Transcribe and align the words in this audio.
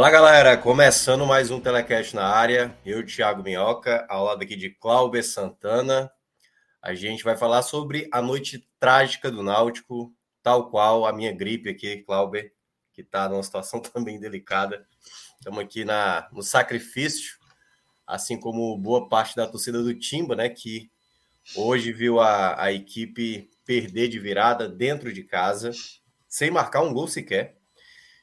Fala 0.00 0.10
galera, 0.10 0.56
começando 0.56 1.26
mais 1.26 1.50
um 1.50 1.60
Telecast 1.60 2.16
na 2.16 2.24
área, 2.24 2.74
eu, 2.86 3.04
Thiago 3.04 3.42
Minhoca, 3.42 4.06
ao 4.08 4.24
lado 4.24 4.42
aqui 4.42 4.56
de 4.56 4.70
Cláudio 4.70 5.22
Santana. 5.22 6.10
A 6.80 6.94
gente 6.94 7.22
vai 7.22 7.36
falar 7.36 7.60
sobre 7.60 8.08
a 8.10 8.22
noite 8.22 8.66
trágica 8.78 9.30
do 9.30 9.42
Náutico, 9.42 10.10
tal 10.42 10.70
qual 10.70 11.04
a 11.04 11.12
minha 11.12 11.30
gripe 11.30 11.68
aqui, 11.68 11.98
Cláudio, 11.98 12.50
que 12.94 13.02
está 13.02 13.28
numa 13.28 13.42
situação 13.42 13.78
também 13.92 14.18
delicada. 14.18 14.86
Estamos 15.36 15.60
aqui 15.62 15.84
na, 15.84 16.26
no 16.32 16.42
sacrifício, 16.42 17.36
assim 18.06 18.40
como 18.40 18.78
boa 18.78 19.06
parte 19.06 19.36
da 19.36 19.46
torcida 19.46 19.82
do 19.82 19.94
Timba, 19.94 20.34
né, 20.34 20.48
que 20.48 20.90
hoje 21.54 21.92
viu 21.92 22.20
a, 22.20 22.58
a 22.58 22.72
equipe 22.72 23.50
perder 23.66 24.08
de 24.08 24.18
virada 24.18 24.66
dentro 24.66 25.12
de 25.12 25.22
casa, 25.22 25.72
sem 26.26 26.50
marcar 26.50 26.80
um 26.80 26.94
gol 26.94 27.06
sequer 27.06 27.59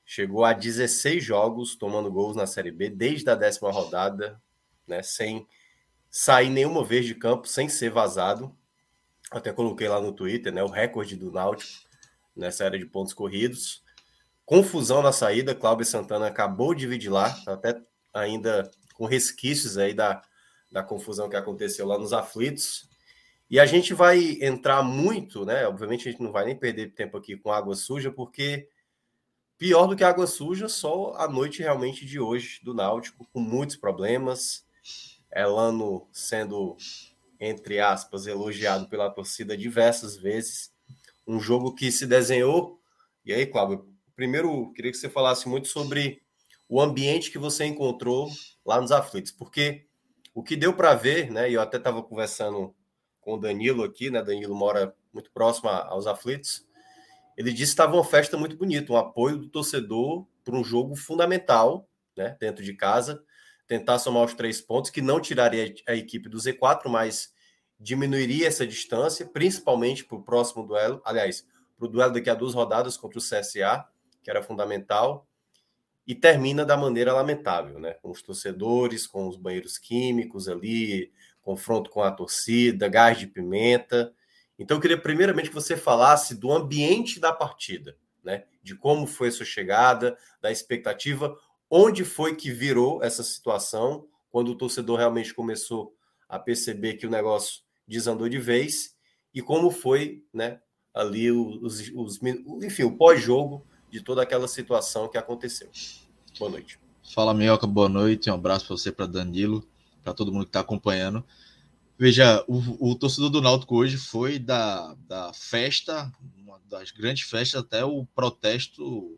Chegou 0.10 0.46
a 0.46 0.54
16 0.54 1.22
jogos 1.22 1.76
tomando 1.76 2.10
gols 2.10 2.34
na 2.34 2.48
Série 2.48 2.72
B 2.72 2.90
desde 2.90 3.30
a 3.30 3.36
décima 3.36 3.70
rodada, 3.70 4.42
né, 4.88 5.04
sem 5.04 5.46
sair 6.10 6.50
nenhuma 6.50 6.82
vez 6.82 7.06
de 7.06 7.14
campo, 7.14 7.46
sem 7.46 7.68
ser 7.68 7.90
vazado. 7.90 8.56
Até 9.30 9.52
coloquei 9.52 9.90
lá 9.90 10.00
no 10.00 10.14
Twitter, 10.14 10.54
né, 10.54 10.64
o 10.64 10.70
recorde 10.70 11.18
do 11.18 11.30
Náutico 11.30 11.86
nessa 12.34 12.64
era 12.64 12.80
de 12.80 12.86
pontos 12.86 13.14
corridos. 13.14 13.84
Confusão 14.46 15.02
na 15.02 15.12
saída, 15.12 15.54
Cláudio 15.54 15.86
Santana 15.86 16.28
acabou 16.28 16.74
de 16.74 16.80
dividir 16.80 17.12
lá, 17.12 17.30
tá 17.44 17.56
até 17.56 17.78
ainda 18.14 18.72
com 18.94 19.06
resquícios 19.06 19.78
aí 19.78 19.94
da, 19.94 20.22
da 20.72 20.82
confusão 20.82 21.28
que 21.28 21.36
aconteceu 21.36 21.86
lá 21.86 21.98
nos 21.98 22.14
aflitos. 22.14 22.90
E 23.50 23.60
a 23.60 23.66
gente 23.66 23.94
vai 23.94 24.38
entrar 24.40 24.82
muito, 24.84 25.44
né? 25.44 25.68
Obviamente 25.68 26.08
a 26.08 26.12
gente 26.14 26.24
não 26.24 26.32
vai 26.32 26.46
nem 26.46 26.56
perder 26.56 26.94
tempo 26.94 27.18
aqui 27.18 27.36
com 27.36 27.52
água 27.52 27.76
suja, 27.76 28.10
porque 28.10 28.70
Pior 29.58 29.88
do 29.88 29.96
que 29.96 30.04
água 30.04 30.28
suja, 30.28 30.70
só 30.70 31.16
a 31.18 31.28
noite 31.28 31.64
realmente 31.64 32.06
de 32.06 32.20
hoje 32.20 32.60
do 32.64 32.76
Náutico, 32.76 33.28
com 33.34 33.40
muitos 33.40 33.76
problemas. 33.76 34.64
Elano 35.34 36.08
sendo, 36.12 36.78
entre 37.40 37.80
aspas, 37.80 38.28
elogiado 38.28 38.88
pela 38.88 39.10
torcida 39.10 39.58
diversas 39.58 40.16
vezes. 40.16 40.72
Um 41.26 41.40
jogo 41.40 41.74
que 41.74 41.92
se 41.92 42.06
desenhou. 42.06 42.80
E 43.26 43.34
aí, 43.34 43.48
Cláudio, 43.48 43.92
primeiro 44.16 44.72
queria 44.74 44.92
que 44.92 44.98
você 44.98 45.10
falasse 45.10 45.50
muito 45.50 45.68
sobre 45.68 46.22
o 46.70 46.80
ambiente 46.80 47.32
que 47.32 47.40
você 47.40 47.66
encontrou 47.66 48.30
lá 48.64 48.80
nos 48.80 48.92
aflitos, 48.92 49.32
porque 49.32 49.86
o 50.36 50.44
que 50.44 50.56
deu 50.56 50.74
para 50.74 50.94
ver, 50.94 51.32
né? 51.32 51.50
E 51.50 51.56
eu 51.56 51.62
até 51.62 51.78
estava 51.78 52.04
conversando 52.04 52.76
com 53.22 53.34
o 53.34 53.40
Danilo 53.40 53.84
aqui, 53.84 54.12
né? 54.12 54.22
Danilo 54.22 54.54
mora 54.54 54.96
muito 55.12 55.32
próximo 55.32 55.70
aos 55.70 56.06
aflitos. 56.06 56.67
Ele 57.38 57.52
disse 57.52 57.72
que 57.72 57.82
estava 57.82 57.96
uma 57.96 58.04
festa 58.04 58.36
muito 58.36 58.58
bonita, 58.58 58.92
um 58.92 58.98
apoio 58.98 59.38
do 59.38 59.48
torcedor 59.48 60.26
para 60.44 60.56
um 60.56 60.64
jogo 60.64 60.96
fundamental, 60.96 61.88
né, 62.18 62.36
dentro 62.40 62.64
de 62.64 62.74
casa, 62.74 63.24
tentar 63.68 64.00
somar 64.00 64.26
os 64.26 64.34
três 64.34 64.60
pontos, 64.60 64.90
que 64.90 65.02
não 65.02 65.22
tiraria 65.22 65.74
a 65.88 65.94
equipe 65.94 66.28
do 66.28 66.38
Z4, 66.38 66.90
mas 66.90 67.32
diminuiria 67.80 68.48
essa 68.48 68.66
distância, 68.66 69.26
principalmente 69.26 70.04
para 70.04 70.18
o 70.18 70.24
próximo 70.24 70.66
duelo, 70.66 71.00
aliás, 71.06 71.46
para 71.78 71.86
o 71.86 71.90
duelo 71.90 72.14
daqui 72.14 72.30
a 72.30 72.34
duas 72.34 72.56
rodadas 72.56 72.98
contra 72.98 73.20
o 73.20 73.22
CSA, 73.22 73.86
que 74.24 74.32
era 74.32 74.42
fundamental, 74.42 75.28
e 76.08 76.16
termina 76.16 76.66
da 76.66 76.78
maneira 76.78 77.14
lamentável, 77.14 77.80
né? 77.80 77.94
Com 77.96 78.10
os 78.10 78.22
torcedores, 78.22 79.06
com 79.06 79.28
os 79.28 79.36
banheiros 79.36 79.78
químicos 79.78 80.48
ali, 80.48 81.12
confronto 81.42 81.90
com 81.90 82.02
a 82.02 82.10
torcida, 82.10 82.88
gás 82.88 83.20
de 83.20 83.28
pimenta. 83.28 84.14
Então, 84.58 84.78
eu 84.78 84.82
queria 84.82 85.00
primeiramente 85.00 85.50
que 85.50 85.56
você 85.56 85.78
falasse 85.78 86.36
do 86.36 86.52
ambiente 86.52 87.20
da 87.20 87.32
partida, 87.32 87.96
né? 88.24 88.46
De 88.64 88.76
como 88.76 89.06
foi 89.06 89.28
a 89.28 89.32
sua 89.32 89.46
chegada, 89.46 90.18
da 90.42 90.52
expectativa, 90.52 91.38
onde 91.70 92.04
foi 92.04 92.36
que 92.36 92.52
virou 92.52 93.04
essa 93.04 93.24
situação, 93.24 94.08
quando 94.30 94.50
o 94.50 94.56
torcedor 94.56 94.98
realmente 94.98 95.34
começou 95.34 95.94
a 96.28 96.38
perceber 96.38 96.96
que 96.96 97.08
o 97.08 97.10
negócio 97.10 97.62
desandou 97.88 98.28
de 98.28 98.40
vez, 98.40 98.96
e 99.34 99.42
como 99.42 99.70
foi, 99.70 100.24
né? 100.34 100.60
Ali 100.94 101.32
os, 101.32 101.92
os 101.94 102.20
enfim, 102.64 102.84
o 102.84 102.98
pós-jogo 102.98 103.66
de 103.90 104.02
toda 104.02 104.24
aquela 104.24 104.48
situação 104.48 105.08
que 105.08 105.18
aconteceu. 105.18 105.70
Boa 106.40 106.52
noite. 106.52 106.80
Fala, 107.14 107.34
Minhoca, 107.34 107.66
boa 107.66 107.88
noite. 107.88 108.30
Um 108.30 108.34
abraço 108.34 108.68
para 108.68 108.78
você, 108.78 108.92
para 108.92 109.06
Danilo, 109.06 109.68
para 110.04 110.14
todo 110.14 110.32
mundo 110.32 110.44
que 110.44 110.50
está 110.50 110.60
acompanhando. 110.60 111.24
Veja, 112.00 112.46
o, 112.48 112.92
o, 112.92 112.96
torcedor 112.96 113.32
do 113.32 113.42
Náutico 113.42 113.76
hoje 113.76 113.98
foi 113.98 114.38
da, 114.38 114.94
da 115.08 115.34
festa, 115.34 116.12
uma 116.38 116.62
das 116.70 116.92
grandes 116.92 117.28
festas, 117.28 117.60
até 117.60 117.84
o 117.84 118.06
protesto, 118.06 119.18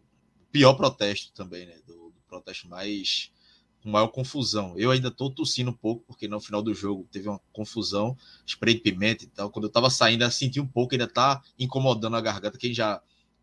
pior 0.49 0.75
protesto 0.75 1.33
também, 1.33 1.65
né? 1.65 1.75
Do, 1.85 2.11
do 2.11 2.21
protesto 2.25 2.69
mais 2.69 3.31
com 3.83 3.89
maior 3.89 4.07
confusão. 4.07 4.73
Eu 4.77 4.91
ainda 4.91 5.09
estou 5.09 5.29
tossindo 5.29 5.71
um 5.71 5.73
pouco, 5.73 6.05
porque 6.07 6.25
no 6.25 6.39
final 6.39 6.61
do 6.61 6.73
jogo 6.73 7.05
teve 7.11 7.27
uma 7.27 7.41
confusão, 7.51 8.17
spray 8.45 8.75
de 8.75 8.81
pimenta 8.81 9.25
e 9.25 9.27
tal. 9.27 9.49
Quando 9.49 9.65
eu 9.65 9.69
estava 9.69 9.89
saindo, 9.89 10.23
eu 10.23 10.31
senti 10.31 10.61
um 10.61 10.67
pouco, 10.67 10.93
ainda 10.93 11.03
está 11.03 11.41
incomodando 11.57 12.15
a 12.15 12.21
garganta. 12.21 12.57
Quem 12.57 12.73
já 12.73 13.01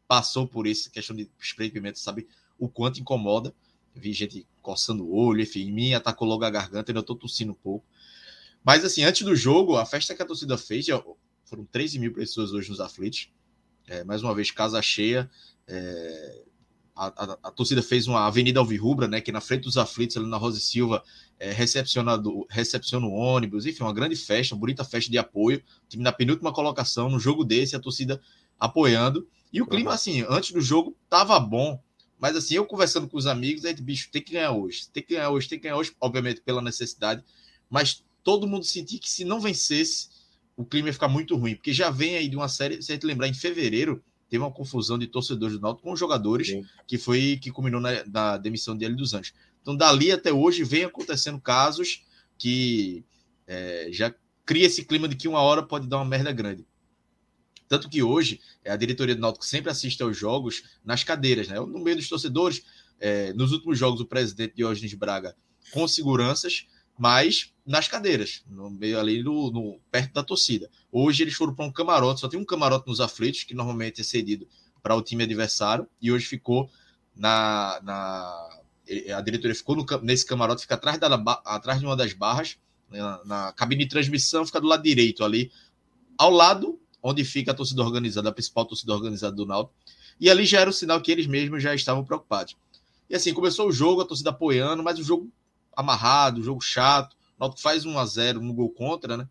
passou 0.08 0.46
por 0.46 0.66
isso, 0.66 0.90
questão 0.90 1.14
de 1.14 1.30
spray 1.38 1.68
de 1.68 1.74
pimenta, 1.74 1.98
sabe 1.98 2.26
o 2.58 2.70
quanto 2.70 3.00
incomoda. 3.00 3.54
Vi 3.94 4.14
gente 4.14 4.46
coçando 4.62 5.04
o 5.04 5.14
olho, 5.14 5.42
enfim, 5.42 5.60
em 5.60 5.72
mim 5.72 5.94
atacou 5.94 6.26
logo 6.26 6.44
a 6.44 6.50
garganta, 6.50 6.90
ainda 6.90 7.00
estou 7.00 7.16
tossindo 7.16 7.52
um 7.52 7.56
pouco. 7.56 7.84
Mas, 8.66 8.84
assim, 8.84 9.04
antes 9.04 9.22
do 9.22 9.36
jogo, 9.36 9.76
a 9.76 9.86
festa 9.86 10.12
que 10.12 10.20
a 10.20 10.26
torcida 10.26 10.58
fez, 10.58 10.86
foram 11.44 11.64
13 11.66 12.00
mil 12.00 12.12
pessoas 12.12 12.52
hoje 12.52 12.68
nos 12.68 12.80
aflitos. 12.80 13.30
É, 13.86 14.02
mais 14.02 14.24
uma 14.24 14.34
vez, 14.34 14.50
casa 14.50 14.82
cheia. 14.82 15.30
É, 15.68 16.42
a, 16.96 17.06
a, 17.06 17.38
a, 17.44 17.50
torcida 17.52 17.80
fez 17.80 18.08
uma 18.08 18.26
Avenida 18.26 18.58
Alvirrubra, 18.58 19.06
né? 19.06 19.20
Que 19.20 19.30
na 19.30 19.40
frente 19.40 19.62
dos 19.62 19.78
aflitos, 19.78 20.16
ali 20.16 20.26
na 20.26 20.36
Rosa 20.36 20.58
e 20.58 20.60
Silva, 20.60 21.04
é, 21.38 21.52
recepciona, 21.52 22.18
do, 22.18 22.44
recepciona 22.50 23.06
o 23.06 23.12
ônibus. 23.12 23.66
Enfim, 23.66 23.84
uma 23.84 23.92
grande 23.92 24.16
festa, 24.16 24.52
uma 24.52 24.58
bonita 24.58 24.82
festa 24.82 25.12
de 25.12 25.16
apoio. 25.16 25.62
O 25.84 25.88
time 25.88 26.02
na 26.02 26.10
penúltima 26.10 26.52
colocação, 26.52 27.08
no 27.08 27.20
jogo 27.20 27.44
desse, 27.44 27.76
a 27.76 27.78
torcida 27.78 28.20
apoiando. 28.58 29.28
E 29.52 29.62
o 29.62 29.66
clima, 29.68 29.94
assim, 29.94 30.26
antes 30.28 30.50
do 30.50 30.60
jogo, 30.60 30.96
tava 31.08 31.38
bom. 31.38 31.80
Mas 32.18 32.34
assim, 32.34 32.54
eu 32.54 32.66
conversando 32.66 33.06
com 33.06 33.16
os 33.16 33.26
amigos, 33.26 33.64
aí, 33.64 33.74
bicho, 33.74 34.10
tem 34.10 34.20
que 34.20 34.32
ganhar 34.32 34.50
hoje. 34.50 34.88
Tem 34.92 35.04
que 35.04 35.14
ganhar 35.14 35.30
hoje, 35.30 35.48
tem 35.48 35.56
que 35.56 35.62
ganhar 35.62 35.76
hoje, 35.76 35.94
obviamente, 36.00 36.40
pela 36.40 36.60
necessidade. 36.60 37.22
Mas 37.70 38.04
todo 38.26 38.48
mundo 38.48 38.64
sentir 38.64 38.98
que 38.98 39.08
se 39.08 39.24
não 39.24 39.38
vencesse, 39.38 40.08
o 40.56 40.64
clima 40.64 40.88
ia 40.88 40.92
ficar 40.92 41.06
muito 41.06 41.36
ruim, 41.36 41.54
porque 41.54 41.72
já 41.72 41.90
vem 41.90 42.16
aí 42.16 42.26
de 42.26 42.34
uma 42.34 42.48
série, 42.48 42.82
se 42.82 42.90
a 42.90 42.96
gente 42.96 43.06
lembrar, 43.06 43.28
em 43.28 43.32
fevereiro, 43.32 44.02
teve 44.28 44.42
uma 44.42 44.50
confusão 44.50 44.98
de 44.98 45.06
torcedores 45.06 45.54
do 45.54 45.62
Náutico 45.62 45.84
com 45.84 45.92
os 45.92 46.00
jogadores, 46.00 46.48
Sim. 46.48 46.64
que 46.88 46.98
foi 46.98 47.38
que 47.40 47.52
culminou 47.52 47.80
na, 47.80 48.04
na 48.04 48.36
demissão 48.36 48.76
de 48.76 48.84
Hélio 48.84 48.96
dos 48.96 49.14
Anjos. 49.14 49.32
Então, 49.62 49.76
dali 49.76 50.10
até 50.10 50.32
hoje, 50.32 50.64
vem 50.64 50.82
acontecendo 50.82 51.40
casos 51.40 52.02
que 52.36 53.04
é, 53.46 53.90
já 53.92 54.12
cria 54.44 54.66
esse 54.66 54.84
clima 54.84 55.06
de 55.06 55.14
que 55.14 55.28
uma 55.28 55.40
hora 55.40 55.62
pode 55.62 55.86
dar 55.86 55.98
uma 55.98 56.04
merda 56.04 56.32
grande. 56.32 56.66
Tanto 57.68 57.88
que 57.88 58.02
hoje, 58.02 58.40
é, 58.64 58.72
a 58.72 58.76
diretoria 58.76 59.14
do 59.14 59.20
Náutico 59.20 59.46
sempre 59.46 59.70
assiste 59.70 60.02
aos 60.02 60.18
jogos 60.18 60.64
nas 60.84 61.04
cadeiras, 61.04 61.46
né? 61.46 61.60
No 61.60 61.78
meio 61.78 61.96
dos 61.96 62.08
torcedores, 62.08 62.64
é, 62.98 63.32
nos 63.34 63.52
últimos 63.52 63.78
jogos, 63.78 64.00
o 64.00 64.04
presidente 64.04 64.56
Diógenes 64.56 64.94
Braga 64.94 65.36
com 65.70 65.86
seguranças, 65.86 66.66
mas 66.98 67.52
nas 67.64 67.88
cadeiras, 67.88 68.42
no 68.48 68.70
meio 68.70 68.98
ali 68.98 69.22
no, 69.22 69.50
no 69.50 69.80
perto 69.90 70.12
da 70.14 70.22
torcida. 70.22 70.70
Hoje 70.90 71.22
eles 71.22 71.34
foram 71.34 71.54
para 71.54 71.64
um 71.64 71.72
camarote, 71.72 72.20
só 72.20 72.28
tem 72.28 72.38
um 72.38 72.44
camarote 72.44 72.86
nos 72.86 73.00
aflitos, 73.00 73.44
que 73.44 73.54
normalmente 73.54 74.00
é 74.00 74.04
cedido 74.04 74.46
para 74.82 74.94
o 74.94 75.02
time 75.02 75.24
adversário, 75.24 75.86
e 76.00 76.12
hoje 76.12 76.26
ficou 76.26 76.70
na. 77.14 77.80
na 77.82 78.50
a 79.16 79.20
diretoria 79.20 79.54
ficou 79.54 79.74
no, 79.74 79.84
nesse 80.02 80.24
camarote, 80.24 80.62
fica 80.62 80.76
atrás, 80.76 80.96
da, 80.96 81.16
atrás 81.44 81.80
de 81.80 81.86
uma 81.86 81.96
das 81.96 82.12
barras, 82.12 82.56
né, 82.88 83.00
na, 83.00 83.24
na 83.24 83.52
cabine 83.52 83.82
de 83.82 83.90
transmissão, 83.90 84.46
fica 84.46 84.60
do 84.60 84.68
lado 84.68 84.84
direito 84.84 85.24
ali, 85.24 85.50
ao 86.16 86.30
lado 86.30 86.78
onde 87.02 87.24
fica 87.24 87.50
a 87.50 87.54
torcida 87.54 87.82
organizada, 87.82 88.28
a 88.28 88.32
principal 88.32 88.64
torcida 88.64 88.92
organizada 88.92 89.34
do 89.34 89.44
Náutico. 89.44 89.74
E 90.20 90.30
ali 90.30 90.46
já 90.46 90.60
era 90.60 90.70
o 90.70 90.72
sinal 90.72 91.00
que 91.00 91.12
eles 91.12 91.26
mesmos 91.26 91.62
já 91.62 91.74
estavam 91.74 92.04
preocupados. 92.04 92.56
E 93.08 93.14
assim, 93.14 93.32
começou 93.32 93.68
o 93.68 93.72
jogo, 93.72 94.00
a 94.00 94.04
torcida 94.04 94.30
apoiando, 94.30 94.82
mas 94.82 94.98
o 94.98 95.02
jogo 95.04 95.30
amarrado, 95.76 96.42
jogo 96.42 96.60
chato. 96.60 97.14
O 97.36 97.40
Náutico 97.40 97.60
faz 97.60 97.84
1 97.84 97.98
a 97.98 98.06
0 98.06 98.40
no 98.40 98.54
gol 98.54 98.70
contra, 98.70 99.16
né? 99.16 99.28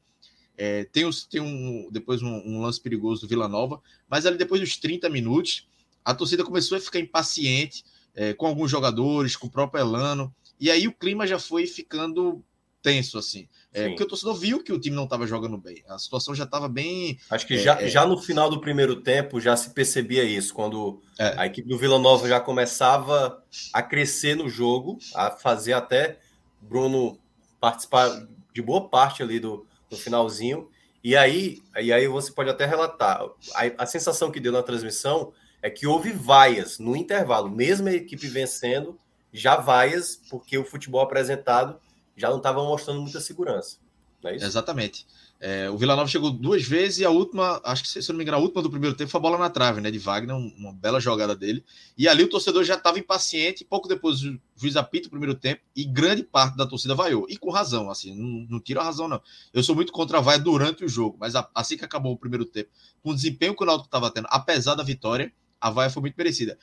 É, 0.57 0.85
tem, 0.85 1.03
os, 1.05 1.25
tem 1.25 1.41
um, 1.41 1.89
depois 1.91 2.21
um, 2.21 2.33
um, 2.45 2.61
lance 2.61 2.79
perigoso 2.79 3.21
do 3.21 3.27
Vila 3.27 3.47
Nova, 3.47 3.81
mas 4.07 4.25
ali 4.25 4.37
depois 4.37 4.61
dos 4.61 4.77
30 4.77 5.09
minutos, 5.09 5.67
a 6.03 6.13
torcida 6.13 6.45
começou 6.45 6.77
a 6.77 6.81
ficar 6.81 6.99
impaciente 6.99 7.83
é, 8.13 8.33
com 8.33 8.47
alguns 8.47 8.71
jogadores, 8.71 9.35
com 9.35 9.47
o 9.47 9.51
próprio 9.51 9.81
Elano, 9.81 10.33
e 10.57 10.71
aí 10.71 10.87
o 10.87 10.93
clima 10.93 11.27
já 11.27 11.37
foi 11.37 11.67
ficando 11.67 12.41
tenso, 12.81 13.17
assim. 13.17 13.49
É, 13.73 13.87
porque 13.89 14.03
o 14.03 14.07
torcedor 14.07 14.35
viu 14.35 14.63
que 14.63 14.71
o 14.71 14.79
time 14.79 14.95
não 14.95 15.05
estava 15.05 15.25
jogando 15.25 15.57
bem. 15.57 15.83
A 15.89 15.97
situação 15.97 16.35
já 16.35 16.43
estava 16.43 16.69
bem. 16.69 17.19
Acho 17.31 17.47
que 17.47 17.55
é, 17.55 17.57
já, 17.57 17.81
é... 17.81 17.87
já 17.89 18.05
no 18.05 18.17
final 18.17 18.47
do 18.47 18.61
primeiro 18.61 19.01
tempo 19.01 19.41
já 19.41 19.57
se 19.57 19.71
percebia 19.71 20.23
isso, 20.23 20.53
quando 20.53 21.01
é. 21.17 21.33
a 21.35 21.47
equipe 21.47 21.67
do 21.67 21.77
Vila 21.77 21.97
Nova 21.97 22.27
já 22.29 22.39
começava 22.39 23.43
a 23.73 23.81
crescer 23.81 24.35
no 24.35 24.47
jogo, 24.47 24.99
a 25.15 25.31
fazer 25.31 25.73
até 25.73 26.19
Bruno 26.67 27.19
participar 27.59 28.27
de 28.53 28.61
boa 28.61 28.89
parte 28.89 29.21
ali 29.23 29.39
do, 29.39 29.65
do 29.89 29.97
finalzinho. 29.97 30.69
E 31.03 31.15
aí, 31.15 31.61
e 31.79 31.93
aí 31.93 32.07
você 32.07 32.31
pode 32.31 32.49
até 32.49 32.65
relatar. 32.65 33.21
A, 33.53 33.83
a 33.83 33.85
sensação 33.85 34.31
que 34.31 34.39
deu 34.39 34.51
na 34.51 34.63
transmissão 34.63 35.33
é 35.61 35.69
que 35.69 35.87
houve 35.87 36.11
vaias 36.11 36.79
no 36.79 36.95
intervalo, 36.95 37.49
mesmo 37.49 37.87
a 37.87 37.93
equipe 37.93 38.27
vencendo, 38.27 38.99
já 39.31 39.57
vaias, 39.57 40.21
porque 40.29 40.57
o 40.57 40.65
futebol 40.65 41.01
apresentado 41.01 41.79
já 42.15 42.29
não 42.29 42.37
estava 42.37 42.63
mostrando 42.63 43.01
muita 43.01 43.19
segurança. 43.19 43.77
É 44.23 44.35
Exatamente. 44.35 45.05
É, 45.37 45.69
o 45.69 45.77
Vila 45.77 45.95
Nova 45.95 46.07
chegou 46.07 46.31
duas 46.31 46.63
vezes 46.63 46.99
e 46.99 47.05
a 47.05 47.09
última, 47.09 47.61
acho 47.65 47.83
que 47.83 47.89
se 47.89 48.09
não 48.09 48.17
me 48.17 48.23
engano, 48.23 48.37
a 48.37 48.41
última 48.41 48.61
do 48.61 48.69
primeiro 48.69 48.95
tempo 48.95 49.11
foi 49.11 49.19
a 49.19 49.21
bola 49.21 49.37
na 49.37 49.49
trave, 49.49 49.81
né? 49.81 49.91
De 49.91 49.99
Wagner, 49.99 50.35
uma 50.35 50.71
bela 50.71 50.99
jogada 50.99 51.35
dele. 51.35 51.63
E 51.97 52.07
ali 52.07 52.23
o 52.23 52.29
torcedor 52.29 52.63
já 52.63 52.75
estava 52.75 52.97
impaciente. 52.97 53.65
Pouco 53.65 53.87
depois 53.87 54.23
o 54.23 54.39
juiz 54.55 54.77
apita 54.77 55.07
o 55.07 55.11
primeiro 55.11 55.35
tempo 55.35 55.61
e 55.75 55.83
grande 55.83 56.23
parte 56.23 56.55
da 56.55 56.65
torcida 56.65 56.95
vaiou. 56.95 57.27
E 57.29 57.37
com 57.37 57.51
razão, 57.51 57.89
assim, 57.89 58.15
não, 58.15 58.47
não 58.49 58.59
tira 58.59 58.79
a 58.81 58.83
razão, 58.85 59.07
não. 59.07 59.21
Eu 59.53 59.61
sou 59.61 59.75
muito 59.75 59.91
contra 59.91 60.19
a 60.19 60.21
vaia 60.21 60.39
durante 60.39 60.85
o 60.85 60.89
jogo, 60.89 61.17
mas 61.19 61.33
assim 61.53 61.77
que 61.77 61.85
acabou 61.85 62.13
o 62.13 62.17
primeiro 62.17 62.45
tempo, 62.45 62.69
com 63.03 63.11
o 63.11 63.15
desempenho 63.15 63.55
que 63.55 63.61
o 63.61 63.65
Náutico 63.65 63.87
estava 63.87 64.09
tendo, 64.09 64.27
apesar 64.31 64.75
da 64.75 64.83
vitória, 64.83 65.31
a 65.59 65.69
vaia 65.69 65.89
foi 65.89 66.01
muito 66.01 66.15
merecida. 66.15 66.57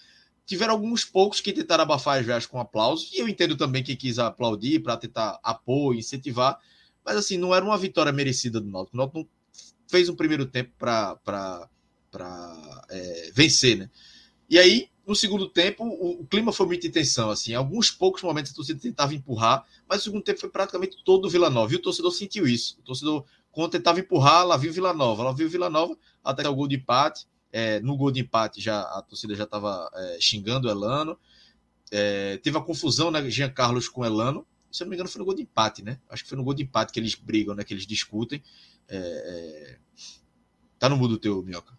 Tiveram 0.45 0.73
alguns 0.73 1.05
poucos 1.05 1.41
que 1.41 1.53
tentaram 1.53 1.85
abafar 1.85 2.19
as 2.19 2.27
vaias 2.27 2.47
com 2.47 2.59
aplausos, 2.59 3.13
e 3.13 3.19
eu 3.21 3.29
entendo 3.29 3.57
também 3.57 3.83
que 3.83 3.95
quis 3.95 4.19
aplaudir 4.19 4.81
para 4.81 4.97
tentar 4.97 5.39
apoio, 5.43 6.01
incentivar, 6.01 6.59
mas 7.05 7.17
assim, 7.17 7.37
não 7.37 7.55
era 7.55 7.65
uma 7.65 7.79
vitória 7.79 8.13
merecida 8.13 8.61
do 8.61 8.69
Náutico. 8.69 8.97
O 8.97 8.99
Náutico 8.99 9.29
fez 9.89 10.09
um 10.09 10.17
primeiro 10.17 10.47
tempo 10.47 10.73
para 10.79 11.69
é, 12.91 13.31
vencer, 13.35 13.77
né? 13.77 13.91
E 14.49 14.59
aí, 14.59 14.89
no 15.07 15.17
segundo 15.17 15.49
tempo, 15.49 15.85
o, 15.85 16.21
o, 16.21 16.27
clima 16.27 16.53
foi 16.53 16.67
muito 16.67 16.91
tensão, 16.91 17.31
assim, 17.31 17.53
em 17.53 17.55
alguns 17.55 17.91
poucos 17.91 18.23
momentos 18.23 18.53
a 18.53 18.55
torcida 18.55 18.79
tentava 18.79 19.15
empurrar, 19.15 19.67
mas 19.89 20.01
o 20.01 20.05
segundo 20.05 20.23
tempo 20.23 20.41
foi 20.41 20.51
praticamente 20.51 20.97
todo 21.05 21.27
o 21.27 21.31
Vila 21.31 21.51
Nova, 21.51 21.73
e 21.73 21.77
o 21.77 21.83
torcedor 21.83 22.13
sentiu 22.13 22.47
isso. 22.47 22.79
O 22.81 22.83
torcedor, 22.83 23.25
quando 23.51 23.71
tentava 23.71 23.99
empurrar, 23.99 24.47
lá 24.47 24.57
viu 24.57 24.73
Vila 24.73 24.93
Nova, 24.93 25.25
lá 25.25 25.33
viu 25.33 25.49
Vila 25.49 25.71
Nova, 25.71 25.97
até 26.23 26.49
o 26.49 26.55
gol 26.55 26.69
de 26.69 26.77
empate, 26.77 27.27
é, 27.51 27.81
no 27.81 27.97
gol 27.97 28.11
de 28.11 28.21
empate 28.21 28.61
já 28.61 28.81
a 28.81 29.03
torcida 29.03 29.35
já 29.35 29.45
estava 29.45 29.91
é, 29.95 30.19
xingando 30.21 30.69
o 30.69 30.71
Elano, 30.71 31.19
é, 31.91 32.39
teve 32.39 32.57
a 32.57 32.61
confusão, 32.61 33.11
né, 33.11 33.29
Jean 33.31 33.51
Carlos 33.51 33.89
com 33.89 34.05
Elano, 34.05 34.47
se 34.73 34.83
eu 34.83 34.87
não 34.87 34.91
me 34.91 34.97
engano, 34.97 35.09
foi 35.09 35.19
no 35.19 35.25
gol 35.25 35.35
de 35.35 35.43
empate, 35.43 35.83
né? 35.83 35.99
Acho 36.09 36.23
que 36.23 36.29
foi 36.29 36.39
no 36.39 36.45
gol 36.45 36.55
de 36.55 36.63
empate 36.63 36.93
que 36.93 36.99
eles 36.99 37.15
brigam, 37.15 37.55
né? 37.55 37.63
Que 37.63 37.75
eles 37.75 37.87
discutem. 37.87 38.43
É, 38.89 38.97
é... 38.97 39.79
Tá 40.79 40.89
no 40.89 40.97
mudo 40.97 41.19
teu, 41.19 41.43
Minhoca. 41.43 41.77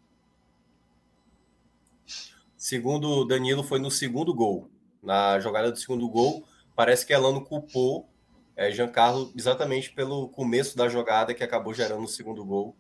Segundo 2.56 3.26
Danilo, 3.26 3.64
foi 3.64 3.80
no 3.80 3.92
segundo 3.92 4.34
gol. 4.34 4.70
Na 5.02 5.40
jogada 5.40 5.72
do 5.72 5.78
segundo 5.78 6.08
gol, 6.08 6.48
parece 6.76 7.06
que 7.06 7.12
Elano 7.12 7.44
culpou 7.44 8.08
é, 8.56 8.72
Giancarlo 8.72 9.34
exatamente 9.36 9.92
pelo 9.92 10.30
começo 10.30 10.78
da 10.78 10.88
jogada 10.88 11.34
que 11.34 11.44
acabou 11.44 11.74
gerando 11.74 12.04
o 12.04 12.08
segundo 12.08 12.46
gol 12.46 12.76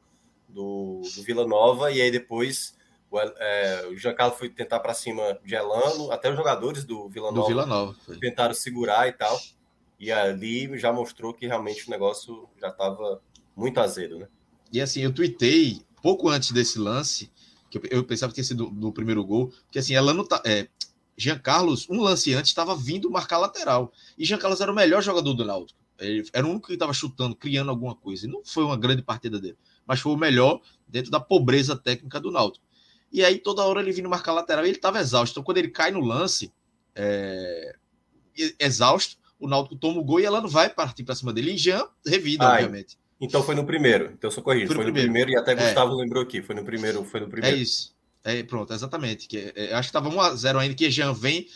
do, 0.47 1.01
do 1.15 1.23
Vila 1.23 1.45
Nova. 1.45 1.91
E 1.91 2.01
aí 2.01 2.11
depois 2.11 2.77
o, 3.09 3.19
é, 3.19 3.87
o 3.87 3.97
Giancarlo 3.97 4.35
foi 4.35 4.49
tentar 4.49 4.79
para 4.79 4.93
cima 4.93 5.37
de 5.43 5.55
Elano, 5.55 6.11
até 6.11 6.29
os 6.29 6.35
jogadores 6.35 6.83
do 6.83 7.09
Vila 7.09 7.31
Nova, 7.31 7.41
do 7.41 7.47
Vila 7.47 7.65
Nova 7.65 7.95
tentaram 8.19 8.53
segurar 8.53 9.07
e 9.07 9.13
tal. 9.13 9.37
E 10.03 10.11
ali 10.11 10.77
já 10.77 10.91
mostrou 10.91 11.33
que 11.33 11.47
realmente 11.47 11.87
o 11.87 11.89
negócio 11.89 12.49
já 12.59 12.67
estava 12.67 13.21
muito 13.55 13.79
azedo, 13.79 14.19
né? 14.19 14.27
E 14.69 14.81
assim, 14.81 14.99
eu 14.99 15.13
tuitei 15.13 15.81
pouco 16.01 16.27
antes 16.27 16.51
desse 16.51 16.77
lance, 16.77 17.31
que 17.69 17.79
eu 17.89 18.03
pensava 18.03 18.29
que 18.29 18.35
tinha 18.35 18.43
sido 18.43 18.69
no 18.69 18.91
primeiro 18.91 19.23
gol, 19.23 19.53
que 19.71 19.79
assim, 19.79 19.95
ela 19.95 20.13
não 20.13 20.25
tá. 20.25 20.41
É, 20.45 20.67
Jean 21.15 21.39
Carlos, 21.39 21.87
um 21.89 22.01
lance 22.01 22.33
antes, 22.33 22.51
estava 22.51 22.75
vindo 22.75 23.09
marcar 23.09 23.37
lateral. 23.37 23.93
E 24.17 24.25
Jean 24.25 24.37
Carlos 24.37 24.59
era 24.59 24.69
o 24.69 24.75
melhor 24.75 25.01
jogador 25.01 25.33
do 25.33 25.45
Náutico. 25.45 25.79
Ele 25.97 26.27
era 26.33 26.45
o 26.45 26.49
único 26.49 26.67
que 26.67 26.73
estava 26.73 26.91
chutando, 26.91 27.33
criando 27.33 27.69
alguma 27.69 27.95
coisa. 27.95 28.25
E 28.25 28.29
não 28.29 28.43
foi 28.43 28.65
uma 28.65 28.75
grande 28.75 29.03
partida 29.03 29.39
dele, 29.39 29.57
mas 29.87 30.01
foi 30.01 30.11
o 30.11 30.17
melhor 30.17 30.59
dentro 30.85 31.11
da 31.11 31.19
pobreza 31.21 31.77
técnica 31.77 32.19
do 32.19 32.29
Náutico. 32.29 32.65
E 33.09 33.23
aí, 33.23 33.39
toda 33.39 33.63
hora 33.63 33.79
ele 33.79 33.93
vindo 33.93 34.09
marcar 34.09 34.33
lateral 34.33 34.65
ele 34.65 34.75
estava 34.75 34.99
exausto. 34.99 35.31
Então, 35.31 35.43
quando 35.43 35.59
ele 35.59 35.69
cai 35.69 35.91
no 35.91 36.01
lance, 36.01 36.51
é, 36.93 37.77
exausto, 38.59 39.22
o 39.43 39.47
Náutico 39.47 39.75
toma 39.75 39.99
o 39.99 40.03
gol 40.03 40.19
e 40.19 40.25
ela 40.25 40.41
não 40.41 40.49
vai 40.49 40.69
partir 40.69 41.03
para 41.03 41.15
cima 41.15 41.33
dele. 41.33 41.53
E 41.53 41.57
Jean 41.57 41.85
revida, 42.05 42.47
obviamente. 42.47 42.97
Então 43.19 43.43
foi 43.43 43.55
no 43.55 43.65
primeiro. 43.65 44.05
Então 44.05 44.29
eu 44.29 44.31
sou 44.31 44.43
corrigido. 44.43 44.73
Foi, 44.73 44.77
foi 44.77 44.85
no 44.85 44.93
primeiro. 44.93 45.13
primeiro. 45.13 45.31
e 45.31 45.35
até 45.37 45.51
é. 45.51 45.55
Gustavo 45.55 45.93
é. 45.93 46.03
lembrou 46.03 46.23
aqui. 46.23 46.41
Foi 46.41 46.55
no 46.55 46.63
primeiro, 46.63 47.03
foi 47.03 47.19
no 47.19 47.29
primeiro. 47.29 47.55
É 47.55 47.59
isso. 47.59 47.93
É, 48.23 48.41
pronto, 48.43 48.73
exatamente. 48.73 49.27
Que, 49.27 49.51
é, 49.55 49.73
acho 49.73 49.91
que 49.91 49.97
estava 49.97 50.09
1x0 50.09 50.57
ainda, 50.57 50.75
que 50.75 50.89
Jean 50.89 51.13
vem 51.13 51.47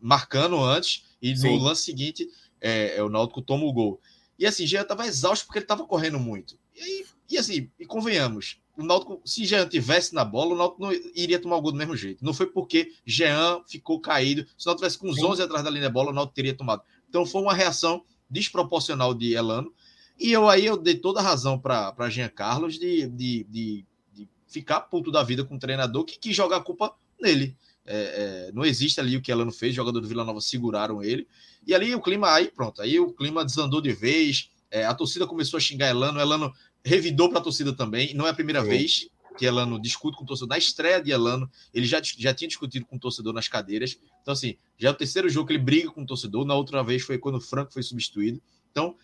marcando 0.00 0.62
antes, 0.62 1.04
e 1.22 1.34
Sim. 1.36 1.56
no 1.56 1.64
lance 1.64 1.84
seguinte 1.84 2.28
é, 2.60 2.96
é, 2.96 3.02
o 3.02 3.08
Náutico 3.08 3.40
toma 3.40 3.64
o 3.64 3.72
gol. 3.72 4.00
E 4.38 4.46
assim, 4.46 4.66
Jean 4.66 4.82
estava 4.82 5.06
exausto 5.06 5.46
porque 5.46 5.58
ele 5.58 5.64
estava 5.64 5.86
correndo 5.86 6.18
muito. 6.18 6.58
E, 6.74 6.80
aí, 6.80 7.06
e 7.30 7.38
assim, 7.38 7.70
e 7.78 7.86
convenhamos, 7.86 8.60
o 8.76 8.82
Náutico, 8.82 9.20
se 9.24 9.44
Jean 9.44 9.68
tivesse 9.68 10.14
na 10.14 10.24
bola, 10.24 10.54
o 10.54 10.56
Náutico 10.56 10.82
não 10.82 10.92
iria 11.14 11.38
tomar 11.38 11.56
o 11.56 11.62
gol 11.62 11.72
do 11.72 11.78
mesmo 11.78 11.96
jeito. 11.96 12.24
Não 12.24 12.34
foi 12.34 12.46
porque 12.46 12.92
Jean 13.06 13.62
ficou 13.66 14.00
caído. 14.00 14.44
Se 14.58 14.66
o 14.66 14.68
Náutico 14.68 14.78
tivesse 14.78 14.98
com 14.98 15.08
os 15.08 15.22
11 15.22 15.42
atrás 15.42 15.62
da 15.62 15.70
linha 15.70 15.84
da 15.84 15.90
bola, 15.90 16.10
o 16.10 16.14
Náutico 16.14 16.34
teria 16.34 16.54
tomado. 16.54 16.82
Então 17.14 17.24
foi 17.24 17.42
uma 17.42 17.54
reação 17.54 18.02
desproporcional 18.28 19.14
de 19.14 19.34
Elano. 19.34 19.72
E 20.18 20.32
eu 20.32 20.48
aí 20.48 20.66
eu 20.66 20.76
dei 20.76 20.96
toda 20.96 21.20
a 21.20 21.22
razão 21.22 21.56
para 21.56 22.10
Jean 22.10 22.28
Carlos 22.28 22.76
de, 22.76 23.06
de, 23.06 23.44
de, 23.44 23.86
de, 24.12 24.28
ficar 24.48 24.80
puto 24.80 25.12
da 25.12 25.22
vida 25.22 25.44
com 25.44 25.54
o 25.54 25.58
treinador 25.58 26.04
que 26.04 26.18
quis 26.18 26.34
jogar 26.34 26.56
a 26.56 26.60
culpa 26.60 26.92
nele. 27.20 27.56
É, 27.86 28.48
é, 28.48 28.52
não 28.52 28.64
existe 28.64 28.98
ali 28.98 29.16
o 29.16 29.22
que 29.22 29.30
Elano 29.30 29.52
fez, 29.52 29.76
jogador 29.76 30.00
do 30.00 30.08
Vila 30.08 30.24
Nova 30.24 30.40
seguraram 30.40 31.04
ele. 31.04 31.28
E 31.64 31.72
ali 31.72 31.94
o 31.94 32.00
clima, 32.00 32.32
aí 32.32 32.50
pronto, 32.50 32.82
aí 32.82 32.98
o 32.98 33.12
clima 33.12 33.44
desandou 33.44 33.80
de 33.80 33.92
vez. 33.92 34.50
É, 34.68 34.84
a 34.84 34.92
torcida 34.92 35.24
começou 35.24 35.56
a 35.56 35.60
xingar 35.60 35.90
Elano, 35.90 36.18
Elano 36.18 36.52
revidou 36.84 37.28
para 37.28 37.38
a 37.38 37.42
torcida 37.42 37.72
também. 37.72 38.12
Não 38.12 38.26
é 38.26 38.30
a 38.30 38.34
primeira 38.34 38.62
Sim. 38.62 38.68
vez 38.70 39.08
que 39.36 39.44
Elano 39.44 39.80
discute 39.80 40.16
com 40.16 40.24
o 40.24 40.26
torcedor. 40.26 40.48
Na 40.48 40.58
estreia 40.58 41.02
de 41.02 41.10
Elano, 41.10 41.50
ele 41.72 41.86
já, 41.86 42.00
já 42.02 42.32
tinha 42.32 42.48
discutido 42.48 42.86
com 42.86 42.96
o 42.96 42.98
torcedor 42.98 43.32
nas 43.32 43.48
cadeiras. 43.48 43.98
Então, 44.22 44.32
assim, 44.32 44.56
já 44.78 44.88
é 44.88 44.92
o 44.92 44.94
terceiro 44.94 45.28
jogo 45.28 45.48
que 45.48 45.52
ele 45.52 45.62
briga 45.62 45.90
com 45.90 46.02
o 46.02 46.06
torcedor. 46.06 46.44
Na 46.44 46.54
outra 46.54 46.82
vez 46.82 47.02
foi 47.02 47.18
quando 47.18 47.36
o 47.36 47.40
Franco 47.40 47.72
foi 47.72 47.82
substituído. 47.82 48.40
Então, 48.70 48.96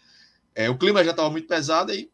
é, 0.54 0.68
o 0.70 0.78
clima 0.78 1.04
já 1.04 1.10
estava 1.10 1.30
muito 1.30 1.46
pesado 1.46 1.92
aí. 1.92 2.10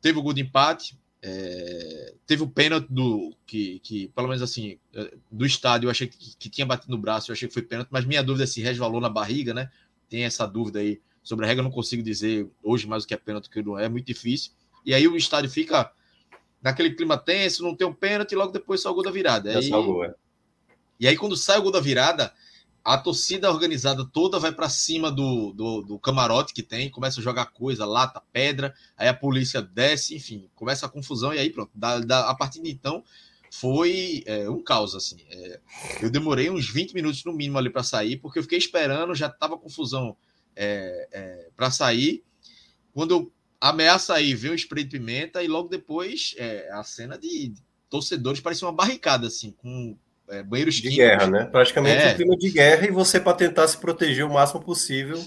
Teve 0.00 0.18
o 0.18 0.22
gol 0.22 0.32
de 0.32 0.42
empate. 0.42 0.98
É, 1.22 2.14
teve 2.26 2.42
o 2.42 2.48
pênalti 2.48 2.86
do 2.88 3.34
que, 3.46 3.80
que, 3.80 4.08
pelo 4.08 4.28
menos 4.28 4.42
assim, 4.42 4.78
é, 4.94 5.14
do 5.32 5.44
estádio, 5.44 5.86
eu 5.86 5.90
achei 5.90 6.06
que, 6.06 6.36
que, 6.36 6.48
tinha 6.48 6.64
batido 6.64 6.92
no 6.92 6.98
braço, 6.98 7.30
eu 7.30 7.32
achei 7.32 7.48
que 7.48 7.54
foi 7.54 7.62
pênalti, 7.62 7.88
mas 7.90 8.04
minha 8.04 8.22
dúvida 8.22 8.44
é 8.44 8.46
se 8.46 8.60
resvalou 8.60 9.00
na 9.00 9.08
barriga, 9.08 9.52
né? 9.52 9.68
Tem 10.08 10.22
essa 10.22 10.46
dúvida 10.46 10.78
aí 10.78 11.00
sobre 11.24 11.44
a 11.44 11.48
regra, 11.48 11.62
eu 11.62 11.64
não 11.64 11.70
consigo 11.72 12.00
dizer 12.00 12.48
hoje 12.62 12.86
mais 12.86 13.02
o 13.02 13.06
que 13.08 13.14
é 13.14 13.16
pênalti, 13.16 13.50
que 13.50 13.60
não 13.60 13.76
é, 13.76 13.86
é 13.86 13.88
muito 13.88 14.06
difícil. 14.06 14.52
E 14.84 14.94
aí 14.94 15.08
o 15.08 15.16
estádio 15.16 15.50
fica 15.50 15.90
naquele 16.62 16.90
clima 16.94 17.16
tenso, 17.16 17.62
não 17.62 17.74
tem 17.74 17.86
um 17.86 17.94
pênalti, 17.94 18.34
logo 18.34 18.52
depois 18.52 18.80
sai 18.82 18.92
o 18.92 18.94
gol 18.94 19.04
da 19.04 19.10
virada. 19.10 19.58
Aí, 19.58 19.70
é. 20.04 20.14
E 20.98 21.08
aí, 21.08 21.16
quando 21.16 21.36
sai 21.36 21.58
o 21.58 21.62
gol 21.62 21.72
da 21.72 21.80
virada, 21.80 22.32
a 22.86 22.96
torcida 22.96 23.50
organizada 23.50 24.04
toda 24.04 24.38
vai 24.38 24.52
para 24.52 24.68
cima 24.68 25.10
do, 25.10 25.52
do, 25.52 25.82
do, 25.82 25.98
camarote 25.98 26.54
que 26.54 26.62
tem, 26.62 26.88
começa 26.88 27.20
a 27.20 27.22
jogar 27.22 27.46
coisa, 27.46 27.84
lata, 27.84 28.22
pedra, 28.32 28.72
aí 28.96 29.08
a 29.08 29.14
polícia 29.14 29.60
desce, 29.60 30.14
enfim, 30.14 30.48
começa 30.54 30.86
a 30.86 30.88
confusão, 30.88 31.34
e 31.34 31.38
aí 31.40 31.50
pronto. 31.50 31.72
Da, 31.74 31.98
da 31.98 32.30
a 32.30 32.34
partir 32.36 32.62
de 32.62 32.70
então 32.70 33.02
foi 33.50 34.22
é, 34.24 34.48
um 34.48 34.62
caos, 34.62 34.94
assim. 34.94 35.16
É, 35.28 35.60
eu 36.00 36.10
demorei 36.10 36.48
uns 36.48 36.70
20 36.70 36.94
minutos 36.94 37.24
no 37.24 37.32
mínimo 37.32 37.58
ali 37.58 37.70
para 37.70 37.82
sair, 37.82 38.18
porque 38.18 38.38
eu 38.38 38.42
fiquei 38.44 38.58
esperando, 38.58 39.16
já 39.16 39.28
tava 39.28 39.58
confusão 39.58 40.16
é, 40.54 41.08
é 41.10 41.48
para 41.56 41.72
sair. 41.72 42.22
Quando 42.92 43.10
eu 43.10 43.32
ameaça 43.60 44.14
aí, 44.14 44.34
vê 44.34 44.50
o 44.50 44.54
spray 44.54 44.84
de 44.84 44.90
pimenta 44.90 45.42
e 45.42 45.48
logo 45.48 45.68
depois 45.68 46.34
é, 46.38 46.68
a 46.72 46.82
cena 46.82 47.18
de 47.18 47.54
torcedores 47.88 48.40
parecia 48.40 48.66
uma 48.66 48.74
barricada, 48.74 49.26
assim, 49.26 49.50
com 49.50 49.96
é, 50.28 50.42
banheiros 50.42 50.76
de 50.76 50.82
químicos. 50.82 51.04
guerra, 51.04 51.26
né? 51.26 51.44
Praticamente 51.46 52.02
é. 52.02 52.12
um 52.12 52.16
clima 52.16 52.36
de 52.36 52.50
guerra 52.50 52.86
e 52.86 52.90
você 52.90 53.20
para 53.20 53.36
tentar 53.36 53.66
se 53.68 53.78
proteger 53.78 54.24
o 54.24 54.32
máximo 54.32 54.60
possível 54.60 55.24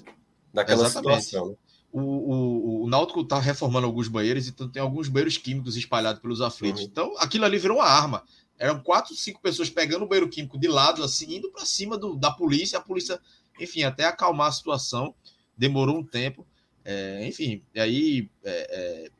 daquela 0.53 0.85
Exatamente. 0.85 1.23
situação. 1.23 1.57
o, 1.91 2.01
o, 2.01 2.83
o 2.83 2.89
Náutico 2.89 3.21
está 3.21 3.39
reformando 3.39 3.87
alguns 3.87 4.07
banheiros, 4.07 4.47
então 4.47 4.69
tem 4.69 4.81
alguns 4.81 5.07
banheiros 5.07 5.37
químicos 5.37 5.75
espalhados 5.75 6.21
pelos 6.21 6.41
aflitos. 6.41 6.81
Uhum. 6.81 6.87
Então, 6.87 7.13
aquilo 7.17 7.45
ali 7.45 7.57
virou 7.57 7.77
uma 7.77 7.87
arma. 7.87 8.23
Eram 8.57 8.79
quatro, 8.81 9.15
cinco 9.15 9.41
pessoas 9.41 9.69
pegando 9.69 10.03
o 10.03 10.07
banheiro 10.07 10.29
químico 10.29 10.59
de 10.59 10.67
lado, 10.67 11.01
assim, 11.01 11.37
indo 11.37 11.49
para 11.49 11.65
cima 11.65 11.97
do, 11.97 12.15
da 12.17 12.29
polícia. 12.29 12.77
A 12.77 12.81
polícia, 12.81 13.17
enfim, 13.57 13.83
até 13.83 14.03
acalmar 14.03 14.47
a 14.47 14.51
situação, 14.51 15.15
demorou 15.57 15.97
um 15.97 16.03
tempo. 16.03 16.45
É, 16.91 17.27
enfim, 17.27 17.61
e 17.75 17.79
aí 17.79 18.29
é, 18.43 18.51
é, 18.51 19.11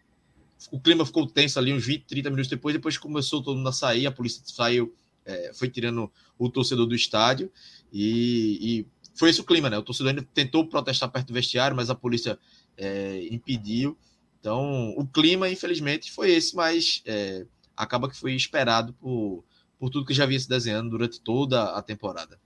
o 0.72 0.80
clima 0.80 1.06
ficou 1.06 1.28
tenso 1.28 1.60
ali 1.60 1.72
uns 1.72 1.86
20, 1.86 2.04
30 2.06 2.30
minutos 2.32 2.50
depois. 2.50 2.74
Depois 2.74 2.98
começou 2.98 3.44
todo 3.44 3.58
mundo 3.58 3.70
a 3.70 3.72
sair, 3.72 4.08
a 4.08 4.12
polícia 4.12 4.42
saiu, 4.44 4.92
é, 5.24 5.52
foi 5.54 5.70
tirando 5.70 6.12
o 6.36 6.50
torcedor 6.50 6.88
do 6.88 6.96
estádio 6.96 7.52
e, 7.94 8.58
e 8.60 8.88
foi 9.14 9.30
esse 9.30 9.40
o 9.40 9.44
clima, 9.44 9.70
né? 9.70 9.78
O 9.78 9.84
torcedor 9.84 10.10
ainda 10.10 10.28
tentou 10.34 10.68
protestar 10.68 11.12
perto 11.12 11.28
do 11.28 11.34
vestiário, 11.36 11.76
mas 11.76 11.92
a 11.92 11.96
polícia 11.96 12.40
é, 12.76 13.28
impediu. 13.30 13.96
Então, 14.40 14.90
o 14.98 15.06
clima, 15.06 15.48
infelizmente, 15.48 16.12
foi 16.12 16.32
esse, 16.32 16.56
mas 16.56 17.04
é, 17.06 17.46
acaba 17.78 18.10
que 18.10 18.18
foi 18.18 18.34
esperado 18.34 18.94
por, 18.94 19.44
por 19.78 19.92
tudo 19.92 20.08
que 20.08 20.14
já 20.16 20.26
vinha 20.26 20.40
se 20.40 20.50
desenhando 20.50 20.90
durante 20.90 21.22
toda 21.22 21.66
a 21.66 21.84
temporada. 21.84 22.40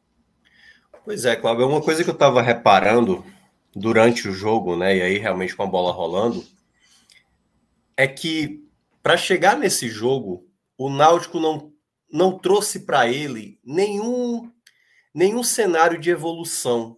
Pois 1.06 1.24
é, 1.24 1.34
Cláudio, 1.38 1.66
uma 1.66 1.82
coisa 1.82 2.04
que 2.04 2.10
eu 2.10 2.14
estava 2.14 2.42
reparando 2.42 3.24
durante 3.76 4.28
o 4.28 4.34
jogo, 4.34 4.76
né, 4.76 4.98
e 4.98 5.02
aí 5.02 5.18
realmente 5.18 5.56
com 5.56 5.64
a 5.64 5.68
bola 5.68 5.92
rolando, 5.92 6.46
é 7.98 8.08
que 8.08 8.64
para 9.02 9.18
chegar 9.18 9.58
nesse 9.58 9.90
jogo, 9.90 10.48
o 10.78 10.90
Náutico 10.90 11.40
não, 11.40 11.74
não 12.12 12.38
trouxe 12.38 12.82
para 12.82 13.08
ele 13.10 13.60
nenhum, 13.64 14.50
nenhum 15.14 15.44
cenário 15.44 16.00
de 16.00 16.10
evolução. 16.10 16.98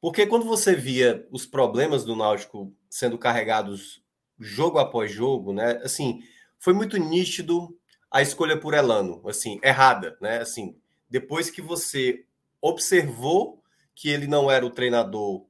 Porque 0.00 0.26
quando 0.26 0.44
você 0.44 0.74
via 0.74 1.26
os 1.30 1.46
problemas 1.46 2.04
do 2.04 2.14
Náutico 2.14 2.70
sendo 2.90 3.16
carregados 3.16 4.04
jogo 4.38 4.78
após 4.78 5.10
jogo, 5.10 5.52
né? 5.52 5.80
Assim, 5.82 6.20
foi 6.60 6.74
muito 6.74 6.98
nítido 6.98 7.74
a 8.10 8.20
escolha 8.20 8.60
por 8.60 8.74
Elano, 8.74 9.26
assim, 9.26 9.58
errada, 9.62 10.16
né? 10.20 10.38
Assim, 10.38 10.76
depois 11.08 11.50
que 11.50 11.62
você 11.62 12.26
observou 12.60 13.63
que 13.94 14.08
ele 14.08 14.26
não 14.26 14.50
era 14.50 14.64
o 14.64 14.70
treinador 14.70 15.46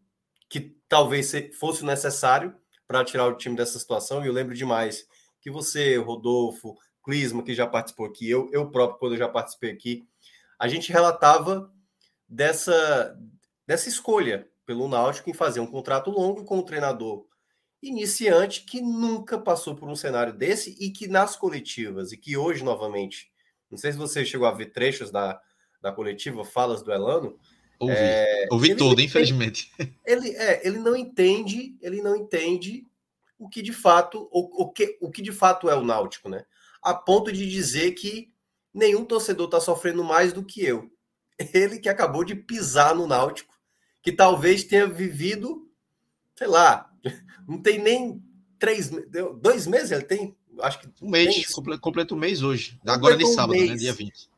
que 0.49 0.77
talvez 0.89 1.33
fosse 1.59 1.85
necessário 1.85 2.55
para 2.87 3.05
tirar 3.05 3.27
o 3.27 3.37
time 3.37 3.57
dessa 3.57 3.79
situação, 3.79 4.23
e 4.23 4.29
eu 4.29 4.33
lembro 4.33 4.55
demais 4.55 5.07
que 5.41 5.51
você, 5.51 5.97
Rodolfo, 5.97 6.77
Clisma, 7.03 7.43
que 7.43 7.55
já 7.55 7.67
participou 7.67 8.07
aqui, 8.07 8.29
eu, 8.29 8.49
eu 8.53 8.71
próprio, 8.71 8.99
quando 8.99 9.13
eu 9.13 9.19
já 9.19 9.29
participei 9.29 9.71
aqui, 9.71 10.07
a 10.59 10.69
gente 10.69 10.93
relatava 10.93 11.71
dessa, 12.29 13.19
dessa 13.67 13.89
escolha 13.89 14.49
pelo 14.65 14.89
Náutico 14.89 15.29
em 15.29 15.35
fazer 15.35 15.61
um 15.61 15.67
contrato 15.67 16.11
longo 16.11 16.45
com 16.45 16.59
um 16.59 16.65
treinador 16.65 17.27
iniciante 17.83 18.65
que 18.65 18.81
nunca 18.81 19.39
passou 19.39 19.75
por 19.75 19.89
um 19.89 19.97
cenário 19.97 20.33
desse 20.33 20.77
e 20.81 20.91
que 20.91 21.07
nas 21.07 21.37
coletivas, 21.37 22.13
e 22.13 22.17
que 22.17 22.37
hoje, 22.37 22.65
novamente, 22.65 23.31
não 23.71 23.77
sei 23.77 23.93
se 23.93 23.99
você 23.99 24.25
chegou 24.25 24.47
a 24.47 24.53
ver 24.53 24.67
trechos 24.67 25.11
da, 25.11 25.41
da 25.83 25.93
coletiva, 25.93 26.45
falas 26.45 26.83
do 26.83 26.93
Elano. 26.93 27.39
Ouvi, 27.79 27.95
é, 27.97 28.47
ouvi 28.51 28.75
tudo, 28.75 29.01
infelizmente. 29.01 29.73
Ele, 30.07 30.31
é, 30.31 30.67
ele 30.67 30.79
não 30.79 30.97
entende, 30.97 31.77
ele 31.83 32.01
não 32.01 32.15
entende 32.15 32.87
o 33.39 33.49
que 33.49 33.61
de 33.61 33.73
fato, 33.73 34.29
o, 34.31 34.63
o, 34.63 34.71
que, 34.71 34.97
o 35.01 35.11
que 35.11 35.21
de 35.21 35.33
fato 35.33 35.69
é 35.69 35.75
o 35.75 35.85
Náutico, 35.85 36.29
né? 36.29 36.45
A 36.83 36.95
ponto 36.95 37.33
de 37.33 37.49
dizer 37.49 37.93
que 37.93 38.33
nenhum 38.73 39.05
torcedor 39.05 39.47
está 39.47 39.61
sofrendo 39.61 40.05
mais 40.05 40.33
do 40.33 40.45
que 40.45 40.65
eu. 40.65 40.91
Ele 41.53 41.79
que 41.79 41.89
acabou 41.89 42.25
de 42.25 42.35
pisar 42.35 42.95
no 42.95 43.07
Náutico, 43.07 43.55
que 44.03 44.13
talvez 44.13 44.65
tenha 44.65 44.87
vivido, 44.87 45.69
sei 46.37 46.47
lá, 46.47 46.91
não 47.47 47.61
tem 47.61 47.79
nem 47.79 48.23
três, 48.59 48.91
dois 49.41 49.67
meses 49.67 49.91
ele 49.91 50.05
tem, 50.05 50.37
acho 50.61 50.81
que 50.81 50.89
um 51.03 51.11
mês, 51.11 51.53
completa 51.81 52.15
um 52.15 52.19
mês 52.19 52.43
hoje, 52.43 52.79
agora 52.87 53.17
de 53.17 53.27
sábado, 53.27 53.59
um 53.59 53.67
né, 53.67 53.75
dia 53.75 53.93
20. 53.93 54.31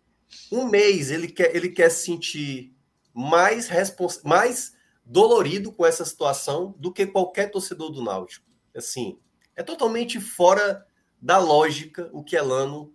Um 0.50 0.69
mês 0.69 1.11
ele 1.11 1.28
quer, 1.28 1.55
ele 1.55 1.69
quer 1.69 1.90
se 1.90 2.05
sentir 2.05 2.75
mais 3.16 3.66
respons... 3.66 4.23
mais 4.23 4.75
dolorido 5.02 5.73
com 5.73 5.87
essa 5.87 6.04
situação 6.04 6.75
do 6.78 6.92
que 6.92 7.06
qualquer 7.06 7.50
torcedor 7.50 7.90
do 7.90 8.02
Náutico. 8.02 8.44
Assim, 8.76 9.18
é 9.54 9.62
totalmente 9.62 10.20
fora 10.20 10.87
da 11.20 11.38
lógica 11.38 12.11
o 12.12 12.23
que 12.23 12.37
Elano 12.37 12.94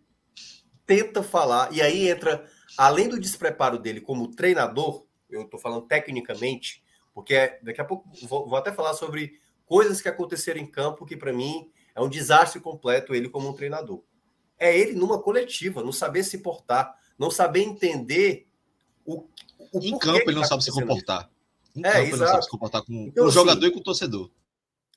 tenta 0.86 1.24
falar, 1.24 1.74
e 1.74 1.82
aí 1.82 2.08
entra, 2.08 2.46
além 2.78 3.08
do 3.08 3.20
despreparo 3.20 3.80
dele 3.80 4.00
como 4.02 4.30
treinador, 4.30 5.06
eu 5.30 5.44
estou 5.44 5.60
falando 5.60 5.88
tecnicamente, 5.88 6.84
porque 7.14 7.58
daqui 7.64 7.82
a 7.82 7.86
pouco 7.86 8.08
vou, 8.28 8.48
vou, 8.48 8.58
até 8.58 8.72
falar 8.72 8.94
sobre 8.94 9.40
coisas 9.66 10.02
que 10.02 10.10
aconteceram 10.10 10.60
em 10.60 10.68
campo 10.68 11.06
que 11.06 11.18
para 11.18 11.34
mim 11.34 11.72
é 11.96 12.02
um 12.02 12.10
desastre 12.10 12.60
completo 12.60 13.16
ele 13.16 13.30
como 13.30 13.50
um 13.50 13.54
treinador. 13.54 14.04
É 14.60 14.78
ele 14.78 14.94
numa 14.94 15.22
coletiva, 15.22 15.82
não 15.82 15.94
saber 15.94 16.24
se 16.24 16.40
portar, 16.40 16.94
não 17.18 17.32
saber 17.32 17.62
entender 17.62 18.48
o, 19.06 19.28
o 19.72 19.80
em 19.80 19.98
campo 19.98 20.30
ele 20.30 20.36
não 20.36 20.42
tá 20.42 20.50
sabe 20.50 20.64
se 20.64 20.72
comportar. 20.72 21.30
Em 21.76 21.86
é, 21.86 21.92
campo 21.92 21.98
exato. 22.00 22.14
ele 22.14 22.20
não 22.20 22.28
sabe 22.28 22.44
se 22.44 22.50
comportar 22.50 22.82
com 22.84 22.94
então, 22.94 23.24
o 23.24 23.28
assim, 23.28 23.36
jogador 23.36 23.66
e 23.66 23.72
com 23.72 23.80
o 23.80 23.84
torcedor. 23.84 24.32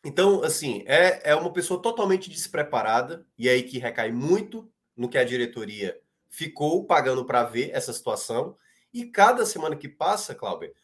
Então, 0.04 0.42
assim, 0.42 0.82
é, 0.86 1.30
é 1.30 1.34
uma 1.34 1.52
pessoa 1.52 1.80
totalmente 1.80 2.28
despreparada, 2.28 3.26
e 3.38 3.48
aí 3.48 3.62
que 3.62 3.78
recai 3.78 4.12
muito 4.12 4.70
no 4.94 5.08
que 5.08 5.16
a 5.16 5.24
diretoria 5.24 5.98
ficou 6.28 6.84
pagando 6.84 7.24
para 7.24 7.42
ver 7.44 7.70
essa 7.72 7.92
situação. 7.92 8.56
E 8.92 9.06
cada 9.06 9.46
semana 9.46 9.76
que 9.76 9.88
passa, 9.88 10.34
Cláudio, 10.34 10.74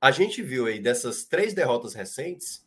a 0.00 0.10
gente 0.10 0.42
viu 0.42 0.66
aí 0.66 0.78
dessas 0.78 1.24
três 1.24 1.52
derrotas 1.52 1.94
recentes, 1.94 2.64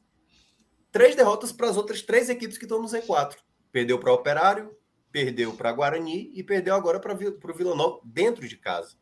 três 0.91 1.15
derrotas 1.15 1.51
para 1.51 1.69
as 1.69 1.77
outras 1.77 2.01
três 2.01 2.29
equipes 2.29 2.57
que 2.57 2.65
estão 2.65 2.81
no 2.81 2.87
Z4. 2.87 3.35
Perdeu 3.71 3.99
para 3.99 4.11
o 4.11 4.15
Operário, 4.15 4.75
perdeu 5.11 5.53
para 5.53 5.71
Guarani 5.71 6.31
e 6.33 6.43
perdeu 6.43 6.75
agora 6.75 6.99
para 6.99 7.13
o 7.13 7.53
Vila 7.55 7.75
Nova 7.75 8.01
dentro 8.03 8.47
de 8.47 8.57
casa. 8.57 8.97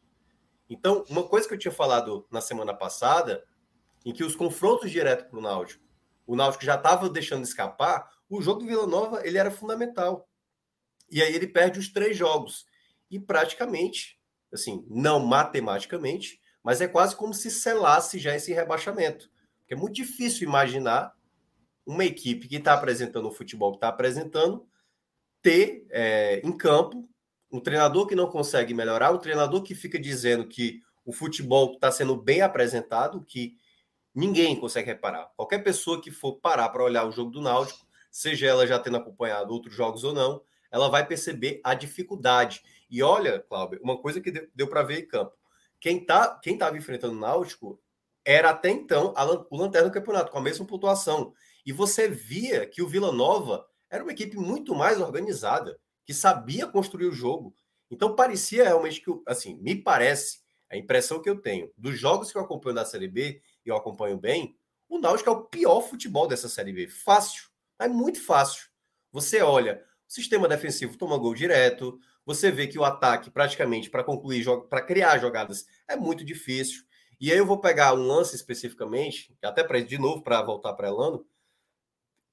Então, 0.70 1.04
uma 1.10 1.24
coisa 1.24 1.48
que 1.48 1.54
eu 1.54 1.58
tinha 1.58 1.72
falado 1.72 2.28
na 2.32 2.42
semana 2.42 2.74
passada, 2.74 3.44
em 4.06 4.14
que 4.14 4.24
os 4.24 4.36
confrontos 4.36 4.92
direto 4.92 5.30
para 5.30 5.40
o 5.40 5.42
Náutico, 5.42 5.84
o 6.26 6.36
Náutico 6.36 6.66
já 6.66 6.76
estava 6.76 7.10
deixando 7.10 7.44
escapar, 7.44 8.10
o 8.30 8.42
jogo 8.42 8.62
do 8.62 8.66
Vila 8.66 8.88
Nova 8.88 9.26
ele 9.26 9.38
era 9.38 9.52
fundamental. 9.52 10.28
E 11.10 11.22
aí 11.22 11.34
ele 11.34 11.48
perde 11.48 11.80
os 11.80 11.90
três 11.90 12.18
jogos. 12.18 12.66
E 13.12 13.20
praticamente, 13.20 14.20
assim, 14.52 14.86
não 14.90 15.20
matematicamente, 15.20 16.42
mas 16.64 16.82
é 16.82 16.88
quase 16.88 17.16
como 17.16 17.34
se 17.34 17.52
selasse 17.52 18.18
já 18.18 18.36
esse 18.36 18.52
rebaixamento. 18.52 19.30
Porque 19.60 19.76
é 19.76 19.78
muito 19.78 19.96
difícil 19.96 20.48
imaginar 20.48 21.14
uma 21.86 22.04
equipe 22.04 22.48
que 22.48 22.56
está 22.56 22.74
apresentando 22.74 23.28
o 23.28 23.32
futebol 23.32 23.72
que 23.72 23.78
está 23.78 23.90
apresentando 23.90 24.68
ter 25.42 25.86
é, 25.92 26.40
em 26.44 26.52
campo 26.58 27.08
um 27.56 27.60
treinador 27.62 28.06
que 28.06 28.16
não 28.16 28.28
consegue 28.28 28.74
melhorar, 28.74 29.12
um 29.12 29.18
treinador 29.18 29.64
que 29.64 29.74
fica 29.74 29.98
dizendo 29.98 30.46
que 30.46 30.82
o 31.06 31.14
futebol 31.14 31.74
está 31.74 31.90
sendo 31.92 32.16
bem 32.18 32.42
apresentado, 32.42 33.24
que 33.24 33.56
ninguém 34.14 34.60
consegue 34.60 34.88
reparar. 34.88 35.32
Qualquer 35.38 35.60
pessoa 35.60 36.02
que 36.02 36.12
for 36.12 36.34
parar 36.34 36.68
para 36.70 36.84
olhar 36.84 37.06
o 37.06 37.12
jogo 37.12 37.32
do 37.32 37.42
Náutico, 37.42 37.86
seja 38.12 38.48
ela 38.48 38.68
já 38.68 38.78
tendo 38.78 38.98
acompanhado 38.98 39.54
outros 39.54 39.74
jogos 39.74 40.04
ou 40.04 40.14
não, 40.14 40.42
ela 40.70 40.90
vai 40.90 41.06
perceber 41.06 41.62
a 41.64 41.74
dificuldade. 41.74 42.62
E 42.90 43.02
olha, 43.02 43.40
Cláudio, 43.40 43.80
uma 43.82 43.98
coisa 43.98 44.20
que 44.20 44.32
deu, 44.32 44.48
deu 44.54 44.68
para 44.68 44.84
ver 44.84 45.00
em 45.00 45.08
campo. 45.08 45.34
Quem 45.80 46.04
tá, 46.04 46.38
quem 46.42 46.56
estava 46.56 46.78
enfrentando 46.78 47.16
o 47.16 47.20
Náutico 47.20 47.80
era 48.26 48.50
até 48.50 48.70
então 48.70 49.14
a, 49.16 49.24
o 49.26 49.58
lanterna 49.58 49.88
do 49.88 49.94
campeonato, 49.94 50.32
com 50.32 50.40
a 50.40 50.42
mesma 50.42 50.66
pontuação. 50.66 51.34
E 51.66 51.72
você 51.72 52.10
via 52.10 52.66
que 52.66 52.82
o 52.82 52.88
Vila 52.88 53.12
Nova 53.12 53.66
era 53.90 54.04
uma 54.04 54.12
equipe 54.12 54.36
muito 54.36 54.76
mais 54.76 55.00
organizada, 55.00 55.80
que 56.06 56.14
sabia 56.14 56.68
construir 56.68 57.08
o 57.08 57.12
jogo. 57.12 57.56
Então 57.90 58.16
parecia 58.16 58.64
realmente 58.64 59.02
que, 59.02 59.12
assim, 59.26 59.56
me 59.62 59.76
parece, 59.76 60.40
a 60.70 60.78
impressão 60.78 61.22
que 61.22 61.30
eu 61.30 61.42
tenho, 61.42 61.72
dos 61.78 62.00
jogos 62.00 62.32
que 62.32 62.38
eu 62.38 62.42
acompanho 62.42 62.76
da 62.76 62.86
Série 62.86 63.08
B, 63.08 63.42
e 63.66 63.70
eu 63.70 63.76
acompanho 63.76 64.18
bem, 64.18 64.58
o 64.88 65.00
Náutico 65.00 65.30
é 65.30 65.34
o 65.34 65.44
pior 65.44 65.82
futebol 65.82 66.28
dessa 66.28 66.48
Série 66.48 66.72
B. 66.72 66.88
Fácil. 66.88 67.50
É 67.80 67.88
muito 67.88 68.24
fácil. 68.24 68.70
Você 69.12 69.42
olha, 69.42 69.84
o 70.08 70.12
sistema 70.12 70.48
defensivo 70.48 70.98
toma 70.98 71.18
gol 71.18 71.34
direto. 71.34 72.00
Você 72.26 72.52
vê 72.52 72.68
que 72.68 72.78
o 72.78 72.84
ataque, 72.84 73.30
praticamente, 73.30 73.90
para 73.90 74.04
concluir, 74.04 74.46
para 74.70 74.82
criar 74.82 75.18
jogadas, 75.18 75.66
é 75.88 75.96
muito 75.96 76.24
difícil. 76.24 76.84
E 77.20 77.32
aí 77.32 77.38
eu 77.38 77.46
vou 77.46 77.60
pegar 77.60 77.94
um 77.94 78.08
lance 78.08 78.36
especificamente, 78.36 79.36
até 79.42 79.64
para 79.64 79.80
de 79.82 79.98
novo, 79.98 80.22
para 80.22 80.42
voltar 80.42 80.74
para 80.74 80.88
Elano, 80.88 81.26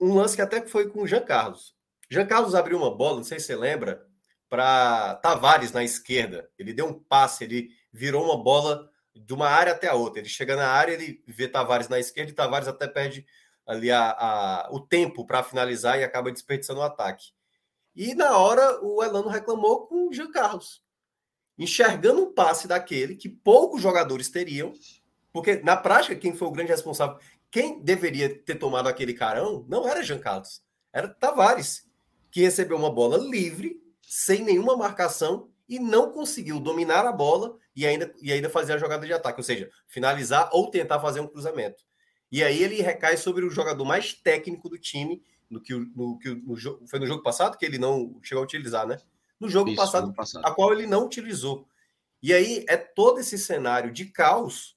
um 0.01 0.15
lance 0.15 0.35
que 0.35 0.43
até 0.43 0.67
foi 0.67 0.89
com 0.91 1.03
o 1.03 1.07
Jean 1.07 1.23
Carlos. 1.23 1.77
Jean 2.13 2.27
Carlos 2.27 2.55
abriu 2.55 2.77
uma 2.77 2.95
bola, 2.95 3.17
não 3.17 3.25
sei 3.25 3.41
se 3.41 3.47
você 3.47 3.57
lembra, 3.57 4.07
para 4.47 5.15
Tavares 5.23 5.73
na 5.73 5.83
esquerda. 5.83 6.47
Ele 6.59 6.75
deu 6.75 6.87
um 6.87 6.93
passe, 6.93 7.43
ele 7.43 7.71
virou 7.91 8.27
uma 8.27 8.37
bola 8.37 8.87
de 9.17 9.33
uma 9.33 9.49
área 9.49 9.73
até 9.73 9.89
a 9.89 9.95
outra. 9.95 10.21
Ele 10.21 10.29
chega 10.29 10.55
na 10.55 10.69
área, 10.69 10.93
ele 10.93 11.25
vê 11.27 11.49
Tavares 11.49 11.89
na 11.89 11.99
esquerda 11.99 12.31
e 12.31 12.35
Tavares 12.35 12.69
até 12.69 12.87
perde 12.87 13.25
ali 13.67 13.91
a, 13.91 14.11
a 14.11 14.69
o 14.71 14.79
tempo 14.79 15.25
para 15.25 15.43
finalizar 15.43 15.99
e 15.99 16.05
acaba 16.05 16.31
desperdiçando 16.31 16.81
o 16.81 16.83
ataque. 16.83 17.33
E 17.97 18.15
na 18.15 18.37
hora 18.37 18.79
o 18.85 19.03
Elano 19.03 19.31
reclamou 19.31 19.87
com 19.87 20.11
o 20.11 20.13
Jean 20.13 20.31
Carlos, 20.31 20.85
enxergando 21.57 22.25
um 22.25 22.35
passe 22.35 22.69
daquele 22.69 23.17
que 23.17 23.31
poucos 23.31 23.81
jogadores 23.81 24.29
teriam, 24.29 24.75
porque 25.33 25.63
na 25.63 25.79
prática 25.79 26.15
quem 26.15 26.35
foi 26.35 26.47
o 26.47 26.53
grande 26.53 26.73
responsável, 26.73 27.19
quem 27.51 27.83
deveria 27.83 28.39
ter 28.43 28.57
tomado 28.57 28.87
aquele 28.87 29.15
carão 29.15 29.65
não 29.67 29.89
era 29.89 30.03
Jean 30.03 30.19
Carlos, 30.19 30.63
era 30.93 31.09
Tavares, 31.09 31.91
que 32.33 32.41
recebeu 32.41 32.77
uma 32.79 32.91
bola 32.91 33.19
livre, 33.19 33.81
sem 34.01 34.43
nenhuma 34.43 34.75
marcação, 34.77 35.51
e 35.69 35.79
não 35.79 36.11
conseguiu 36.11 36.59
dominar 36.59 37.07
a 37.07 37.13
bola 37.13 37.57
e 37.77 37.87
ainda, 37.87 38.13
e 38.21 38.33
ainda 38.33 38.51
fazer 38.51 38.73
a 38.73 38.79
jogada 38.79 39.07
de 39.07 39.13
ataque, 39.13 39.39
ou 39.39 39.45
seja, 39.45 39.71
finalizar 39.87 40.49
ou 40.53 40.71
tentar 40.71 40.99
fazer 40.99 41.21
um 41.21 41.27
cruzamento. 41.29 41.85
E 42.31 42.43
aí 42.43 42.63
ele 42.63 42.81
recai 42.81 43.19
sobre 43.19 43.45
o 43.45 43.51
jogador 43.51 43.85
mais 43.85 44.15
técnico 44.15 44.69
do 44.69 44.79
time, 44.79 45.23
no 45.49 45.61
que, 45.61 45.75
no, 45.75 46.19
que 46.19 46.35
no, 46.35 46.57
foi 46.89 46.99
no 46.99 47.07
jogo 47.07 47.23
passado 47.23 47.59
que 47.59 47.67
ele 47.67 47.79
não 47.79 48.19
chegou 48.23 48.41
a 48.41 48.45
utilizar, 48.45 48.87
né? 48.87 48.99
No 49.39 49.49
jogo 49.49 49.69
Isso, 49.69 49.77
passado, 49.77 50.13
passado, 50.15 50.45
a 50.45 50.51
qual 50.51 50.73
ele 50.73 50.87
não 50.87 51.05
utilizou. 51.05 51.69
E 52.23 52.33
aí 52.33 52.65
é 52.67 52.79
todo 52.79 53.21
esse 53.21 53.39
cenário 53.39 53.93
de 53.93 54.07
caos 54.07 54.77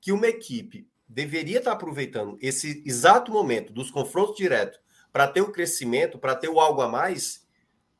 que 0.00 0.10
uma 0.10 0.26
equipe 0.26 0.88
deveria 1.08 1.58
estar 1.58 1.72
aproveitando 1.72 2.36
esse 2.40 2.82
exato 2.84 3.30
momento 3.30 3.72
dos 3.72 3.92
confrontos 3.92 4.36
diretos 4.36 4.80
para 5.16 5.26
ter 5.26 5.40
o 5.40 5.50
crescimento, 5.50 6.18
para 6.18 6.36
ter 6.36 6.50
o 6.50 6.60
algo 6.60 6.82
a 6.82 6.88
mais, 6.88 7.48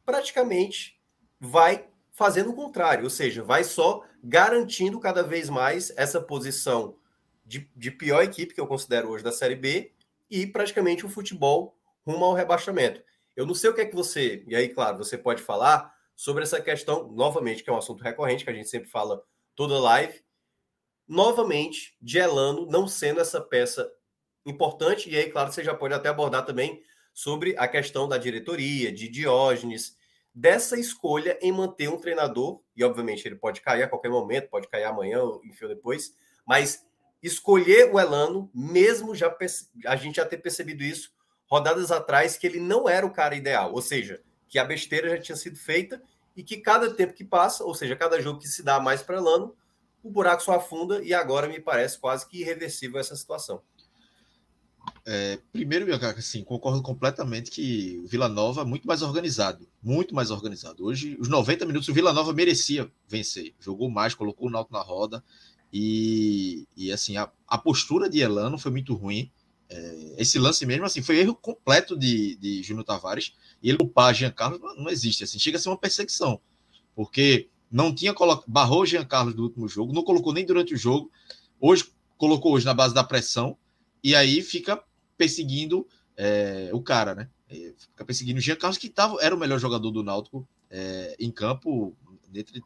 praticamente 0.05 1.01
vai 1.41 1.89
fazendo 2.13 2.51
o 2.51 2.55
contrário, 2.55 3.05
ou 3.05 3.09
seja, 3.11 3.43
vai 3.43 3.65
só 3.65 4.05
garantindo 4.23 5.01
cada 5.01 5.23
vez 5.23 5.49
mais 5.49 5.91
essa 5.97 6.21
posição 6.21 6.99
de, 7.43 7.71
de 7.75 7.91
pior 7.91 8.23
equipe 8.23 8.53
que 8.53 8.61
eu 8.61 8.67
considero 8.67 9.09
hoje 9.09 9.25
da 9.25 9.33
Série 9.33 9.57
B 9.57 9.95
e 10.31 10.47
praticamente 10.47 11.07
o 11.07 11.09
futebol 11.09 11.75
rumo 12.07 12.23
ao 12.23 12.35
rebaixamento. 12.35 13.03
Eu 13.35 13.47
não 13.47 13.55
sei 13.55 13.71
o 13.71 13.75
que 13.75 13.81
é 13.81 13.87
que 13.87 13.97
você, 13.97 14.45
e 14.47 14.55
aí, 14.55 14.69
claro, 14.69 14.99
você 14.99 15.17
pode 15.17 15.41
falar 15.41 15.95
sobre 16.15 16.43
essa 16.43 16.61
questão, 16.61 17.11
novamente, 17.11 17.65
que 17.65 17.71
é 17.71 17.73
um 17.73 17.79
assunto 17.79 18.05
recorrente, 18.05 18.45
que 18.45 18.51
a 18.51 18.55
gente 18.55 18.69
sempre 18.69 18.91
fala 18.91 19.23
toda 19.55 19.81
live, 19.81 20.23
novamente, 21.09 21.97
de 21.99 22.19
Elano 22.19 22.67
não 22.67 22.87
sendo 22.87 23.21
essa 23.21 23.41
peça 23.41 23.91
importante, 24.45 25.09
e 25.09 25.17
aí, 25.17 25.31
claro, 25.31 25.51
você 25.51 25.65
já 25.65 25.75
pode 25.75 25.95
até 25.95 26.11
abordar 26.11 26.45
também 26.45 26.85
sobre 27.17 27.57
a 27.57 27.67
questão 27.67 28.07
da 28.07 28.19
diretoria, 28.19 28.93
de 28.93 29.09
Diógenes, 29.09 29.97
dessa 30.35 30.79
escolha 30.79 31.39
em 31.41 31.51
manter 31.51 31.89
um 31.89 31.97
treinador, 31.97 32.61
e 32.77 32.85
obviamente 32.85 33.27
ele 33.27 33.37
pode 33.37 33.63
cair 33.63 33.85
a 33.85 33.89
qualquer 33.89 34.11
momento, 34.11 34.51
pode 34.51 34.69
cair 34.69 34.85
amanhã, 34.85 35.23
enfim, 35.43 35.65
ou 35.65 35.75
depois, 35.75 36.15
mas 36.47 36.85
escolher 37.23 37.91
o 37.91 37.99
Elano, 37.99 38.51
mesmo 38.55 39.15
já 39.15 39.35
a 39.87 39.97
gente 39.97 40.17
já 40.17 40.27
ter 40.27 40.37
percebido 40.37 40.85
isso 40.85 41.11
rodadas 41.47 41.91
atrás, 41.91 42.37
que 42.37 42.47
ele 42.47 42.61
não 42.61 42.87
era 42.87 43.07
o 43.07 43.11
cara 43.11 43.35
ideal, 43.35 43.73
ou 43.73 43.81
seja, 43.81 44.23
que 44.47 44.59
a 44.59 44.65
besteira 44.65 45.09
já 45.09 45.19
tinha 45.19 45.37
sido 45.37 45.57
feita 45.57 46.03
e 46.37 46.43
que 46.43 46.59
cada 46.59 46.93
tempo 46.93 47.15
que 47.15 47.25
passa, 47.25 47.65
ou 47.65 47.75
seja, 47.75 47.97
cada 47.97 48.21
jogo 48.21 48.41
que 48.41 48.47
se 48.47 48.63
dá 48.63 48.79
mais 48.79 49.03
para 49.03 49.17
Elano, 49.17 49.57
o 50.03 50.11
buraco 50.11 50.43
só 50.43 50.53
afunda 50.53 51.03
e 51.03 51.15
agora 51.15 51.49
me 51.49 51.61
parece 51.61 51.99
quase 51.99 52.29
que 52.29 52.43
irreversível 52.43 53.01
essa 53.01 53.17
situação. 53.17 53.63
É, 55.09 55.39
primeiro, 55.53 55.87
assim, 55.95 56.43
concordo 56.43 56.83
completamente 56.83 57.49
que 57.49 58.01
o 58.05 58.09
Vila 58.09 58.29
Nova 58.29 58.63
é 58.63 58.65
muito 58.65 58.89
mais 58.89 59.03
organizado, 59.03 59.69
muito 59.81 60.13
mais 60.13 60.33
organizado. 60.33 60.85
Hoje, 60.85 61.17
os 61.21 61.29
90 61.29 61.65
minutos, 61.65 61.89
o 61.89 61.95
Vila 61.95 62.13
Nova 62.13 62.33
merecia 62.33 62.91
vencer, 63.07 63.55
jogou 63.61 63.89
mais, 63.89 64.17
colocou 64.17 64.49
o 64.49 64.51
Náutico 64.51 64.75
na 64.75 64.83
roda. 64.83 65.23
E, 65.73 66.67
e 66.77 66.91
assim, 66.91 67.17
a, 67.17 67.31
a, 67.47 67.57
postura 67.57 68.11
de 68.11 68.19
Elano 68.19 68.59
foi 68.59 68.73
muito 68.73 68.95
ruim. 68.95 69.31
É, 69.69 70.15
esse 70.19 70.41
lance 70.41 70.67
mesmo, 70.67 70.85
assim, 70.85 71.01
foi 71.03 71.19
erro 71.19 71.37
completo 71.37 71.97
de, 71.97 72.35
de 72.37 72.65
Júnior 72.65 72.85
Tavares. 72.85 73.33
E 73.63 73.69
ele 73.69 73.79
culpar 73.79 74.13
Jean 74.13 74.33
Carlos 74.33 74.61
não, 74.61 74.75
não 74.75 74.91
existe, 74.91 75.23
assim, 75.23 75.39
chega 75.39 75.57
a 75.57 75.61
ser 75.61 75.69
uma 75.69 75.79
perseguição, 75.79 76.41
porque 76.97 77.49
não 77.71 77.95
tinha 77.95 78.13
colocado, 78.13 78.51
barrou 78.51 78.85
Jean 78.85 79.05
Carlos 79.05 79.35
do 79.35 79.45
último 79.45 79.69
jogo, 79.69 79.93
não 79.93 80.03
colocou 80.03 80.33
nem 80.33 80.45
durante 80.45 80.75
o 80.75 80.77
jogo, 80.77 81.11
hoje 81.61 81.93
colocou 82.19 82.55
hoje 82.55 82.67
na 82.67 82.75
base 82.75 82.95
da 82.95 83.05
pressão, 83.05 83.57
e 84.03 84.15
aí 84.15 84.41
fica 84.41 84.83
perseguindo 85.17 85.87
é, 86.17 86.71
o 86.73 86.81
cara, 86.81 87.15
né? 87.15 87.29
Fica 87.79 88.05
perseguindo 88.05 88.39
o 88.39 88.43
Jean 88.43 88.57
Carlos, 88.57 88.79
que 88.79 88.89
tava, 88.89 89.17
era 89.21 89.35
o 89.35 89.39
melhor 89.39 89.59
jogador 89.59 89.91
do 89.91 90.03
Náutico 90.03 90.49
é, 90.71 91.17
em 91.19 91.31
campo, 91.31 91.97
dentre 92.29 92.63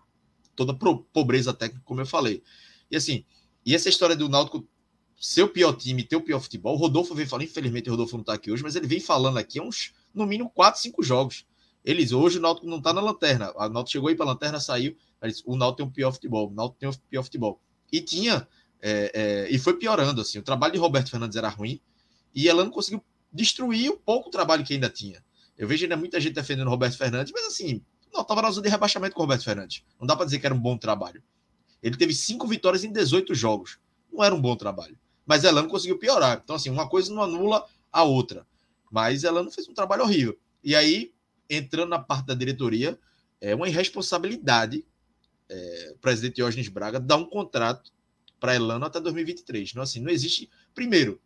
toda 0.57 0.73
a 0.73 0.95
pobreza 1.13 1.53
técnica, 1.53 1.83
como 1.85 2.01
eu 2.01 2.07
falei. 2.07 2.43
E 2.91 2.97
assim, 2.97 3.25
e 3.65 3.75
essa 3.75 3.89
história 3.89 4.17
do 4.17 4.29
Náutico 4.29 4.67
ser 5.21 5.43
o 5.43 5.49
pior 5.49 5.75
time, 5.75 6.03
ter 6.03 6.17
o 6.17 6.23
pior 6.23 6.41
futebol, 6.41 6.75
o 6.75 6.79
Rodolfo 6.79 7.15
vem 7.15 7.27
falando, 7.27 7.45
infelizmente 7.45 7.89
o 7.89 7.93
Rodolfo 7.93 8.17
não 8.17 8.23
está 8.23 8.33
aqui 8.33 8.51
hoje, 8.51 8.63
mas 8.63 8.75
ele 8.75 8.87
vem 8.87 9.01
falando 9.01 9.39
aqui 9.39 9.61
uns, 9.61 9.93
no 10.15 10.27
mínimo, 10.27 10.51
4, 10.51 10.81
5 10.81 11.03
jogos. 11.03 11.47
Eles, 11.85 12.13
hoje 12.13 12.39
o 12.39 12.41
Náutico 12.41 12.67
não 12.67 12.79
está 12.79 12.93
na 12.93 13.01
lanterna, 13.01 13.53
o 13.55 13.69
Náutico 13.69 13.93
chegou 13.93 14.09
aí 14.09 14.15
para 14.15 14.27
a 14.27 14.31
lanterna, 14.31 14.61
saiu, 14.61 14.97
mas 15.21 15.43
o 15.45 15.57
Náutico 15.57 15.77
tem 15.77 15.87
o 15.87 15.91
pior 15.91 16.13
futebol, 16.13 16.49
o 16.51 16.55
Náutico 16.55 16.79
tem 16.81 16.89
o 16.89 16.93
pior 17.11 17.23
futebol. 17.23 17.61
E 17.93 18.01
tinha, 18.01 18.49
é, 18.81 19.13
é, 19.15 19.49
e 19.51 19.59
foi 19.59 19.75
piorando, 19.77 20.23
assim, 20.23 20.39
o 20.39 20.43
trabalho 20.43 20.73
de 20.73 20.79
Roberto 20.79 21.11
Fernandes 21.11 21.37
era 21.37 21.49
ruim, 21.49 21.81
e 22.35 22.49
Elano 22.49 22.71
conseguiu 22.71 23.03
destruir 23.33 23.91
o 23.91 23.97
pouco 23.97 24.31
trabalho 24.31 24.65
que 24.65 24.75
ainda 24.75 24.89
tinha. 24.89 25.23
Eu 25.57 25.69
vejo 25.69 25.85
ainda 25.85 25.97
muita 25.97 26.21
gente 26.21 26.35
defendendo 26.35 26.69
Roberto 26.69 26.97
Fernandes, 26.97 27.33
mas 27.33 27.47
assim, 27.47 27.83
não 28.13 28.23
estava 28.23 28.43
na 28.43 28.51
zona 28.51 28.65
de 28.65 28.71
rebaixamento 28.71 29.15
com 29.15 29.21
o 29.21 29.25
Roberto 29.25 29.45
Fernandes. 29.45 29.85
Não 29.99 30.07
dá 30.07 30.17
para 30.17 30.25
dizer 30.25 30.39
que 30.39 30.47
era 30.47 30.55
um 30.55 30.61
bom 30.61 30.77
trabalho. 30.77 31.23
Ele 31.83 31.97
teve 31.97 32.15
cinco 32.15 32.47
vitórias 32.47 32.85
em 32.85 32.93
18 32.93 33.35
jogos. 33.35 33.79
Não 34.13 34.25
era 34.25 34.35
um 34.35 34.41
bom 34.41 34.57
trabalho. 34.57 34.99
Mas 35.25 35.45
Elano 35.45 35.69
conseguiu 35.69 35.99
piorar. 35.99 36.41
Então, 36.43 36.57
assim, 36.57 36.71
uma 36.71 36.89
coisa 36.89 37.13
não 37.13 37.23
anula 37.23 37.65
a 37.93 38.03
outra. 38.03 38.47
Mas 38.91 39.23
Elano 39.23 39.51
fez 39.51 39.69
um 39.69 39.75
trabalho 39.75 40.03
horrível. 40.03 40.37
E 40.63 40.75
aí, 40.75 41.13
entrando 41.49 41.91
na 41.91 41.99
parte 41.99 42.27
da 42.27 42.35
diretoria, 42.35 42.99
é 43.41 43.55
uma 43.55 43.69
irresponsabilidade 43.69 44.85
é, 45.51 45.93
o 45.95 45.99
presidente 45.99 46.37
Diógenes 46.37 46.69
Braga 46.69 47.01
dar 47.01 47.17
um 47.17 47.25
contrato 47.25 47.93
para 48.39 48.55
Elano 48.55 48.87
até 48.87 49.01
2023. 49.01 49.75
Não, 49.75 49.83
assim, 49.83 50.01
não 50.01 50.11
existe. 50.11 50.49
Primeiro, 50.75 51.21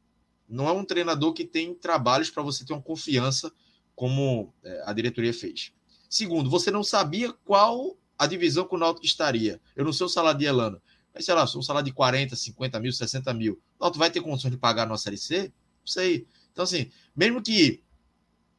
não 0.49 0.69
é 0.69 0.73
um 0.73 0.85
treinador 0.85 1.33
que 1.33 1.45
tem 1.45 1.75
trabalhos 1.75 2.31
para 2.31 2.43
você 2.43 2.65
ter 2.65 2.73
uma 2.73 2.83
confiança 2.83 3.53
como 3.95 4.53
é, 4.63 4.83
a 4.87 4.93
diretoria 4.93 5.33
fez. 5.33 5.73
Segundo, 6.09 6.51
você 6.51 6.71
não 6.71 6.83
sabia 6.85 7.33
qual 7.45 7.97
a 8.19 8.27
divisão 8.27 8.67
que 8.67 8.75
o 8.75 8.79
Náutico 8.79 9.07
estaria. 9.07 9.61
Eu 9.75 9.85
não 9.85 9.93
sei 9.93 10.07
o 10.07 10.09
salário 10.09 10.39
de 10.39 10.45
Elano, 10.45 10.81
mas 11.13 11.25
sei 11.25 11.35
lá, 11.35 11.45
um 11.45 11.63
salário 11.63 11.87
de 11.87 11.93
40, 11.93 12.35
50 12.37 12.81
mil, 12.81 12.93
60 12.93 13.35
mil. 13.35 13.55
O 13.79 13.85
Náutico 13.85 13.99
vai 13.99 14.11
ter 14.11 14.21
condições 14.21 14.51
de 14.51 14.57
pagar 14.57 14.85
a 14.85 14.87
nossa 14.87 15.05
Série 15.05 15.19
C? 15.19 15.43
Não 15.45 15.87
sei. 15.87 16.27
Então, 16.53 16.65
assim, 16.65 16.91
mesmo 17.17 17.43
que 17.43 17.83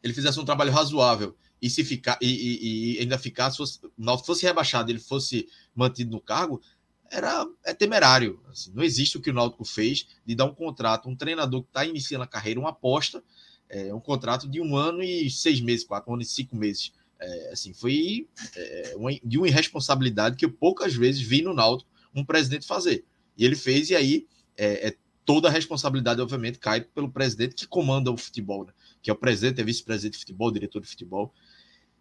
ele 0.03 0.13
fizesse 0.13 0.39
um 0.39 0.45
trabalho 0.45 0.71
razoável 0.71 1.35
e 1.61 1.69
se 1.69 1.83
ficar 1.83 2.17
e, 2.21 2.27
e, 2.27 2.97
e 2.97 2.99
ainda 2.99 3.17
ficasse, 3.17 3.57
fosse, 3.57 3.79
o 3.85 3.91
Náutico 3.97 4.27
fosse 4.27 4.45
rebaixado, 4.45 4.91
ele 4.91 4.99
fosse 4.99 5.47
mantido 5.73 6.11
no 6.11 6.21
cargo, 6.21 6.61
era 7.11 7.45
é 7.63 7.73
temerário. 7.73 8.41
Assim, 8.49 8.71
não 8.73 8.83
existe 8.83 9.17
o 9.17 9.21
que 9.21 9.29
o 9.29 9.33
Náutico 9.33 9.65
fez 9.65 10.07
de 10.25 10.35
dar 10.35 10.45
um 10.45 10.53
contrato, 10.53 11.09
um 11.09 11.15
treinador 11.15 11.63
que 11.63 11.69
está 11.69 11.85
iniciando 11.85 12.23
a 12.23 12.27
carreira, 12.27 12.59
uma 12.59 12.69
aposta, 12.69 13.23
é, 13.69 13.93
um 13.93 13.99
contrato 13.99 14.47
de 14.47 14.61
um 14.61 14.75
ano 14.75 15.01
e 15.03 15.29
seis 15.29 15.61
meses, 15.61 15.85
quatro 15.85 16.13
anos 16.13 16.27
e 16.29 16.33
cinco 16.33 16.55
meses. 16.55 16.91
É, 17.19 17.51
assim, 17.51 17.73
foi 17.73 18.27
é, 18.55 18.93
uma, 18.97 19.11
de 19.23 19.37
uma 19.37 19.47
irresponsabilidade 19.47 20.35
que 20.35 20.45
eu 20.45 20.51
poucas 20.51 20.93
vezes 20.93 21.21
vi 21.21 21.41
no 21.41 21.53
Náutico 21.53 21.89
um 22.13 22.23
presidente 22.23 22.65
fazer. 22.65 23.05
E 23.37 23.45
ele 23.45 23.55
fez, 23.55 23.89
e 23.89 23.95
aí 23.95 24.27
é, 24.57 24.89
é 24.89 24.95
toda 25.25 25.47
a 25.47 25.51
responsabilidade, 25.51 26.21
obviamente, 26.21 26.59
cai 26.59 26.81
pelo 26.81 27.11
presidente 27.11 27.55
que 27.55 27.67
comanda 27.67 28.11
o 28.11 28.17
futebol, 28.17 28.65
né? 28.65 28.73
que 29.01 29.09
é 29.09 29.13
o 29.13 29.15
presidente, 29.15 29.59
é 29.59 29.63
vice-presidente 29.63 30.13
de 30.13 30.19
futebol, 30.19 30.51
diretor 30.51 30.81
de 30.81 30.87
futebol. 30.87 31.33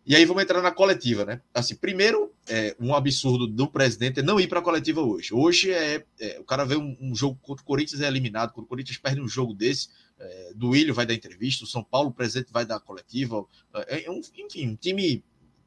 E 0.07 0.15
aí 0.15 0.25
vamos 0.27 0.43
entrar 0.43 0.61
na 0.61 0.71
coletiva, 0.71 1.25
né? 1.25 1.41
Assim, 1.53 1.75
primeiro, 1.75 2.31
é, 2.47 2.77
um 2.79 2.95
absurdo 2.95 3.47
do 3.47 3.67
presidente 3.67 4.21
é 4.21 4.23
não 4.23 4.39
ir 4.39 4.49
para 4.49 4.59
a 4.59 4.63
coletiva 4.63 5.01
hoje. 5.01 5.33
Hoje 5.33 5.73
é, 5.73 6.05
é, 6.21 6.39
o 6.39 6.45
cara 6.45 6.65
vê 6.65 6.77
um, 6.77 6.95
um, 7.01 7.17
jogo 7.17 7.39
contra 7.41 7.63
o 7.63 7.67
Corinthians 7.67 8.03
é 8.03 8.07
eliminado, 8.07 8.53
quando 8.53 8.67
o 8.67 8.69
Corinthians 8.69 8.99
perde 8.99 9.23
um 9.23 9.29
jogo 9.29 9.55
desse, 9.55 9.89
é, 10.19 10.53
do 10.55 10.71
Willian 10.71 10.93
vai 10.93 11.07
dar 11.07 11.15
entrevista, 11.15 11.65
o 11.65 11.67
São 11.67 11.83
Paulo, 11.83 12.11
o 12.11 12.13
presidente 12.13 12.53
vai 12.53 12.67
dar 12.67 12.81
coletiva. 12.81 13.47
É, 13.75 14.05
é, 14.05 14.11
um, 14.11 14.21
enfim, 14.37 14.69
um 14.69 14.77
time 14.77 15.25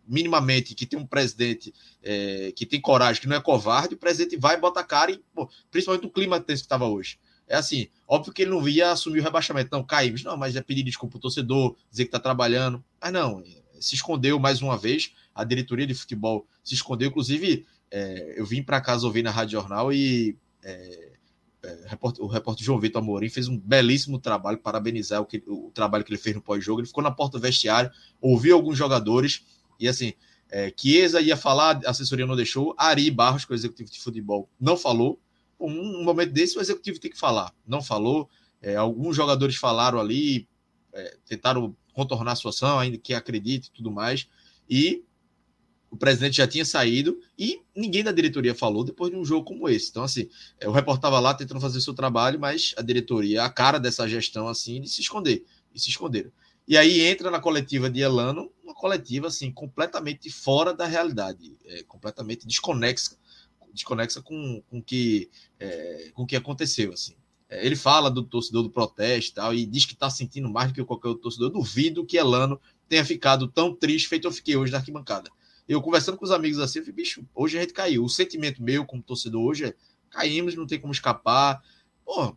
minimamente 0.08 0.76
que 0.76 0.86
tem 0.86 1.00
um 1.00 1.06
presidente 1.06 1.74
é, 2.04 2.54
que 2.56 2.66
tem 2.66 2.80
coragem, 2.80 3.20
que 3.20 3.28
não 3.28 3.36
é 3.36 3.42
covarde, 3.42 3.96
o 3.96 3.98
presidente 3.98 4.38
vai 4.38 4.56
botar 4.60 4.84
cara 4.84 5.12
e, 5.12 5.20
pô, 5.34 5.50
principalmente 5.72 6.06
o 6.06 6.12
clima 6.12 6.40
tenso 6.40 6.62
que 6.62 6.68
estava 6.68 6.86
hoje. 6.86 7.18
É 7.48 7.56
assim, 7.56 7.88
óbvio 8.08 8.34
que 8.34 8.44
ele 8.44 8.52
não 8.52 8.68
ia 8.68 8.92
assumir 8.92 9.20
o 9.20 9.24
rebaixamento, 9.24 9.70
não, 9.72 9.84
caímos, 9.84 10.24
não, 10.24 10.38
mas 10.38 10.56
é 10.56 10.62
pedir 10.62 10.84
desculpa 10.84 11.18
ao 11.18 11.22
torcedor, 11.22 11.76
dizer 11.90 12.04
que 12.04 12.10
está 12.10 12.20
trabalhando, 12.20 12.84
mas 13.02 13.14
não, 13.14 13.42
se 13.80 13.96
escondeu 13.96 14.40
mais 14.40 14.62
uma 14.62 14.78
vez, 14.78 15.14
a 15.34 15.44
diretoria 15.44 15.88
de 15.88 15.94
futebol 15.94 16.48
se 16.64 16.74
escondeu. 16.74 17.10
Inclusive, 17.10 17.66
é, 17.92 18.36
eu 18.38 18.46
vim 18.46 18.64
para 18.64 18.82
casa 18.82 19.06
ouvir 19.06 19.24
na 19.24 19.32
Rádio 19.32 19.60
Jornal 19.60 19.94
e 19.94 20.38
é, 20.64 21.12
é, 21.64 21.78
o 22.20 22.28
repórter 22.28 22.66
João 22.66 22.80
Vitor 22.80 23.02
Amorim 23.02 23.30
fez 23.30 23.48
um 23.48 23.58
belíssimo 23.58 24.20
trabalho, 24.20 24.58
parabenizar 24.58 25.22
o, 25.22 25.26
que, 25.26 25.44
o 25.48 25.72
trabalho 25.74 26.04
que 26.04 26.12
ele 26.12 26.20
fez 26.20 26.36
no 26.36 26.42
pós-jogo. 26.42 26.82
Ele 26.82 26.88
ficou 26.88 27.04
na 27.04 27.12
porta 27.12 27.38
do 27.38 27.42
vestiário, 27.42 27.92
ouviu 28.22 28.56
alguns 28.56 28.78
jogadores 28.78 29.44
e 29.80 29.88
assim. 29.88 30.14
É, 30.50 30.74
Chiesa 30.74 31.20
ia 31.20 31.36
falar, 31.36 31.82
a 31.86 31.90
assessoria 31.90 32.26
não 32.26 32.36
deixou. 32.36 32.74
Ari 32.78 33.12
Barros, 33.12 33.44
que 33.44 33.52
é 33.52 33.54
o 33.54 33.58
executivo 33.58 33.92
de 33.92 34.00
futebol, 34.00 34.50
não 34.58 34.78
falou. 34.78 35.20
Um, 35.60 36.00
um 36.00 36.04
momento 36.06 36.32
desse, 36.32 36.58
o 36.58 36.62
executivo 36.62 37.00
tem 37.00 37.12
que 37.12 37.20
falar. 37.20 37.54
Não 37.68 37.82
falou. 37.82 38.30
É, 38.62 38.78
alguns 38.78 39.14
jogadores 39.14 39.58
falaram 39.58 40.00
ali, 40.00 40.48
é, 40.94 41.18
tentaram 41.26 41.76
contornar 41.98 42.34
a 42.34 42.36
situação, 42.36 42.78
ainda 42.78 42.96
que 42.96 43.12
acredite 43.12 43.70
e 43.70 43.72
tudo 43.72 43.92
mais. 43.92 44.28
E 44.70 45.04
o 45.90 45.98
presidente 45.98 46.38
já 46.38 46.48
tinha 46.48 46.64
saído 46.64 47.20
e 47.40 47.60
ninguém 47.76 48.04
da 48.04 48.12
diretoria 48.12 48.54
falou 48.54 48.84
depois 48.84 49.10
de 49.10 49.18
um 49.18 49.26
jogo 49.26 49.46
como 49.46 49.68
esse. 49.68 49.90
Então, 49.90 50.04
assim, 50.04 50.30
o 50.64 50.70
repórter 50.70 51.00
estava 51.00 51.20
lá 51.20 51.34
tentando 51.34 51.60
fazer 51.60 51.80
o 51.80 51.82
seu 51.82 51.96
trabalho, 51.96 52.40
mas 52.40 52.76
a 52.78 52.84
diretoria, 52.84 53.44
a 53.44 53.50
cara 53.50 53.80
dessa 53.80 54.08
gestão, 54.08 54.48
assim, 54.48 54.80
de 54.80 54.88
se 54.90 55.02
esconder. 55.02 55.44
E 55.74 55.80
se 55.80 55.90
esconderam. 55.90 56.32
E 56.68 56.78
aí 56.78 57.02
entra 57.02 57.32
na 57.32 57.40
coletiva 57.40 57.90
de 57.90 58.02
Elano, 58.02 58.52
uma 58.64 58.76
coletiva, 58.76 59.28
assim, 59.28 59.52
completamente 59.52 60.30
fora 60.30 60.74
da 60.74 60.86
realidade, 60.86 61.58
é, 61.66 61.84
completamente 61.84 62.46
desconexa, 62.46 63.18
desconexa 63.74 64.22
com 64.22 64.62
o 64.70 64.82
que, 64.84 65.30
é, 65.60 66.12
com 66.14 66.28
que 66.28 66.36
aconteceu, 66.36 66.94
assim. 66.94 67.16
Ele 67.50 67.76
fala 67.76 68.12
do 68.12 68.24
torcedor 68.24 68.64
do 68.64 68.70
protesto 68.70 69.32
e 69.32 69.34
tal, 69.34 69.54
e 69.54 69.66
diz 69.66 69.86
que 69.86 69.94
está 69.94 70.10
sentindo 70.10 70.50
mais 70.50 70.70
do 70.70 70.74
que 70.74 70.84
qualquer 70.84 71.08
outro 71.08 71.24
torcedor. 71.24 71.48
Eu 71.48 71.54
duvido 71.54 72.06
que 72.06 72.18
Elano 72.18 72.60
tenha 72.90 73.06
ficado 73.06 73.48
tão 73.48 73.74
triste 73.74 74.10
feito 74.10 74.28
eu 74.28 74.32
fiquei 74.32 74.56
hoje 74.56 74.72
na 74.72 74.80
arquibancada. 74.80 75.30
Eu 75.68 75.82
conversando 75.82 76.18
com 76.18 76.26
os 76.26 76.32
amigos 76.32 76.60
assim, 76.60 76.80
eu 76.80 76.86
falei, 76.86 76.96
bicho, 76.96 77.26
hoje 77.34 77.58
a 77.58 77.62
gente 77.62 77.74
caiu. 77.74 78.04
O 78.04 78.10
sentimento 78.10 78.62
meu 78.62 78.86
como 78.86 79.02
torcedor 79.02 79.42
hoje 79.42 79.66
é 79.66 79.76
caímos, 80.10 80.56
não 80.56 80.66
tem 80.66 80.80
como 80.80 80.94
escapar. 80.94 81.62
Pô, 82.06 82.36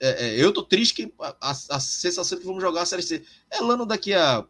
é, 0.00 0.28
é, 0.28 0.42
eu 0.42 0.52
tô 0.52 0.62
triste 0.62 0.94
que 0.94 1.14
a, 1.20 1.36
a, 1.40 1.50
a, 1.50 1.80
sensação 1.80 2.38
que 2.38 2.44
vamos 2.44 2.62
jogar 2.62 2.82
a 2.82 2.86
Série 2.86 3.02
C. 3.02 3.22
Elano 3.50 3.86
daqui 3.86 4.12
a 4.12 4.44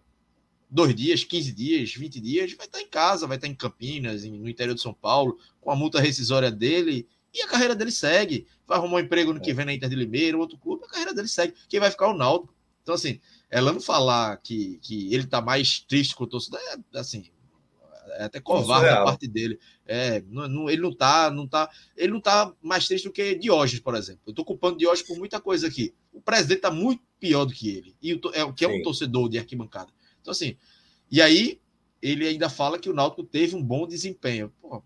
dois 0.70 0.94
dias, 0.94 1.24
15 1.24 1.52
dias, 1.52 1.94
20 1.94 2.20
dias, 2.20 2.54
vai 2.54 2.66
estar 2.66 2.80
em 2.80 2.88
casa, 2.88 3.26
vai 3.26 3.36
estar 3.36 3.46
em 3.46 3.54
Campinas, 3.54 4.24
no 4.24 4.48
interior 4.48 4.74
de 4.74 4.80
São 4.80 4.94
Paulo, 4.94 5.38
com 5.60 5.70
a 5.70 5.76
multa 5.76 6.00
rescisória 6.00 6.50
dele, 6.50 7.06
e 7.32 7.42
a 7.42 7.48
carreira 7.48 7.74
dele 7.74 7.90
segue. 7.90 8.46
Vai 8.66 8.78
arrumar 8.78 8.96
um 8.96 9.00
emprego 9.00 9.32
no 9.32 9.40
que 9.40 9.52
vem 9.52 9.64
na 9.64 9.72
Inter 9.72 9.88
de 9.88 9.96
Limeira, 9.96 10.36
outro 10.36 10.58
clube, 10.58 10.84
a 10.84 10.88
carreira 10.88 11.14
dele 11.14 11.28
segue. 11.28 11.54
Quem 11.68 11.80
vai 11.80 11.90
ficar 11.90 12.06
é 12.06 12.10
o 12.10 12.16
Naldo. 12.16 12.48
Então, 12.82 12.94
assim, 12.94 13.20
ela 13.48 13.72
não 13.72 13.80
falar 13.80 14.36
que, 14.38 14.78
que 14.82 15.14
ele 15.14 15.26
tá 15.26 15.40
mais 15.40 15.80
triste 15.80 16.14
com 16.14 16.24
o 16.24 16.26
torcedor, 16.26 16.60
é 16.60 16.98
assim, 16.98 17.30
é 18.14 18.24
até 18.24 18.40
covarde 18.40 18.86
da 18.86 19.04
parte 19.04 19.28
dele. 19.28 19.58
É, 19.86 20.22
não, 20.28 20.48
não, 20.48 20.70
ele 20.70 20.82
não 20.82 20.92
tá, 20.92 21.30
não 21.30 21.46
tá, 21.46 21.70
ele 21.96 22.12
não 22.12 22.20
tá 22.20 22.52
mais 22.60 22.86
triste 22.86 23.04
do 23.04 23.12
que 23.12 23.34
Diógenes, 23.36 23.80
por 23.80 23.94
exemplo. 23.94 24.22
Eu 24.26 24.34
tô 24.34 24.44
culpando 24.44 24.78
Diógenes 24.78 25.06
por 25.06 25.16
muita 25.16 25.40
coisa 25.40 25.68
aqui. 25.68 25.94
O 26.12 26.20
presidente 26.20 26.60
tá 26.60 26.70
muito 26.70 27.02
pior 27.20 27.44
do 27.44 27.52
que 27.52 27.68
ele, 27.68 27.96
e 28.02 28.14
o, 28.14 28.20
é 28.34 28.52
que 28.52 28.64
é 28.64 28.68
um 28.68 28.82
torcedor 28.82 29.28
de 29.28 29.38
arquibancada. 29.38 29.92
Então 30.20 30.32
assim, 30.32 30.56
e 31.10 31.22
aí 31.22 31.60
ele 32.00 32.26
ainda 32.26 32.50
fala 32.50 32.78
que 32.78 32.90
o 32.90 32.94
Náutico 32.94 33.22
teve 33.22 33.54
um 33.54 33.62
bom 33.62 33.86
desempenho. 33.86 34.52
Pô, 34.60 34.82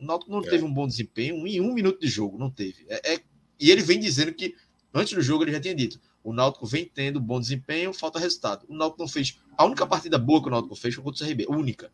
o 0.00 0.04
Náutico 0.04 0.30
não 0.30 0.40
é. 0.40 0.48
teve 0.48 0.64
um 0.64 0.72
bom 0.72 0.86
desempenho 0.86 1.46
em 1.46 1.60
um 1.60 1.72
minuto 1.72 2.00
de 2.00 2.08
jogo, 2.08 2.38
não 2.38 2.50
teve. 2.50 2.84
É, 2.88 3.14
é, 3.14 3.20
e 3.58 3.70
ele 3.70 3.82
vem 3.82 3.98
dizendo 3.98 4.32
que 4.32 4.54
antes 4.92 5.14
do 5.14 5.22
jogo 5.22 5.44
ele 5.44 5.52
já 5.52 5.60
tinha 5.60 5.74
dito: 5.74 6.00
o 6.22 6.32
Náutico 6.32 6.66
vem 6.66 6.84
tendo 6.84 7.20
bom 7.20 7.40
desempenho, 7.40 7.92
falta 7.92 8.18
resultado. 8.18 8.66
O 8.68 8.74
Náutico 8.74 9.00
não 9.00 9.08
fez. 9.08 9.38
A 9.56 9.64
única 9.64 9.86
partida 9.86 10.18
boa 10.18 10.42
que 10.42 10.48
o 10.48 10.50
Náutico 10.50 10.74
fez 10.74 10.94
foi 10.94 11.02
contra 11.04 11.24
o 11.24 11.26
CRB, 11.26 11.46
única. 11.48 11.90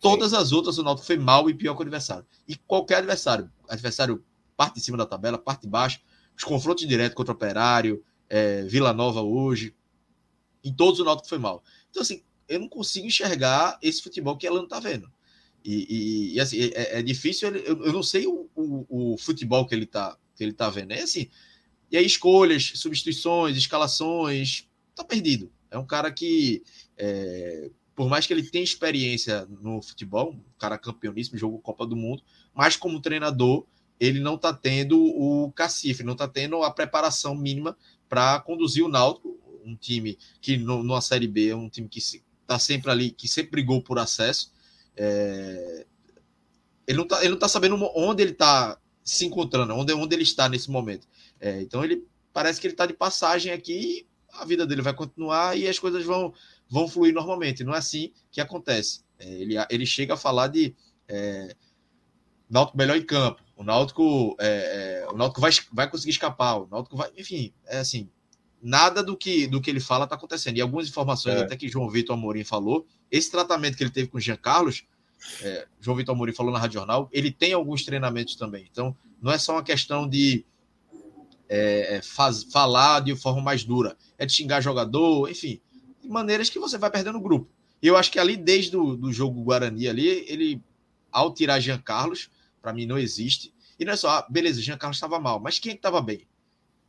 Todas 0.00 0.30
Sim. 0.30 0.36
as 0.36 0.52
outras 0.52 0.76
o 0.76 0.82
Náutico 0.82 1.06
foi 1.06 1.16
mal 1.16 1.48
e 1.48 1.54
pior 1.54 1.74
que 1.74 1.80
o 1.80 1.82
adversário. 1.82 2.26
E 2.46 2.56
qualquer 2.56 2.96
adversário, 2.96 3.50
adversário 3.68 4.22
parte 4.56 4.74
de 4.74 4.80
cima 4.80 4.98
da 4.98 5.06
tabela, 5.06 5.38
parte 5.38 5.62
de 5.62 5.68
baixo, 5.68 6.00
os 6.36 6.44
confrontos 6.44 6.86
diretos 6.86 7.14
contra 7.14 7.32
o 7.32 7.36
Operário, 7.36 8.04
é, 8.28 8.62
Vila 8.64 8.92
Nova 8.92 9.22
hoje, 9.22 9.74
em 10.62 10.72
todos 10.72 11.00
o 11.00 11.04
Náutico 11.04 11.28
foi 11.28 11.38
mal. 11.38 11.62
Então, 11.90 12.02
assim, 12.02 12.22
eu 12.48 12.60
não 12.60 12.68
consigo 12.68 13.06
enxergar 13.06 13.78
esse 13.80 14.02
futebol 14.02 14.36
que 14.36 14.46
ela 14.46 14.60
não 14.60 14.68
tá 14.68 14.80
vendo. 14.80 15.10
E, 15.64 15.86
e, 15.88 16.34
e 16.34 16.40
assim, 16.40 16.58
é, 16.74 16.98
é 16.98 17.02
difícil, 17.02 17.48
eu, 17.56 17.84
eu, 17.84 17.92
não 17.92 18.02
sei 18.02 18.26
o, 18.26 18.50
o, 18.54 19.14
o, 19.14 19.18
futebol 19.18 19.66
que 19.66 19.74
ele 19.74 19.86
tá, 19.86 20.16
que 20.36 20.44
ele 20.44 20.52
tá 20.52 20.68
vendo. 20.68 20.92
É 20.92 21.02
assim, 21.02 21.28
e 21.90 21.96
aí 21.96 22.04
escolhas, 22.04 22.72
substituições, 22.74 23.56
escalações, 23.56 24.68
tá 24.94 25.02
perdido. 25.02 25.50
É 25.70 25.78
um 25.78 25.86
cara 25.86 26.12
que 26.12 26.62
é, 26.96 27.70
por 27.94 28.08
mais 28.08 28.26
que 28.26 28.32
ele 28.32 28.42
tenha 28.42 28.64
experiência 28.64 29.46
no 29.60 29.80
futebol, 29.80 30.32
um 30.32 30.58
cara 30.58 30.76
campeoníssimo, 30.76 31.38
jogou 31.38 31.58
Copa 31.60 31.86
do 31.86 31.96
Mundo, 31.96 32.22
mas 32.52 32.76
como 32.76 33.00
treinador, 33.00 33.64
ele 33.98 34.20
não 34.20 34.34
está 34.34 34.52
tendo 34.52 35.00
o 35.00 35.52
cacife, 35.52 36.02
não 36.02 36.14
está 36.14 36.26
tendo 36.26 36.62
a 36.62 36.70
preparação 36.70 37.34
mínima 37.34 37.76
para 38.08 38.40
conduzir 38.40 38.84
o 38.84 38.88
Náutico, 38.88 39.38
um 39.64 39.76
time 39.76 40.18
que 40.40 40.56
no, 40.56 40.82
numa 40.82 41.00
Série 41.00 41.28
B 41.28 41.48
é 41.48 41.56
um 41.56 41.68
time 41.68 41.88
que 41.88 41.98
está 41.98 42.58
sempre 42.58 42.90
ali, 42.90 43.10
que 43.10 43.26
sempre 43.28 43.52
brigou 43.52 43.80
por 43.80 43.98
acesso. 43.98 44.52
É... 44.96 45.86
Ele 46.86 46.98
não 46.98 47.04
está 47.04 47.36
tá 47.38 47.48
sabendo 47.48 47.76
onde 47.94 48.22
ele 48.22 48.32
está 48.32 48.78
se 49.02 49.24
encontrando, 49.24 49.74
onde, 49.74 49.92
onde 49.92 50.14
ele 50.14 50.22
está 50.22 50.48
nesse 50.48 50.70
momento. 50.70 51.06
É, 51.40 51.60
então 51.62 51.84
ele 51.84 52.06
parece 52.32 52.60
que 52.60 52.66
ele 52.66 52.74
está 52.74 52.86
de 52.86 52.92
passagem 52.92 53.52
aqui, 53.52 54.06
a 54.32 54.44
vida 54.44 54.66
dele 54.66 54.82
vai 54.82 54.94
continuar 54.94 55.56
e 55.56 55.68
as 55.68 55.78
coisas 55.78 56.04
vão 56.04 56.32
vão 56.68 56.88
fluir 56.88 57.14
normalmente. 57.14 57.64
Não 57.64 57.74
é 57.74 57.78
assim 57.78 58.12
que 58.30 58.40
acontece. 58.40 59.04
É, 59.18 59.28
ele, 59.28 59.54
ele 59.70 59.86
chega 59.86 60.14
a 60.14 60.16
falar 60.16 60.48
de 60.48 60.74
é, 61.08 61.54
Náutico 62.48 62.76
melhor 62.76 62.96
em 62.96 63.04
campo. 63.04 63.42
O 63.56 63.62
Náutico, 63.62 64.36
é, 64.40 65.04
é, 65.04 65.08
o 65.10 65.16
Náutico 65.16 65.40
vai, 65.40 65.50
vai 65.72 65.90
conseguir 65.90 66.10
escapar. 66.12 66.56
O 66.56 66.68
Náutico 66.68 66.96
vai, 66.96 67.10
enfim, 67.16 67.52
é 67.66 67.78
assim. 67.78 68.10
Nada 68.60 69.02
do 69.02 69.16
que, 69.16 69.46
do 69.46 69.60
que 69.60 69.68
ele 69.70 69.80
fala 69.80 70.04
está 70.04 70.16
acontecendo. 70.16 70.56
E 70.56 70.60
algumas 70.60 70.88
informações, 70.88 71.36
é. 71.36 71.42
até 71.42 71.56
que 71.56 71.68
João 71.68 71.90
Vitor 71.90 72.16
Amorim 72.16 72.44
falou, 72.44 72.86
esse 73.16 73.30
tratamento 73.30 73.76
que 73.76 73.82
ele 73.82 73.90
teve 73.90 74.08
com 74.08 74.18
o 74.18 74.20
Jean 74.20 74.36
Carlos, 74.36 74.84
é, 75.42 75.66
João 75.80 75.96
Vitor 75.96 76.14
Amorim 76.14 76.32
falou 76.32 76.52
na 76.52 76.58
Rádio 76.58 76.80
Jornal, 76.80 77.08
ele 77.12 77.30
tem 77.30 77.52
alguns 77.52 77.84
treinamentos 77.84 78.36
também. 78.36 78.66
Então, 78.70 78.96
não 79.20 79.32
é 79.32 79.38
só 79.38 79.52
uma 79.52 79.62
questão 79.62 80.08
de 80.08 80.44
é, 81.48 82.00
faz, 82.02 82.44
falar 82.44 83.00
de 83.00 83.14
forma 83.16 83.40
mais 83.40 83.64
dura, 83.64 83.96
é 84.18 84.26
de 84.26 84.32
xingar 84.32 84.60
jogador, 84.60 85.30
enfim 85.30 85.60
de 86.04 86.10
maneiras 86.10 86.50
que 86.50 86.58
você 86.58 86.76
vai 86.76 86.90
perdendo 86.90 87.18
o 87.18 87.20
grupo. 87.20 87.50
E 87.82 87.86
eu 87.86 87.96
acho 87.96 88.12
que 88.12 88.18
ali, 88.18 88.36
desde 88.36 88.76
o 88.76 88.94
do 88.96 89.12
jogo 89.12 89.42
Guarani 89.42 89.88
ali, 89.88 90.06
ele, 90.06 90.62
ao 91.10 91.32
tirar 91.32 91.60
Jean 91.60 91.80
Carlos, 91.80 92.30
para 92.62 92.72
mim 92.72 92.86
não 92.86 92.98
existe. 92.98 93.52
E 93.78 93.84
não 93.84 93.92
é 93.92 93.96
só, 93.96 94.10
ah, 94.10 94.26
beleza, 94.28 94.62
Jean 94.62 94.76
Carlos 94.76 94.96
estava 94.96 95.18
mal, 95.18 95.40
mas 95.40 95.58
quem 95.58 95.72
é 95.72 95.74
estava 95.74 96.00
bem? 96.00 96.26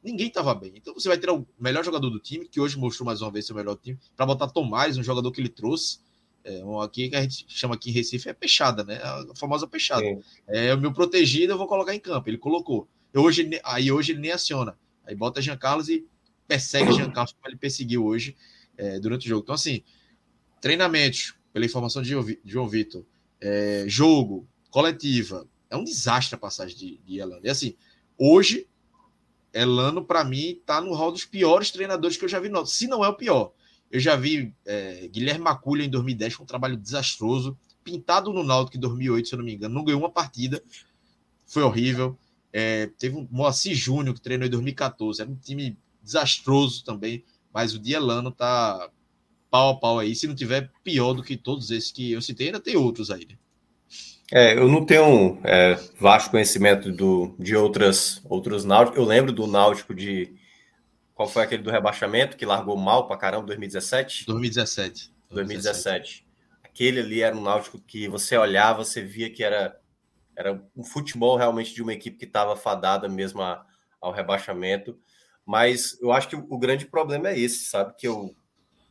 Ninguém 0.03 0.27
estava 0.27 0.53
bem. 0.53 0.73
Então 0.75 0.93
você 0.93 1.07
vai 1.07 1.17
tirar 1.17 1.33
o 1.33 1.47
melhor 1.59 1.83
jogador 1.83 2.09
do 2.09 2.19
time, 2.19 2.47
que 2.47 2.59
hoje 2.59 2.77
mostrou 2.77 3.05
mais 3.05 3.21
uma 3.21 3.31
vez 3.31 3.47
seu 3.47 3.55
melhor 3.55 3.75
time, 3.75 3.97
para 4.15 4.25
botar 4.25 4.47
Tomás, 4.47 4.97
um 4.97 5.03
jogador 5.03 5.31
que 5.31 5.41
ele 5.41 5.49
trouxe. 5.49 5.99
É, 6.45 6.61
aqui 6.83 7.09
que 7.09 7.15
a 7.15 7.21
gente 7.23 7.43
chama 7.49 7.73
aqui 7.73 7.89
em 7.89 7.93
Recife 7.93 8.29
é 8.29 8.33
peixada, 8.33 8.83
né? 8.83 9.01
A 9.01 9.35
famosa 9.35 9.67
peixada. 9.67 10.03
Sim. 10.03 10.21
É 10.47 10.75
o 10.75 10.79
meu 10.79 10.93
protegido, 10.93 11.53
eu 11.53 11.57
vou 11.57 11.67
colocar 11.67 11.95
em 11.95 11.99
campo. 11.99 12.29
Ele 12.29 12.37
colocou. 12.37 12.87
Eu 13.11 13.23
hoje, 13.23 13.49
aí 13.63 13.91
hoje 13.91 14.11
ele 14.11 14.19
nem 14.19 14.31
aciona. 14.31 14.77
Aí 15.03 15.15
bota 15.15 15.41
Jean 15.41 15.57
Carlos 15.57 15.89
e 15.89 16.05
persegue 16.47 16.93
Jean 16.93 17.09
Carlos 17.09 17.33
como 17.33 17.47
ele 17.47 17.57
perseguiu 17.57 18.05
hoje 18.05 18.35
é, 18.77 18.99
durante 18.99 19.25
o 19.25 19.29
jogo. 19.29 19.41
Então, 19.41 19.55
assim, 19.55 19.83
treinamentos, 20.61 21.33
pela 21.51 21.65
informação 21.65 22.03
de 22.03 22.09
João 22.45 22.67
Vitor, 22.67 23.03
é, 23.41 23.85
jogo, 23.87 24.47
coletiva, 24.69 25.47
é 25.67 25.75
um 25.75 25.83
desastre 25.83 26.35
a 26.35 26.37
passagem 26.37 26.77
de, 26.77 26.97
de 26.97 27.17
Elano. 27.17 27.41
E 27.43 27.49
assim, 27.49 27.75
hoje, 28.19 28.67
Elano, 29.51 30.05
para 30.05 30.23
mim, 30.23 30.61
tá 30.63 30.79
no 30.79 30.93
hall 30.93 31.11
dos 31.11 31.25
piores 31.25 31.71
treinadores 31.71 32.17
que 32.17 32.25
eu 32.25 32.29
já 32.29 32.39
vi. 32.39 32.51
Se 32.67 32.85
não 32.85 33.03
é 33.03 33.07
o 33.07 33.15
pior. 33.15 33.51
Eu 33.95 33.99
já 33.99 34.15
vi 34.15 34.53
é, 34.65 35.07
Guilherme 35.07 35.43
Maculha 35.43 35.83
em 35.83 35.89
2010 35.89 36.35
com 36.35 36.43
um 36.43 36.47
trabalho 36.47 36.77
desastroso. 36.77 37.57
Pintado 37.83 38.33
no 38.33 38.43
Náutico 38.43 38.77
em 38.77 38.79
2008, 38.79 39.27
se 39.27 39.35
eu 39.35 39.37
não 39.37 39.45
me 39.45 39.53
engano. 39.53 39.73
Não 39.73 39.83
ganhou 39.83 40.01
uma 40.01 40.09
partida. 40.09 40.61
Foi 41.45 41.63
horrível. 41.63 42.17
É, 42.51 42.87
teve 42.97 43.15
um 43.15 43.27
Moacir 43.31 43.75
Júnior 43.75 44.15
que 44.15 44.21
treinou 44.21 44.47
em 44.47 44.51
2014. 44.51 45.21
Era 45.21 45.29
um 45.29 45.35
time 45.35 45.77
desastroso 46.01 46.83
também 46.83 47.23
mas 47.55 47.73
o 47.73 47.79
Dielano 47.79 48.31
tá 48.31 48.89
pau 49.49 49.69
a 49.69 49.79
pau 49.79 49.97
aí, 49.97 50.13
se 50.13 50.27
não 50.27 50.35
tiver 50.35 50.69
pior 50.83 51.13
do 51.13 51.23
que 51.23 51.37
todos 51.37 51.71
esses 51.71 51.89
que 51.89 52.11
eu 52.11 52.21
citei, 52.21 52.47
ainda 52.47 52.59
tem 52.59 52.75
outros 52.75 53.09
aí, 53.09 53.25
né? 53.25 53.35
É, 54.29 54.57
eu 54.57 54.67
não 54.67 54.85
tenho 54.85 55.39
é, 55.45 55.79
vasto 55.97 56.31
conhecimento 56.31 56.91
do, 56.91 57.33
de 57.39 57.55
outras, 57.55 58.21
outros 58.25 58.65
náuticos. 58.65 58.99
Eu 58.99 59.05
lembro 59.05 59.31
do 59.31 59.47
náutico 59.47 59.95
de. 59.95 60.33
Qual 61.15 61.27
foi 61.27 61.43
aquele 61.43 61.63
do 61.63 61.71
rebaixamento 61.71 62.37
que 62.37 62.45
largou 62.45 62.77
mal 62.77 63.07
pra 63.07 63.17
caramba, 63.17 63.47
2017? 63.47 64.25
2017. 64.27 65.13
2017. 65.29 66.27
Aquele 66.61 66.99
ali 66.99 67.21
era 67.21 67.35
um 67.35 67.41
náutico 67.41 67.79
que 67.79 68.07
você 68.09 68.37
olhava, 68.37 68.83
você 68.83 69.01
via 69.01 69.31
que 69.31 69.41
era, 69.41 69.79
era 70.35 70.61
um 70.75 70.83
futebol 70.83 71.37
realmente 71.37 71.73
de 71.73 71.81
uma 71.81 71.93
equipe 71.93 72.17
que 72.17 72.25
estava 72.25 72.55
fadada 72.57 73.07
mesmo 73.07 73.41
a, 73.41 73.65
ao 74.01 74.11
rebaixamento. 74.11 74.99
Mas 75.45 75.97
eu 76.01 76.11
acho 76.11 76.27
que 76.27 76.35
o 76.35 76.57
grande 76.57 76.85
problema 76.85 77.29
é 77.29 77.39
esse, 77.39 77.65
sabe? 77.65 77.95
Que 77.95 78.07
eu, 78.07 78.35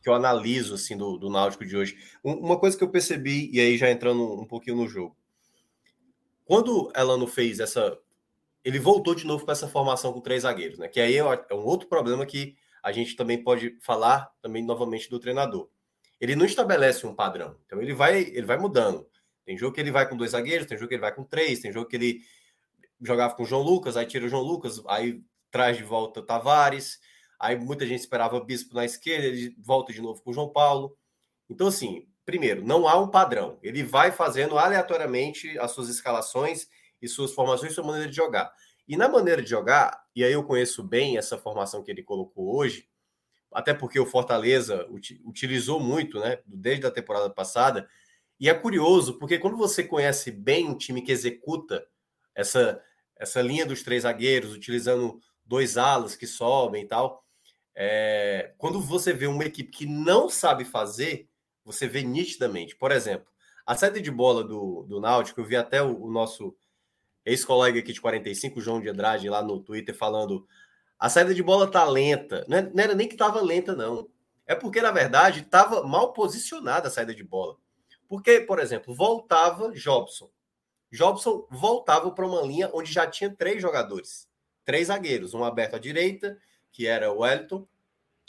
que 0.01 0.09
eu 0.09 0.15
analiso 0.15 0.73
assim 0.73 0.97
do, 0.97 1.17
do 1.17 1.29
Náutico 1.29 1.65
de 1.65 1.77
hoje. 1.77 1.95
Uma 2.23 2.57
coisa 2.57 2.75
que 2.75 2.83
eu 2.83 2.89
percebi, 2.89 3.51
e 3.53 3.59
aí 3.59 3.77
já 3.77 3.91
entrando 3.91 4.41
um 4.41 4.45
pouquinho 4.45 4.77
no 4.77 4.87
jogo. 4.87 5.15
Quando 6.45 6.91
Elano 6.95 7.27
fez 7.27 7.59
essa. 7.59 7.97
Ele 8.65 8.79
voltou 8.79 9.13
de 9.13 9.27
novo 9.27 9.45
para 9.45 9.51
essa 9.51 9.67
formação 9.67 10.11
com 10.11 10.19
três 10.19 10.41
zagueiros, 10.41 10.79
né? 10.79 10.87
Que 10.87 10.99
aí 10.99 11.17
é, 11.17 11.23
um 11.53 11.63
outro 11.63 11.87
problema 11.87 12.25
que 12.25 12.57
a 12.81 12.91
gente 12.91 13.15
também 13.15 13.41
pode 13.43 13.77
falar 13.79 14.27
também 14.41 14.65
novamente 14.65 15.07
do 15.07 15.19
treinador. 15.19 15.69
Ele 16.19 16.35
não 16.35 16.45
estabelece 16.45 17.05
um 17.05 17.13
padrão. 17.13 17.57
Então 17.65 17.79
ele 17.79 17.93
vai, 17.93 18.21
ele 18.21 18.45
vai 18.45 18.57
mudando. 18.57 19.07
Tem 19.45 19.55
jogo 19.55 19.75
que 19.75 19.79
ele 19.79 19.91
vai 19.91 20.09
com 20.09 20.17
dois 20.17 20.31
zagueiros, 20.31 20.65
tem 20.65 20.77
jogo 20.77 20.89
que 20.89 20.95
ele 20.95 21.01
vai 21.01 21.13
com 21.13 21.23
três, 21.23 21.59
tem 21.59 21.71
jogo 21.71 21.87
que 21.87 21.95
ele 21.95 22.21
jogava 23.01 23.35
com 23.35 23.43
o 23.43 23.45
João 23.45 23.61
Lucas, 23.61 23.95
aí 23.95 24.07
tira 24.07 24.25
o 24.25 24.29
João 24.29 24.41
Lucas, 24.41 24.81
aí 24.87 25.21
traz 25.51 25.77
de 25.77 25.83
volta 25.83 26.23
Tavares, 26.23 26.99
aí 27.39 27.55
muita 27.55 27.85
gente 27.85 27.99
esperava 27.99 28.43
Bispo 28.43 28.73
na 28.73 28.83
esquerda, 28.83 29.27
ele 29.27 29.55
volta 29.59 29.93
de 29.93 30.01
novo 30.01 30.23
com 30.23 30.31
o 30.31 30.33
João 30.33 30.49
Paulo. 30.49 30.97
Então, 31.47 31.67
assim, 31.67 32.07
primeiro, 32.25 32.65
não 32.65 32.87
há 32.87 32.99
um 32.99 33.07
padrão. 33.07 33.59
Ele 33.61 33.83
vai 33.83 34.11
fazendo 34.11 34.57
aleatoriamente 34.57 35.57
as 35.59 35.69
suas 35.71 35.87
escalações 35.87 36.67
e 37.01 37.07
suas 37.07 37.33
formações, 37.33 37.73
sua 37.73 37.83
maneira 37.83 38.09
de 38.09 38.15
jogar. 38.15 38.53
E 38.87 38.95
na 38.95 39.09
maneira 39.09 39.41
de 39.41 39.49
jogar, 39.49 40.05
e 40.15 40.23
aí 40.23 40.33
eu 40.33 40.43
conheço 40.43 40.83
bem 40.83 41.17
essa 41.17 41.37
formação 41.37 41.83
que 41.83 41.89
ele 41.89 42.03
colocou 42.03 42.55
hoje, 42.55 42.87
até 43.51 43.73
porque 43.73 43.99
o 43.99 44.05
Fortaleza 44.05 44.85
utilizou 45.23 45.79
muito, 45.79 46.19
né, 46.19 46.39
desde 46.45 46.85
a 46.85 46.91
temporada 46.91 47.29
passada. 47.29 47.87
E 48.39 48.49
é 48.49 48.53
curioso, 48.53 49.17
porque 49.17 49.39
quando 49.39 49.55
você 49.55 49.83
conhece 49.83 50.29
bem 50.29 50.67
um 50.67 50.77
time 50.77 51.01
que 51.01 51.11
executa 51.11 51.87
essa, 52.35 52.81
essa 53.15 53.41
linha 53.41 53.65
dos 53.65 53.81
três 53.81 54.03
zagueiros, 54.03 54.53
utilizando 54.53 55.19
dois 55.45 55.77
alas 55.77 56.15
que 56.15 56.27
sobem 56.27 56.83
e 56.83 56.87
tal, 56.87 57.23
é, 57.73 58.53
quando 58.57 58.79
você 58.81 59.13
vê 59.13 59.25
uma 59.25 59.45
equipe 59.45 59.71
que 59.71 59.85
não 59.85 60.29
sabe 60.29 60.65
fazer, 60.65 61.29
você 61.63 61.87
vê 61.87 62.03
nitidamente. 62.03 62.75
Por 62.75 62.91
exemplo, 62.91 63.27
a 63.65 63.75
saída 63.75 63.99
de 63.99 64.11
bola 64.11 64.43
do, 64.43 64.83
do 64.83 64.99
Náutico, 64.99 65.41
eu 65.41 65.45
vi 65.45 65.55
até 65.55 65.81
o, 65.81 66.03
o 66.03 66.11
nosso 66.11 66.55
ex-colega 67.25 67.79
aqui 67.79 67.91
de 67.91 68.01
45, 68.01 68.61
João 68.61 68.79
de 68.79 68.89
Andrade, 68.89 69.29
lá 69.29 69.41
no 69.41 69.59
Twitter, 69.59 69.95
falando 69.95 70.47
a 70.97 71.09
saída 71.09 71.33
de 71.33 71.43
bola 71.43 71.69
tá 71.69 71.83
lenta. 71.83 72.45
Não, 72.47 72.57
é, 72.57 72.71
era 72.77 72.95
nem 72.95 73.07
que 73.07 73.15
estava 73.15 73.41
lenta, 73.41 73.75
não. 73.75 74.09
É 74.47 74.55
porque, 74.55 74.81
na 74.81 74.91
verdade, 74.91 75.41
estava 75.41 75.83
mal 75.83 76.13
posicionada 76.13 76.87
a 76.87 76.91
saída 76.91 77.13
de 77.13 77.23
bola. 77.23 77.57
Porque, 78.07 78.41
por 78.41 78.59
exemplo, 78.59 78.93
voltava 78.93 79.71
Jobson. 79.71 80.29
Jobson 80.91 81.47
voltava 81.49 82.11
para 82.11 82.25
uma 82.25 82.41
linha 82.41 82.69
onde 82.73 82.91
já 82.91 83.07
tinha 83.07 83.29
três 83.29 83.61
jogadores. 83.61 84.27
Três 84.63 84.87
zagueiros. 84.87 85.33
Um 85.33 85.43
aberto 85.43 85.75
à 85.75 85.79
direita, 85.79 86.37
que 86.71 86.87
era 86.87 87.11
o 87.11 87.19
Wellington. 87.19 87.67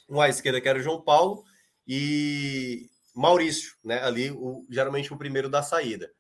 Um 0.09 0.21
à 0.21 0.29
esquerda, 0.29 0.61
que 0.61 0.69
era 0.69 0.79
o 0.79 0.83
João 0.83 1.01
Paulo. 1.01 1.45
E 1.87 2.89
Maurício, 3.15 3.77
né? 3.85 4.03
Ali, 4.03 4.31
o, 4.31 4.67
geralmente 4.69 5.13
o 5.13 5.19
primeiro 5.19 5.49
da 5.49 5.63
saída. 5.63 6.11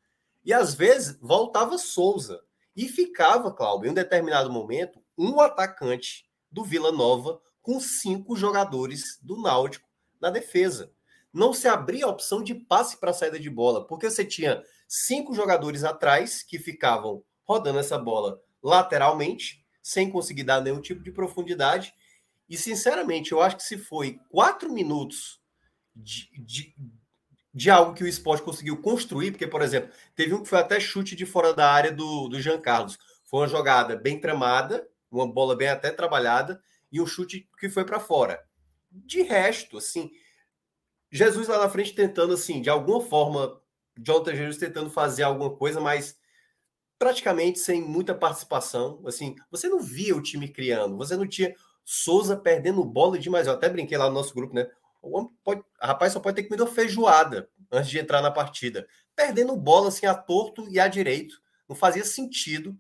E 0.45 0.53
às 0.53 0.75
vezes 0.75 1.19
voltava 1.21 1.77
Souza. 1.79 2.41
E 2.77 2.87
ficava, 2.87 3.51
Cláudio, 3.53 3.89
em 3.89 3.91
um 3.91 3.95
determinado 3.95 4.53
momento, 4.53 5.01
um 5.17 5.41
atacante 5.41 6.29
do 6.51 6.63
Vila 6.63 6.93
Nova 6.93 7.41
com 7.63 7.81
cinco 7.81 8.37
jogadores 8.37 9.19
do 9.23 9.41
Náutico 9.41 9.89
na 10.21 10.31
defesa. 10.31 10.93
Não 11.33 11.53
se 11.53 11.67
abria 11.67 12.05
a 12.05 12.11
opção 12.11 12.43
de 12.43 12.55
passe 12.55 12.99
para 12.99 13.13
saída 13.13 13.41
de 13.41 13.51
bola, 13.51 13.87
porque 13.87 14.09
você 14.09 14.25
tinha 14.25 14.63
cinco 14.87 15.35
jogadores 15.35 15.85
atrás 15.85 16.43
que 16.43 16.59
ficavam 16.59 17.25
rodando 17.43 17.79
essa 17.79 17.99
bola 17.99 18.41
lateralmente, 18.63 19.65
sem 19.83 20.11
conseguir 20.11 20.45
dar 20.45 20.61
nenhum 20.61 20.81
tipo 20.81 21.03
de 21.03 21.13
profundidade. 21.13 21.95
E, 22.49 22.57
sinceramente, 22.57 23.33
eu 23.33 23.41
acho 23.41 23.57
que 23.57 23.63
se 23.63 23.79
foi 23.79 24.21
quatro 24.29 24.73
minutos 24.73 25.41
de, 25.95 26.29
de, 26.39 26.75
de 27.57 27.71
algo 27.71 27.95
que 27.95 28.05
o 28.05 28.07
esporte 28.07 28.43
conseguiu 28.43 28.77
construir, 28.83 29.31
porque, 29.31 29.47
por 29.47 29.63
exemplo, 29.63 29.91
teve 30.15 30.35
um 30.35 30.43
que 30.43 30.49
foi 30.51 30.59
até 30.59 30.79
chute 30.79 31.17
de 31.17 31.25
fora 31.25 31.55
da 31.55 31.73
área 31.73 31.91
do, 31.91 32.29
do 32.29 32.39
Jean 32.39 32.61
Carlos. 32.61 32.99
Foi 33.25 33.41
uma 33.41 33.49
jogada 33.49 33.97
bem 33.97 34.21
tramada, 34.21 34.87
uma 35.11 35.27
bola 35.27 35.57
bem 35.57 35.69
até 35.69 35.91
trabalhada 35.91 36.61
e 36.93 37.01
um 37.01 37.07
chute 37.07 37.49
que 37.59 37.71
foi 37.71 37.83
para 37.83 37.99
fora. 37.99 38.45
De 38.91 39.23
resto, 39.23 39.79
assim, 39.79 40.11
Jesus 41.11 41.49
lá 41.49 41.59
na 41.59 41.71
frente 41.71 41.95
tentando, 41.95 42.35
assim, 42.35 42.61
de 42.61 42.69
alguma 42.69 43.01
forma, 43.01 43.59
Jonathan 43.99 44.35
Jesus 44.35 44.59
tentando 44.59 44.91
fazer 44.91 45.23
alguma 45.23 45.57
coisa, 45.57 45.81
mas 45.81 46.19
praticamente 46.99 47.59
sem 47.59 47.81
muita 47.81 48.15
participação. 48.15 49.03
Assim, 49.07 49.35
você 49.51 49.67
não 49.67 49.81
via 49.81 50.15
o 50.15 50.23
time 50.23 50.47
criando, 50.47 50.95
você 50.99 51.17
não 51.17 51.27
tinha 51.27 51.55
Souza 51.87 52.37
perdendo 52.37 52.85
bola 52.85 53.19
demais. 53.19 53.47
Eu 53.47 53.55
até 53.55 53.71
brinquei 53.71 53.97
lá 53.97 54.09
no 54.09 54.15
nosso 54.15 54.35
grupo, 54.35 54.55
né? 54.55 54.69
O 55.07 55.17
homem 55.17 55.31
pode, 55.45 55.63
a 55.81 55.87
rapaz 55.87 56.13
só 56.13 56.21
pode 56.21 56.37
ter 56.37 56.45
comido 56.45 56.67
feijoada 56.67 57.49
antes 57.71 57.91
de 57.91 57.99
entrar 57.99 58.23
na 58.23 58.31
partida, 58.31 58.87
perdendo 59.15 59.57
bola 59.57 59.89
assim 59.89 60.07
a 60.07 60.15
torto 60.15 60.69
e 60.69 60.79
a 60.79 60.89
direito. 60.89 61.41
Não 61.69 61.75
fazia 61.75 62.05
sentido, 62.05 62.77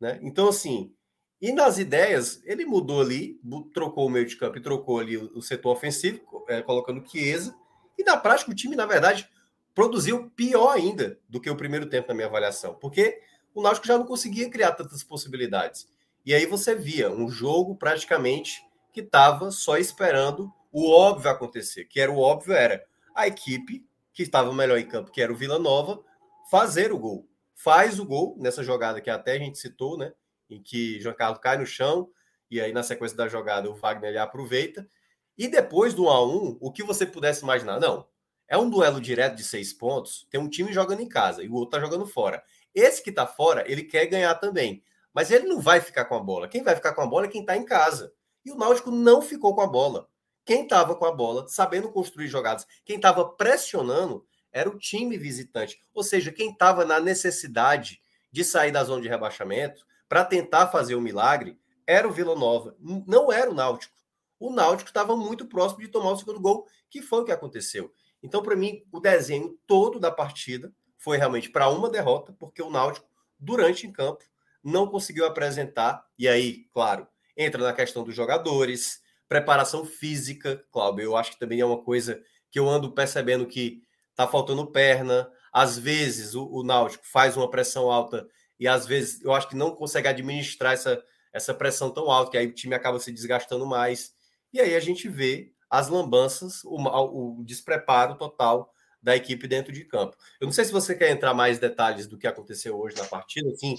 né? 0.00 0.18
Então, 0.22 0.48
assim, 0.48 0.92
e 1.40 1.52
nas 1.52 1.78
ideias, 1.78 2.42
ele 2.44 2.64
mudou 2.64 3.00
ali, 3.00 3.40
trocou 3.72 4.06
o 4.06 4.10
meio 4.10 4.26
de 4.26 4.36
campo 4.36 4.58
e 4.58 4.62
trocou 4.62 4.98
ali 4.98 5.16
o 5.16 5.40
setor 5.40 5.70
ofensivo, 5.70 6.20
é, 6.48 6.62
colocando 6.62 7.06
Chiesa. 7.08 7.54
E 7.96 8.02
na 8.02 8.16
prática, 8.16 8.50
o 8.50 8.54
time, 8.54 8.74
na 8.74 8.86
verdade, 8.86 9.28
produziu 9.74 10.28
pior 10.30 10.70
ainda 10.70 11.18
do 11.28 11.40
que 11.40 11.48
o 11.48 11.56
primeiro 11.56 11.88
tempo, 11.88 12.08
na 12.08 12.14
minha 12.14 12.26
avaliação, 12.26 12.74
porque 12.74 13.20
o 13.54 13.62
Náutico 13.62 13.86
já 13.86 13.96
não 13.96 14.04
conseguia 14.04 14.50
criar 14.50 14.72
tantas 14.72 15.04
possibilidades. 15.04 15.88
E 16.26 16.34
aí 16.34 16.44
você 16.44 16.74
via 16.74 17.10
um 17.10 17.28
jogo 17.28 17.76
praticamente 17.76 18.60
que 18.92 19.00
estava 19.00 19.52
só 19.52 19.78
esperando 19.78 20.52
o 20.70 20.90
óbvio 20.90 21.30
acontecer, 21.30 21.84
que 21.84 22.00
era 22.00 22.10
o 22.10 22.18
óbvio 22.18 22.54
era 22.54 22.84
a 23.14 23.26
equipe 23.26 23.86
que 24.12 24.22
estava 24.22 24.52
melhor 24.52 24.78
em 24.78 24.86
campo, 24.86 25.10
que 25.10 25.22
era 25.22 25.32
o 25.32 25.36
Vila 25.36 25.58
Nova, 25.58 26.02
fazer 26.50 26.92
o 26.92 26.98
gol. 26.98 27.28
Faz 27.54 27.98
o 27.98 28.04
gol 28.04 28.36
nessa 28.38 28.62
jogada 28.62 29.00
que 29.00 29.10
até 29.10 29.32
a 29.32 29.38
gente 29.38 29.58
citou, 29.58 29.96
né? 29.96 30.12
em 30.50 30.62
que 30.62 31.00
João 31.00 31.14
Carlos 31.14 31.40
cai 31.40 31.58
no 31.58 31.66
chão 31.66 32.10
e 32.50 32.60
aí 32.60 32.72
na 32.72 32.82
sequência 32.82 33.16
da 33.16 33.28
jogada 33.28 33.70
o 33.70 33.74
Wagner 33.74 34.10
ele 34.10 34.18
aproveita. 34.18 34.88
E 35.36 35.46
depois 35.46 35.94
do 35.94 36.04
1 36.04 36.08
a 36.08 36.26
1 36.26 36.58
o 36.60 36.72
que 36.72 36.82
você 36.82 37.06
pudesse 37.06 37.42
imaginar? 37.42 37.78
Não, 37.78 38.06
é 38.46 38.56
um 38.56 38.68
duelo 38.68 39.00
direto 39.00 39.36
de 39.36 39.44
seis 39.44 39.72
pontos, 39.72 40.26
tem 40.30 40.40
um 40.40 40.48
time 40.48 40.72
jogando 40.72 41.00
em 41.00 41.08
casa 41.08 41.42
e 41.42 41.48
o 41.48 41.54
outro 41.54 41.78
tá 41.78 41.80
jogando 41.80 42.06
fora. 42.06 42.42
Esse 42.74 43.02
que 43.02 43.12
tá 43.12 43.26
fora, 43.26 43.64
ele 43.70 43.82
quer 43.82 44.06
ganhar 44.06 44.34
também, 44.36 44.82
mas 45.12 45.30
ele 45.30 45.46
não 45.46 45.60
vai 45.60 45.80
ficar 45.80 46.06
com 46.06 46.14
a 46.14 46.20
bola. 46.20 46.48
Quem 46.48 46.62
vai 46.62 46.74
ficar 46.74 46.92
com 46.92 47.02
a 47.02 47.06
bola 47.06 47.26
é 47.26 47.28
quem 47.28 47.44
tá 47.44 47.56
em 47.56 47.64
casa. 47.64 48.12
E 48.44 48.50
o 48.50 48.56
Náutico 48.56 48.90
não 48.90 49.20
ficou 49.20 49.54
com 49.54 49.60
a 49.60 49.66
bola. 49.66 50.08
Quem 50.48 50.62
estava 50.62 50.94
com 50.94 51.04
a 51.04 51.12
bola, 51.12 51.46
sabendo 51.46 51.92
construir 51.92 52.26
jogadas, 52.26 52.66
quem 52.82 52.96
estava 52.96 53.22
pressionando 53.22 54.26
era 54.50 54.66
o 54.66 54.78
time 54.78 55.18
visitante. 55.18 55.78
Ou 55.92 56.02
seja, 56.02 56.32
quem 56.32 56.52
estava 56.52 56.86
na 56.86 56.98
necessidade 56.98 58.00
de 58.32 58.42
sair 58.42 58.72
da 58.72 58.82
zona 58.82 59.02
de 59.02 59.08
rebaixamento, 59.08 59.84
para 60.08 60.24
tentar 60.24 60.68
fazer 60.68 60.94
o 60.94 61.02
milagre 61.02 61.60
era 61.86 62.08
o 62.08 62.10
Vila 62.10 62.34
Nova, 62.34 62.74
não 62.80 63.30
era 63.30 63.50
o 63.50 63.54
Náutico. 63.54 63.94
O 64.40 64.50
Náutico 64.50 64.88
estava 64.88 65.14
muito 65.14 65.46
próximo 65.46 65.82
de 65.82 65.88
tomar 65.88 66.12
o 66.12 66.16
segundo 66.16 66.40
gol, 66.40 66.66
que 66.88 67.02
foi 67.02 67.20
o 67.20 67.24
que 67.26 67.32
aconteceu. 67.32 67.92
Então, 68.22 68.42
para 68.42 68.56
mim, 68.56 68.82
o 68.90 69.00
desenho 69.00 69.54
todo 69.66 70.00
da 70.00 70.10
partida 70.10 70.72
foi 70.96 71.18
realmente 71.18 71.50
para 71.50 71.68
uma 71.68 71.90
derrota, 71.90 72.34
porque 72.38 72.62
o 72.62 72.70
Náutico, 72.70 73.06
durante 73.38 73.86
em 73.86 73.92
campo, 73.92 74.24
não 74.64 74.86
conseguiu 74.86 75.26
apresentar. 75.26 76.06
E 76.18 76.26
aí, 76.26 76.64
claro, 76.72 77.06
entra 77.36 77.62
na 77.62 77.74
questão 77.74 78.02
dos 78.02 78.14
jogadores, 78.14 79.06
preparação 79.28 79.84
física, 79.84 80.64
Cláudio. 80.70 81.04
Eu 81.04 81.16
acho 81.16 81.32
que 81.32 81.38
também 81.38 81.60
é 81.60 81.64
uma 81.64 81.82
coisa 81.82 82.22
que 82.50 82.58
eu 82.58 82.68
ando 82.68 82.92
percebendo 82.92 83.46
que 83.46 83.82
tá 84.14 84.26
faltando 84.26 84.66
perna. 84.66 85.30
Às 85.52 85.78
vezes 85.78 86.34
o, 86.34 86.46
o 86.46 86.62
Náutico 86.62 87.06
faz 87.06 87.36
uma 87.36 87.50
pressão 87.50 87.90
alta 87.90 88.26
e 88.58 88.66
às 88.66 88.86
vezes 88.86 89.22
eu 89.22 89.32
acho 89.32 89.48
que 89.48 89.56
não 89.56 89.74
consegue 89.74 90.08
administrar 90.08 90.72
essa, 90.72 91.02
essa 91.32 91.54
pressão 91.54 91.90
tão 91.90 92.10
alta, 92.10 92.32
que 92.32 92.38
aí 92.38 92.46
o 92.46 92.54
time 92.54 92.74
acaba 92.74 92.98
se 92.98 93.12
desgastando 93.12 93.66
mais. 93.66 94.14
E 94.52 94.60
aí 94.60 94.74
a 94.74 94.80
gente 94.80 95.08
vê 95.08 95.52
as 95.70 95.88
lambanças, 95.88 96.64
o, 96.64 97.38
o 97.38 97.44
despreparo 97.44 98.16
total 98.16 98.72
da 99.02 99.14
equipe 99.14 99.46
dentro 99.46 99.72
de 99.72 99.84
campo. 99.84 100.16
Eu 100.40 100.46
não 100.46 100.52
sei 100.52 100.64
se 100.64 100.72
você 100.72 100.94
quer 100.94 101.10
entrar 101.10 101.34
mais 101.34 101.58
detalhes 101.58 102.06
do 102.06 102.18
que 102.18 102.26
aconteceu 102.26 102.78
hoje 102.78 102.96
na 102.96 103.04
partida, 103.04 103.50
assim, 103.50 103.76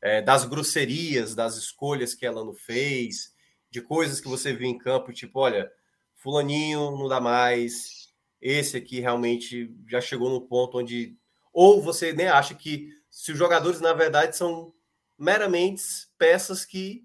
é, 0.00 0.22
das 0.22 0.44
grosserias, 0.44 1.34
das 1.34 1.56
escolhas 1.56 2.14
que 2.14 2.24
ela 2.24 2.44
não 2.44 2.54
fez, 2.54 3.31
de 3.72 3.80
coisas 3.80 4.20
que 4.20 4.28
você 4.28 4.52
viu 4.52 4.68
em 4.68 4.76
campo, 4.76 5.14
tipo, 5.14 5.40
olha, 5.40 5.72
fulaninho 6.14 6.90
não 6.90 7.08
dá 7.08 7.18
mais, 7.18 8.12
esse 8.38 8.76
aqui 8.76 9.00
realmente 9.00 9.74
já 9.88 9.98
chegou 9.98 10.28
no 10.28 10.42
ponto 10.42 10.78
onde 10.78 11.16
ou 11.54 11.80
você 11.80 12.12
nem 12.12 12.28
acha 12.28 12.54
que 12.54 12.90
se 13.10 13.32
os 13.32 13.38
jogadores, 13.38 13.80
na 13.80 13.94
verdade, 13.94 14.36
são 14.36 14.74
meramente 15.18 15.82
peças 16.18 16.66
que 16.66 17.02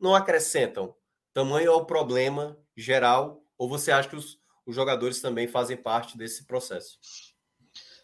não 0.00 0.14
acrescentam. 0.14 0.94
Tamanho 1.32 1.66
é 1.66 1.74
o 1.74 1.84
problema 1.84 2.56
geral, 2.76 3.44
ou 3.58 3.68
você 3.68 3.90
acha 3.90 4.08
que 4.08 4.16
os, 4.16 4.38
os 4.64 4.74
jogadores 4.74 5.20
também 5.20 5.48
fazem 5.48 5.76
parte 5.76 6.16
desse 6.16 6.44
processo? 6.44 6.98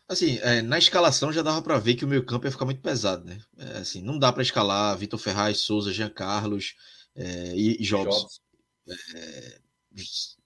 Assim, 0.09 0.38
é, 0.42 0.62
na 0.62 0.79
escalação 0.79 1.33
já 1.33 1.42
dava 1.42 1.62
para 1.62 1.79
ver 1.79 1.94
que 1.94 2.05
o 2.05 2.09
meio 2.09 2.25
campo 2.25 2.46
ia 2.46 2.51
ficar 2.51 2.64
muito 2.64 2.81
pesado, 2.81 3.25
né? 3.25 3.38
É, 3.57 3.79
assim, 3.79 4.03
não 4.03 4.18
dá 4.18 4.33
para 4.33 4.42
escalar 4.42 4.96
Vitor 4.96 5.18
Ferraz, 5.18 5.59
Souza, 5.59 5.92
Jean 5.92 6.11
Carlos 6.11 6.75
é, 7.21 7.55
e, 7.55 7.83
Jobs. 7.83 8.17
Jobs. 8.17 8.41
É, 8.89 9.61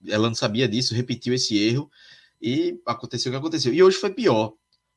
ela 0.08 0.28
não 0.28 0.34
sabia 0.34 0.68
disso, 0.68 0.94
repetiu 0.94 1.32
esse 1.32 1.56
erro 1.56 1.90
e 2.40 2.80
aconteceu 2.84 3.30
o 3.30 3.32
que 3.32 3.38
aconteceu. 3.38 3.72
E 3.72 3.82
hoje 3.82 3.96
foi 3.96 4.10
pior. 4.10 4.54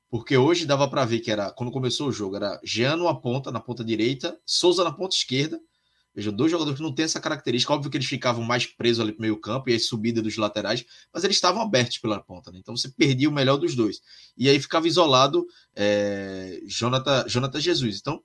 Porque 0.10 0.38
hoje 0.38 0.66
dava 0.66 0.88
para 0.90 1.04
ver 1.04 1.20
que 1.20 1.30
era, 1.30 1.52
quando 1.52 1.72
começou 1.72 2.08
o 2.08 2.12
jogo, 2.12 2.38
era 2.38 2.60
Jean 2.64 2.96
na 2.96 3.14
ponta, 3.14 3.52
na 3.52 3.60
ponta 3.60 3.84
direita, 3.84 4.40
Souza 4.46 4.84
na 4.84 4.92
ponta 4.92 5.16
esquerda. 5.16 5.60
Veja, 6.16 6.32
dois 6.32 6.50
jogadores 6.50 6.80
que 6.80 6.84
não 6.84 6.96
têm 6.96 7.06
essa 7.06 7.20
característica. 7.20 7.72
Óbvio 7.74 7.92
que 7.92 7.98
eles 7.98 8.08
ficavam 8.08 8.42
mais 8.42 8.66
presos 8.66 9.02
ali 9.02 9.12
pro 9.12 9.22
meio 9.22 9.40
campo 9.40 9.70
e 9.70 9.74
aí 9.74 9.80
subida 9.80 10.22
dos 10.22 10.36
laterais, 10.38 10.84
mas 11.14 11.24
eles 11.24 11.38
estavam 11.38 11.62
abertos 11.62 12.00
pela 12.00 12.20
ponta, 12.20 12.52
né? 12.52 12.58
Então 12.58 12.76
você 12.76 12.90
perdia 12.90 13.30
o 13.30 13.32
melhor 13.32 13.58
dos 13.58 13.76
dois. 13.76 14.02
E 14.36 14.50
aí 14.50 14.60
ficava 14.60 14.88
isolado 14.88 15.46
é, 15.76 16.60
Jonathan, 16.66 17.26
Jonathan 17.28 17.60
Jesus. 17.60 18.00
Então, 18.00 18.24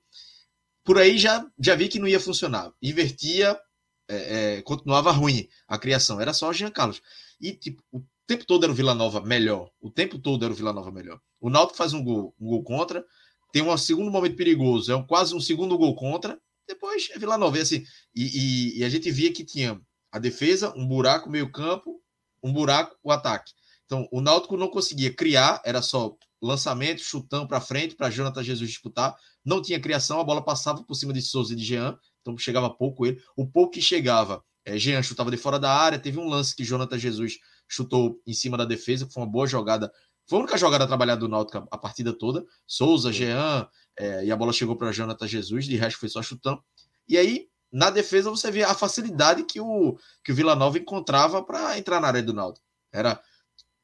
por 0.83 0.97
aí 0.97 1.17
já, 1.17 1.45
já 1.59 1.75
vi 1.75 1.87
que 1.87 1.99
não 1.99 2.07
ia 2.07 2.19
funcionar. 2.19 2.71
Invertia, 2.81 3.59
é, 4.07 4.57
é, 4.57 4.61
continuava 4.61 5.11
ruim 5.11 5.47
a 5.67 5.77
criação. 5.77 6.19
Era 6.19 6.33
só 6.33 6.49
o 6.49 6.53
Jean 6.53 6.71
Carlos. 6.71 7.01
E 7.39 7.53
tipo, 7.53 7.83
tempo 8.27 8.45
todo 8.45 8.63
era 8.63 8.71
o 8.71 8.75
Vila 8.75 8.93
Nova 8.93 9.21
melhor. 9.21 9.69
O 9.81 9.89
tempo 9.89 10.17
todo 10.17 10.43
era 10.43 10.53
o 10.53 10.55
Vila 10.55 10.73
Nova 10.73 10.91
melhor. 10.91 11.19
O 11.39 11.49
Náutico 11.49 11.77
faz 11.77 11.93
um 11.93 12.03
gol, 12.03 12.33
um 12.39 12.47
gol 12.47 12.63
contra, 12.63 13.05
tem 13.51 13.61
um 13.61 13.77
segundo 13.77 14.09
momento 14.09 14.35
perigoso, 14.35 14.91
é 14.91 14.95
um, 14.95 15.05
quase 15.05 15.35
um 15.35 15.39
segundo 15.39 15.77
gol 15.77 15.95
contra, 15.95 16.39
depois 16.67 17.09
é 17.11 17.19
Vila 17.19 17.37
Nova. 17.37 17.57
E, 17.57 17.61
assim, 17.61 17.83
e, 18.15 18.23
e, 18.23 18.79
e 18.79 18.83
a 18.83 18.89
gente 18.89 19.11
via 19.11 19.31
que 19.31 19.43
tinha 19.43 19.79
a 20.11 20.19
defesa, 20.19 20.73
um 20.75 20.87
buraco, 20.87 21.29
meio 21.29 21.51
campo, 21.51 22.01
um 22.41 22.51
buraco, 22.51 22.95
o 23.03 23.11
ataque. 23.11 23.51
Então, 23.93 24.09
o 24.11 24.21
Náutico 24.21 24.57
não 24.57 24.69
conseguia 24.69 25.13
criar, 25.13 25.61
era 25.63 25.79
só 25.79 26.15
lançamento, 26.41 26.99
chutão 26.99 27.45
para 27.45 27.61
frente, 27.61 27.93
para 27.95 28.09
Jonathan 28.09 28.41
Jesus 28.41 28.67
disputar. 28.71 29.15
Não 29.45 29.61
tinha 29.61 29.79
criação, 29.79 30.19
a 30.19 30.23
bola 30.23 30.43
passava 30.43 30.83
por 30.83 30.95
cima 30.95 31.13
de 31.13 31.21
Souza 31.21 31.53
e 31.53 31.55
de 31.55 31.63
Jean, 31.63 31.95
então 32.19 32.35
chegava 32.35 32.71
pouco 32.71 33.05
ele. 33.05 33.21
O 33.37 33.45
pouco 33.45 33.73
que 33.73 33.81
chegava, 33.83 34.43
é, 34.65 34.79
Jean 34.79 35.03
chutava 35.03 35.29
de 35.29 35.37
fora 35.37 35.59
da 35.59 35.71
área. 35.71 35.99
Teve 35.99 36.17
um 36.17 36.27
lance 36.27 36.55
que 36.55 36.63
Jonathan 36.63 36.97
Jesus 36.97 37.37
chutou 37.67 38.19
em 38.25 38.33
cima 38.33 38.57
da 38.57 38.65
defesa, 38.65 39.05
que 39.05 39.13
foi 39.13 39.21
uma 39.21 39.31
boa 39.31 39.45
jogada. 39.45 39.91
Foi 40.27 40.39
a 40.39 40.41
única 40.41 40.57
jogada 40.57 40.87
trabalhada 40.87 41.19
do 41.19 41.27
Náutico 41.27 41.67
a 41.69 41.77
partida 41.77 42.11
toda. 42.11 42.43
Souza, 42.65 43.13
Jean, 43.13 43.67
é, 43.95 44.25
e 44.25 44.31
a 44.31 44.35
bola 44.35 44.51
chegou 44.51 44.75
para 44.75 44.91
Jonathan 44.91 45.27
Jesus, 45.27 45.65
de 45.65 45.75
resto 45.75 45.99
foi 45.99 46.09
só 46.09 46.23
chutão. 46.23 46.59
E 47.07 47.15
aí, 47.15 47.47
na 47.71 47.91
defesa, 47.91 48.31
você 48.31 48.49
vê 48.49 48.63
a 48.63 48.73
facilidade 48.73 49.43
que 49.43 49.61
o, 49.61 49.99
que 50.23 50.31
o 50.31 50.35
Vila 50.35 50.55
Nova 50.55 50.79
encontrava 50.79 51.43
para 51.43 51.77
entrar 51.77 51.99
na 51.99 52.07
área 52.07 52.23
do 52.23 52.33
Náutico. 52.33 52.65
Era 52.91 53.21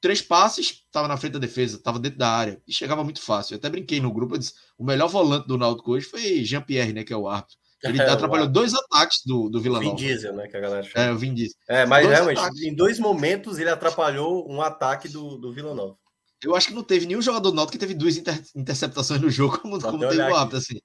três 0.01 0.21
passes, 0.21 0.83
estava 0.85 1.07
na 1.07 1.17
frente 1.17 1.33
da 1.33 1.39
defesa, 1.39 1.77
estava 1.77 1.99
dentro 1.99 2.17
da 2.17 2.29
área 2.29 2.61
e 2.67 2.73
chegava 2.73 3.03
muito 3.03 3.21
fácil. 3.21 3.53
Eu 3.53 3.57
até 3.57 3.69
brinquei 3.69 3.99
no 3.99 4.11
grupo, 4.11 4.35
eu 4.35 4.39
disse, 4.39 4.53
o 4.77 4.83
melhor 4.83 5.07
volante 5.07 5.47
do 5.47 5.57
Náutico 5.57 5.91
hoje 5.91 6.05
foi 6.05 6.43
Jean-Pierre, 6.43 6.93
né, 6.93 7.03
que 7.03 7.13
é 7.13 7.17
o 7.17 7.27
árbitro. 7.27 7.57
Ele 7.83 7.99
é, 8.01 8.09
atrapalhou 8.09 8.47
dois 8.47 8.73
ataques 8.73 9.21
do, 9.25 9.49
do 9.49 9.59
Vila 9.59 9.81
Nova. 9.81 9.95
Vin 9.95 9.95
Diesel, 9.95 10.33
né, 10.33 10.47
que 10.47 10.57
a 10.57 10.59
galera 10.59 10.83
chama. 10.83 11.05
É, 11.05 11.11
o 11.11 11.17
Vin 11.17 11.33
Diesel. 11.33 11.57
É, 11.67 11.85
mas 11.85 12.03
dois 12.03 12.15
realmente, 12.15 12.39
ataques. 12.39 12.61
em 12.61 12.75
dois 12.75 12.99
momentos 12.99 13.59
ele 13.59 13.69
atrapalhou 13.69 14.49
um 14.49 14.61
ataque 14.61 15.07
do, 15.07 15.37
do 15.37 15.53
Vila 15.53 15.73
Nova. 15.73 15.97
Eu 16.43 16.55
acho 16.55 16.69
que 16.69 16.73
não 16.73 16.83
teve 16.83 17.05
nenhum 17.05 17.21
jogador 17.21 17.51
do 17.51 17.55
Náutico 17.55 17.73
que 17.73 17.77
teve 17.77 17.93
duas 17.93 18.15
inter 18.15 18.41
interceptações 18.55 19.19
no 19.19 19.29
jogo 19.29 19.59
como, 19.59 19.79
como 19.81 19.99
teve 19.99 20.21
o 20.21 20.35
árbitro, 20.35 20.57
assim. 20.57 20.79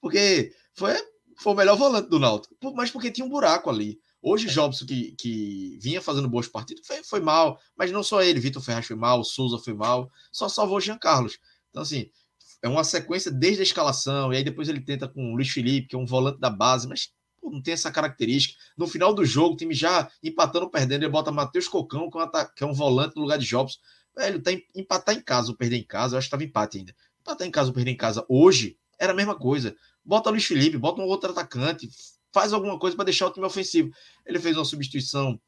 Porque 0.00 0.52
foi, 0.74 0.94
foi 1.36 1.52
o 1.52 1.56
melhor 1.56 1.76
volante 1.76 2.08
do 2.08 2.20
Náutico, 2.20 2.54
mas 2.74 2.90
porque 2.90 3.10
tinha 3.10 3.26
um 3.26 3.30
buraco 3.30 3.68
ali. 3.68 3.98
Hoje, 4.22 4.48
é. 4.48 4.50
Jobson, 4.50 4.84
que, 4.86 5.12
que 5.12 5.78
vinha 5.80 6.02
fazendo 6.02 6.28
boas 6.28 6.46
partidas, 6.46 6.86
foi, 6.86 7.02
foi 7.02 7.20
mal, 7.20 7.58
mas 7.76 7.90
não 7.90 8.02
só 8.02 8.22
ele. 8.22 8.40
Vitor 8.40 8.62
Ferraz 8.62 8.86
foi 8.86 8.96
mal, 8.96 9.24
Souza 9.24 9.58
foi 9.58 9.74
mal, 9.74 10.10
só 10.30 10.48
salvou 10.48 10.76
o 10.76 10.80
Jean 10.80 10.98
Carlos. 10.98 11.38
Então, 11.70 11.82
assim, 11.82 12.10
é 12.62 12.68
uma 12.68 12.84
sequência 12.84 13.30
desde 13.30 13.60
a 13.60 13.62
escalação, 13.62 14.32
e 14.32 14.36
aí 14.36 14.44
depois 14.44 14.68
ele 14.68 14.80
tenta 14.80 15.08
com 15.08 15.32
o 15.32 15.34
Luiz 15.34 15.48
Felipe, 15.48 15.88
que 15.88 15.96
é 15.96 15.98
um 15.98 16.04
volante 16.04 16.38
da 16.38 16.50
base, 16.50 16.86
mas 16.86 17.12
pô, 17.40 17.50
não 17.50 17.62
tem 17.62 17.72
essa 17.72 17.90
característica. 17.90 18.58
No 18.76 18.86
final 18.86 19.14
do 19.14 19.24
jogo, 19.24 19.54
o 19.54 19.56
time 19.56 19.74
já 19.74 20.10
empatando, 20.22 20.68
perdendo, 20.68 21.04
ele 21.04 21.12
bota 21.12 21.32
Matheus 21.32 21.66
Cocão, 21.66 22.10
que 22.54 22.62
é 22.62 22.66
um 22.66 22.74
volante 22.74 23.16
no 23.16 23.22
lugar 23.22 23.38
de 23.38 23.46
Jobson. 23.46 23.78
Velho, 24.14 24.42
tá 24.42 24.50
empatar 24.74 25.14
em 25.14 25.22
casa 25.22 25.50
ou 25.50 25.56
perder 25.56 25.76
em 25.76 25.84
casa, 25.84 26.14
eu 26.14 26.18
acho 26.18 26.26
que 26.26 26.28
estava 26.28 26.44
empate 26.44 26.78
ainda. 26.78 26.94
Empatar 27.20 27.46
em 27.46 27.50
casa 27.50 27.70
ou 27.70 27.74
perder 27.74 27.92
em 27.92 27.96
casa 27.96 28.24
hoje 28.28 28.76
era 28.98 29.12
a 29.12 29.16
mesma 29.16 29.34
coisa. 29.34 29.74
Bota 30.04 30.30
Luiz 30.30 30.44
Felipe, 30.44 30.76
bota 30.76 31.00
um 31.00 31.04
outro 31.04 31.30
atacante, 31.30 31.88
faz 32.32 32.52
alguma 32.52 32.78
coisa 32.78 32.96
para 32.96 33.04
deixar 33.04 33.26
o 33.26 33.32
time 33.32 33.46
ofensivo. 33.46 33.90
Ele 34.26 34.38
fez 34.38 34.56
uma 34.56 34.64
substituição 34.64 35.40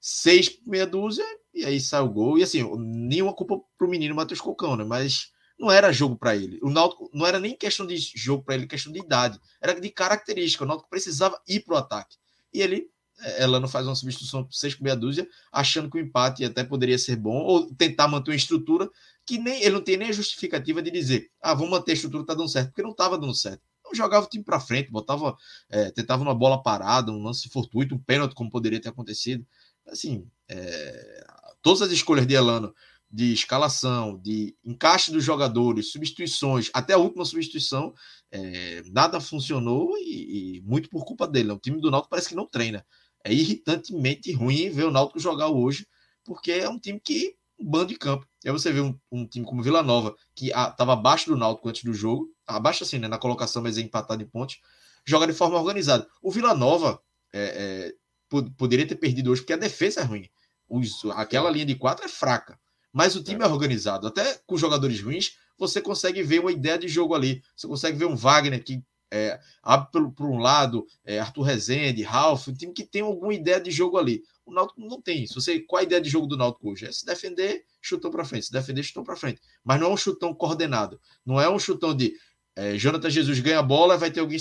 seis 0.00 0.58
meia 0.66 0.86
dúzia 0.86 1.24
e 1.52 1.64
aí 1.64 1.80
saiu 1.80 2.04
o 2.04 2.10
gol. 2.10 2.38
E 2.38 2.42
assim, 2.42 2.64
nenhuma 2.78 3.32
culpa 3.32 3.60
pro 3.76 3.88
menino 3.88 4.14
Matheus 4.14 4.40
Cocão, 4.40 4.76
né? 4.76 4.84
Mas 4.84 5.32
não 5.58 5.70
era 5.70 5.92
jogo 5.92 6.16
para 6.16 6.36
ele. 6.36 6.58
O 6.62 6.70
Náutico 6.70 7.10
não 7.12 7.26
era 7.26 7.40
nem 7.40 7.56
questão 7.56 7.86
de 7.86 7.96
jogo 7.96 8.44
para 8.44 8.54
ele, 8.54 8.66
questão 8.66 8.92
de 8.92 9.00
idade. 9.00 9.40
Era 9.60 9.78
de 9.78 9.90
característica. 9.90 10.64
O 10.64 10.66
Náutico 10.66 10.88
precisava 10.88 11.40
ir 11.48 11.60
pro 11.60 11.76
ataque. 11.76 12.16
E 12.54 12.62
ele, 12.62 12.88
eh, 13.20 13.42
ela 13.42 13.58
não 13.58 13.66
faz 13.66 13.86
uma 13.86 13.96
substituição 13.96 14.46
seis 14.50 14.74
por 14.74 14.84
meia 14.84 14.94
dúzia, 14.94 15.28
achando 15.50 15.90
que 15.90 15.98
o 15.98 16.00
empate 16.00 16.44
até 16.44 16.62
poderia 16.62 16.98
ser 16.98 17.16
bom, 17.16 17.38
ou 17.38 17.74
tentar 17.74 18.06
manter 18.06 18.30
uma 18.30 18.36
estrutura 18.36 18.88
que 19.26 19.36
nem 19.36 19.60
ele 19.62 19.74
não 19.74 19.82
tem 19.82 19.96
nem 19.96 20.08
a 20.08 20.12
justificativa 20.12 20.80
de 20.80 20.90
dizer, 20.90 21.30
ah, 21.42 21.52
vamos 21.52 21.70
manter 21.70 21.90
a 21.90 21.94
estrutura, 21.94 22.24
tá 22.24 22.34
dando 22.34 22.48
certo, 22.48 22.68
porque 22.68 22.82
não 22.82 22.92
estava 22.92 23.18
dando 23.18 23.34
certo 23.34 23.60
jogava 23.94 24.26
o 24.26 24.28
time 24.28 24.44
para 24.44 24.60
frente, 24.60 24.90
botava, 24.90 25.36
é, 25.70 25.90
tentava 25.90 26.22
uma 26.22 26.34
bola 26.34 26.62
parada, 26.62 27.12
um 27.12 27.22
lance 27.22 27.48
fortuito, 27.48 27.94
um 27.94 27.98
pênalti, 27.98 28.34
como 28.34 28.50
poderia 28.50 28.80
ter 28.80 28.88
acontecido. 28.88 29.46
Assim, 29.86 30.26
é, 30.48 31.26
todas 31.62 31.82
as 31.82 31.90
escolhas 31.90 32.26
de 32.26 32.34
Elano, 32.34 32.74
de 33.10 33.32
escalação, 33.32 34.18
de 34.18 34.54
encaixe 34.64 35.10
dos 35.10 35.24
jogadores, 35.24 35.90
substituições, 35.90 36.70
até 36.74 36.92
a 36.92 36.98
última 36.98 37.24
substituição, 37.24 37.94
é, 38.30 38.82
nada 38.86 39.20
funcionou 39.20 39.96
e, 39.96 40.58
e, 40.58 40.60
muito 40.62 40.90
por 40.90 41.04
culpa 41.04 41.26
dele. 41.26 41.52
O 41.52 41.58
time 41.58 41.80
do 41.80 41.90
Náutico 41.90 42.10
parece 42.10 42.28
que 42.28 42.34
não 42.34 42.46
treina. 42.46 42.84
É 43.24 43.32
irritantemente 43.32 44.32
ruim 44.32 44.70
ver 44.70 44.84
o 44.84 44.90
Náutico 44.90 45.18
jogar 45.18 45.48
hoje, 45.48 45.86
porque 46.24 46.52
é 46.52 46.68
um 46.68 46.78
time 46.78 47.00
que 47.00 47.34
um 47.58 47.64
bando 47.64 47.86
de 47.86 47.96
campo. 47.96 48.27
E 48.44 48.48
aí 48.48 48.52
você 48.52 48.72
vê 48.72 48.80
um, 48.80 48.98
um 49.10 49.26
time 49.26 49.44
como 49.44 49.62
Vila 49.62 49.82
Nova, 49.82 50.14
que 50.34 50.48
estava 50.48 50.92
abaixo 50.92 51.30
do 51.30 51.36
Náutico 51.36 51.68
antes 51.68 51.82
do 51.82 51.92
jogo, 51.92 52.32
abaixo 52.46 52.84
assim, 52.84 52.98
né, 52.98 53.08
na 53.08 53.18
colocação, 53.18 53.62
mas 53.62 53.76
é 53.78 53.80
empatado 53.80 54.22
em 54.22 54.26
pontos, 54.26 54.60
joga 55.04 55.26
de 55.26 55.32
forma 55.32 55.58
organizada. 55.58 56.06
O 56.22 56.30
Vila 56.30 56.54
Nova 56.54 57.00
é, 57.32 57.92
é, 58.30 58.40
poderia 58.56 58.86
ter 58.86 58.96
perdido 58.96 59.30
hoje, 59.30 59.40
porque 59.40 59.52
a 59.52 59.56
defesa 59.56 60.00
é 60.00 60.04
ruim. 60.04 60.28
Os, 60.68 61.04
aquela 61.14 61.50
linha 61.50 61.66
de 61.66 61.74
quatro 61.74 62.04
é 62.04 62.08
fraca. 62.08 62.58
Mas 62.92 63.16
o 63.16 63.22
time 63.22 63.42
é. 63.42 63.46
é 63.46 63.50
organizado. 63.50 64.06
Até 64.06 64.40
com 64.46 64.56
jogadores 64.56 65.00
ruins, 65.00 65.36
você 65.58 65.80
consegue 65.80 66.22
ver 66.22 66.40
uma 66.40 66.52
ideia 66.52 66.78
de 66.78 66.88
jogo 66.88 67.14
ali. 67.14 67.42
Você 67.56 67.66
consegue 67.66 67.98
ver 67.98 68.06
um 68.06 68.16
Wagner 68.16 68.62
que 68.62 68.82
é, 69.10 69.40
abre 69.62 69.88
por, 69.90 70.26
um 70.26 70.38
lado, 70.38 70.86
é, 71.04 71.18
Arthur 71.18 71.42
Rezende, 71.42 72.02
Ralf, 72.02 72.48
um 72.48 72.54
time 72.54 72.72
que 72.72 72.84
tem 72.84 73.02
alguma 73.02 73.32
ideia 73.32 73.60
de 73.60 73.70
jogo 73.70 73.96
ali. 73.96 74.22
O 74.48 74.52
Náutico 74.52 74.80
não 74.80 75.00
tem 75.00 75.22
isso. 75.24 75.40
Você, 75.40 75.60
qual 75.60 75.80
a 75.80 75.82
ideia 75.82 76.00
de 76.00 76.08
jogo 76.08 76.26
do 76.26 76.36
Náutico 76.36 76.70
hoje? 76.70 76.86
É 76.86 76.92
se 76.92 77.04
defender, 77.04 77.64
chutão 77.80 78.10
para 78.10 78.24
frente, 78.24 78.46
se 78.46 78.52
defender, 78.52 78.82
chutão 78.82 79.04
para 79.04 79.14
frente. 79.14 79.40
Mas 79.62 79.78
não 79.78 79.88
é 79.88 79.90
um 79.90 79.96
chutão 79.96 80.34
coordenado. 80.34 81.00
Não 81.24 81.40
é 81.40 81.48
um 81.48 81.58
chutão 81.58 81.94
de 81.94 82.14
é, 82.56 82.76
Jonathan 82.76 83.10
Jesus 83.10 83.38
ganha 83.40 83.58
a 83.58 83.62
bola, 83.62 83.96
vai 83.96 84.10
ter 84.10 84.20
alguém 84.20 84.38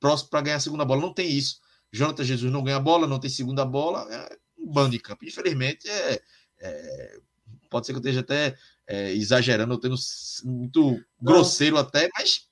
próximo 0.00 0.30
para 0.30 0.40
ganhar 0.40 0.56
a 0.56 0.60
segunda 0.60 0.84
bola. 0.84 1.00
Não 1.00 1.14
tem 1.14 1.30
isso. 1.30 1.60
Jonathan 1.92 2.24
Jesus 2.24 2.52
não 2.52 2.62
ganha 2.62 2.76
a 2.76 2.80
bola, 2.80 3.06
não 3.06 3.18
tem 3.18 3.30
segunda 3.30 3.64
bola, 3.64 4.06
é 4.12 4.36
um 4.58 4.70
bando 4.70 4.90
de 4.90 4.98
campo. 4.98 5.24
Infelizmente, 5.24 5.88
é, 5.88 6.20
é 6.58 7.20
pode 7.70 7.86
ser 7.86 7.92
que 7.92 7.98
eu 7.98 8.00
esteja 8.00 8.20
até 8.20 8.56
é, 8.86 9.12
exagerando, 9.12 9.74
eu 9.74 9.78
tendo 9.78 9.96
muito 10.44 11.02
grosseiro 11.20 11.76
até, 11.76 12.08
mas 12.18 12.48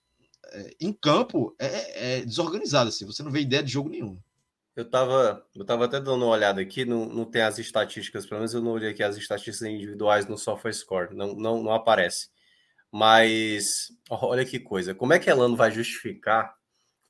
é, 0.53 0.71
em 0.81 0.93
campo 0.93 1.55
é, 1.59 2.19
é, 2.19 2.25
desorganizado, 2.25 2.89
assim, 2.89 3.05
você 3.05 3.23
não 3.23 3.31
vê 3.31 3.41
ideia 3.41 3.63
de 3.63 3.73
jogo 3.73 3.89
nenhum. 3.89 4.19
Eu 4.77 4.83
estava 4.85 5.45
eu 5.55 5.65
tava 5.65 5.87
até 5.87 5.99
dando 5.99 6.25
uma 6.25 6.27
olhada 6.27 6.61
aqui, 6.61 6.85
não, 6.85 7.07
não 7.07 7.25
tem 7.25 7.41
as 7.41 7.59
estatísticas, 7.59 8.27
pelo 8.27 8.41
menos 8.41 8.53
eu 8.53 8.61
não 8.61 8.73
olhei 8.73 8.91
aqui 8.91 9.03
as 9.03 9.17
estatísticas 9.17 9.63
individuais 9.63 10.27
no 10.27 10.37
SofaScore, 10.37 11.15
não, 11.15 11.35
não, 11.35 11.63
não 11.63 11.73
aparece. 11.73 12.29
Mas 12.93 13.91
olha 14.11 14.45
que 14.45 14.61
coisa, 14.61 14.95
como 14.95 15.15
é 15.15 15.19
que 15.19 15.31
Elano 15.31 15.57
vai 15.57 15.71
justificar 15.71 16.55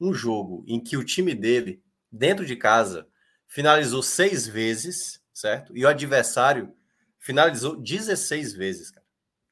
um 0.01 0.15
jogo 0.15 0.65
em 0.69 0.83
que 0.83 0.97
o 0.97 1.05
time 1.05 1.35
dele, 1.35 1.83
dentro 2.11 2.47
de 2.47 2.55
casa, 2.55 3.09
finalizou 3.49 4.03
seis 4.03 4.47
vezes, 4.47 5.21
certo? 5.35 5.77
E 5.77 5.85
o 5.85 5.89
adversário 5.89 6.73
finalizou 7.19 7.77
16 7.77 8.55
vezes, 8.55 8.91
cara. 8.91 9.05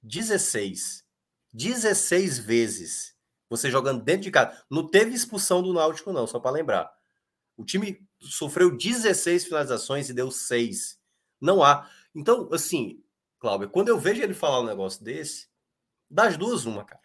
16. 0.02 1.04
16 1.52 2.38
vezes 2.38 3.14
você 3.48 3.70
jogando 3.70 4.02
dentro 4.02 4.22
de 4.22 4.30
casa. 4.30 4.64
Não 4.70 4.88
teve 4.88 5.14
expulsão 5.14 5.62
do 5.62 5.72
Náutico, 5.72 6.12
não, 6.12 6.26
só 6.26 6.38
para 6.38 6.50
lembrar. 6.50 6.90
O 7.56 7.64
time 7.64 8.06
sofreu 8.20 8.76
16 8.76 9.44
finalizações 9.44 10.08
e 10.08 10.14
deu 10.14 10.30
6. 10.30 11.00
Não 11.40 11.62
há. 11.62 11.90
Então, 12.14 12.48
assim, 12.52 13.02
Cláudio, 13.38 13.70
quando 13.70 13.88
eu 13.88 13.98
vejo 13.98 14.22
ele 14.22 14.34
falar 14.34 14.60
um 14.60 14.66
negócio 14.66 15.04
desse, 15.04 15.48
das 16.10 16.36
duas, 16.36 16.64
uma, 16.64 16.84
cara. 16.84 17.02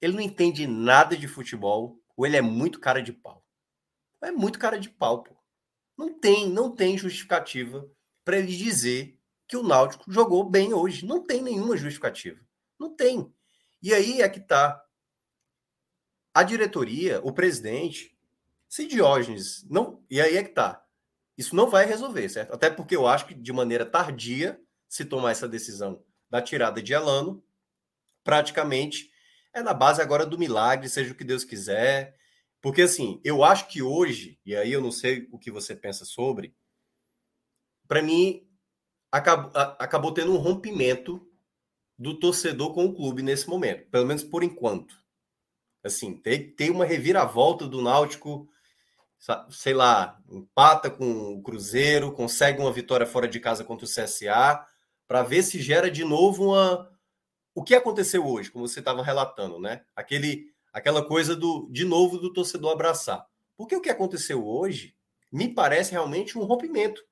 Ele 0.00 0.14
não 0.14 0.20
entende 0.20 0.66
nada 0.66 1.16
de 1.16 1.28
futebol, 1.28 2.00
ou 2.16 2.26
ele 2.26 2.36
é 2.36 2.42
muito 2.42 2.80
cara 2.80 3.02
de 3.02 3.12
pau. 3.12 3.44
É 4.22 4.30
muito 4.30 4.58
cara 4.58 4.78
de 4.78 4.90
pau, 4.90 5.22
pô. 5.22 5.36
Não 5.96 6.18
tem, 6.18 6.48
não 6.48 6.74
tem 6.74 6.96
justificativa 6.96 7.88
para 8.24 8.38
ele 8.38 8.56
dizer 8.56 9.18
que 9.48 9.56
o 9.56 9.62
Náutico 9.62 10.10
jogou 10.10 10.48
bem 10.48 10.72
hoje. 10.72 11.04
Não 11.04 11.24
tem 11.24 11.42
nenhuma 11.42 11.76
justificativa. 11.76 12.40
Não 12.78 12.94
tem. 12.94 13.32
E 13.82 13.92
aí 13.92 14.22
é 14.22 14.28
que 14.28 14.40
tá 14.40 14.84
a 16.34 16.42
diretoria, 16.42 17.20
o 17.22 17.32
presidente, 17.32 18.11
se 18.72 18.86
Diógenes 18.86 19.66
não. 19.68 20.02
E 20.08 20.18
aí 20.18 20.34
é 20.34 20.42
que 20.42 20.48
tá. 20.48 20.82
Isso 21.36 21.54
não 21.54 21.68
vai 21.68 21.84
resolver, 21.84 22.26
certo? 22.30 22.54
Até 22.54 22.70
porque 22.70 22.96
eu 22.96 23.06
acho 23.06 23.26
que 23.26 23.34
de 23.34 23.52
maneira 23.52 23.84
tardia 23.84 24.58
se 24.88 25.04
tomar 25.04 25.32
essa 25.32 25.46
decisão 25.46 26.02
da 26.30 26.40
tirada 26.40 26.82
de 26.82 26.94
Elano, 26.94 27.44
praticamente 28.24 29.10
é 29.52 29.62
na 29.62 29.74
base 29.74 30.00
agora 30.00 30.24
do 30.24 30.38
milagre, 30.38 30.88
seja 30.88 31.12
o 31.12 31.14
que 31.14 31.22
Deus 31.22 31.44
quiser. 31.44 32.16
Porque 32.62 32.80
assim, 32.80 33.20
eu 33.22 33.44
acho 33.44 33.68
que 33.68 33.82
hoje, 33.82 34.40
e 34.42 34.56
aí 34.56 34.72
eu 34.72 34.80
não 34.80 34.90
sei 34.90 35.28
o 35.30 35.38
que 35.38 35.50
você 35.50 35.76
pensa 35.76 36.06
sobre, 36.06 36.56
para 37.86 38.00
mim 38.00 38.48
acabou, 39.10 39.52
acabou 39.78 40.14
tendo 40.14 40.32
um 40.32 40.38
rompimento 40.38 41.30
do 41.98 42.18
torcedor 42.18 42.72
com 42.72 42.86
o 42.86 42.94
clube 42.94 43.20
nesse 43.20 43.46
momento, 43.50 43.90
pelo 43.90 44.06
menos 44.06 44.24
por 44.24 44.42
enquanto. 44.42 44.96
Assim, 45.84 46.16
tem, 46.16 46.50
tem 46.52 46.70
uma 46.70 46.86
reviravolta 46.86 47.66
do 47.66 47.82
Náutico, 47.82 48.48
sei 49.50 49.72
lá, 49.72 50.20
empata 50.28 50.90
com 50.90 51.34
o 51.34 51.42
Cruzeiro, 51.42 52.12
consegue 52.12 52.60
uma 52.60 52.72
vitória 52.72 53.06
fora 53.06 53.28
de 53.28 53.38
casa 53.38 53.62
contra 53.62 53.86
o 53.86 53.88
CSA, 53.88 54.66
para 55.06 55.22
ver 55.22 55.42
se 55.42 55.60
gera 55.62 55.90
de 55.90 56.04
novo 56.04 56.46
uma. 56.46 56.90
O 57.54 57.62
que 57.62 57.74
aconteceu 57.74 58.26
hoje, 58.26 58.50
como 58.50 58.66
você 58.66 58.80
estava 58.80 59.02
relatando, 59.02 59.60
né? 59.60 59.82
Aquele, 59.94 60.46
aquela 60.72 61.04
coisa 61.04 61.36
do 61.36 61.68
de 61.70 61.84
novo 61.84 62.18
do 62.18 62.32
torcedor 62.32 62.72
abraçar. 62.72 63.26
Porque 63.56 63.76
o 63.76 63.80
que 63.80 63.90
aconteceu 63.90 64.44
hoje 64.46 64.96
me 65.30 65.48
parece 65.48 65.92
realmente 65.92 66.36
um 66.36 66.44
rompimento 66.44 67.02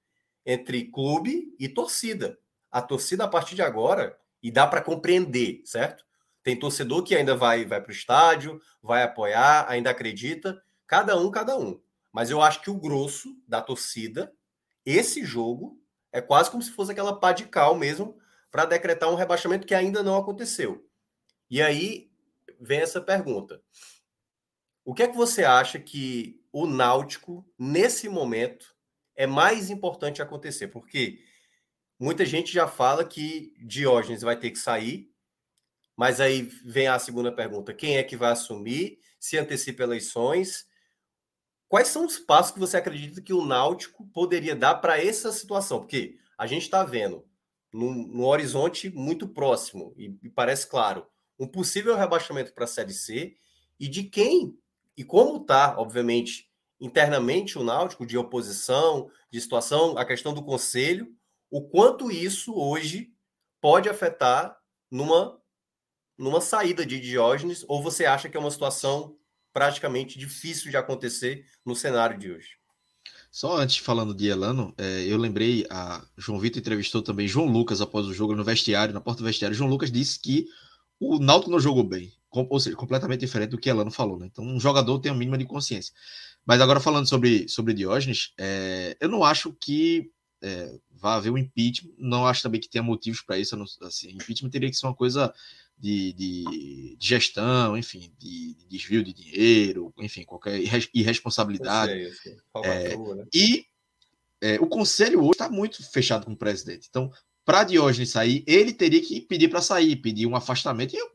entre 0.45 0.91
clube 0.91 1.55
e 1.59 1.69
torcida. 1.69 2.39
A 2.73 2.81
torcida, 2.83 3.25
a 3.25 3.29
partir 3.29 3.55
de 3.55 3.63
agora, 3.63 4.19
e 4.43 4.51
dá 4.51 4.67
para 4.67 4.81
compreender, 4.81 5.63
certo? 5.65 6.05
Tem 6.43 6.59
torcedor 6.59 7.05
que 7.05 7.15
ainda 7.15 7.37
vai, 7.37 7.65
vai 7.67 7.81
para 7.81 7.91
o 7.91 7.95
estádio, 7.95 8.61
vai 8.83 9.03
apoiar, 9.03 9.67
ainda 9.69 9.91
acredita. 9.91 10.61
Cada 10.87 11.17
um, 11.17 11.31
cada 11.31 11.57
um. 11.59 11.81
Mas 12.13 12.31
eu 12.31 12.41
acho 12.43 12.61
que 12.61 12.71
o 12.71 12.79
grosso 12.79 13.37
da 13.47 13.63
torcida, 13.63 14.35
esse 14.85 15.25
jogo, 15.25 15.81
é 16.13 16.21
quase 16.21 16.51
como 16.51 16.63
se 16.63 16.71
fosse 16.73 16.93
aquela 16.93 17.19
pá 17.19 17.33
de 17.33 17.47
cal 17.47 17.75
mesmo 17.75 18.19
para 18.51 18.65
decretar 18.65 19.11
um 19.11 19.15
rebaixamento 19.15 19.67
que 19.67 19.75
ainda 19.75 20.03
não 20.03 20.17
aconteceu. 20.17 20.87
E 21.49 21.63
aí 21.63 22.11
vem 22.61 22.81
essa 22.81 23.01
pergunta. 23.01 23.63
O 24.85 24.95
que 24.95 25.03
é 25.03 25.09
que 25.09 25.17
você 25.17 25.45
acha 25.45 25.79
que 25.79 26.43
o 26.53 26.67
Náutico, 26.67 27.49
nesse 27.59 28.09
momento, 28.09 28.75
é 29.15 29.27
mais 29.27 29.71
importante 29.71 30.21
acontecer? 30.21 30.69
Porque 30.69 31.23
muita 31.99 32.25
gente 32.25 32.53
já 32.53 32.67
fala 32.67 33.05
que 33.05 33.55
Diógenes 33.59 34.23
vai 34.23 34.37
ter 34.37 34.51
que 34.51 34.59
sair, 34.59 35.13
mas 35.97 36.21
aí 36.21 36.43
vem 36.65 36.89
a 36.89 36.99
segunda 36.99 37.31
pergunta: 37.31 37.75
quem 37.75 37.99
é 37.99 38.03
que 38.03 38.17
vai 38.17 38.33
assumir? 38.33 38.99
Se 39.19 39.37
antecipa 39.39 39.83
eleições? 39.83 40.67
Quais 41.71 41.87
são 41.87 42.05
os 42.05 42.19
passos 42.19 42.51
que 42.51 42.59
você 42.59 42.77
acredita 42.77 43.23
que 43.23 43.33
o 43.33 43.47
Náutico 43.47 44.05
poderia 44.09 44.57
dar 44.57 44.75
para 44.75 45.01
essa 45.01 45.31
situação? 45.31 45.79
Porque 45.79 46.19
a 46.37 46.45
gente 46.45 46.63
está 46.63 46.83
vendo 46.83 47.25
no, 47.73 48.27
horizonte 48.27 48.91
muito 48.91 49.29
próximo, 49.29 49.95
e, 49.97 50.19
e 50.21 50.29
parece 50.29 50.67
claro, 50.67 51.07
um 51.39 51.47
possível 51.47 51.95
rebaixamento 51.95 52.53
para 52.53 52.65
a 52.65 52.67
Série 52.67 52.93
C 52.93 53.37
e 53.79 53.87
de 53.87 54.03
quem 54.03 54.59
e 54.97 55.05
como 55.05 55.43
está, 55.43 55.79
obviamente, 55.79 56.51
internamente 56.81 57.57
o 57.57 57.63
Náutico, 57.63 58.05
de 58.05 58.19
oposição, 58.19 59.09
de 59.31 59.41
situação, 59.41 59.97
a 59.97 60.05
questão 60.05 60.35
do 60.35 60.43
conselho, 60.43 61.15
o 61.49 61.63
quanto 61.63 62.11
isso 62.11 62.53
hoje 62.53 63.15
pode 63.61 63.89
afetar 63.89 64.59
numa, 64.91 65.41
numa 66.19 66.41
saída 66.41 66.85
de 66.85 66.99
Diógenes, 66.99 67.65
ou 67.69 67.81
você 67.81 68.07
acha 68.07 68.29
que 68.29 68.37
é 68.37 68.41
uma 68.41 68.51
situação 68.51 69.20
praticamente 69.61 70.19
difícil 70.19 70.71
de 70.71 70.79
acontecer 70.79 71.45
no 71.67 71.77
cenário 71.77 72.19
de 72.19 72.33
hoje. 72.33 72.49
Só 73.31 73.59
antes, 73.59 73.77
falando 73.77 74.15
de 74.15 74.27
Elano, 74.27 74.73
é, 74.79 75.05
eu 75.07 75.19
lembrei, 75.19 75.67
a 75.69 76.03
João 76.17 76.41
Vitor 76.41 76.61
entrevistou 76.61 77.03
também 77.03 77.29
João 77.29 77.45
Lucas 77.45 77.83
após 77.83 78.07
o 78.07 78.15
jogo 78.15 78.35
no 78.35 78.43
vestiário, 78.43 78.95
na 78.95 79.03
porta 79.03 79.21
do 79.21 79.27
vestiário. 79.27 79.55
João 79.55 79.69
Lucas 79.69 79.93
disse 79.93 80.19
que 80.19 80.47
o 80.99 81.19
Náutico 81.19 81.51
não 81.51 81.61
jogou 81.61 81.85
bem, 81.85 82.11
ou 82.31 82.59
seja, 82.59 82.75
completamente 82.75 83.21
diferente 83.21 83.51
do 83.51 83.59
que 83.59 83.69
Elano 83.69 83.91
falou. 83.91 84.19
Né? 84.19 84.29
Então, 84.33 84.43
um 84.43 84.59
jogador 84.59 84.99
tem 84.99 85.13
a 85.13 85.15
mínima 85.15 85.37
de 85.37 85.45
consciência. 85.45 85.93
Mas 86.47 86.63
agora, 86.63 86.81
falando 86.81 87.07
sobre, 87.07 87.47
sobre 87.47 87.75
Diógenes, 87.75 88.33
é, 88.39 88.97
eu 88.99 89.11
não 89.11 89.23
acho 89.23 89.55
que 89.61 90.11
é, 90.43 90.79
vá 90.91 91.17
haver 91.17 91.31
um 91.31 91.39
impeachment, 91.39 91.93
não 91.99 92.27
acho 92.27 92.43
também 92.43 92.61
que 92.61 92.69
tenha 92.69 92.83
motivos 92.83 93.23
para 93.23 93.39
isso. 93.39 93.57
Não, 93.57 93.65
assim, 93.83 94.11
impeachment 94.11 94.51
teria 94.51 94.71
que 94.71 94.77
ser 94.77 94.87
uma 94.87 94.95
coisa 94.95 95.33
de, 95.79 96.13
de, 96.13 96.97
de 96.99 97.07
gestão, 97.09 97.77
enfim, 97.77 98.13
de, 98.19 98.55
de, 98.55 98.67
desvio 98.69 99.03
de 99.03 99.13
dinheiro, 99.13 99.93
enfim, 99.99 100.25
qualquer 100.25 100.61
irresponsabilidade. 100.95 101.93
Eu 101.93 102.13
sei, 102.15 102.33
eu 102.33 102.39
sei. 102.63 102.63
É, 102.65 102.97
né? 102.97 103.25
E 103.33 103.67
é, 104.41 104.61
o 104.61 104.67
conselho 104.67 105.21
hoje 105.21 105.33
está 105.33 105.49
muito 105.49 105.83
fechado 105.91 106.25
com 106.27 106.33
o 106.33 106.37
presidente. 106.37 106.87
Então, 106.89 107.11
para 107.45 107.65
Diógenes 107.65 108.11
sair, 108.11 108.45
ele 108.47 108.73
teria 108.73 109.01
que 109.01 109.21
pedir 109.21 109.49
para 109.49 109.63
sair, 109.63 109.97
pedir 109.97 110.27
um 110.27 110.37
afastamento. 110.37 110.95
E 110.95 110.99
eu 110.99 111.11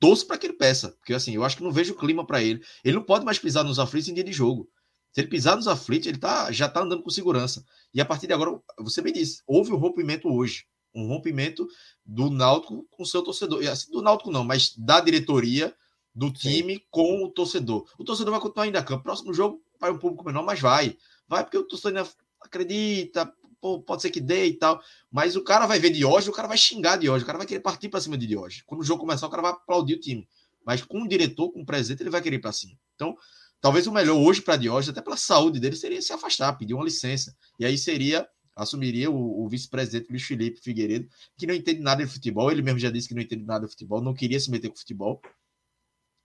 torço 0.00 0.26
para 0.26 0.36
que 0.36 0.46
ele 0.46 0.54
peça, 0.54 0.90
porque 0.90 1.14
assim, 1.14 1.34
eu 1.34 1.44
acho 1.44 1.56
que 1.56 1.62
não 1.62 1.70
vejo 1.70 1.94
clima 1.94 2.26
para 2.26 2.42
ele. 2.42 2.62
Ele 2.84 2.96
não 2.96 3.02
pode 3.02 3.24
mais 3.24 3.38
pisar 3.38 3.64
nos 3.64 3.78
aflitos 3.78 4.08
em 4.08 4.14
dia 4.14 4.24
de 4.24 4.32
jogo. 4.32 4.68
Se 5.14 5.20
ele 5.20 5.28
pisar 5.28 5.56
nos 5.56 5.68
aflitos, 5.68 6.08
ele 6.08 6.18
tá, 6.18 6.52
já 6.52 6.66
está 6.66 6.82
andando 6.82 7.02
com 7.02 7.08
segurança. 7.08 7.64
E 7.94 8.00
a 8.00 8.04
partir 8.04 8.26
de 8.26 8.32
agora, 8.34 8.60
você 8.78 9.00
bem 9.00 9.12
disse, 9.12 9.42
houve 9.46 9.72
um 9.72 9.76
rompimento 9.76 10.28
hoje 10.28 10.66
um 10.94 11.08
rompimento 11.08 11.66
do 12.06 12.30
Náutico 12.30 12.86
com 12.90 13.02
o 13.02 13.06
seu 13.06 13.22
torcedor. 13.22 13.62
E 13.62 13.68
assim, 13.68 13.90
do 13.90 14.00
Náutico 14.00 14.30
não, 14.30 14.44
mas 14.44 14.74
da 14.76 15.00
diretoria 15.00 15.74
do 16.14 16.32
time 16.32 16.74
Sim. 16.74 16.82
com 16.90 17.24
o 17.24 17.28
torcedor. 17.28 17.86
O 17.98 18.04
torcedor 18.04 18.30
vai 18.30 18.40
continuar 18.40 18.66
ainda 18.66 18.78
a 18.78 18.84
campo. 18.84 19.02
Próximo 19.02 19.34
jogo 19.34 19.60
vai 19.80 19.90
um 19.90 19.98
público 19.98 20.24
menor, 20.24 20.44
mas 20.44 20.60
vai. 20.60 20.96
Vai 21.26 21.42
porque 21.42 21.58
o 21.58 21.64
torcedor 21.64 21.98
ainda 21.98 22.10
acredita, 22.40 23.32
pô, 23.60 23.80
pode 23.80 24.02
ser 24.02 24.10
que 24.10 24.20
dê 24.20 24.46
e 24.46 24.54
tal. 24.54 24.80
Mas 25.10 25.34
o 25.34 25.42
cara 25.42 25.66
vai 25.66 25.80
ver 25.80 25.90
de 25.90 26.04
hoje, 26.04 26.30
o 26.30 26.32
cara 26.32 26.46
vai 26.46 26.56
xingar 26.56 26.96
de 26.96 27.10
hoje, 27.10 27.24
o 27.24 27.26
cara 27.26 27.38
vai 27.38 27.46
querer 27.46 27.60
partir 27.60 27.88
para 27.88 28.00
cima 28.00 28.16
de 28.16 28.36
hoje. 28.36 28.62
Quando 28.64 28.82
o 28.82 28.84
jogo 28.84 29.00
começar, 29.00 29.26
o 29.26 29.30
cara 29.30 29.42
vai 29.42 29.50
aplaudir 29.50 29.94
o 29.94 30.00
time. 30.00 30.28
Mas 30.64 30.82
com 30.82 31.02
o 31.02 31.08
diretor, 31.08 31.50
com 31.50 31.62
o 31.62 31.66
presidente, 31.66 32.02
ele 32.02 32.10
vai 32.10 32.22
querer 32.22 32.36
ir 32.36 32.40
para 32.40 32.52
cima. 32.52 32.78
Então, 32.94 33.16
talvez 33.64 33.86
o 33.86 33.92
melhor 33.92 34.18
hoje 34.18 34.42
para 34.42 34.58
Diógenes, 34.58 34.90
até 34.90 35.00
pela 35.00 35.16
saúde 35.16 35.58
dele, 35.58 35.74
seria 35.74 36.02
se 36.02 36.12
afastar, 36.12 36.52
pedir 36.52 36.74
uma 36.74 36.84
licença. 36.84 37.34
E 37.58 37.64
aí 37.64 37.78
seria 37.78 38.28
assumiria 38.54 39.10
o, 39.10 39.42
o 39.42 39.48
vice-presidente 39.48 40.10
Luiz 40.10 40.22
Felipe 40.22 40.60
Figueiredo, 40.60 41.08
que 41.38 41.46
não 41.46 41.54
entende 41.54 41.80
nada 41.80 42.04
de 42.04 42.12
futebol, 42.12 42.52
ele 42.52 42.60
mesmo 42.60 42.78
já 42.78 42.90
disse 42.90 43.08
que 43.08 43.14
não 43.14 43.22
entende 43.22 43.42
nada 43.42 43.64
de 43.64 43.72
futebol, 43.72 44.02
não 44.02 44.12
queria 44.12 44.38
se 44.38 44.50
meter 44.50 44.68
com 44.68 44.76
futebol. 44.76 45.18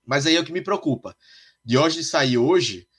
Mas 0.05 0.25
aí 0.25 0.35
é 0.35 0.39
o 0.41 0.43
que 0.43 0.51
me 0.51 0.61
preocupa. 0.61 1.15
De 1.63 1.77
hoje 1.77 2.03
sair 2.03 2.37
hoje, 2.37 2.89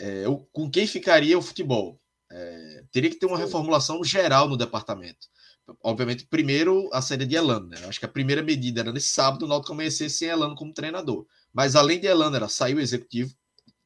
é, 0.00 0.24
com 0.52 0.68
quem 0.68 0.84
ficaria 0.88 1.38
o 1.38 1.42
futebol? 1.42 2.00
É, 2.28 2.84
teria 2.90 3.08
que 3.08 3.16
ter 3.16 3.26
uma 3.26 3.38
reformulação 3.38 4.02
geral 4.02 4.48
no 4.48 4.56
departamento. 4.56 5.28
Obviamente, 5.80 6.26
primeiro 6.26 6.90
a 6.92 7.00
série 7.00 7.24
de 7.24 7.36
Elano, 7.36 7.68
né? 7.68 7.76
Acho 7.86 8.00
que 8.00 8.04
a 8.04 8.08
primeira 8.08 8.42
medida 8.42 8.80
era 8.80 8.92
nesse 8.92 9.10
sábado 9.10 9.44
o 9.44 9.48
Náutico 9.48 9.72
amanhecer 9.72 10.10
sem 10.10 10.26
Elano 10.26 10.56
como 10.56 10.74
treinador. 10.74 11.24
Mas 11.52 11.76
além 11.76 12.00
de 12.00 12.08
Elano, 12.08 12.34
era 12.34 12.48
sair 12.48 12.74
o 12.74 12.80
executivo, 12.80 13.32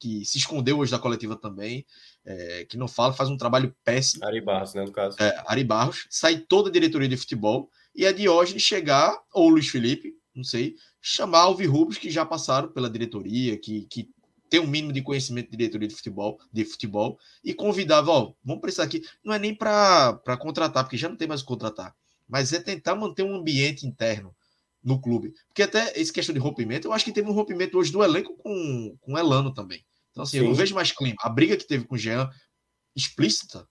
que 0.01 0.25
se 0.25 0.39
escondeu 0.39 0.79
hoje 0.79 0.91
da 0.91 0.99
coletiva 0.99 1.37
também, 1.37 1.85
é, 2.25 2.65
que 2.65 2.77
não 2.77 2.89
fala, 2.89 3.13
faz 3.13 3.29
um 3.29 3.37
trabalho 3.37 3.75
péssimo. 3.85 4.25
Ari 4.25 4.41
Barros, 4.41 4.75
né, 4.75 4.83
no 4.83 4.91
caso. 4.91 5.17
É, 5.21 5.45
Ari 5.47 5.63
Barros, 5.63 6.07
sai 6.09 6.39
toda 6.39 6.71
a 6.71 6.73
diretoria 6.73 7.09
de 7.09 7.17
futebol 7.17 7.71
e 7.95 8.07
a 8.07 8.13
Diógenes 8.13 8.63
chegar, 8.63 9.17
ou 9.33 9.49
o 9.49 9.51
Luiz 9.51 9.69
Felipe, 9.69 10.15
não 10.35 10.43
sei, 10.45 10.75
chamar 11.01 11.41
Alvi 11.41 11.67
Rubens, 11.67 11.99
que 11.99 12.11
já 12.11 12.25
passaram 12.25 12.69
pela 12.69 12.89
diretoria, 12.89 13.59
que, 13.59 13.87
que 13.91 14.09
tem 14.49 14.59
um 14.59 14.67
mínimo 14.67 14.93
de 14.93 15.03
conhecimento 15.03 15.51
de 15.51 15.57
diretoria 15.57 15.87
de 15.87 15.95
futebol, 15.95 16.39
de 16.53 16.65
futebol 16.65 17.19
e 17.45 17.55
convidava, 17.55 18.11
ó, 18.11 18.33
vamos 18.45 18.61
precisar 18.61 18.85
aqui, 18.85 19.03
não 19.25 19.33
é 19.33 19.39
nem 19.39 19.55
para 19.55 20.37
contratar, 20.41 20.83
porque 20.83 20.97
já 20.97 21.09
não 21.09 21.17
tem 21.17 21.29
mais 21.29 21.43
o 21.43 21.45
contratar, 21.45 21.95
mas 22.29 22.53
é 22.53 22.61
tentar 22.61 22.97
manter 22.97 23.23
um 23.23 23.37
ambiente 23.37 23.87
interno 23.87 24.35
no 24.83 25.01
clube. 25.01 25.35
Porque 25.49 25.63
até 25.63 25.93
esse 25.99 26.13
questão 26.13 26.33
de 26.33 26.41
rompimento, 26.41 26.89
eu 26.89 26.93
acho 26.93 27.05
que 27.05 27.13
teve 27.13 27.29
um 27.29 27.35
rompimento 27.35 27.79
hoje 27.79 27.93
do 27.93 28.03
elenco 28.03 28.35
com, 28.37 28.97
com 29.01 29.13
o 29.13 29.19
Elano 29.19 29.53
também. 29.53 29.85
Então, 30.11 30.23
assim, 30.23 30.39
Sim. 30.39 30.45
eu 30.45 30.49
não 30.49 30.55
vejo 30.55 30.75
mais 30.75 30.93
clima. 30.93 31.17
A 31.21 31.29
briga 31.29 31.57
que 31.57 31.67
teve 31.67 31.85
com 31.85 31.95
o 31.95 31.99
Jean, 31.99 32.29
explícita, 32.95 33.67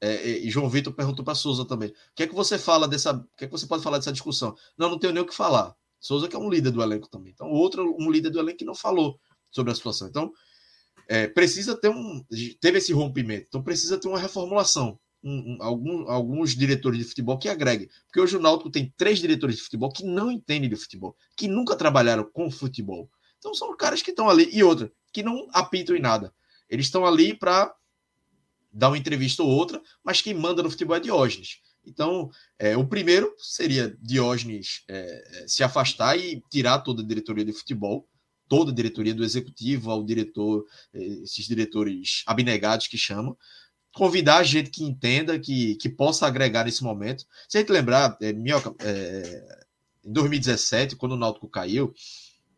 é, 0.00 0.14
é, 0.14 0.38
e 0.38 0.50
João 0.50 0.68
Vitor 0.68 0.92
perguntou 0.92 1.24
para 1.24 1.34
Souza 1.34 1.64
também. 1.64 1.88
O 1.88 1.94
que 2.14 2.24
é 2.24 2.26
que 2.26 2.34
você 2.34 2.58
fala 2.58 2.86
dessa. 2.86 3.12
O 3.12 3.36
que 3.36 3.44
é 3.44 3.46
que 3.46 3.52
você 3.52 3.66
pode 3.66 3.82
falar 3.82 3.98
dessa 3.98 4.12
discussão? 4.12 4.54
Não, 4.76 4.90
não 4.90 4.98
tenho 4.98 5.12
nem 5.12 5.22
o 5.22 5.26
que 5.26 5.34
falar. 5.34 5.74
Souza 5.98 6.28
que 6.28 6.36
é 6.36 6.38
um 6.38 6.50
líder 6.50 6.70
do 6.70 6.82
elenco 6.82 7.08
também. 7.08 7.32
Então, 7.32 7.48
outro, 7.48 7.96
um 7.98 8.10
líder 8.10 8.30
do 8.30 8.38
elenco 8.38 8.58
que 8.58 8.64
não 8.64 8.74
falou 8.74 9.18
sobre 9.50 9.72
a 9.72 9.74
situação. 9.74 10.06
Então, 10.08 10.32
é, 11.08 11.26
precisa 11.26 11.74
ter 11.76 11.88
um. 11.88 12.24
Teve 12.60 12.78
esse 12.78 12.92
rompimento. 12.92 13.46
Então, 13.48 13.62
precisa 13.62 13.98
ter 13.98 14.08
uma 14.08 14.18
reformulação. 14.18 14.98
Um, 15.24 15.54
um, 15.54 15.58
algum, 15.60 16.10
alguns 16.10 16.54
diretores 16.54 16.98
de 16.98 17.04
futebol 17.04 17.38
que 17.38 17.48
agreguem. 17.48 17.88
Porque 18.06 18.20
hoje 18.20 18.36
o 18.36 18.40
Náutico 18.40 18.70
tem 18.70 18.92
três 18.96 19.18
diretores 19.18 19.56
de 19.56 19.62
futebol 19.62 19.90
que 19.90 20.04
não 20.04 20.30
entendem 20.30 20.68
de 20.68 20.76
futebol, 20.76 21.16
que 21.36 21.48
nunca 21.48 21.74
trabalharam 21.74 22.30
com 22.32 22.50
futebol. 22.50 23.10
Então 23.38 23.54
são 23.54 23.74
caras 23.76 24.02
que 24.02 24.10
estão 24.10 24.28
ali. 24.28 24.48
E 24.52 24.62
outra, 24.62 24.92
que 25.16 25.22
não 25.22 25.48
apitam 25.50 25.96
em 25.96 26.00
nada. 26.00 26.30
Eles 26.68 26.84
estão 26.84 27.06
ali 27.06 27.32
para 27.32 27.74
dar 28.70 28.88
uma 28.88 28.98
entrevista 28.98 29.42
ou 29.42 29.48
outra, 29.48 29.80
mas 30.04 30.20
quem 30.20 30.34
manda 30.34 30.62
no 30.62 30.68
futebol 30.70 30.94
é 30.94 31.00
Diógenes. 31.00 31.60
Então, 31.86 32.30
é, 32.58 32.76
o 32.76 32.86
primeiro 32.86 33.32
seria 33.38 33.96
Diógenes 34.02 34.84
é, 34.86 34.98
é, 35.42 35.48
se 35.48 35.64
afastar 35.64 36.18
e 36.18 36.42
tirar 36.50 36.80
toda 36.80 37.00
a 37.00 37.06
diretoria 37.06 37.46
de 37.46 37.52
futebol, 37.54 38.06
toda 38.46 38.70
a 38.70 38.74
diretoria 38.74 39.14
do 39.14 39.24
executivo 39.24 39.90
ao 39.90 40.04
diretor, 40.04 40.66
é, 40.92 41.02
esses 41.02 41.46
diretores 41.46 42.22
abnegados 42.26 42.86
que 42.86 42.98
chamam, 42.98 43.34
convidar 43.94 44.36
a 44.36 44.42
gente 44.42 44.68
que 44.68 44.84
entenda, 44.84 45.38
que, 45.38 45.76
que 45.76 45.88
possa 45.88 46.26
agregar 46.26 46.64
nesse 46.64 46.84
momento. 46.84 47.24
Se 47.48 47.56
a 47.56 47.60
gente 47.62 47.72
lembrar, 47.72 48.18
é, 48.20 48.34
Minhoca, 48.34 48.74
é, 48.80 49.64
em 50.04 50.12
2017, 50.12 50.94
quando 50.94 51.12
o 51.12 51.16
Náutico 51.16 51.48
caiu, 51.48 51.94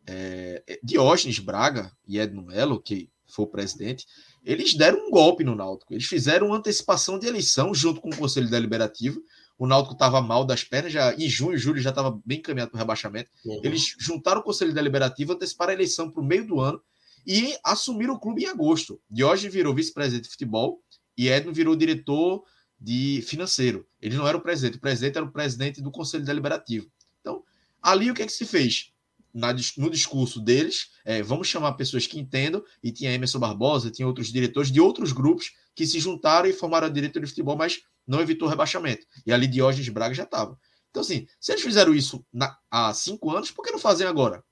é, 0.07 0.63
é, 0.67 0.79
Diógenes 0.83 1.39
Braga 1.39 1.91
e 2.07 2.19
Edno 2.19 2.43
Melo, 2.43 2.81
que 2.81 3.09
foi 3.27 3.45
o 3.45 3.49
presidente, 3.49 4.05
eles 4.43 4.73
deram 4.73 5.07
um 5.07 5.11
golpe 5.11 5.43
no 5.43 5.55
Náutico. 5.55 5.93
Eles 5.93 6.05
fizeram 6.05 6.47
uma 6.47 6.57
antecipação 6.57 7.19
de 7.19 7.27
eleição 7.27 7.73
junto 7.73 8.01
com 8.01 8.09
o 8.09 8.15
Conselho 8.15 8.49
Deliberativo. 8.49 9.21
O 9.57 9.67
Náutico 9.67 9.93
estava 9.93 10.21
mal 10.21 10.45
das 10.45 10.63
pernas, 10.63 10.91
já 10.91 11.13
em 11.13 11.29
junho 11.29 11.55
e 11.55 11.59
julho 11.59 11.81
já 11.81 11.89
estava 11.89 12.19
bem 12.25 12.41
caminhado 12.41 12.71
para 12.71 12.77
o 12.77 12.79
rebaixamento. 12.79 13.29
Uhum. 13.45 13.61
Eles 13.63 13.95
juntaram 13.99 14.41
o 14.41 14.43
Conselho 14.43 14.73
Deliberativo, 14.73 15.33
anteciparam 15.33 15.71
a 15.71 15.75
eleição 15.75 16.09
para 16.09 16.21
o 16.21 16.25
meio 16.25 16.47
do 16.47 16.59
ano 16.59 16.81
e 17.27 17.55
assumiram 17.63 18.15
o 18.15 18.19
clube 18.19 18.43
em 18.43 18.47
agosto. 18.47 18.99
Diógenes 19.09 19.53
virou 19.53 19.75
vice-presidente 19.75 20.23
de 20.23 20.31
futebol 20.31 20.81
e 21.17 21.27
Edno 21.27 21.53
virou 21.53 21.75
diretor 21.75 22.43
de 22.79 23.21
financeiro. 23.27 23.85
Ele 24.01 24.15
não 24.15 24.27
era 24.27 24.37
o 24.37 24.41
presidente, 24.41 24.77
o 24.77 24.81
presidente 24.81 25.17
era 25.17 25.25
o 25.25 25.31
presidente 25.31 25.81
do 25.81 25.91
Conselho 25.91 26.23
Deliberativo. 26.23 26.89
Então, 27.19 27.43
ali 27.81 28.09
o 28.09 28.13
que, 28.13 28.23
é 28.23 28.25
que 28.25 28.31
se 28.31 28.45
fez? 28.45 28.93
Na, 29.33 29.53
no 29.77 29.89
discurso 29.89 30.39
deles, 30.39 30.89
é, 31.05 31.21
vamos 31.21 31.47
chamar 31.47 31.73
pessoas 31.73 32.07
que 32.07 32.19
entendam, 32.19 32.63
e 32.83 32.91
tinha 32.91 33.13
Emerson 33.13 33.39
Barbosa, 33.39 33.91
tinha 33.91 34.07
outros 34.07 34.31
diretores 34.31 34.71
de 34.71 34.81
outros 34.81 35.11
grupos 35.11 35.51
que 35.75 35.85
se 35.85 35.99
juntaram 35.99 36.49
e 36.49 36.53
formaram 36.53 36.87
a 36.87 36.89
diretoria 36.89 37.25
de 37.25 37.31
futebol, 37.31 37.55
mas 37.55 37.79
não 38.07 38.19
evitou 38.19 38.47
o 38.47 38.51
rebaixamento. 38.51 39.05
E 39.25 39.31
ali 39.31 39.47
Diógenes 39.47 39.87
Braga 39.89 40.15
já 40.15 40.23
estava. 40.23 40.57
Então, 40.89 41.01
assim, 41.01 41.27
se 41.39 41.51
eles 41.51 41.63
fizeram 41.63 41.93
isso 41.93 42.25
na, 42.33 42.57
há 42.71 42.93
cinco 42.93 43.29
anos, 43.29 43.51
por 43.51 43.63
que 43.63 43.71
não 43.71 43.79
fazem 43.79 44.07
agora? 44.07 44.43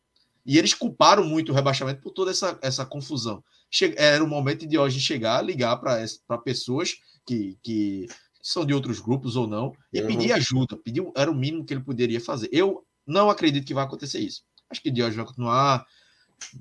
E 0.46 0.58
eles 0.58 0.74
culparam 0.74 1.26
muito 1.26 1.52
o 1.52 1.56
rebaixamento 1.56 2.02
por 2.02 2.12
toda 2.12 2.32
essa, 2.32 2.58
essa 2.62 2.86
confusão. 2.86 3.44
Che 3.70 3.94
era 3.98 4.24
o 4.24 4.28
momento 4.28 4.62
de 4.62 4.68
Diógenes 4.68 5.04
chegar, 5.04 5.44
ligar 5.44 5.76
para 5.78 6.38
pessoas 6.38 6.96
que, 7.26 7.58
que 7.62 8.08
são 8.42 8.66
de 8.66 8.74
outros 8.74 9.00
grupos 9.00 9.36
ou 9.36 9.46
não, 9.46 9.74
e 9.92 10.00
uhum. 10.00 10.08
pedir 10.08 10.32
ajuda. 10.32 10.78
Pedir, 10.78 11.06
era 11.16 11.30
o 11.30 11.36
mínimo 11.36 11.66
que 11.66 11.74
ele 11.74 11.84
poderia 11.84 12.22
fazer. 12.22 12.48
Eu 12.54 12.86
não 13.06 13.30
acredito 13.30 13.66
que 13.66 13.74
vai 13.74 13.84
acontecer 13.84 14.20
isso. 14.20 14.44
Acho 14.70 14.82
que 14.82 14.92
Diógenes 14.92 15.18
vai 15.18 15.26
continuar 15.26 15.86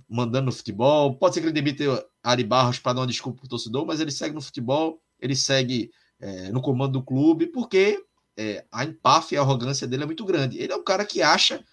mandando 0.08 0.46
no 0.46 0.52
futebol. 0.52 1.16
Pode 1.16 1.34
ser 1.34 1.40
que 1.40 1.46
ele 1.46 1.52
demite 1.52 1.84
Ari 2.22 2.44
Barros 2.44 2.78
para 2.78 2.94
dar 2.94 3.00
uma 3.00 3.06
desculpa 3.06 3.38
para 3.40 3.46
o 3.46 3.50
torcedor, 3.50 3.86
mas 3.86 4.00
ele 4.00 4.10
segue 4.10 4.34
no 4.34 4.40
futebol, 4.40 5.00
ele 5.20 5.36
segue 5.36 5.90
é, 6.20 6.50
no 6.50 6.62
comando 6.62 6.94
do 6.94 7.02
clube, 7.02 7.46
porque 7.46 8.02
é, 8.36 8.64
a 8.70 8.84
empáfia 8.84 9.36
e 9.36 9.38
a 9.38 9.42
arrogância 9.42 9.86
dele 9.86 10.02
é 10.04 10.06
muito 10.06 10.24
grande. 10.24 10.58
Ele 10.58 10.72
é 10.72 10.76
um 10.76 10.84
cara 10.84 11.04
que 11.04 11.22
acha 11.22 11.64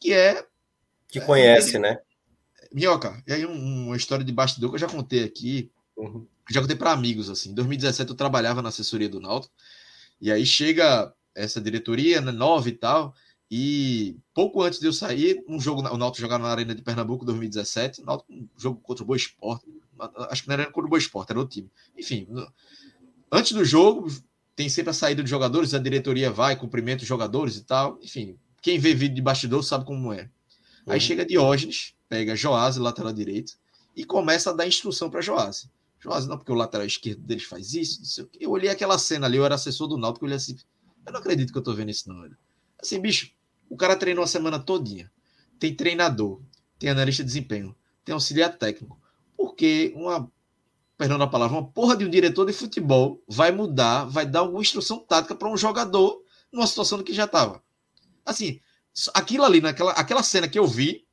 que 0.00 0.12
é. 0.12 0.44
Que 1.08 1.20
conhece, 1.20 1.76
ele, 1.76 1.80
né? 1.80 1.98
Minhoca, 2.72 3.22
e 3.26 3.32
aí 3.32 3.46
um, 3.46 3.86
uma 3.86 3.96
história 3.96 4.24
de 4.24 4.32
bastidor 4.32 4.70
que 4.70 4.76
eu 4.76 4.80
já 4.80 4.88
contei 4.88 5.24
aqui. 5.24 5.70
Uhum. 5.96 6.26
Já 6.50 6.60
contei 6.60 6.76
para 6.76 6.92
amigos, 6.92 7.28
assim. 7.28 7.50
Em 7.50 7.54
2017 7.54 8.10
eu 8.10 8.16
trabalhava 8.16 8.62
na 8.62 8.70
assessoria 8.70 9.08
do 9.08 9.20
Náutico. 9.20 9.52
E 10.20 10.32
aí 10.32 10.44
chega 10.46 11.12
essa 11.34 11.60
diretoria, 11.60 12.20
né, 12.20 12.32
nova 12.32 12.68
e 12.68 12.72
tal. 12.72 13.14
E 13.54 14.16
pouco 14.32 14.62
antes 14.62 14.80
de 14.80 14.86
eu 14.86 14.94
sair, 14.94 15.44
um 15.46 15.60
jogo, 15.60 15.82
o 15.82 15.98
Náutico 15.98 16.22
jogava 16.22 16.44
na 16.44 16.48
Arena 16.48 16.74
de 16.74 16.80
Pernambuco 16.80 17.22
2017, 17.22 18.02
Náutico, 18.02 18.32
um 18.32 18.48
jogo 18.56 18.80
contra 18.80 19.04
o 19.04 19.06
Boa 19.06 19.16
Esporte. 19.18 19.66
Acho 20.30 20.44
que 20.44 20.48
não 20.48 20.54
era 20.54 20.64
contra 20.64 20.86
o 20.86 20.88
Boa 20.88 20.98
Esporte, 20.98 21.32
era 21.32 21.38
o 21.38 21.46
time. 21.46 21.70
Enfim, 21.94 22.26
antes 23.30 23.52
do 23.52 23.62
jogo, 23.62 24.10
tem 24.56 24.70
sempre 24.70 24.88
a 24.88 24.94
saída 24.94 25.22
de 25.22 25.28
jogadores, 25.28 25.74
a 25.74 25.78
diretoria 25.78 26.30
vai, 26.30 26.56
cumprimenta 26.56 27.02
os 27.02 27.08
jogadores 27.08 27.56
e 27.58 27.62
tal. 27.62 27.98
Enfim, 28.00 28.38
quem 28.62 28.78
vê 28.78 28.94
vídeo 28.94 29.16
de 29.16 29.20
bastidor 29.20 29.62
sabe 29.62 29.84
como 29.84 30.14
é. 30.14 30.30
Aí 30.86 30.94
uhum. 30.94 31.00
chega 31.00 31.26
Diógenes, 31.26 31.94
pega 32.08 32.34
Joás, 32.34 32.78
lateral 32.78 33.12
direito, 33.12 33.58
e 33.94 34.02
começa 34.02 34.48
a 34.48 34.54
dar 34.54 34.66
instrução 34.66 35.10
para 35.10 35.20
Joás. 35.20 35.68
Joás, 36.00 36.26
não, 36.26 36.38
porque 36.38 36.52
o 36.52 36.54
lateral 36.54 36.86
esquerdo 36.86 37.20
deles 37.20 37.44
faz 37.44 37.74
isso, 37.74 37.98
não 37.98 38.06
sei 38.06 38.24
o 38.24 38.26
quê. 38.28 38.38
Eu 38.40 38.50
olhei 38.50 38.70
aquela 38.70 38.96
cena 38.96 39.26
ali, 39.26 39.36
eu 39.36 39.44
era 39.44 39.56
assessor 39.56 39.88
do 39.88 39.98
Náutico, 39.98 40.24
eu 40.24 40.28
olhei 40.28 40.38
assim, 40.38 40.56
eu 41.04 41.12
não 41.12 41.20
acredito 41.20 41.52
que 41.52 41.58
eu 41.58 41.62
tô 41.62 41.74
vendo 41.74 41.90
isso 41.90 42.08
não. 42.08 42.30
Assim, 42.80 42.98
bicho, 42.98 43.30
o 43.72 43.76
cara 43.76 43.96
treinou 43.96 44.22
a 44.22 44.26
semana 44.26 44.58
todinha. 44.58 45.10
Tem 45.58 45.74
treinador, 45.74 46.42
tem 46.78 46.90
analista 46.90 47.22
de 47.22 47.28
desempenho, 47.28 47.74
tem 48.04 48.12
auxiliar 48.12 48.58
técnico. 48.58 49.00
Porque 49.34 49.94
uma 49.96 50.30
perdão 50.98 51.20
a 51.22 51.26
palavra, 51.26 51.56
uma 51.56 51.66
porra 51.66 51.96
de 51.96 52.04
um 52.04 52.10
diretor 52.10 52.44
de 52.44 52.52
futebol 52.52 53.22
vai 53.26 53.50
mudar, 53.50 54.04
vai 54.04 54.26
dar 54.26 54.40
alguma 54.40 54.60
instrução 54.60 54.98
tática 54.98 55.34
para 55.34 55.48
um 55.48 55.56
jogador 55.56 56.22
numa 56.52 56.66
situação 56.66 57.02
que 57.02 57.14
já 57.14 57.24
estava. 57.24 57.62
Assim, 58.26 58.60
aquilo 59.14 59.42
ali, 59.42 59.62
naquela 59.62 59.92
aquela 59.92 60.22
cena 60.22 60.46
que 60.46 60.58
eu 60.58 60.66
vi 60.66 61.06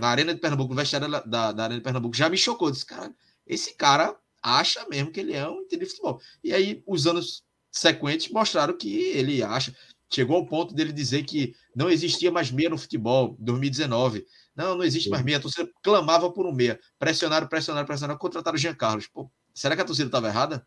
na 0.00 0.08
Arena 0.08 0.34
de 0.34 0.40
Pernambuco, 0.40 0.74
no 0.74 0.80
vestiário 0.80 1.08
da, 1.08 1.52
da 1.52 1.62
Arena 1.62 1.78
de 1.78 1.84
Pernambuco, 1.84 2.16
já 2.16 2.28
me 2.28 2.36
chocou. 2.36 2.68
Disse, 2.68 2.84
cara, 2.84 3.14
esse 3.46 3.74
cara 3.74 4.16
acha 4.42 4.84
mesmo 4.88 5.12
que 5.12 5.20
ele 5.20 5.34
é 5.34 5.48
um 5.48 5.60
entendedor 5.60 5.86
de 5.86 5.90
futebol. 5.90 6.20
E 6.42 6.52
aí, 6.52 6.82
os 6.84 7.06
anos 7.06 7.44
sequentes 7.70 8.28
mostraram 8.28 8.76
que 8.76 8.92
ele 8.92 9.40
acha. 9.40 9.74
Chegou 10.12 10.36
ao 10.36 10.46
ponto 10.46 10.74
dele 10.74 10.92
dizer 10.92 11.22
que 11.24 11.54
não 11.74 11.88
existia 11.88 12.30
mais 12.30 12.50
meia 12.50 12.68
no 12.68 12.76
futebol, 12.76 13.34
2019. 13.38 14.26
Não, 14.54 14.76
não 14.76 14.84
existe 14.84 15.08
mais 15.08 15.24
meia. 15.24 15.38
A 15.38 15.40
torcida 15.40 15.70
clamava 15.82 16.30
por 16.30 16.46
um 16.46 16.52
meia. 16.52 16.78
Pressionaram, 16.98 17.46
pressionaram, 17.46 17.86
pressionaram, 17.86 18.18
contrataram 18.18 18.56
o 18.56 18.58
Jean 18.58 18.74
Carlos. 18.74 19.06
Pô, 19.06 19.30
será 19.54 19.74
que 19.74 19.80
a 19.80 19.84
torcida 19.84 20.08
estava 20.08 20.28
errada? 20.28 20.66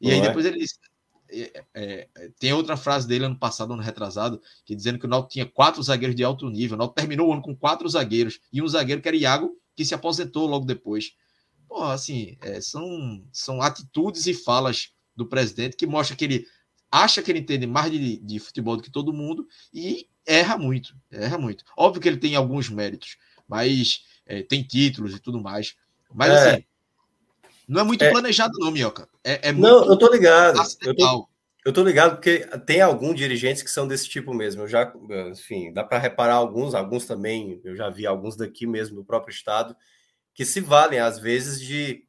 E 0.00 0.06
não 0.06 0.14
aí 0.14 0.20
é? 0.20 0.22
depois 0.28 0.46
ele 0.46 0.58
disse. 0.58 0.78
É, 1.30 1.64
é, 1.74 2.08
é, 2.16 2.30
tem 2.38 2.52
outra 2.52 2.76
frase 2.76 3.06
dele 3.06 3.24
ano 3.24 3.38
passado, 3.38 3.72
ano 3.72 3.82
retrasado, 3.82 4.40
que 4.64 4.76
dizendo 4.76 4.98
que 4.98 5.06
o 5.06 5.08
Náutico 5.08 5.32
tinha 5.32 5.44
quatro 5.44 5.82
zagueiros 5.82 6.14
de 6.14 6.22
alto 6.22 6.48
nível. 6.48 6.76
O 6.76 6.78
Náutico 6.78 7.00
terminou 7.00 7.28
o 7.28 7.32
ano 7.32 7.42
com 7.42 7.56
quatro 7.56 7.88
zagueiros 7.88 8.38
e 8.52 8.62
um 8.62 8.68
zagueiro 8.68 9.02
que 9.02 9.08
era 9.08 9.16
Iago, 9.16 9.58
que 9.74 9.84
se 9.84 9.92
aposentou 9.92 10.46
logo 10.46 10.64
depois. 10.64 11.12
Pô, 11.66 11.82
assim, 11.82 12.38
é, 12.40 12.60
são, 12.60 13.24
são 13.32 13.60
atitudes 13.60 14.26
e 14.26 14.32
falas 14.32 14.92
do 15.16 15.26
presidente 15.26 15.76
que 15.76 15.84
mostra 15.84 16.16
que 16.16 16.24
ele 16.24 16.46
acha 16.90 17.22
que 17.22 17.30
ele 17.30 17.40
entende 17.40 17.66
mais 17.66 17.90
de, 17.90 18.18
de 18.18 18.38
futebol 18.38 18.76
do 18.76 18.82
que 18.82 18.90
todo 18.90 19.12
mundo 19.12 19.46
e 19.72 20.08
erra 20.26 20.56
muito, 20.58 20.94
erra 21.10 21.38
muito. 21.38 21.64
Óbvio 21.76 22.00
que 22.00 22.08
ele 22.08 22.18
tem 22.18 22.34
alguns 22.34 22.68
méritos, 22.68 23.16
mas 23.46 24.04
é, 24.26 24.42
tem 24.42 24.62
títulos 24.62 25.14
e 25.14 25.18
tudo 25.18 25.40
mais. 25.40 25.76
Mas 26.12 26.30
é. 26.30 26.50
assim, 26.50 26.64
não 27.66 27.80
é 27.82 27.84
muito 27.84 28.02
é. 28.02 28.10
planejado, 28.10 28.52
não, 28.58 28.70
Minhoca. 28.70 29.08
É, 29.22 29.48
é 29.48 29.52
não, 29.52 29.86
eu 29.86 29.96
tô 29.96 30.10
ligado. 30.10 30.58
Eu 30.82 30.96
tô, 30.96 31.28
eu 31.64 31.72
tô, 31.72 31.82
ligado 31.82 32.16
porque 32.16 32.38
tem 32.64 32.80
alguns 32.80 33.16
dirigentes 33.16 33.62
que 33.62 33.70
são 33.70 33.86
desse 33.86 34.08
tipo 34.08 34.32
mesmo. 34.32 34.62
Eu 34.62 34.68
já, 34.68 34.92
enfim, 35.30 35.72
dá 35.72 35.84
para 35.84 35.98
reparar 35.98 36.34
alguns, 36.34 36.74
alguns 36.74 37.04
também, 37.04 37.60
eu 37.62 37.76
já 37.76 37.90
vi 37.90 38.06
alguns 38.06 38.36
daqui 38.36 38.66
mesmo 38.66 38.96
do 38.96 39.04
próprio 39.04 39.32
estado, 39.32 39.76
que 40.32 40.44
se 40.44 40.60
valem 40.60 40.98
às 40.98 41.18
vezes 41.18 41.60
de 41.60 42.07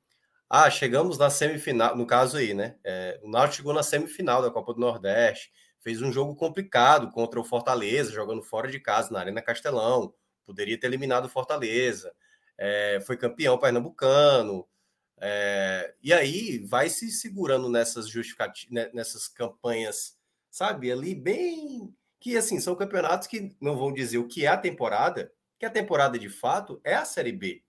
ah, 0.50 0.70
chegamos 0.70 1.18
na 1.18 1.30
semifinal, 1.30 1.96
no 1.96 2.06
caso 2.06 2.38
aí, 2.38 2.54
né? 2.54 2.76
É, 2.84 3.20
o 3.24 3.30
Náutico 3.30 3.58
chegou 3.58 3.74
na 3.74 3.84
semifinal 3.84 4.42
da 4.42 4.50
Copa 4.50 4.74
do 4.74 4.80
Nordeste 4.80 5.52
fez 5.80 6.02
um 6.02 6.12
jogo 6.12 6.36
complicado 6.36 7.10
contra 7.12 7.40
o 7.40 7.44
Fortaleza, 7.44 8.12
jogando 8.12 8.44
fora 8.44 8.70
de 8.70 8.80
casa 8.80 9.12
na 9.12 9.20
Arena 9.20 9.42
Castelão. 9.42 10.14
Poderia 10.46 10.80
ter 10.80 10.88
eliminado 10.88 11.26
o 11.26 11.30
Fortaleza. 11.30 12.14
É, 12.58 13.02
foi 13.06 13.18
campeão 13.18 13.58
pernambucano. 13.58 14.68
É, 15.18 15.94
e 16.02 16.14
aí 16.14 16.60
vai 16.66 16.90
se 16.90 17.12
segurando 17.12 17.70
nessas 17.70 18.08
justificativas, 18.08 18.72
né, 18.72 18.90
nessas 18.94 19.28
campanhas, 19.28 20.18
sabe? 20.50 20.92
Ali 20.92 21.16
bem. 21.16 21.94
Que 22.20 22.36
assim, 22.38 22.60
são 22.60 22.76
campeonatos 22.76 23.28
que 23.28 23.56
não 23.62 23.78
vão 23.78 23.94
dizer 23.94 24.18
o 24.18 24.28
que 24.28 24.46
é 24.46 24.50
a 24.50 24.58
temporada, 24.58 25.32
que 25.58 25.66
a 25.66 25.70
temporada 25.70 26.20
de 26.20 26.30
fato 26.30 26.82
é 26.84 26.94
a 26.94 27.06
Série 27.06 27.32
B. 27.32 27.64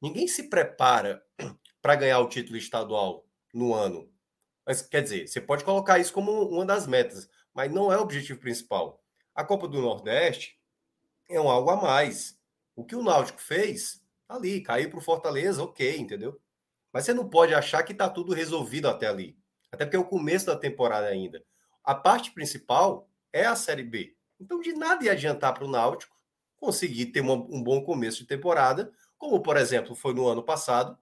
Ninguém 0.00 0.26
se 0.26 0.48
prepara 0.48 1.22
para 1.82 1.96
ganhar 1.96 2.20
o 2.20 2.28
título 2.28 2.56
estadual 2.56 3.26
no 3.52 3.74
ano. 3.74 4.10
Mas 4.64 4.80
quer 4.80 5.02
dizer, 5.02 5.26
você 5.26 5.40
pode 5.40 5.64
colocar 5.64 5.98
isso 5.98 6.12
como 6.12 6.30
uma 6.48 6.64
das 6.64 6.86
metas 6.86 7.28
mas 7.54 7.70
não 7.70 7.92
é 7.92 7.98
o 7.98 8.02
objetivo 8.02 8.40
principal. 8.40 9.02
A 9.34 9.44
Copa 9.44 9.68
do 9.68 9.80
Nordeste 9.80 10.58
é 11.28 11.40
um 11.40 11.50
algo 11.50 11.70
a 11.70 11.76
mais. 11.76 12.38
O 12.74 12.84
que 12.84 12.96
o 12.96 13.02
Náutico 13.02 13.40
fez, 13.40 14.02
tá 14.26 14.36
ali, 14.36 14.62
caiu 14.62 14.90
para 14.90 14.98
o 14.98 15.02
Fortaleza, 15.02 15.62
ok, 15.62 15.98
entendeu? 15.98 16.40
Mas 16.92 17.04
você 17.04 17.14
não 17.14 17.28
pode 17.28 17.54
achar 17.54 17.82
que 17.82 17.92
está 17.92 18.08
tudo 18.08 18.32
resolvido 18.32 18.88
até 18.88 19.06
ali. 19.06 19.38
Até 19.70 19.84
porque 19.84 19.96
é 19.96 20.00
o 20.00 20.04
começo 20.04 20.46
da 20.46 20.56
temporada 20.56 21.06
ainda. 21.06 21.42
A 21.84 21.94
parte 21.94 22.32
principal 22.32 23.08
é 23.32 23.44
a 23.46 23.56
Série 23.56 23.82
B. 23.82 24.14
Então, 24.38 24.60
de 24.60 24.72
nada 24.72 25.04
ia 25.04 25.12
adiantar 25.12 25.54
para 25.54 25.64
o 25.64 25.70
Náutico 25.70 26.16
conseguir 26.56 27.06
ter 27.06 27.20
uma, 27.20 27.34
um 27.34 27.62
bom 27.62 27.82
começo 27.82 28.18
de 28.18 28.26
temporada, 28.26 28.92
como, 29.18 29.40
por 29.40 29.56
exemplo, 29.56 29.94
foi 29.94 30.14
no 30.14 30.28
ano 30.28 30.42
passado, 30.42 30.96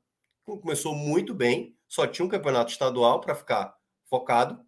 começou 0.58 0.94
muito 0.94 1.34
bem, 1.34 1.76
só 1.88 2.06
tinha 2.06 2.24
um 2.24 2.28
campeonato 2.28 2.72
estadual 2.72 3.20
para 3.20 3.34
ficar 3.34 3.76
focado, 4.06 4.64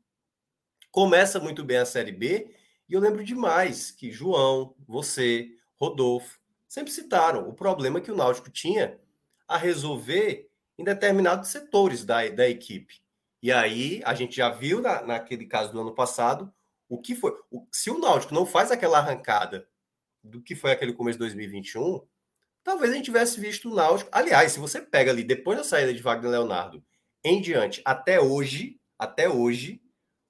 começa 0.91 1.41
muito 1.41 1.64
bem 1.64 1.78
a 1.78 1.87
Série 1.87 2.12
B, 2.12 2.55
e 2.89 2.95
eu 2.95 3.01
lembro 3.01 3.24
demais 3.24 3.91
que 3.91 4.11
João, 4.11 4.74
você, 4.87 5.51
Rodolfo, 5.80 6.39
sempre 6.68 6.93
citaram 6.93 7.49
o 7.49 7.55
problema 7.55 8.01
que 8.01 8.11
o 8.11 8.16
Náutico 8.16 8.51
tinha 8.51 8.99
a 9.49 9.57
resolver 9.57 10.51
em 10.78 10.85
determinados 10.85 11.51
setores 11.51 12.05
da, 12.05 12.28
da 12.28 12.49
equipe. 12.49 13.03
E 13.43 13.51
aí 13.51 14.01
a 14.05 14.14
gente 14.14 14.37
já 14.37 14.49
viu 14.49 14.80
na, 14.80 15.03
naquele 15.03 15.47
caso 15.47 15.72
do 15.72 15.80
ano 15.80 15.95
passado 15.95 16.53
o 16.89 17.01
que 17.01 17.14
foi. 17.14 17.33
O, 17.51 17.66
se 17.72 17.91
o 17.91 17.99
Náutico 17.99 18.35
não 18.35 18.47
faz 18.47 18.70
aquela 18.70 18.99
arrancada 18.99 19.68
do 20.22 20.41
que 20.41 20.55
foi 20.55 20.70
aquele 20.70 20.93
começo 20.93 21.18
de 21.18 21.24
2021, 21.24 22.01
talvez 22.65 22.93
a 22.93 22.95
gente 22.95 23.07
tivesse 23.07 23.41
visto 23.41 23.71
o 23.71 23.75
Náutico. 23.75 24.11
Aliás, 24.13 24.53
se 24.53 24.59
você 24.59 24.81
pega 24.81 25.11
ali 25.11 25.25
depois 25.25 25.59
da 25.59 25.65
saída 25.65 25.93
de 25.93 26.03
Wagner 26.03 26.31
Leonardo 26.31 26.83
em 27.25 27.41
diante, 27.41 27.81
até 27.85 28.21
hoje, 28.21 28.81
até 28.99 29.29
hoje, 29.29 29.81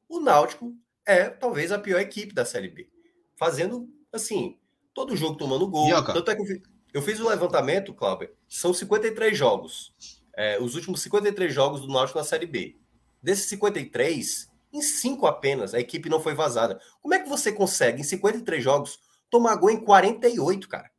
o 0.08 0.20
Náutico 0.20 0.74
é 1.06 1.28
talvez 1.28 1.72
a 1.72 1.78
pior 1.78 2.00
equipe 2.00 2.34
da 2.34 2.44
Série 2.44 2.68
B. 2.68 2.88
Fazendo, 3.36 3.88
assim, 4.12 4.58
todo 4.94 5.16
jogo 5.16 5.36
tomando 5.36 5.68
gol. 5.68 5.88
Tanto 6.12 6.30
é 6.30 6.34
que 6.34 6.42
eu 6.42 6.46
fiz, 6.46 6.60
eu 6.94 7.02
fiz 7.02 7.20
o 7.20 7.28
levantamento, 7.28 7.94
Cláudio, 7.94 8.30
são 8.48 8.74
53 8.74 9.36
jogos. 9.36 9.94
É, 10.36 10.60
os 10.60 10.74
últimos 10.74 11.02
53 11.02 11.52
jogos 11.52 11.80
do 11.80 11.88
Náutico 11.88 12.18
na 12.18 12.24
Série 12.24 12.46
B. 12.46 12.76
Desses 13.22 13.46
53, 13.46 14.48
em 14.72 14.82
5 14.82 15.26
apenas, 15.26 15.74
a 15.74 15.80
equipe 15.80 16.08
não 16.08 16.20
foi 16.20 16.34
vazada. 16.34 16.80
Como 17.00 17.14
é 17.14 17.18
que 17.18 17.28
você 17.28 17.52
consegue, 17.52 18.00
em 18.00 18.04
53 18.04 18.62
jogos, 18.62 18.98
tomar 19.30 19.56
gol 19.56 19.70
em 19.70 19.82
48, 19.82 20.68
cara? 20.68 20.91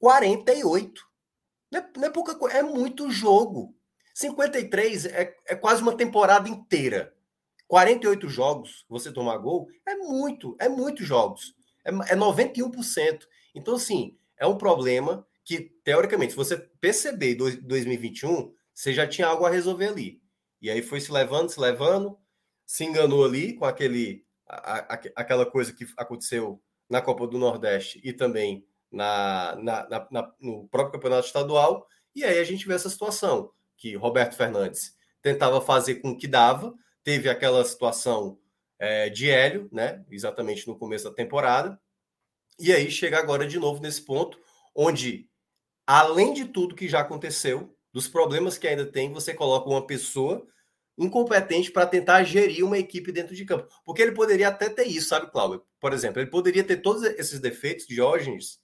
48. 0.00 1.08
Não 1.70 1.80
é, 1.80 1.90
não 1.96 2.04
é 2.08 2.10
pouca 2.10 2.34
coisa, 2.34 2.58
é 2.58 2.62
muito 2.62 3.10
jogo. 3.10 3.76
53 4.14 5.06
é, 5.06 5.36
é 5.46 5.54
quase 5.54 5.82
uma 5.82 5.96
temporada 5.96 6.48
inteira 6.48 7.14
48 7.70 8.28
jogos, 8.28 8.84
você 8.88 9.12
tomar 9.12 9.38
gol, 9.38 9.68
é 9.86 9.94
muito, 9.94 10.56
é 10.58 10.68
muitos 10.68 11.06
jogos. 11.06 11.54
É, 11.84 11.90
é 11.90 12.16
91%. 12.16 13.20
Então, 13.54 13.76
assim, 13.76 14.18
é 14.36 14.44
um 14.44 14.58
problema 14.58 15.24
que, 15.44 15.72
teoricamente, 15.84 16.32
se 16.32 16.36
você 16.36 16.56
perceber 16.56 17.34
em 17.34 17.60
2021, 17.62 18.52
você 18.74 18.92
já 18.92 19.06
tinha 19.06 19.28
algo 19.28 19.46
a 19.46 19.50
resolver 19.50 19.86
ali. 19.86 20.20
E 20.60 20.68
aí 20.68 20.82
foi 20.82 21.00
se 21.00 21.12
levando, 21.12 21.48
se 21.48 21.60
levando, 21.60 22.18
se 22.66 22.84
enganou 22.84 23.24
ali 23.24 23.54
com 23.54 23.64
aquele, 23.64 24.26
a, 24.48 24.94
a, 24.94 25.00
aquela 25.14 25.46
coisa 25.46 25.72
que 25.72 25.86
aconteceu 25.96 26.60
na 26.88 27.00
Copa 27.00 27.24
do 27.24 27.38
Nordeste 27.38 28.00
e 28.02 28.12
também 28.12 28.66
na, 28.90 29.56
na, 29.56 29.88
na, 29.88 30.08
na, 30.10 30.34
no 30.40 30.68
próprio 30.68 30.92
campeonato 30.92 31.26
estadual. 31.26 31.86
E 32.14 32.24
aí 32.24 32.38
a 32.38 32.44
gente 32.44 32.66
vê 32.66 32.74
essa 32.74 32.90
situação 32.90 33.50
que 33.76 33.94
Roberto 33.96 34.36
Fernandes 34.36 34.94
tentava 35.22 35.60
fazer 35.60 35.96
com 35.96 36.10
o 36.10 36.16
que 36.16 36.26
dava, 36.26 36.74
teve 37.02 37.28
aquela 37.28 37.64
situação 37.64 38.38
é, 38.78 39.08
de 39.08 39.30
Hélio, 39.30 39.68
né? 39.72 40.04
Exatamente 40.10 40.66
no 40.66 40.76
começo 40.76 41.04
da 41.04 41.14
temporada. 41.14 41.80
E 42.58 42.72
aí 42.72 42.90
chega 42.90 43.18
agora 43.18 43.46
de 43.46 43.58
novo 43.58 43.80
nesse 43.80 44.02
ponto, 44.02 44.38
onde, 44.74 45.28
além 45.86 46.32
de 46.32 46.44
tudo 46.46 46.74
que 46.74 46.88
já 46.88 47.00
aconteceu, 47.00 47.74
dos 47.92 48.06
problemas 48.06 48.56
que 48.56 48.68
ainda 48.68 48.86
tem, 48.86 49.12
você 49.12 49.34
coloca 49.34 49.68
uma 49.68 49.86
pessoa 49.86 50.46
incompetente 50.96 51.70
para 51.70 51.86
tentar 51.86 52.22
gerir 52.24 52.64
uma 52.64 52.78
equipe 52.78 53.10
dentro 53.10 53.34
de 53.34 53.44
campo. 53.44 53.66
Porque 53.84 54.02
ele 54.02 54.12
poderia 54.12 54.48
até 54.48 54.68
ter 54.68 54.84
isso, 54.84 55.08
sabe, 55.08 55.30
Cláudio? 55.30 55.64
Por 55.80 55.92
exemplo, 55.92 56.20
ele 56.20 56.30
poderia 56.30 56.62
ter 56.62 56.76
todos 56.76 57.02
esses 57.02 57.40
defeitos, 57.40 57.86
Diógenes, 57.86 58.60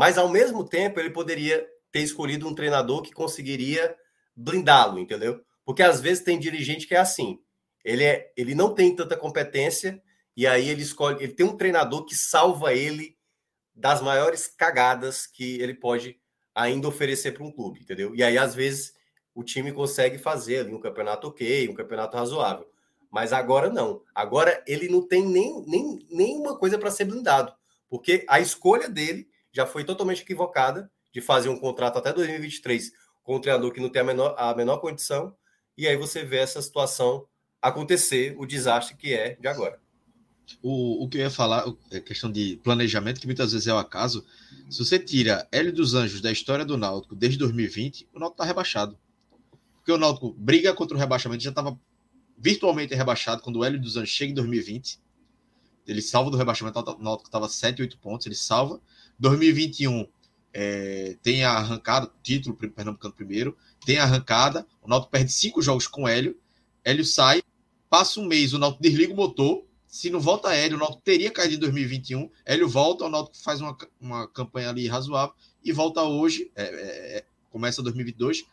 mas 0.00 0.16
ao 0.16 0.30
mesmo 0.30 0.64
tempo 0.64 0.98
ele 0.98 1.10
poderia 1.10 1.62
ter 1.92 2.00
escolhido 2.00 2.48
um 2.48 2.54
treinador 2.54 3.02
que 3.02 3.12
conseguiria 3.12 3.94
blindá-lo, 4.34 4.98
entendeu? 4.98 5.44
Porque 5.62 5.82
às 5.82 6.00
vezes 6.00 6.24
tem 6.24 6.38
dirigente 6.38 6.86
que 6.86 6.94
é 6.94 6.98
assim. 6.98 7.38
Ele, 7.84 8.04
é, 8.04 8.32
ele 8.34 8.54
não 8.54 8.74
tem 8.74 8.96
tanta 8.96 9.14
competência 9.14 10.02
e 10.34 10.46
aí 10.46 10.70
ele 10.70 10.80
escolhe, 10.80 11.22
ele 11.22 11.34
tem 11.34 11.44
um 11.44 11.54
treinador 11.54 12.06
que 12.06 12.14
salva 12.14 12.72
ele 12.72 13.14
das 13.74 14.00
maiores 14.00 14.46
cagadas 14.46 15.26
que 15.26 15.60
ele 15.60 15.74
pode 15.74 16.18
ainda 16.54 16.88
oferecer 16.88 17.32
para 17.32 17.44
um 17.44 17.52
clube, 17.52 17.80
entendeu? 17.80 18.14
E 18.14 18.22
aí 18.22 18.38
às 18.38 18.54
vezes 18.54 18.94
o 19.34 19.44
time 19.44 19.70
consegue 19.70 20.16
fazer 20.16 20.60
ali 20.60 20.74
um 20.74 20.80
campeonato 20.80 21.28
ok, 21.28 21.68
um 21.68 21.74
campeonato 21.74 22.16
razoável. 22.16 22.66
Mas 23.10 23.34
agora 23.34 23.68
não. 23.68 24.00
Agora 24.14 24.64
ele 24.66 24.88
não 24.88 25.06
tem 25.06 25.26
nem, 25.26 25.62
nem 25.66 25.98
nenhuma 26.10 26.58
coisa 26.58 26.78
para 26.78 26.90
ser 26.90 27.04
blindado, 27.04 27.52
porque 27.86 28.24
a 28.26 28.40
escolha 28.40 28.88
dele 28.88 29.28
já 29.52 29.66
foi 29.66 29.84
totalmente 29.84 30.22
equivocada 30.22 30.90
de 31.12 31.20
fazer 31.20 31.48
um 31.48 31.58
contrato 31.58 31.98
até 31.98 32.12
2023 32.12 32.92
com 33.22 33.36
um 33.36 33.40
treinador 33.40 33.72
que 33.72 33.80
não 33.80 33.88
tem 33.88 34.02
a 34.02 34.04
menor, 34.04 34.34
a 34.38 34.54
menor 34.54 34.78
condição, 34.78 35.34
e 35.76 35.86
aí 35.86 35.96
você 35.96 36.24
vê 36.24 36.38
essa 36.38 36.60
situação 36.60 37.26
acontecer, 37.60 38.34
o 38.38 38.46
desastre 38.46 38.96
que 38.96 39.12
é 39.12 39.34
de 39.34 39.46
agora. 39.46 39.78
O, 40.62 41.04
o 41.04 41.08
que 41.08 41.18
eu 41.18 41.22
ia 41.22 41.30
falar 41.30 41.64
é 41.90 42.00
questão 42.00 42.30
de 42.30 42.58
planejamento, 42.62 43.20
que 43.20 43.26
muitas 43.26 43.52
vezes 43.52 43.68
é 43.68 43.74
o 43.74 43.78
acaso. 43.78 44.24
Se 44.68 44.84
você 44.84 44.98
tira 44.98 45.46
Hélio 45.52 45.72
dos 45.72 45.94
Anjos 45.94 46.20
da 46.20 46.32
história 46.32 46.64
do 46.64 46.76
Náutico 46.76 47.14
desde 47.14 47.38
2020, 47.38 48.08
o 48.12 48.18
Náutico 48.18 48.34
está 48.34 48.44
rebaixado. 48.44 48.98
Porque 49.76 49.92
o 49.92 49.98
Náutico 49.98 50.34
briga 50.36 50.74
contra 50.74 50.96
o 50.96 51.00
rebaixamento, 51.00 51.42
já 51.42 51.50
estava 51.50 51.78
virtualmente 52.36 52.94
rebaixado 52.94 53.42
quando 53.42 53.56
o 53.56 53.64
Hélio 53.64 53.80
dos 53.80 53.96
Anjos 53.96 54.10
chega 54.10 54.32
em 54.32 54.34
2020. 54.34 54.98
Ele 55.86 56.02
salva 56.02 56.30
do 56.30 56.36
rebaixamento, 56.36 56.78
o 56.78 57.02
Náutico 57.02 57.28
estava 57.28 57.48
7, 57.48 57.82
8 57.82 57.98
pontos, 57.98 58.26
ele 58.26 58.34
salva. 58.34 58.80
2021 59.20 60.08
é, 60.52 61.16
tem 61.22 61.44
a 61.44 61.52
arrancada, 61.52 62.10
título 62.22 62.56
Pernambucano 62.56 63.14
primeiro, 63.14 63.56
tem 63.84 63.98
a 63.98 64.02
arrancada, 64.02 64.66
o 64.82 64.88
Náutico 64.88 65.12
perde 65.12 65.30
cinco 65.30 65.62
jogos 65.62 65.86
com 65.86 66.08
Hélio, 66.08 66.36
Hélio 66.82 67.04
sai, 67.04 67.42
passa 67.88 68.18
um 68.18 68.26
mês, 68.26 68.52
o 68.52 68.58
Náutico 68.58 68.82
desliga 68.82 69.12
o 69.12 69.16
motor, 69.16 69.64
se 69.86 70.08
não 70.10 70.20
volta 70.20 70.54
Hélio, 70.54 70.76
o 70.76 70.80
Náutico 70.80 71.02
teria 71.04 71.30
caído 71.30 71.54
em 71.54 71.58
2021, 71.58 72.30
Hélio 72.44 72.68
volta, 72.68 73.04
o 73.04 73.10
Náutico 73.10 73.36
faz 73.38 73.60
uma, 73.60 73.76
uma 74.00 74.26
campanha 74.26 74.70
ali 74.70 74.88
razoável 74.88 75.34
e 75.62 75.70
volta 75.70 76.02
hoje, 76.02 76.50
é, 76.56 76.62
é, 76.62 77.18
é 77.18 77.24
começa 77.50 77.82
2022, 77.82 78.44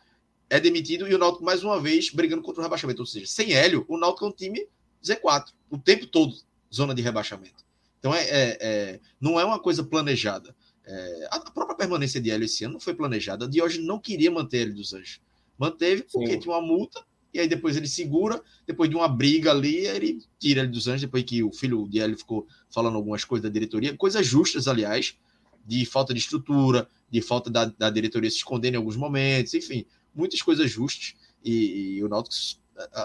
é 0.50 0.60
demitido 0.60 1.08
e 1.08 1.16
o 1.16 1.18
Náutico 1.18 1.46
mais 1.46 1.64
uma 1.64 1.80
vez 1.80 2.10
brigando 2.10 2.42
contra 2.42 2.62
o 2.62 2.64
rebaixamento, 2.64 3.02
ou 3.02 3.06
seja, 3.06 3.26
sem 3.26 3.54
Hélio, 3.54 3.86
o 3.88 3.98
Náutico 3.98 4.26
é 4.26 4.28
um 4.28 4.32
time 4.32 4.68
Z4, 5.04 5.46
o 5.70 5.78
tempo 5.78 6.06
todo 6.08 6.36
zona 6.74 6.94
de 6.94 7.02
rebaixamento. 7.02 7.67
Então 8.08 8.16
é, 8.16 8.24
é, 8.24 8.58
é, 8.62 9.00
não 9.20 9.38
é 9.38 9.44
uma 9.44 9.60
coisa 9.60 9.84
planejada. 9.84 10.56
É, 10.86 11.28
a 11.30 11.40
própria 11.52 11.76
permanência 11.76 12.22
de 12.22 12.32
Hélio 12.32 12.46
esse 12.46 12.64
ano 12.64 12.76
não 12.76 12.80
foi 12.80 12.94
planejada. 12.94 13.46
De 13.48 13.62
hoje 13.62 13.82
não 13.82 14.00
queria 14.00 14.32
manter 14.32 14.60
ele 14.60 14.72
dos 14.72 14.94
Anjos. 14.94 15.20
Manteve 15.58 16.04
porque 16.04 16.32
Sim. 16.34 16.40
tinha 16.40 16.56
uma 16.56 16.66
multa, 16.66 17.04
e 17.34 17.40
aí 17.40 17.50
depois 17.50 17.76
ele 17.76 17.88
segura, 17.88 18.42
depois 18.66 18.90
de 18.90 18.96
uma 18.96 19.10
briga 19.10 19.52
ali, 19.52 19.86
ele 19.88 20.20
tira 20.40 20.62
ele 20.62 20.70
dos 20.70 20.88
Anjos, 20.88 21.02
depois 21.02 21.24
que 21.24 21.44
o 21.44 21.52
filho 21.52 21.86
de 21.90 22.00
Hélio 22.00 22.18
ficou 22.18 22.48
falando 22.70 22.96
algumas 22.96 23.26
coisas 23.26 23.44
da 23.44 23.50
diretoria, 23.52 23.98
coisas 23.98 24.26
justas, 24.26 24.70
aliás, 24.70 25.18
de 25.66 25.86
falta 25.86 26.14
de 26.14 26.20
estrutura, 26.22 26.88
de 27.12 27.22
falta 27.22 27.50
da, 27.50 27.66
da 27.66 27.90
diretoria 27.90 28.30
se 28.30 28.38
esconder 28.38 28.74
em 28.74 28.78
alguns 28.78 28.96
momentos, 28.96 29.54
enfim, 29.54 29.86
muitas 30.16 30.42
coisas 30.42 30.72
justas. 30.72 31.16
E, 31.44 31.98
e 31.98 32.04
o 32.04 32.08
Náutico, 32.08 32.62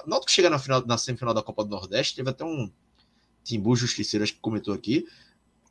o 0.06 0.08
Náutico 0.08 0.30
chega 0.30 0.48
na, 0.48 0.60
final, 0.60 0.86
na 0.86 0.96
semifinal 0.96 1.34
da 1.34 1.42
Copa 1.42 1.64
do 1.64 1.70
Nordeste, 1.70 2.14
teve 2.14 2.30
até 2.30 2.44
um 2.44 2.70
Timbu 3.44 3.74
Justiceiro, 3.76 4.24
acho 4.24 4.34
que 4.34 4.40
comentou 4.40 4.72
aqui, 4.72 5.06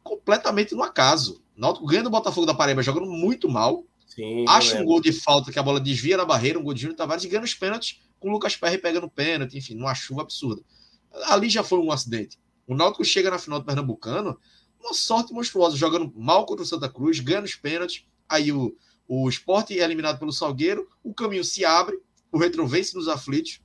completamente 0.04 0.76
no 0.76 0.84
acaso. 0.84 1.42
Náutico 1.56 1.86
ganha 1.86 2.04
do 2.04 2.10
Botafogo 2.10 2.46
da 2.46 2.54
Paraíba 2.54 2.82
jogando 2.82 3.06
muito 3.06 3.50
mal. 3.50 3.86
Sim, 4.08 4.46
acha 4.48 4.78
um 4.78 4.84
gol 4.84 5.00
de 5.00 5.14
falta 5.14 5.52
que 5.52 5.60
a 5.60 5.64
bola 5.64 5.80
desvia 5.80 6.18
na 6.18 6.26
barreira, 6.26 6.60
um 6.60 6.64
gol 6.64 6.74
de 6.74 6.82
Júnior 6.82 6.98
Tavares 6.98 7.24
e 7.24 7.30
ganha 7.30 7.44
os 7.44 7.54
pênaltis 7.54 8.02
com 8.20 8.30
o 8.30 8.32
Lucas 8.32 8.56
Perry 8.56 8.78
pegando 8.78 9.10
pênalti, 9.10 9.58
enfim, 9.58 9.74
numa 9.74 9.96
chuva 9.96 10.22
absurda. 10.22 10.62
Ali 11.26 11.50
já 11.50 11.64
foi 11.64 11.80
um 11.80 11.92
acidente. 11.92 12.38
O 12.68 12.76
Náutico 12.76 13.04
chega 13.04 13.32
na 13.32 13.40
final 13.40 13.60
do 13.60 13.66
Pernambucano, 13.66 14.38
uma 14.80 14.94
sorte 14.94 15.34
monstruosa, 15.34 15.76
jogando 15.76 16.12
mal 16.16 16.46
contra 16.46 16.64
o 16.64 16.68
Santa 16.68 16.90
Cruz, 16.90 17.20
ganha 17.20 17.42
os 17.42 17.56
pênaltis, 17.56 18.06
aí 18.30 18.52
o, 18.52 18.76
o 19.08 19.28
esporte 19.28 19.80
é 19.80 19.84
eliminado 19.84 20.20
pelo 20.20 20.32
Salgueiro, 20.32 20.88
o 21.04 21.14
caminho 21.14 21.44
se 21.44 21.66
abre, 21.66 22.00
o 22.32 22.38
Retro 22.38 22.66
vence 22.68 22.96
nos 22.96 23.08
aflitos, 23.08 23.60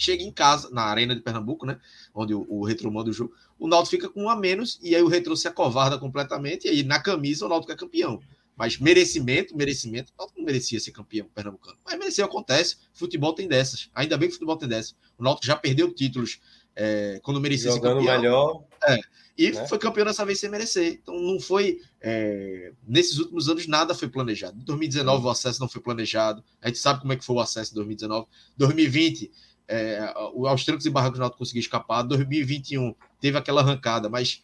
chega 0.00 0.22
em 0.22 0.32
casa, 0.32 0.70
na 0.70 0.82
Arena 0.82 1.14
de 1.14 1.20
Pernambuco, 1.20 1.66
né? 1.66 1.78
Onde 2.14 2.34
o, 2.34 2.46
o 2.48 2.64
Retro 2.64 2.90
manda 2.90 3.10
o 3.10 3.12
jogo. 3.12 3.34
O 3.58 3.68
Náutico 3.68 3.90
fica 3.90 4.08
com 4.08 4.24
um 4.24 4.30
a 4.30 4.36
menos 4.36 4.78
e 4.82 4.96
aí 4.96 5.02
o 5.02 5.08
Retro 5.08 5.36
se 5.36 5.46
acovarda 5.46 5.98
completamente. 5.98 6.66
E 6.66 6.70
aí 6.70 6.82
na 6.82 6.98
camisa 6.98 7.44
o 7.44 7.48
Náutico 7.48 7.72
é 7.72 7.76
campeão. 7.76 8.20
Mas 8.56 8.78
merecimento, 8.78 9.56
merecimento, 9.56 10.12
o 10.12 10.18
Náutico 10.18 10.38
não 10.38 10.46
merecia 10.46 10.80
ser 10.80 10.90
campeão 10.92 11.28
pernambucano. 11.34 11.78
Mas 11.84 11.98
mereceu, 11.98 12.24
acontece. 12.24 12.76
Futebol 12.94 13.34
tem 13.34 13.46
dessas. 13.46 13.90
Ainda 13.94 14.16
bem 14.16 14.28
que 14.28 14.32
o 14.32 14.36
futebol 14.36 14.56
tem 14.56 14.68
dessas. 14.68 14.94
O 15.18 15.22
Náutico 15.22 15.46
já 15.46 15.56
perdeu 15.56 15.92
títulos 15.92 16.40
é, 16.74 17.20
quando 17.22 17.40
merecia 17.40 17.70
Jogando 17.70 18.00
ser 18.00 18.06
campeão. 18.06 18.22
melhor. 18.22 18.64
É, 18.86 18.98
e 19.36 19.50
né? 19.52 19.66
foi 19.66 19.78
campeão 19.78 20.04
dessa 20.04 20.24
vez 20.24 20.40
sem 20.40 20.50
merecer. 20.50 20.98
Então 21.02 21.18
não 21.18 21.38
foi. 21.40 21.80
É, 22.00 22.72
nesses 22.86 23.18
últimos 23.18 23.48
anos 23.48 23.66
nada 23.66 23.94
foi 23.94 24.08
planejado. 24.08 24.58
Em 24.58 24.64
2019 24.64 25.26
o 25.26 25.30
acesso 25.30 25.60
não 25.60 25.68
foi 25.68 25.80
planejado. 25.80 26.42
A 26.60 26.68
gente 26.68 26.78
sabe 26.78 27.00
como 27.00 27.12
é 27.12 27.16
que 27.16 27.24
foi 27.24 27.36
o 27.36 27.40
acesso 27.40 27.72
em 27.72 27.74
2019. 27.74 28.26
2020 28.56 29.30
é, 29.70 30.12
aos 30.48 30.64
trancos 30.64 30.84
e 30.84 30.90
barrancos 30.90 31.18
o 31.18 31.20
Náutico 31.20 31.38
conseguiu 31.38 31.60
escapar. 31.60 32.02
2021 32.02 32.92
teve 33.20 33.38
aquela 33.38 33.60
arrancada, 33.60 34.08
mas 34.08 34.42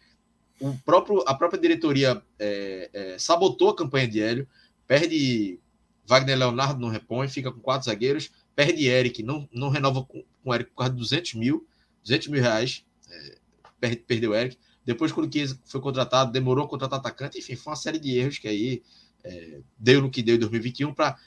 o 0.61 0.73
próprio, 0.85 1.25
a 1.27 1.35
própria 1.35 1.61
diretoria 1.61 2.23
é, 2.39 2.91
é, 2.93 3.19
sabotou 3.19 3.71
a 3.71 3.77
campanha 3.77 4.07
de 4.07 4.23
Hélio, 4.23 4.49
perde 4.87 5.59
Wagner 6.07 6.39
Leonardo, 6.39 6.81
não 6.81 6.89
repõe, 6.89 7.29
fica 7.29 7.51
com 7.51 7.59
quatro 7.59 7.87
zagueiros, 7.87 8.31
perde 8.55 8.87
Eric, 8.87 9.23
não, 9.25 9.49
não 9.53 9.69
renova 9.69 10.05
com, 10.05 10.23
com 10.45 10.55
Eric 10.55 10.71
por 10.71 10.77
causa 10.77 10.93
de 10.93 10.99
200 11.01 11.35
mil, 11.35 11.67
200 12.03 12.29
mil 12.29 12.41
reais, 12.41 12.85
é, 13.11 13.39
perde, 13.81 13.97
perdeu 13.97 14.33
Eric. 14.33 14.57
Depois, 14.85 15.11
quando 15.11 15.27
o 15.27 15.49
foi 15.65 15.81
contratado, 15.81 16.31
demorou 16.31 16.65
a 16.65 16.69
contratar 16.69 17.01
atacante, 17.01 17.39
enfim, 17.39 17.57
foi 17.57 17.73
uma 17.73 17.77
série 17.77 17.99
de 17.99 18.17
erros 18.17 18.39
que 18.39 18.47
aí 18.47 18.83
é, 19.25 19.59
deu 19.77 20.01
no 20.01 20.09
que 20.09 20.23
deu 20.23 20.37
em 20.37 20.39
2021 20.39 20.95
para 20.95 21.19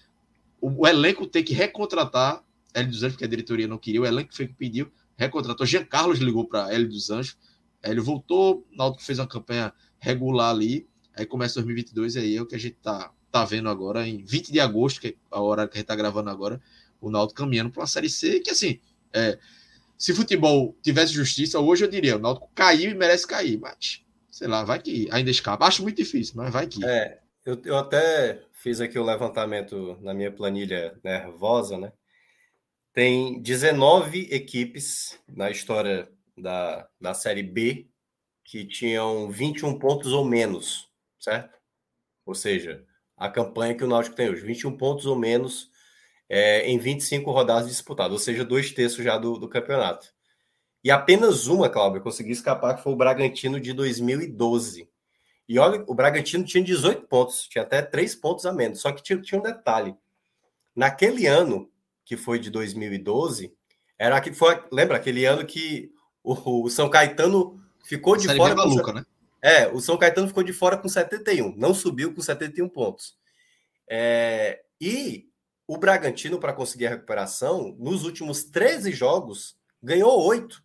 o, 0.61 0.83
o 0.83 0.87
elenco 0.87 1.27
ter 1.27 1.43
que 1.43 1.53
recontratar 1.53 2.41
Hélio 2.73 2.89
dos 2.89 3.03
Anjos, 3.03 3.13
porque 3.13 3.25
a 3.25 3.27
diretoria 3.27 3.67
não 3.67 3.77
queria, 3.77 4.01
o 4.01 4.05
elenco 4.05 4.35
foi 4.35 4.47
que 4.47 4.53
pediu, 4.53 4.91
recontratou. 5.17 5.65
Jean 5.65 5.85
Carlos 5.85 6.19
ligou 6.19 6.47
para 6.47 6.73
Hélio 6.73 6.89
dos 6.89 7.09
Anjos, 7.09 7.37
Hélio 7.81 8.03
voltou, 8.03 8.67
o 8.71 8.75
Náutico 8.75 9.03
fez 9.03 9.19
uma 9.19 9.27
campanha 9.27 9.73
regular 9.97 10.51
ali, 10.51 10.87
aí 11.15 11.25
começa 11.25 11.55
2022, 11.55 12.15
e 12.15 12.19
aí 12.19 12.35
é 12.37 12.41
o 12.41 12.45
que 12.45 12.55
a 12.55 12.59
gente 12.59 12.75
tá, 12.81 13.11
tá 13.31 13.45
vendo 13.45 13.69
agora, 13.69 14.07
em 14.07 14.23
20 14.23 14.51
de 14.51 14.59
agosto, 14.59 15.01
que 15.01 15.07
é 15.07 15.15
a 15.31 15.41
hora 15.41 15.67
que 15.67 15.77
a 15.77 15.79
gente 15.79 15.87
tá 15.87 15.95
gravando 15.95 16.29
agora, 16.29 16.61
o 17.01 17.09
Náutico 17.09 17.41
caminhando 17.41 17.71
para 17.71 17.81
uma 17.81 17.87
Série 17.87 18.09
C, 18.09 18.39
que 18.39 18.51
assim, 18.51 18.79
é, 19.13 19.37
se 19.97 20.13
futebol 20.13 20.77
tivesse 20.81 21.13
justiça, 21.13 21.59
hoje 21.59 21.83
eu 21.83 21.89
diria, 21.89 22.15
o 22.15 22.19
Náutico 22.19 22.49
caiu 22.55 22.91
e 22.91 22.93
merece 22.93 23.27
cair, 23.27 23.59
mas, 23.59 24.01
sei 24.31 24.47
lá, 24.47 24.63
vai 24.63 24.79
que 24.79 25.09
ainda 25.11 25.29
escapa. 25.29 25.65
Acho 25.65 25.81
muito 25.81 25.97
difícil, 25.97 26.35
mas 26.37 26.53
vai 26.53 26.67
que. 26.67 26.85
É, 26.85 27.19
eu, 27.45 27.61
eu 27.65 27.77
até 27.77 28.41
fiz 28.53 28.79
aqui 28.79 28.97
o 28.97 29.03
levantamento 29.03 29.97
na 30.01 30.13
minha 30.13 30.31
planilha 30.31 30.97
nervosa, 31.03 31.77
né? 31.77 31.91
Tem 32.99 33.41
19 33.41 34.27
equipes 34.29 35.17
na 35.25 35.49
história 35.49 36.11
da, 36.37 36.85
da 36.99 37.13
Série 37.13 37.43
B 37.43 37.87
que 38.43 38.65
tinham 38.65 39.31
21 39.31 39.79
pontos 39.79 40.11
ou 40.11 40.25
menos, 40.25 40.91
certo? 41.17 41.57
Ou 42.25 42.35
seja, 42.35 42.83
a 43.15 43.29
campanha 43.29 43.73
que 43.73 43.85
o 43.85 43.87
Náutico 43.87 44.17
tem 44.17 44.29
hoje, 44.29 44.45
21 44.45 44.75
pontos 44.75 45.05
ou 45.05 45.15
menos 45.15 45.71
é, 46.27 46.69
em 46.69 46.77
25 46.77 47.31
rodadas 47.31 47.69
disputadas, 47.69 48.11
ou 48.11 48.19
seja, 48.19 48.43
dois 48.43 48.69
terços 48.73 49.01
já 49.01 49.17
do, 49.17 49.39
do 49.39 49.47
campeonato. 49.47 50.13
E 50.83 50.91
apenas 50.91 51.47
uma, 51.47 51.69
Cláudio, 51.69 52.01
consegui 52.01 52.33
escapar, 52.33 52.75
que 52.75 52.83
foi 52.83 52.91
o 52.91 52.97
Bragantino 52.97 53.61
de 53.61 53.71
2012. 53.71 54.89
E 55.47 55.57
olha, 55.57 55.85
o 55.87 55.95
Bragantino 55.95 56.43
tinha 56.43 56.61
18 56.61 57.07
pontos, 57.07 57.47
tinha 57.47 57.61
até 57.61 57.81
3 57.81 58.13
pontos 58.15 58.45
a 58.45 58.51
menos. 58.51 58.81
Só 58.81 58.91
que 58.91 59.01
tinha, 59.01 59.21
tinha 59.21 59.39
um 59.39 59.43
detalhe. 59.43 59.95
Naquele 60.75 61.27
ano, 61.27 61.71
que 62.09 62.17
foi 62.17 62.39
de 62.39 62.49
2012, 62.49 63.53
era 63.95 64.19
que 64.19 64.33
foi, 64.33 64.59
lembra 64.71 64.97
aquele 64.97 65.25
ano 65.25 65.45
que 65.45 65.91
o, 66.23 66.63
o 66.63 66.67
São 66.67 66.89
Caetano 66.89 67.55
ficou 67.85 68.17
de 68.17 68.27
fora. 68.35 68.55
Maluca, 68.55 68.91
né? 68.91 69.05
É, 69.39 69.67
o 69.67 69.79
São 69.79 69.95
Caetano 69.95 70.27
ficou 70.27 70.41
de 70.41 70.51
fora 70.51 70.75
com 70.75 70.89
71, 70.89 71.55
não 71.55 71.71
subiu 71.71 72.11
com 72.11 72.19
71 72.19 72.67
pontos. 72.67 73.15
É, 73.87 74.59
e 74.81 75.27
o 75.67 75.77
Bragantino, 75.77 76.39
para 76.39 76.51
conseguir 76.51 76.87
a 76.87 76.89
recuperação, 76.89 77.75
nos 77.77 78.03
últimos 78.03 78.43
13 78.43 78.91
jogos, 78.91 79.55
ganhou 79.81 80.19
oito. 80.25 80.63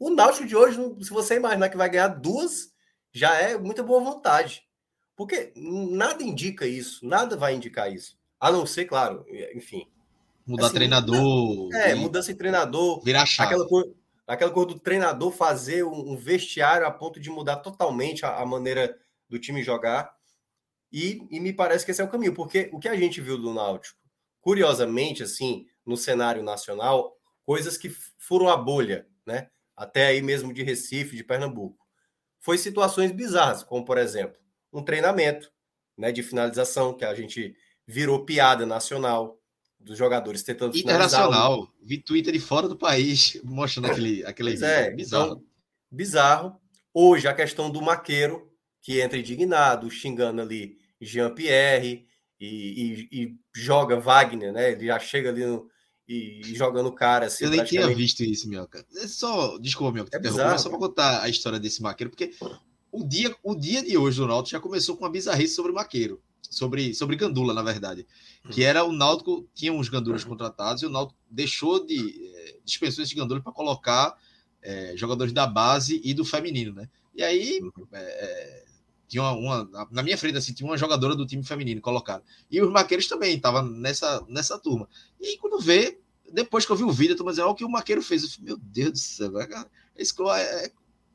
O 0.00 0.10
Náutico 0.10 0.48
de 0.48 0.56
hoje, 0.56 0.80
se 1.00 1.10
você 1.10 1.36
imaginar 1.36 1.68
que 1.68 1.76
vai 1.76 1.88
ganhar 1.88 2.08
duas, 2.08 2.72
já 3.12 3.36
é 3.36 3.56
muita 3.56 3.84
boa 3.84 4.02
vontade. 4.02 4.64
Porque 5.14 5.52
nada 5.54 6.24
indica 6.24 6.66
isso, 6.66 7.06
nada 7.06 7.36
vai 7.36 7.54
indicar 7.54 7.92
isso. 7.92 8.18
A 8.40 8.50
não 8.50 8.66
ser, 8.66 8.86
claro, 8.86 9.24
enfim. 9.54 9.86
Mudar 10.50 10.66
assim, 10.66 10.74
treinador. 10.74 11.72
É, 11.74 11.94
mudança 11.94 12.32
de 12.32 12.38
treinador. 12.38 13.00
Virar 13.04 13.24
chave. 13.24 13.54
Aquela 13.54 13.68
coisa, 13.68 13.94
aquela 14.26 14.50
coisa 14.50 14.68
do 14.70 14.80
treinador 14.80 15.30
fazer 15.30 15.84
um, 15.84 16.16
vestiário 16.16 16.86
a 16.86 16.90
ponto 16.90 17.20
de 17.20 17.30
mudar 17.30 17.56
totalmente 17.56 18.26
a, 18.26 18.36
a 18.36 18.44
maneira 18.44 18.98
do 19.28 19.38
time 19.38 19.62
jogar. 19.62 20.12
E, 20.92 21.24
e, 21.30 21.38
me 21.38 21.52
parece 21.52 21.84
que 21.84 21.92
esse 21.92 22.02
é 22.02 22.04
o 22.04 22.08
caminho, 22.08 22.34
porque 22.34 22.68
o 22.72 22.80
que 22.80 22.88
a 22.88 22.96
gente 22.96 23.20
viu 23.20 23.38
do 23.38 23.54
Náutico 23.54 23.96
curiosamente, 24.40 25.22
assim, 25.22 25.66
no 25.86 25.96
cenário 25.96 26.42
nacional, 26.42 27.16
coisas 27.44 27.76
que 27.76 27.90
foram 28.18 28.48
a 28.48 28.56
bolha, 28.56 29.06
né? 29.24 29.50
Até 29.76 30.06
aí 30.06 30.22
mesmo 30.22 30.52
de 30.52 30.62
Recife, 30.62 31.16
de 31.16 31.22
Pernambuco. 31.22 31.78
Foi 32.40 32.58
situações 32.58 33.12
bizarras, 33.12 33.62
como, 33.62 33.84
por 33.84 33.98
exemplo, 33.98 34.36
um 34.72 34.82
treinamento 34.82 35.52
né, 35.96 36.10
de 36.10 36.22
finalização, 36.22 36.96
que 36.96 37.04
a 37.04 37.14
gente 37.14 37.54
virou 37.86 38.24
piada 38.24 38.64
nacional 38.64 39.39
dos 39.80 39.96
jogadores 39.96 40.42
tentando 40.42 40.76
Internacional. 40.76 41.68
Vi 41.82 41.98
Twitter 41.98 42.32
de 42.32 42.40
fora 42.40 42.68
do 42.68 42.76
país 42.76 43.40
mostrando 43.44 43.90
aquele, 43.90 44.24
aquele. 44.24 44.64
É, 44.64 44.90
bizarro. 44.90 45.32
Então, 45.32 45.44
bizarro. 45.90 46.60
Hoje, 46.92 47.26
a 47.26 47.34
questão 47.34 47.70
do 47.70 47.80
maqueiro, 47.80 48.50
que 48.82 49.00
entra 49.00 49.18
indignado, 49.18 49.90
xingando 49.90 50.42
ali 50.42 50.76
Jean-Pierre, 51.00 52.06
e, 52.40 53.08
e, 53.12 53.22
e, 53.22 53.36
joga 53.54 54.00
Wagner, 54.00 54.52
né? 54.52 54.72
Ele 54.72 54.86
já 54.86 54.98
chega 54.98 55.28
ali 55.28 55.44
no, 55.44 55.68
e, 56.08 56.40
e 56.40 56.54
joga 56.54 56.82
no 56.82 56.92
cara. 56.92 57.26
Assim, 57.26 57.44
eu 57.44 57.50
nem 57.50 57.64
tinha 57.64 57.86
visto 57.94 58.24
isso, 58.24 58.48
Minhoca. 58.48 58.84
É 58.96 59.06
só, 59.06 59.58
desculpa, 59.58 59.92
Minhoca, 59.92 60.16
é 60.16 60.20
bizarro, 60.20 60.58
só 60.58 60.68
para 60.68 60.78
contar 60.78 61.22
a 61.22 61.28
história 61.28 61.60
desse 61.60 61.82
maqueiro, 61.82 62.10
porque 62.10 62.32
o 62.90 63.04
dia, 63.04 63.34
o 63.42 63.54
dia 63.54 63.82
de 63.82 63.96
hoje 63.96 64.18
do 64.18 64.26
Náutico 64.26 64.50
já 64.50 64.60
começou 64.60 64.96
com 64.96 65.04
uma 65.04 65.10
bizarrice 65.10 65.54
sobre 65.54 65.70
o 65.70 65.74
maqueiro, 65.74 66.20
sobre, 66.42 66.94
sobre 66.94 67.16
Gandula, 67.16 67.52
na 67.52 67.62
verdade. 67.62 68.06
Que 68.50 68.62
hum. 68.62 68.66
era 68.66 68.84
o 68.84 68.92
Náutico, 68.92 69.48
tinha 69.54 69.72
uns 69.72 69.88
gandulas 69.88 70.22
uhum. 70.22 70.30
contratados 70.30 70.82
e 70.82 70.86
o 70.86 70.90
Náutico 70.90 71.18
deixou 71.30 71.84
de. 71.84 72.30
É, 72.34 72.56
dispensou 72.64 73.02
esse 73.02 73.14
gandula 73.14 73.40
para 73.40 73.52
colocar 73.52 74.16
é, 74.62 74.94
jogadores 74.96 75.32
da 75.32 75.46
base 75.46 76.00
e 76.04 76.14
do 76.14 76.24
feminino, 76.24 76.72
né? 76.72 76.88
E 77.14 77.22
aí. 77.22 77.60
É, 77.92 78.64
tinha 79.10 79.24
uma, 79.24 79.64
uma, 79.64 79.88
na 79.90 80.04
minha 80.04 80.16
frente 80.16 80.38
assim, 80.38 80.52
tinha 80.52 80.68
uma 80.70 80.78
jogadora 80.78 81.16
do 81.16 81.26
time 81.26 81.42
feminino 81.42 81.80
colocada. 81.80 82.22
E 82.48 82.62
os 82.62 82.70
maqueiros 82.70 83.08
também 83.08 83.34
estavam 83.34 83.64
nessa, 83.64 84.24
nessa 84.28 84.56
turma. 84.56 84.88
E 85.20 85.36
quando 85.38 85.58
vê, 85.58 85.98
depois 86.32 86.64
que 86.64 86.70
eu 86.70 86.76
vi 86.76 86.84
o 86.84 86.92
vídeo, 86.92 87.14
eu 87.14 87.16
tô 87.16 87.28
dizendo, 87.28 87.46
olha 87.46 87.52
o 87.52 87.56
que 87.56 87.64
o 87.64 87.68
maqueiro 87.68 88.00
fez. 88.02 88.22
Eu 88.22 88.28
falei, 88.28 88.44
meu 88.46 88.56
Deus 88.56 88.92
do 88.92 88.98
céu, 88.98 89.32
esse 89.96 90.14
é, 90.22 90.66
é 90.66 90.72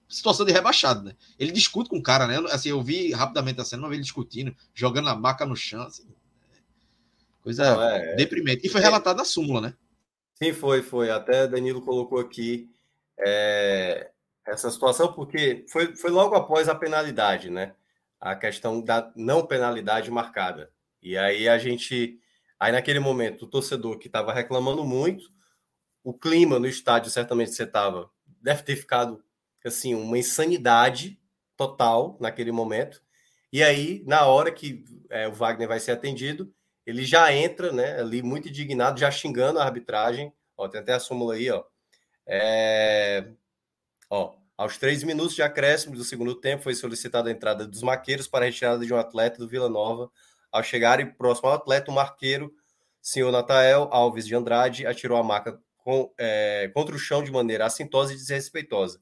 situação 0.07 0.45
de 0.45 0.51
rebaixado, 0.51 1.03
né? 1.03 1.15
Ele 1.37 1.51
discute 1.51 1.89
com 1.89 1.97
o 1.97 2.03
cara, 2.03 2.27
né? 2.27 2.37
Assim, 2.51 2.69
eu 2.69 2.81
vi 2.81 3.11
rapidamente 3.11 3.59
a 3.61 3.65
cena, 3.65 3.83
uma 3.83 3.89
vez 3.89 3.97
ele 3.97 4.05
discutindo, 4.05 4.55
jogando 4.73 5.09
a 5.09 5.15
maca 5.15 5.45
no 5.45 5.55
chão, 5.55 5.81
assim, 5.83 6.07
coisa 7.41 7.75
Não, 7.75 7.83
é, 7.83 8.15
deprimente. 8.15 8.65
E 8.65 8.69
foi 8.69 8.81
é, 8.81 8.83
relatado 8.83 9.17
na 9.17 9.25
súmula, 9.25 9.61
né? 9.61 9.73
Sim, 10.35 10.53
foi, 10.53 10.81
foi. 10.81 11.09
Até 11.09 11.47
Danilo 11.47 11.81
colocou 11.81 12.19
aqui 12.19 12.69
é, 13.17 14.11
essa 14.45 14.69
situação, 14.69 15.13
porque 15.13 15.65
foi, 15.69 15.95
foi 15.95 16.11
logo 16.11 16.35
após 16.35 16.69
a 16.69 16.75
penalidade, 16.75 17.49
né? 17.49 17.73
a 18.25 18.35
questão 18.35 18.81
da 18.81 19.11
não 19.15 19.45
penalidade 19.45 20.09
marcada. 20.09 20.71
E 21.01 21.15
aí 21.15 21.47
a 21.47 21.59
gente, 21.59 22.19
aí 22.59 22.71
naquele 22.71 22.99
momento, 22.99 23.43
o 23.45 23.47
torcedor 23.47 23.99
que 23.99 24.07
estava 24.07 24.33
reclamando 24.33 24.83
muito, 24.83 25.29
o 26.03 26.11
clima 26.11 26.57
no 26.57 26.67
estádio 26.67 27.11
certamente 27.11 27.51
você 27.51 27.63
estava, 27.63 28.09
deve 28.41 28.63
ter 28.63 28.75
ficado 28.75 29.23
assim 29.67 29.95
uma 29.95 30.17
insanidade 30.17 31.19
total 31.57 32.17
naquele 32.19 32.51
momento. 32.51 33.01
E 33.51 33.63
aí, 33.63 34.03
na 34.05 34.25
hora 34.25 34.51
que 34.51 34.83
é, 35.09 35.27
o 35.27 35.33
Wagner 35.33 35.67
vai 35.67 35.79
ser 35.79 35.91
atendido, 35.91 36.53
ele 36.85 37.03
já 37.03 37.33
entra, 37.33 37.71
né, 37.71 37.99
ali 37.99 38.21
muito 38.21 38.49
indignado, 38.49 38.99
já 38.99 39.09
xingando 39.09 39.59
a 39.59 39.63
arbitragem. 39.63 40.31
Ó, 40.57 40.67
tem 40.67 40.81
até 40.81 40.93
a 40.93 40.99
súmula 40.99 41.35
aí, 41.35 41.49
ó. 41.49 41.63
É... 42.27 43.27
Ó, 44.09 44.35
aos 44.57 44.77
três 44.77 45.03
minutos 45.03 45.35
de 45.35 45.41
acréscimo 45.41 45.95
do 45.95 46.03
segundo 46.03 46.35
tempo, 46.35 46.63
foi 46.63 46.75
solicitada 46.75 47.29
a 47.29 47.31
entrada 47.31 47.67
dos 47.67 47.81
maqueiros 47.81 48.27
para 48.27 48.45
a 48.45 48.47
retirada 48.47 48.85
de 48.85 48.93
um 48.93 48.97
atleta 48.97 49.37
do 49.37 49.47
Vila 49.47 49.67
Nova. 49.69 50.09
Ao 50.51 50.63
chegarem 50.63 51.07
próximo 51.07 51.49
ao 51.49 51.55
atleta, 51.55 51.91
o 51.91 51.93
marqueiro, 51.93 52.53
senhor 53.01 53.31
Natael 53.31 53.89
Alves 53.91 54.25
de 54.25 54.35
Andrade, 54.35 54.85
atirou 54.85 55.17
a 55.17 55.23
maca 55.23 55.59
com, 55.77 56.11
é, 56.17 56.71
contra 56.73 56.95
o 56.95 56.99
chão 56.99 57.23
de 57.23 57.31
maneira 57.31 57.65
assintosa 57.65 58.13
e 58.13 58.15
desrespeitosa, 58.15 58.99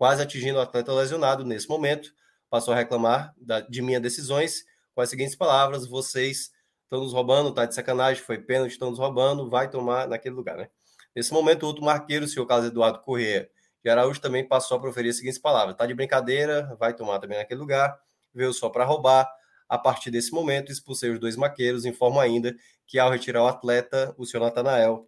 quase 0.00 0.22
atingindo 0.22 0.58
o 0.58 0.62
atleta 0.62 0.94
lesionado. 0.94 1.44
Nesse 1.44 1.68
momento, 1.68 2.10
passou 2.48 2.72
a 2.72 2.76
reclamar 2.78 3.34
da, 3.36 3.60
de 3.60 3.82
minhas 3.82 4.00
decisões 4.00 4.64
com 4.94 5.02
as 5.02 5.10
seguintes 5.10 5.36
palavras: 5.36 5.86
vocês 5.86 6.50
estão 6.84 7.00
nos 7.00 7.12
roubando, 7.12 7.52
tá 7.52 7.66
de 7.66 7.74
sacanagem, 7.74 8.22
foi 8.22 8.38
pênalti, 8.38 8.72
estão 8.72 8.88
nos 8.88 8.98
roubando, 8.98 9.50
vai 9.50 9.68
tomar 9.68 10.08
naquele 10.08 10.34
lugar, 10.34 10.56
né? 10.56 10.70
Nesse 11.14 11.34
momento, 11.34 11.64
o 11.64 11.66
outro 11.66 11.84
marqueiro, 11.84 12.24
o 12.24 12.28
senhor 12.28 12.46
Carlos 12.46 12.68
Eduardo 12.68 13.00
Corrêa, 13.00 13.50
e 13.84 13.90
Araújo 13.90 14.22
também 14.22 14.42
passou 14.42 14.78
a 14.78 14.80
proferir 14.80 15.10
as 15.10 15.18
seguintes 15.18 15.38
palavras: 15.38 15.76
tá 15.76 15.84
de 15.84 15.92
brincadeira, 15.92 16.74
vai 16.78 16.94
tomar 16.94 17.18
também 17.18 17.36
naquele 17.36 17.60
lugar, 17.60 17.94
veio 18.32 18.54
só 18.54 18.70
para 18.70 18.86
roubar. 18.86 19.30
A 19.68 19.76
partir 19.76 20.10
desse 20.10 20.32
momento, 20.32 20.72
expulsei 20.72 21.10
os 21.10 21.20
dois 21.20 21.36
maqueiros. 21.36 21.84
Informo 21.84 22.18
ainda 22.18 22.56
que, 22.86 22.98
ao 22.98 23.10
retirar 23.10 23.42
o 23.44 23.46
atleta, 23.46 24.14
o 24.16 24.24
senhor 24.24 24.42
Natanael, 24.42 25.06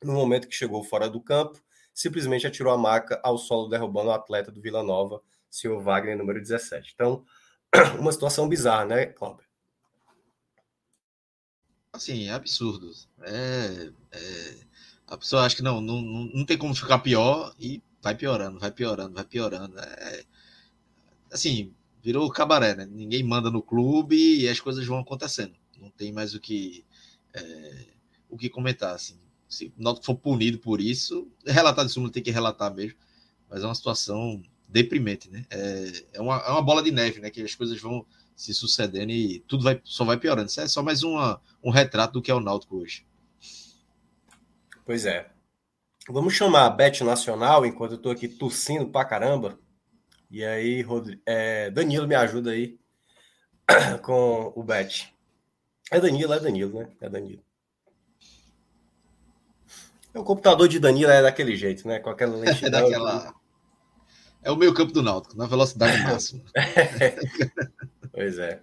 no 0.00 0.12
momento 0.12 0.46
que 0.46 0.54
chegou 0.54 0.84
fora 0.84 1.10
do 1.10 1.20
campo, 1.20 1.60
simplesmente 1.94 2.46
atirou 2.46 2.72
a 2.72 2.78
maca 2.78 3.20
ao 3.22 3.38
solo, 3.38 3.68
derrubando 3.68 4.08
o 4.08 4.12
atleta 4.12 4.50
do 4.50 4.60
Vila 4.60 4.82
Nova, 4.82 5.20
senhor 5.50 5.82
Wagner, 5.82 6.16
número 6.16 6.40
17. 6.40 6.92
Então, 6.94 7.24
uma 7.98 8.12
situação 8.12 8.48
bizarra, 8.48 8.84
né, 8.84 9.06
Cláudio? 9.06 9.44
Assim, 11.92 12.28
é 12.28 12.32
absurdo. 12.32 12.90
É, 13.22 13.92
é, 14.12 14.56
a 15.06 15.18
pessoa 15.18 15.44
acha 15.44 15.56
que 15.56 15.62
não, 15.62 15.80
não, 15.80 16.00
não 16.00 16.46
tem 16.46 16.56
como 16.56 16.74
ficar 16.74 17.00
pior 17.00 17.54
e 17.58 17.82
vai 18.00 18.14
piorando, 18.14 18.58
vai 18.58 18.70
piorando, 18.70 19.14
vai 19.14 19.24
piorando. 19.24 19.78
É, 19.78 20.24
assim, 21.30 21.74
virou 22.02 22.30
cabaré, 22.30 22.74
né? 22.74 22.86
Ninguém 22.86 23.22
manda 23.22 23.50
no 23.50 23.62
clube 23.62 24.40
e 24.40 24.48
as 24.48 24.58
coisas 24.58 24.86
vão 24.86 24.98
acontecendo. 24.98 25.54
Não 25.78 25.90
tem 25.90 26.12
mais 26.12 26.34
o 26.34 26.40
que 26.40 26.84
é, 27.34 27.86
o 28.28 28.36
que 28.38 28.48
comentar, 28.48 28.94
assim. 28.94 29.18
Se 29.52 29.66
o 29.78 29.82
Náutico 29.82 30.06
for 30.06 30.16
punido 30.16 30.58
por 30.58 30.80
isso, 30.80 31.30
relatar 31.46 31.84
de 31.84 31.92
súmula 31.92 32.12
tem 32.12 32.22
que 32.22 32.30
relatar 32.30 32.74
mesmo. 32.74 32.98
Mas 33.48 33.62
é 33.62 33.66
uma 33.66 33.74
situação 33.74 34.42
deprimente, 34.66 35.30
né? 35.30 35.44
É, 35.50 35.92
é, 36.14 36.20
uma, 36.20 36.38
é 36.38 36.50
uma 36.50 36.62
bola 36.62 36.82
de 36.82 36.90
neve, 36.90 37.20
né? 37.20 37.30
Que 37.30 37.42
as 37.42 37.54
coisas 37.54 37.80
vão 37.80 38.06
se 38.34 38.54
sucedendo 38.54 39.12
e 39.12 39.40
tudo 39.40 39.62
vai, 39.62 39.80
só 39.84 40.04
vai 40.04 40.16
piorando. 40.16 40.48
Isso 40.48 40.60
é 40.60 40.66
só 40.66 40.82
mais 40.82 41.02
uma, 41.02 41.40
um 41.62 41.70
retrato 41.70 42.14
do 42.14 42.22
que 42.22 42.30
é 42.30 42.34
o 42.34 42.40
Náutico 42.40 42.78
hoje. 42.78 43.06
Pois 44.84 45.04
é. 45.04 45.30
Vamos 46.08 46.34
chamar 46.34 46.66
a 46.66 46.70
Bet 46.70 47.04
Nacional 47.04 47.64
enquanto 47.64 47.92
eu 47.92 47.96
estou 47.96 48.10
aqui 48.10 48.26
tossindo 48.26 48.88
pra 48.88 49.04
caramba. 49.04 49.58
E 50.30 50.42
aí, 50.44 50.80
Rodrigo, 50.82 51.20
é, 51.26 51.70
Danilo 51.70 52.08
me 52.08 52.14
ajuda 52.14 52.52
aí 52.52 52.78
com 54.02 54.52
o 54.56 54.62
Bet. 54.62 55.14
É 55.90 56.00
Danilo, 56.00 56.32
é 56.32 56.40
Danilo, 56.40 56.80
né? 56.80 56.88
É 57.00 57.08
Danilo. 57.08 57.44
O 60.14 60.22
computador 60.22 60.68
de 60.68 60.78
Danilo 60.78 61.10
é 61.10 61.22
daquele 61.22 61.56
jeito, 61.56 61.86
né? 61.86 61.98
Com 61.98 62.10
aquela 62.10 62.36
lentidão. 62.38 62.68
É 62.68 62.82
daquela. 62.82 63.34
É 64.42 64.50
o 64.50 64.56
meio 64.56 64.74
campo 64.74 64.92
do 64.92 65.02
Náutico, 65.02 65.36
na 65.36 65.46
velocidade 65.46 66.00
máxima. 66.02 66.42
pois 68.12 68.38
é. 68.38 68.60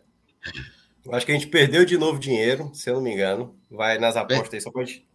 Acho 1.12 1.26
que 1.26 1.32
a 1.32 1.36
gente 1.36 1.48
perdeu 1.48 1.86
de 1.86 1.98
novo 1.98 2.20
dinheiro, 2.20 2.70
se 2.74 2.90
eu 2.90 2.96
não 2.96 3.02
me 3.02 3.14
engano. 3.14 3.58
Vai 3.72 3.98
nas 3.98 4.16
apostas 4.16 4.54
aí, 4.54 4.62
só 4.62 4.72
pode 4.72 5.08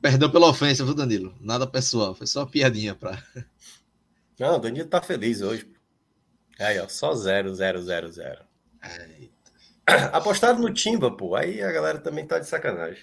Perdão 0.00 0.30
pela 0.30 0.48
ofensa, 0.48 0.82
viu, 0.82 0.94
Danilo? 0.94 1.34
Nada 1.38 1.66
pessoal, 1.66 2.14
foi 2.14 2.26
só 2.26 2.40
uma 2.40 2.50
piadinha 2.50 2.94
pra. 2.94 3.22
Não, 4.38 4.56
o 4.56 4.58
Danilo 4.58 4.88
tá 4.88 5.02
feliz 5.02 5.42
hoje. 5.42 5.70
Aí, 6.58 6.78
ó, 6.78 6.88
só 6.88 7.14
zero, 7.14 7.54
zero, 7.54 7.82
zero, 7.82 8.10
zero. 8.10 8.42
Apostaram 10.12 10.58
no 10.58 10.72
Timba, 10.72 11.10
pô. 11.10 11.34
Aí 11.34 11.62
a 11.62 11.70
galera 11.70 11.98
também 11.98 12.26
tá 12.26 12.38
de 12.38 12.46
sacanagem. 12.46 13.02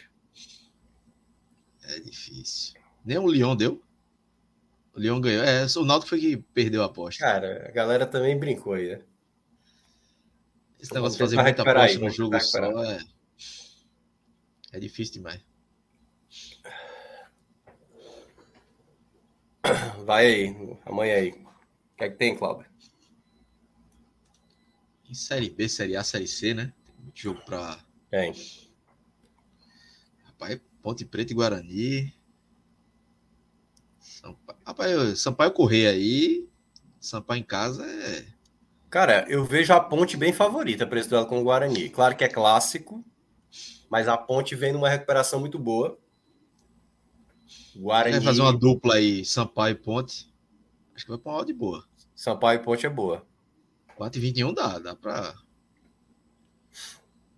É 1.88 2.00
difícil. 2.02 2.80
Nem 3.04 3.18
o 3.18 3.26
Leão 3.26 3.56
deu? 3.56 3.82
O 4.94 5.00
Leão 5.00 5.22
ganhou. 5.22 5.44
É, 5.44 5.66
o 5.78 5.86
Náutico 5.86 6.10
foi 6.10 6.20
que 6.20 6.38
perdeu 6.38 6.84
a 6.84 6.88
aposta. 6.88 7.24
Cara, 7.24 7.68
a 7.70 7.72
galera 7.72 8.06
também 8.06 8.38
brincou 8.38 8.74
aí, 8.74 8.98
né? 8.98 9.02
Esse 10.80 10.94
negócio 10.94 11.18
de 11.18 11.24
fazer 11.24 11.42
muita 11.42 11.62
aposta 11.62 11.82
aí, 11.82 11.98
no 11.98 12.10
jogo 12.10 12.40
só 12.40 12.84
é... 12.84 13.00
é 14.74 14.80
difícil 14.80 15.16
demais. 15.16 15.42
Vai 20.06 20.26
aí, 20.26 20.78
amanhã 20.86 21.16
aí. 21.16 21.32
O 21.32 21.98
que 21.98 22.04
é 22.04 22.10
que 22.10 22.18
tem, 22.18 22.38
Cláudio? 22.38 22.70
Em 25.10 25.14
Série 25.14 25.50
B, 25.50 25.70
Série 25.70 25.96
A, 25.96 26.04
Série 26.04 26.28
C, 26.28 26.54
né? 26.54 26.74
Tem 26.86 26.96
muito 26.98 27.20
jogo 27.20 27.42
pra. 27.46 27.80
Tem. 28.10 28.34
Rapaz, 30.26 30.60
Ponte 30.88 31.04
Preta 31.04 31.34
e 31.34 31.36
Guarani. 31.36 32.14
Sampaio, 34.00 34.60
rapaz, 34.66 35.20
Sampaio 35.20 35.52
correr 35.52 35.86
aí. 35.88 36.48
Sampaio 36.98 37.42
em 37.42 37.44
casa 37.44 37.86
é. 37.86 38.26
Cara, 38.90 39.26
eu 39.28 39.44
vejo 39.44 39.74
a 39.74 39.82
Ponte 39.82 40.16
bem 40.16 40.32
favorita 40.32 40.88
para 40.88 40.98
esse 40.98 41.10
duelo 41.10 41.26
com 41.26 41.42
o 41.42 41.44
Guarani. 41.44 41.90
Claro 41.90 42.16
que 42.16 42.24
é 42.24 42.30
clássico, 42.30 43.04
mas 43.90 44.08
a 44.08 44.16
Ponte 44.18 44.56
vem 44.56 44.72
numa 44.72 44.88
recuperação 44.88 45.42
muito 45.42 45.60
boa. 45.60 46.00
Guarani. 47.76 48.16
Vai 48.16 48.22
fazer 48.22 48.42
uma 48.42 48.58
dupla 48.58 48.96
aí, 48.96 49.26
Sampaio 49.26 49.74
e 49.74 49.76
Ponte. 49.76 50.34
Acho 50.96 51.04
que 51.04 51.12
vai 51.12 51.20
para 51.20 51.34
uma 51.34 51.46
de 51.46 51.54
boa. 51.54 51.84
Sampaio 52.16 52.62
e 52.62 52.64
Ponte 52.64 52.86
é 52.86 52.90
boa. 52.90 53.28
4,21 54.00 54.54
dá, 54.54 54.80
dá 54.80 54.96
para. 54.96 55.36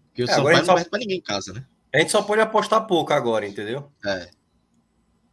Porque 0.06 0.22
o 0.22 0.30
é, 0.30 0.36
Sampaio 0.36 0.58
não 0.58 0.66
só... 0.66 0.76
perde 0.76 0.90
para 0.92 1.00
ninguém 1.00 1.18
em 1.18 1.24
casa, 1.24 1.52
né? 1.52 1.66
A 1.94 2.00
gente 2.00 2.12
só 2.12 2.22
pode 2.22 2.42
apostar 2.42 2.86
pouco 2.86 3.12
agora, 3.14 3.48
entendeu? 3.48 3.92
É. 4.06 4.30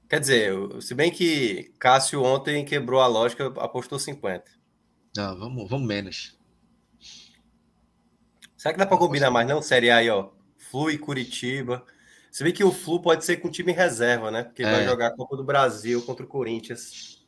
Quer 0.08 0.20
dizer, 0.20 0.52
se 0.80 0.94
bem 0.94 1.10
que 1.10 1.74
Cássio 1.78 2.22
ontem 2.22 2.64
quebrou 2.64 3.00
a 3.00 3.06
lógica, 3.06 3.52
apostou 3.58 3.98
50. 3.98 4.44
Não, 5.16 5.38
vamos, 5.38 5.68
vamos 5.68 5.86
menos. 5.86 6.38
Será 8.56 8.72
que 8.72 8.78
dá 8.78 8.86
para 8.86 8.96
combinar 8.98 9.30
mais, 9.30 9.46
não? 9.46 9.60
Série 9.60 9.90
A 9.90 9.96
aí, 9.96 10.08
ó. 10.08 10.30
Flu 10.56 10.90
e 10.90 10.98
Curitiba. 10.98 11.84
Se 12.30 12.44
bem 12.44 12.52
que 12.52 12.64
o 12.64 12.72
Flu 12.72 13.00
pode 13.00 13.24
ser 13.24 13.38
com 13.38 13.50
time 13.50 13.72
em 13.72 13.74
reserva, 13.74 14.30
né? 14.30 14.44
Porque 14.44 14.62
é. 14.62 14.70
vai 14.70 14.84
jogar 14.84 15.08
a 15.08 15.16
Copa 15.16 15.36
do 15.36 15.44
Brasil 15.44 16.02
contra 16.02 16.24
o 16.24 16.28
Corinthians. 16.28 17.24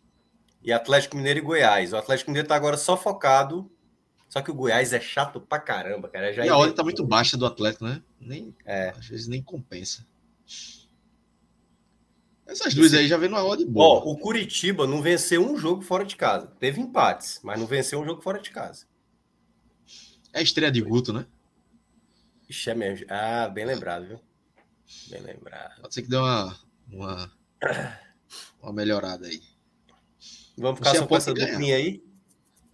E 0.62 0.72
Atlético 0.72 1.16
Mineiro 1.16 1.38
e 1.38 1.42
Goiás. 1.42 1.92
O 1.92 1.96
Atlético 1.96 2.30
Mineiro 2.30 2.48
tá 2.48 2.56
agora 2.56 2.76
só 2.76 2.96
focado. 2.96 3.70
Só 4.28 4.42
que 4.42 4.50
o 4.50 4.54
Goiás 4.54 4.92
é 4.92 5.00
chato 5.00 5.40
pra 5.40 5.58
caramba, 5.58 6.08
cara. 6.08 6.32
Já 6.32 6.44
e 6.44 6.48
a 6.48 6.56
hora 6.56 6.72
tá 6.72 6.84
muito 6.84 7.04
baixa 7.06 7.36
do 7.36 7.46
Atlético, 7.46 7.84
né? 7.84 8.02
Nem, 8.20 8.54
é. 8.64 8.90
Às 8.90 9.06
vezes 9.06 9.26
nem 9.26 9.42
compensa. 9.42 10.06
Essas 12.46 12.74
duas 12.74 12.94
aí 12.94 13.06
já 13.06 13.18
vem 13.18 13.28
numa 13.28 13.44
odd 13.44 13.64
boa. 13.66 14.00
Ó, 14.00 14.10
o 14.10 14.16
Curitiba 14.16 14.86
não 14.86 15.02
venceu 15.02 15.46
um 15.46 15.56
jogo 15.58 15.82
fora 15.82 16.04
de 16.04 16.16
casa. 16.16 16.46
Teve 16.58 16.80
empates, 16.80 17.40
mas 17.42 17.60
não 17.60 17.66
venceu 17.66 18.00
um 18.00 18.04
jogo 18.06 18.22
fora 18.22 18.40
de 18.40 18.50
casa. 18.50 18.86
É 20.32 20.38
a 20.38 20.42
estreia 20.42 20.72
de 20.72 20.80
Guto, 20.80 21.12
né? 21.12 21.26
Ixi, 22.48 22.70
é 22.70 22.74
mesmo. 22.74 23.06
Ah, 23.10 23.48
bem 23.48 23.66
lembrado, 23.66 24.06
viu? 24.06 24.20
Bem 25.10 25.20
lembrado. 25.20 25.82
Pode 25.82 25.92
ser 25.92 26.02
que 26.02 26.08
dê 26.08 26.16
uma, 26.16 26.58
uma, 26.90 27.32
uma 28.62 28.72
melhorada 28.72 29.26
aí. 29.26 29.42
Vamos 30.56 30.78
ficar 30.78 30.92
Você 30.92 30.98
só 30.98 31.06
com 31.06 31.16
essa 31.16 31.34
duplinha 31.34 31.76
aí? 31.76 32.02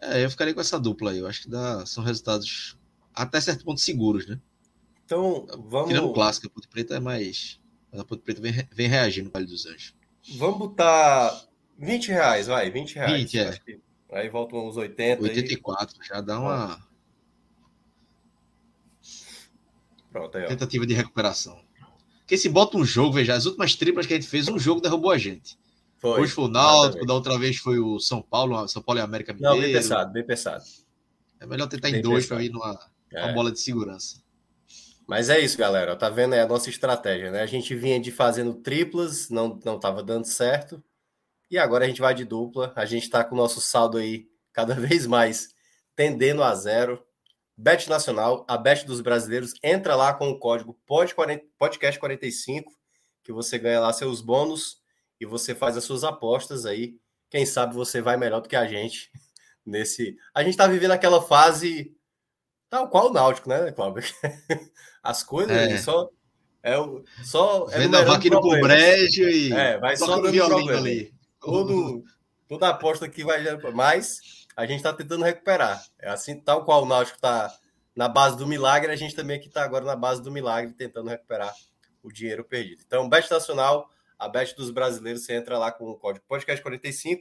É, 0.01 0.25
eu 0.25 0.31
ficaria 0.31 0.55
com 0.55 0.61
essa 0.61 0.79
dupla 0.79 1.11
aí. 1.11 1.19
Eu 1.19 1.27
acho 1.27 1.43
que 1.43 1.51
dá, 1.51 1.85
são 1.85 2.05
resultados 2.05 2.79
até 3.13 3.41
certo 3.41 3.65
ponto 3.65 3.81
seguros, 3.81 4.27
né? 4.27 4.41
Então, 5.05 5.47
vamos. 5.69 5.89
Tirando 5.89 6.09
o 6.09 6.13
clássico, 6.13 6.47
a 6.47 6.51
Ponte 6.51 6.69
Preta 6.69 6.97
é 6.97 7.01
mais. 7.01 7.61
A 7.93 8.05
Ponte 8.05 8.23
Preta 8.23 8.41
vem, 8.41 8.53
vem 8.73 8.89
reagindo 8.89 9.27
no 9.27 9.33
Vale 9.33 9.47
dos 9.47 9.67
Anjos. 9.67 9.95
Vamos 10.37 10.59
botar 10.59 11.47
20 11.79 12.09
reais, 12.09 12.47
vai, 12.47 12.71
20 12.71 12.95
reais. 12.95 13.13
20, 13.13 13.39
é. 13.39 13.61
Aí 14.13 14.29
voltam 14.29 14.67
uns 14.67 14.77
80. 14.77 15.23
84, 15.23 15.97
aí. 16.01 16.09
já 16.09 16.21
dá 16.21 16.39
uma. 16.39 16.87
Pronto, 20.11 20.39
aí, 20.39 20.45
ó. 20.45 20.49
Tentativa 20.49 20.87
de 20.87 20.95
recuperação. 20.95 21.63
Porque 22.21 22.39
se 22.39 22.49
bota 22.49 22.79
um 22.79 22.85
jogo, 22.85 23.13
veja, 23.13 23.35
as 23.35 23.45
últimas 23.45 23.75
triplas 23.75 24.07
que 24.07 24.15
a 24.15 24.17
gente 24.17 24.29
fez, 24.29 24.49
um 24.49 24.59
jogo 24.59 24.81
derrubou 24.81 25.11
a 25.11 25.19
gente. 25.19 25.59
Foi, 25.99 26.23
Hoje 26.23 26.33
foi 26.33 26.45
o 26.45 26.49
Náutico, 26.49 27.05
da 27.05 27.15
outra 27.15 27.39
vez 27.39 27.59
foi 27.59 27.79
o 27.79 27.99
São 27.99 28.23
Paulo, 28.23 28.67
São 28.69 28.83
Paulo 28.83 29.01
e 29.01 29.03
América 29.03 29.35
Mineiro. 29.35 29.57
Não, 29.57 29.63
bem 29.63 29.73
pensado, 29.73 30.13
bem 30.13 30.25
pensado. 30.25 30.65
É 31.39 31.47
melhor 31.47 31.67
tentar 31.67 31.91
bem 31.91 32.01
em 32.01 32.03
dois 32.03 32.27
para 32.27 32.43
ir 32.43 32.51
numa 32.51 32.79
é. 33.13 33.33
bola 33.35 33.53
de 33.53 33.61
segurança. 33.61 34.24
Mas 35.07 35.29
é 35.29 35.39
isso, 35.39 35.59
galera. 35.59 35.97
Tá 35.97 36.09
vendo? 36.09 36.35
É 36.35 36.41
a 36.41 36.47
nossa 36.47 36.71
estratégia, 36.71 37.31
né? 37.31 37.43
A 37.43 37.47
gente 37.47 37.75
vinha 37.75 38.01
de 38.01 38.11
fazendo 38.11 38.55
triplas, 38.55 39.29
não, 39.29 39.61
não 39.65 39.79
tava 39.79 40.03
dando 40.03 40.27
certo. 40.27 40.83
E 41.51 41.59
agora 41.59 41.85
a 41.85 41.89
gente 41.89 42.01
vai 42.01 42.15
de 42.15 42.25
dupla. 42.25 42.73
A 42.75 42.85
gente 42.85 43.09
tá 43.11 43.23
com 43.25 43.35
o 43.35 43.39
nosso 43.39 43.61
saldo 43.61 43.99
aí 43.99 44.27
cada 44.53 44.75
vez 44.81 45.07
mais 45.07 45.55
tendendo 45.95 46.43
a 46.43 46.55
zero. 46.55 47.05
Bet 47.57 47.89
Nacional, 47.89 48.45
a 48.49 48.57
Bet 48.59 48.85
dos 48.85 49.01
brasileiros, 49.01 49.55
entra 49.63 49.95
lá 49.95 50.13
com 50.13 50.29
o 50.29 50.39
código 50.39 50.77
podcast45 50.89 52.65
que 53.25 53.33
você 53.33 53.59
ganha 53.59 53.81
lá 53.81 53.93
seus 53.93 54.21
bônus 54.21 54.79
e 55.21 55.25
você 55.25 55.55
faz 55.55 55.77
as 55.77 55.85
suas 55.85 56.05
apostas 56.05 56.67
aí. 56.67 56.97
Quem 57.31 57.47
sabe 57.47 57.75
você 57.75 58.03
vai 58.03 58.17
melhor 58.17 58.41
do 58.41 58.49
que 58.49 58.55
a 58.55 58.67
gente 58.67 59.11
nesse. 59.65 60.17
A 60.35 60.45
gente 60.45 60.57
tá 60.57 60.67
vivendo 60.67 60.91
aquela 60.91 61.23
fase 61.23 61.97
tal 62.69 62.89
qual 62.89 63.09
o 63.09 63.13
Náutico, 63.13 63.49
né, 63.49 63.73
Cláudio? 63.73 64.05
As 65.05 65.23
coisas 65.23 65.55
é. 65.55 65.77
só 65.77 66.09
é 66.63 66.79
o 66.79 67.05
só 67.23 67.67
é 67.71 67.81
Vendo 67.81 67.99
a 67.99 68.17
indo 68.17 68.41
pro 68.41 68.61
brejo 68.61 69.29
e 69.29 69.53
é, 69.53 69.79
vai 69.79 69.95
só 69.99 70.07
dando 70.07 70.33
problema 70.33 70.79
ali. 70.79 71.13
Todo, 71.39 72.03
toda 72.49 72.71
aposta 72.71 73.07
que 73.07 73.23
vai 73.23 73.45
mais 73.75 74.47
a 74.57 74.65
gente 74.65 74.79
está 74.79 74.93
tentando 74.93 75.25
recuperar. 75.25 75.85
É 75.99 76.09
assim, 76.09 76.41
tal 76.41 76.65
qual 76.65 76.85
o 76.85 76.87
Náutico 76.87 77.17
está 77.17 77.55
na 77.95 78.09
base 78.09 78.39
do 78.39 78.47
milagre, 78.47 78.91
a 78.91 78.97
gente 78.97 79.15
também 79.15 79.37
aqui 79.37 79.49
está 79.49 79.63
agora 79.63 79.85
na 79.85 79.95
base 79.95 80.23
do 80.23 80.33
milagre, 80.33 80.73
tentando 80.73 81.11
recuperar 81.11 81.55
o 82.03 82.11
dinheiro 82.11 82.45
perdido. 82.45 82.83
Então, 82.87 83.09
Bet 83.09 83.31
Nacional, 83.31 83.91
a 84.19 84.29
Bet 84.29 84.55
dos 84.57 84.71
brasileiros, 84.71 85.25
você 85.25 85.35
entra 85.35 85.59
lá 85.59 85.71
com 85.71 85.91
o 85.91 85.97
código 85.97 86.25
podcast45 86.31 87.19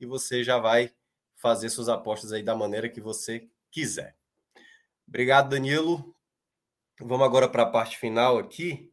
e 0.00 0.06
você 0.06 0.42
já 0.42 0.58
vai 0.58 0.90
fazer 1.36 1.68
suas 1.68 1.88
apostas 1.88 2.32
aí 2.32 2.42
da 2.42 2.54
maneira 2.54 2.88
que 2.88 3.00
você 3.00 3.48
quiser. 3.70 4.16
Obrigado, 5.06 5.50
Danilo. 5.50 6.14
Vamos 7.00 7.26
agora 7.26 7.48
para 7.48 7.62
a 7.62 7.70
parte 7.70 7.96
final 7.96 8.38
aqui. 8.38 8.90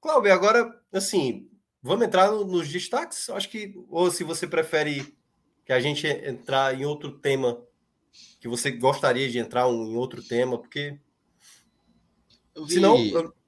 Cláudio, 0.00 0.32
agora, 0.32 0.80
assim, 0.92 1.48
vamos 1.82 2.06
entrar 2.06 2.30
nos 2.30 2.68
destaques? 2.68 3.28
Acho 3.30 3.48
que, 3.48 3.74
ou 3.88 4.10
se 4.10 4.22
você 4.22 4.46
prefere 4.46 5.16
que 5.64 5.72
a 5.72 5.80
gente 5.80 6.06
entrar 6.06 6.78
em 6.78 6.84
outro 6.84 7.12
tema 7.18 7.60
que 8.40 8.46
você 8.46 8.70
gostaria 8.70 9.28
de 9.28 9.38
entrar 9.38 9.68
em 9.68 9.96
outro 9.96 10.22
tema, 10.22 10.58
porque 10.58 10.98
vi... 12.66 12.74
senão 12.74 12.96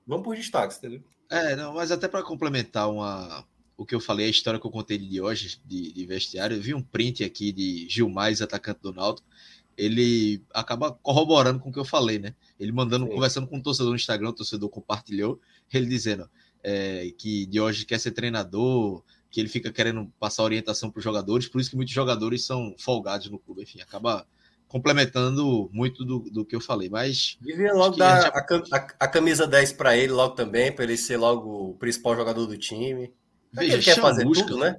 vamos 0.07 0.25
por 0.25 0.35
destaques, 0.35 0.79
entendeu? 0.79 1.05
É, 1.31 1.55
não, 1.55 1.75
mas 1.75 1.93
até 1.93 2.09
para 2.09 2.23
complementar 2.23 2.91
uma 2.91 3.47
o 3.77 3.85
que 3.85 3.95
eu 3.95 4.01
falei, 4.01 4.27
a 4.27 4.31
história 4.31 4.59
que 4.59 4.67
eu 4.67 4.71
contei 4.71 4.97
de 4.97 5.21
hoje 5.21 5.61
de, 5.65 5.93
de 5.93 6.07
vestiário, 6.07 6.57
eu 6.57 6.63
vi 6.63 6.73
um 6.73 6.83
print 6.83 7.23
aqui 7.23 7.53
de 7.53 7.87
Gilmar, 7.89 8.33
atacante 8.41 8.81
do 8.81 8.93
Náutico, 8.93 9.29
ele 9.77 10.43
acaba 10.53 10.93
corroborando 10.93 11.61
com 11.61 11.69
o 11.69 11.73
que 11.73 11.79
eu 11.79 11.85
falei, 11.85 12.19
né? 12.19 12.35
Ele 12.59 12.73
mandando, 12.73 13.07
Sim. 13.07 13.13
conversando 13.13 13.47
com 13.47 13.57
um 13.57 13.63
torcedor 13.63 13.91
no 13.91 13.97
Instagram, 13.97 14.31
o 14.31 14.35
torcedor 14.35 14.69
compartilhou, 14.71 15.41
ele 15.73 15.87
dizendo 15.87 16.29
é, 16.63 17.13
que 17.19 17.47
de 17.47 17.61
hoje 17.61 17.85
quer 17.85 18.01
ser 18.01 18.13
treinador, 18.13 19.03
que 19.31 19.41
ele 19.41 19.49
fica 19.49 19.71
querendo 19.71 20.11
passar 20.19 20.45
orientação 20.45 20.91
para 20.91 20.99
os 20.99 21.05
jogadores, 21.05 21.49
por 21.49 21.61
isso 21.61 21.71
que 21.71 21.77
muitos 21.77 21.95
jogadores 21.95 22.45
são 22.45 22.75
folgados 22.79 23.29
no 23.29 23.39
clube, 23.39 23.63
enfim, 23.63 23.81
acaba 23.81 24.27
complementando 24.67 25.71
muito 25.73 26.05
do, 26.05 26.21
do 26.31 26.45
que 26.45 26.57
eu 26.57 26.61
falei, 26.61 26.89
mas... 26.89 27.37
Devia 27.41 27.73
logo 27.73 27.97
dar 27.97 28.27
a, 28.27 28.39
a, 28.39 28.77
a, 29.01 29.09
camisa 29.09 29.47
10 29.47 29.75
para 29.75 29.97
ele 29.97 30.13
logo 30.13 30.35
também, 30.35 30.73
para 30.73 30.85
ele 30.85 30.97
ser 30.97 31.17
logo 31.17 31.71
o 31.71 31.75
principal 31.75 32.17
jogador 32.17 32.47
do 32.47 32.57
time. 32.57 33.13
Veja, 33.53 33.75
ele 33.75 33.83
quer 33.83 34.01
fazer 34.01 34.25
tudo, 34.25 34.59
né? 34.59 34.77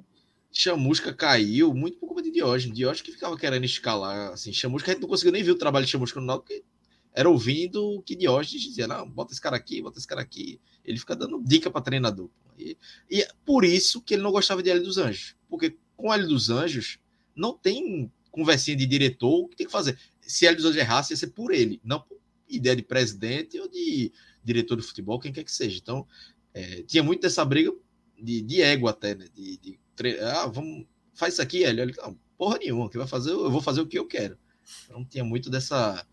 Chamusca 0.52 1.12
caiu 1.12 1.74
muito 1.74 1.98
por 1.98 2.06
culpa 2.06 2.22
de 2.22 2.30
Diógenes. 2.30 2.76
Diógenes 2.76 3.02
que 3.02 3.12
ficava 3.12 3.36
querendo 3.36 3.64
escalar, 3.64 4.32
assim, 4.32 4.52
Chamusca, 4.52 4.90
a 4.90 4.94
gente 4.94 5.02
não 5.02 5.08
conseguiu 5.08 5.32
nem 5.32 5.42
ver 5.42 5.52
o 5.52 5.58
trabalho 5.58 5.84
de 5.84 5.92
Chamusca 5.92 6.20
no 6.20 6.26
Náutico, 6.26 6.48
porque 6.48 6.64
era 7.12 7.28
ouvindo 7.28 7.84
o 7.84 8.02
que 8.02 8.14
Diógenes 8.14 8.62
dizia, 8.62 8.86
não, 8.86 9.08
bota 9.08 9.32
esse 9.32 9.40
cara 9.40 9.56
aqui, 9.56 9.82
bota 9.82 9.98
esse 9.98 10.06
cara 10.06 10.20
aqui. 10.20 10.60
Ele 10.84 10.98
fica 10.98 11.16
dando 11.16 11.42
dica 11.42 11.70
para 11.70 11.80
treinador. 11.80 12.30
E, 12.58 12.76
e 13.10 13.22
é 13.22 13.28
por 13.44 13.64
isso 13.64 14.00
que 14.02 14.14
ele 14.14 14.22
não 14.22 14.32
gostava 14.32 14.62
de 14.62 14.70
Hélio 14.70 14.82
dos 14.82 14.98
Anjos. 14.98 15.36
Porque 15.48 15.76
com 15.96 16.12
Hélio 16.12 16.28
dos 16.28 16.50
Anjos 16.50 16.98
não 17.34 17.56
tem 17.56 18.10
conversinha 18.30 18.76
de 18.76 18.86
diretor, 18.86 19.44
o 19.44 19.48
que 19.48 19.56
tem 19.56 19.66
que 19.66 19.72
fazer? 19.72 19.98
Se 20.20 20.46
Hélio 20.46 20.58
dos 20.58 20.66
Anjos 20.66 20.78
errasse, 20.78 21.12
ia 21.12 21.16
ser 21.16 21.28
por 21.28 21.52
ele, 21.52 21.80
não 21.82 22.00
por 22.00 22.18
ideia 22.48 22.76
de 22.76 22.82
presidente 22.82 23.58
ou 23.58 23.68
de 23.68 24.12
diretor 24.42 24.76
de 24.76 24.82
futebol, 24.82 25.18
quem 25.18 25.32
quer 25.32 25.44
que 25.44 25.52
seja. 25.52 25.78
Então, 25.78 26.06
é, 26.54 26.82
tinha 26.82 27.02
muito 27.02 27.22
dessa 27.22 27.44
briga 27.44 27.72
de, 28.16 28.40
de 28.42 28.62
ego 28.62 28.88
até, 28.88 29.14
né? 29.14 29.26
De, 29.34 29.58
de 29.58 29.78
ah, 30.20 30.46
vamos, 30.46 30.86
faz 31.14 31.34
isso 31.34 31.42
aqui, 31.42 31.64
Hélio. 31.64 31.92
Não, 31.98 32.16
porra 32.36 32.58
nenhuma, 32.58 32.88
que 32.88 32.98
vai 32.98 33.06
fazer, 33.06 33.30
eu 33.30 33.50
vou 33.50 33.60
fazer 33.60 33.80
o 33.80 33.86
que 33.86 33.98
eu 33.98 34.06
quero. 34.06 34.38
Então 34.84 35.04
tinha 35.04 35.24
muito 35.24 35.48
dessa, 35.50 36.06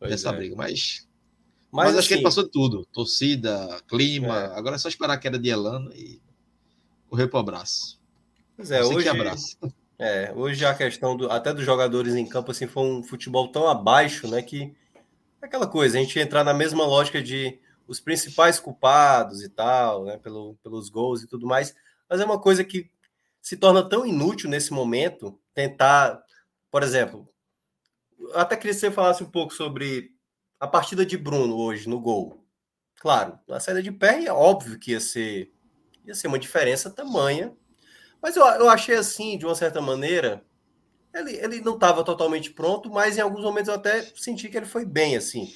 dessa 0.00 0.30
é. 0.30 0.36
briga, 0.36 0.56
mas 0.56 1.08
mas, 1.72 1.90
Mas 1.90 1.98
acho 1.98 2.08
que 2.08 2.14
ele 2.14 2.20
assim 2.20 2.24
passou 2.24 2.44
de 2.44 2.50
tudo. 2.50 2.84
Torcida, 2.86 3.80
clima. 3.86 4.36
É. 4.36 4.58
Agora 4.58 4.74
é 4.74 4.78
só 4.78 4.88
esperar 4.88 5.14
a 5.14 5.18
queda 5.18 5.38
de 5.38 5.48
Elano 5.48 5.92
e 5.94 6.20
correr 7.08 7.28
pro 7.28 7.38
abraço. 7.38 8.00
Pois 8.56 8.70
é, 8.70 8.82
hoje, 8.82 9.06
É, 10.02 10.32
hoje 10.34 10.64
a 10.64 10.74
questão 10.74 11.14
do, 11.14 11.30
até 11.30 11.52
dos 11.52 11.62
jogadores 11.62 12.14
em 12.14 12.26
campo 12.26 12.50
assim 12.50 12.66
foi 12.66 12.82
um 12.84 13.02
futebol 13.02 13.48
tão 13.52 13.68
abaixo, 13.68 14.26
né, 14.26 14.40
que 14.40 14.74
é 15.42 15.44
aquela 15.44 15.66
coisa, 15.66 15.98
a 15.98 16.00
gente 16.00 16.18
entrar 16.18 16.42
na 16.42 16.54
mesma 16.54 16.86
lógica 16.86 17.22
de 17.22 17.58
os 17.86 18.00
principais 18.00 18.58
culpados 18.58 19.42
e 19.42 19.48
tal, 19.50 20.04
né, 20.06 20.16
pelo, 20.16 20.56
pelos 20.62 20.88
gols 20.88 21.22
e 21.22 21.26
tudo 21.26 21.46
mais, 21.46 21.74
mas 22.08 22.18
é 22.18 22.24
uma 22.24 22.40
coisa 22.40 22.64
que 22.64 22.88
se 23.40 23.56
torna 23.56 23.88
tão 23.88 24.06
inútil 24.06 24.50
nesse 24.50 24.72
momento 24.72 25.40
tentar, 25.54 26.22
por 26.70 26.82
exemplo, 26.82 27.28
até 28.34 28.56
queria 28.56 28.72
que 28.72 28.80
você 28.80 28.90
falasse 28.90 29.22
um 29.22 29.30
pouco 29.30 29.54
sobre 29.54 30.10
a 30.58 30.66
partida 30.66 31.04
de 31.04 31.16
Bruno 31.16 31.56
hoje 31.56 31.88
no 31.88 32.00
gol. 32.00 32.44
Claro, 33.00 33.38
a 33.48 33.58
saída 33.58 33.82
de 33.82 33.90
pé 33.90 34.24
é 34.24 34.32
óbvio 34.32 34.78
que 34.78 34.92
ia 34.92 35.00
ser, 35.00 35.50
ia 36.04 36.14
ser 36.14 36.28
uma 36.28 36.38
diferença 36.38 36.90
tamanha, 36.90 37.56
mas 38.20 38.36
eu, 38.36 38.44
eu 38.44 38.68
achei 38.68 38.96
assim, 38.96 39.38
de 39.38 39.46
uma 39.46 39.54
certa 39.54 39.80
maneira, 39.80 40.44
ele, 41.14 41.36
ele 41.36 41.60
não 41.62 41.74
estava 41.74 42.04
totalmente 42.04 42.50
pronto, 42.50 42.90
mas 42.90 43.16
em 43.16 43.22
alguns 43.22 43.42
momentos 43.42 43.68
eu 43.68 43.74
até 43.74 44.02
senti 44.14 44.48
que 44.48 44.56
ele 44.56 44.66
foi 44.66 44.84
bem 44.84 45.16
assim 45.16 45.50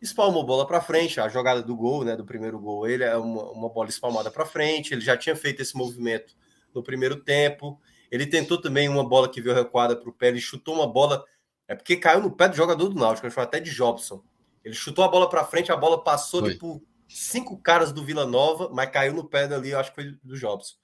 espalmou 0.00 0.44
bola 0.44 0.66
para 0.66 0.80
frente, 0.80 1.20
a 1.20 1.28
jogada 1.28 1.62
do 1.62 1.74
gol, 1.76 2.04
né, 2.04 2.16
do 2.16 2.24
primeiro 2.24 2.58
gol, 2.58 2.86
ele 2.86 3.04
é 3.04 3.16
uma, 3.16 3.50
uma 3.50 3.68
bola 3.68 3.88
espalmada 3.88 4.30
para 4.30 4.46
frente, 4.46 4.94
ele 4.94 5.00
já 5.00 5.16
tinha 5.16 5.34
feito 5.34 5.60
esse 5.60 5.76
movimento 5.76 6.34
no 6.74 6.82
primeiro 6.82 7.22
tempo, 7.22 7.80
ele 8.10 8.26
tentou 8.26 8.60
também 8.60 8.88
uma 8.88 9.06
bola 9.06 9.28
que 9.30 9.40
veio 9.40 9.54
recuada 9.54 9.96
para 9.96 10.08
o 10.08 10.12
pé, 10.12 10.28
ele 10.28 10.40
chutou 10.40 10.74
uma 10.74 10.86
bola, 10.86 11.24
é 11.66 11.74
porque 11.74 11.96
caiu 11.96 12.20
no 12.20 12.30
pé 12.30 12.48
do 12.48 12.56
jogador 12.56 12.88
do 12.88 12.98
Náutico, 12.98 13.26
acho 13.26 13.40
até 13.40 13.60
de 13.60 13.70
Jobson, 13.70 14.22
ele 14.64 14.74
chutou 14.74 15.04
a 15.04 15.08
bola 15.08 15.28
para 15.28 15.44
frente, 15.44 15.72
a 15.72 15.76
bola 15.76 16.02
passou 16.02 16.42
por 16.42 16.50
tipo 16.50 16.82
cinco 17.08 17.56
caras 17.56 17.92
do 17.92 18.04
Vila 18.04 18.26
Nova, 18.26 18.68
mas 18.72 18.90
caiu 18.90 19.14
no 19.14 19.24
pé 19.28 19.46
dali, 19.46 19.70
eu 19.70 19.78
acho 19.78 19.90
que 19.90 20.02
foi 20.02 20.18
do 20.22 20.36
Jobson. 20.36 20.76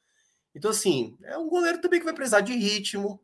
Então 0.54 0.70
assim, 0.70 1.16
é 1.22 1.36
um 1.36 1.48
goleiro 1.48 1.80
também 1.80 1.98
que 1.98 2.04
vai 2.04 2.14
precisar 2.14 2.40
de 2.40 2.54
ritmo, 2.54 3.20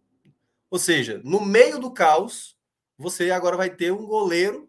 ou 0.71 0.79
seja, 0.79 1.21
no 1.25 1.41
meio 1.41 1.79
do 1.79 1.91
caos, 1.93 2.57
você 2.97 3.31
agora 3.31 3.57
vai 3.57 3.71
ter 3.71 3.93
um 3.93 4.07
goleiro 4.07 4.69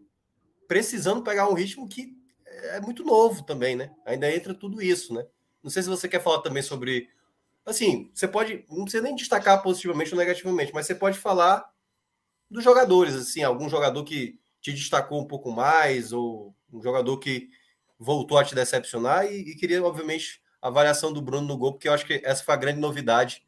precisando 0.66 1.22
pegar 1.22 1.48
um 1.48 1.54
ritmo 1.54 1.88
que 1.88 2.16
é 2.46 2.80
muito 2.80 3.04
novo 3.04 3.42
também, 3.42 3.76
né? 3.76 3.90
Ainda 4.06 4.34
entra 4.34 4.54
tudo 4.54 4.80
isso, 4.82 5.12
né? 5.14 5.26
Não 5.62 5.70
sei 5.70 5.82
se 5.82 5.88
você 5.88 6.08
quer 6.08 6.22
falar 6.22 6.40
também 6.40 6.62
sobre. 6.62 7.08
Assim, 7.64 8.10
você 8.12 8.26
pode. 8.26 8.64
Não 8.68 8.84
precisa 8.84 9.02
nem 9.02 9.14
destacar 9.14 9.62
positivamente 9.62 10.12
ou 10.12 10.18
negativamente, 10.18 10.72
mas 10.74 10.86
você 10.86 10.94
pode 10.94 11.18
falar 11.18 11.64
dos 12.50 12.62
jogadores, 12.62 13.14
assim, 13.14 13.42
algum 13.42 13.68
jogador 13.68 14.04
que 14.04 14.38
te 14.60 14.72
destacou 14.72 15.20
um 15.20 15.26
pouco 15.26 15.50
mais, 15.50 16.12
ou 16.12 16.54
um 16.72 16.82
jogador 16.82 17.18
que 17.18 17.48
voltou 17.98 18.36
a 18.36 18.44
te 18.44 18.54
decepcionar, 18.54 19.26
e, 19.26 19.52
e 19.52 19.56
queria, 19.56 19.82
obviamente, 19.82 20.42
a 20.60 20.68
avaliação 20.68 21.12
do 21.12 21.22
Bruno 21.22 21.46
no 21.46 21.56
gol, 21.56 21.72
porque 21.72 21.88
eu 21.88 21.92
acho 21.92 22.06
que 22.06 22.20
essa 22.24 22.44
foi 22.44 22.54
a 22.54 22.58
grande 22.58 22.80
novidade 22.80 23.42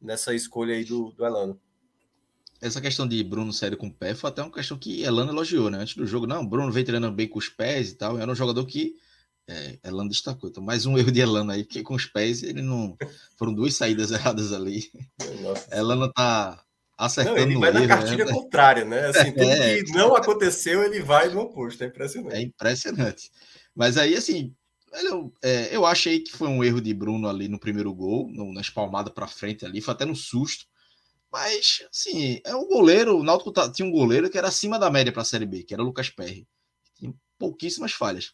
nessa 0.00 0.34
escolha 0.34 0.74
aí 0.74 0.84
do, 0.84 1.12
do 1.12 1.26
Elano 1.26 1.60
essa 2.60 2.80
questão 2.80 3.06
de 3.06 3.22
Bruno 3.22 3.52
sair 3.52 3.76
com 3.76 3.86
o 3.86 3.92
pé 3.92 4.14
foi 4.14 4.30
até 4.30 4.42
uma 4.42 4.50
questão 4.50 4.76
que 4.76 5.02
Elano 5.02 5.30
elogiou, 5.30 5.70
né? 5.70 5.78
Antes 5.78 5.94
do 5.94 6.06
jogo, 6.06 6.26
não, 6.26 6.46
Bruno 6.46 6.72
vem 6.72 6.84
treinando 6.84 7.14
bem 7.14 7.28
com 7.28 7.38
os 7.38 7.48
pés 7.48 7.90
e 7.90 7.94
tal. 7.94 8.18
Era 8.18 8.30
um 8.30 8.34
jogador 8.34 8.64
que 8.66 8.96
é, 9.48 9.78
Elano 9.82 10.10
destacou. 10.10 10.50
Então, 10.50 10.62
mais 10.62 10.84
um 10.84 10.96
erro 10.98 11.10
de 11.10 11.20
Elano 11.20 11.50
aí, 11.50 11.64
porque 11.64 11.82
com 11.82 11.94
os 11.94 12.04
pés 12.04 12.42
ele 12.42 12.62
não. 12.62 12.96
Foram 13.36 13.54
duas 13.54 13.74
saídas 13.74 14.10
erradas 14.12 14.52
ali. 14.52 14.90
Nossa. 15.40 15.74
Elano 15.74 16.12
tá 16.12 16.62
acertando. 16.96 17.36
Não, 17.36 17.42
ele 17.42 17.58
vai 17.58 17.70
erro, 17.70 17.80
na 17.80 17.88
cartilha 17.88 18.24
né? 18.24 18.32
contrária, 18.32 18.84
né? 18.84 19.06
Assim, 19.06 19.32
tudo 19.32 19.44
é, 19.44 19.82
que 19.82 19.92
não 19.92 20.14
aconteceu, 20.14 20.82
ele 20.82 21.00
vai 21.00 21.28
no 21.28 21.40
oposto. 21.40 21.82
É 21.82 21.86
impressionante. 21.86 22.36
É 22.36 22.42
impressionante. 22.42 23.30
Mas 23.74 23.96
aí, 23.96 24.14
assim, 24.14 24.52
eu, 24.92 25.32
é, 25.42 25.74
eu 25.74 25.86
achei 25.86 26.20
que 26.20 26.32
foi 26.32 26.48
um 26.48 26.62
erro 26.62 26.80
de 26.80 26.92
Bruno 26.92 27.28
ali 27.28 27.48
no 27.48 27.58
primeiro 27.58 27.92
gol, 27.94 28.28
no, 28.30 28.52
na 28.52 28.60
espalmada 28.60 29.10
para 29.10 29.26
frente 29.26 29.64
ali, 29.64 29.80
foi 29.80 29.94
até 29.94 30.04
no 30.04 30.16
susto. 30.16 30.66
Mas, 31.30 31.86
assim, 31.90 32.40
é 32.44 32.54
um 32.56 32.66
goleiro. 32.66 33.18
O 33.18 33.22
Náutico 33.22 33.52
tá, 33.52 33.70
tinha 33.70 33.86
um 33.86 33.92
goleiro 33.92 34.30
que 34.30 34.38
era 34.38 34.48
acima 34.48 34.78
da 34.78 34.90
média 34.90 35.12
para 35.12 35.22
a 35.22 35.26
Série 35.26 35.46
B, 35.46 35.62
que 35.62 35.74
era 35.74 35.82
o 35.82 35.86
Lucas 35.86 36.08
Perry. 36.08 36.46
Tinha 36.98 37.14
pouquíssimas 37.38 37.92
falhas. 37.92 38.32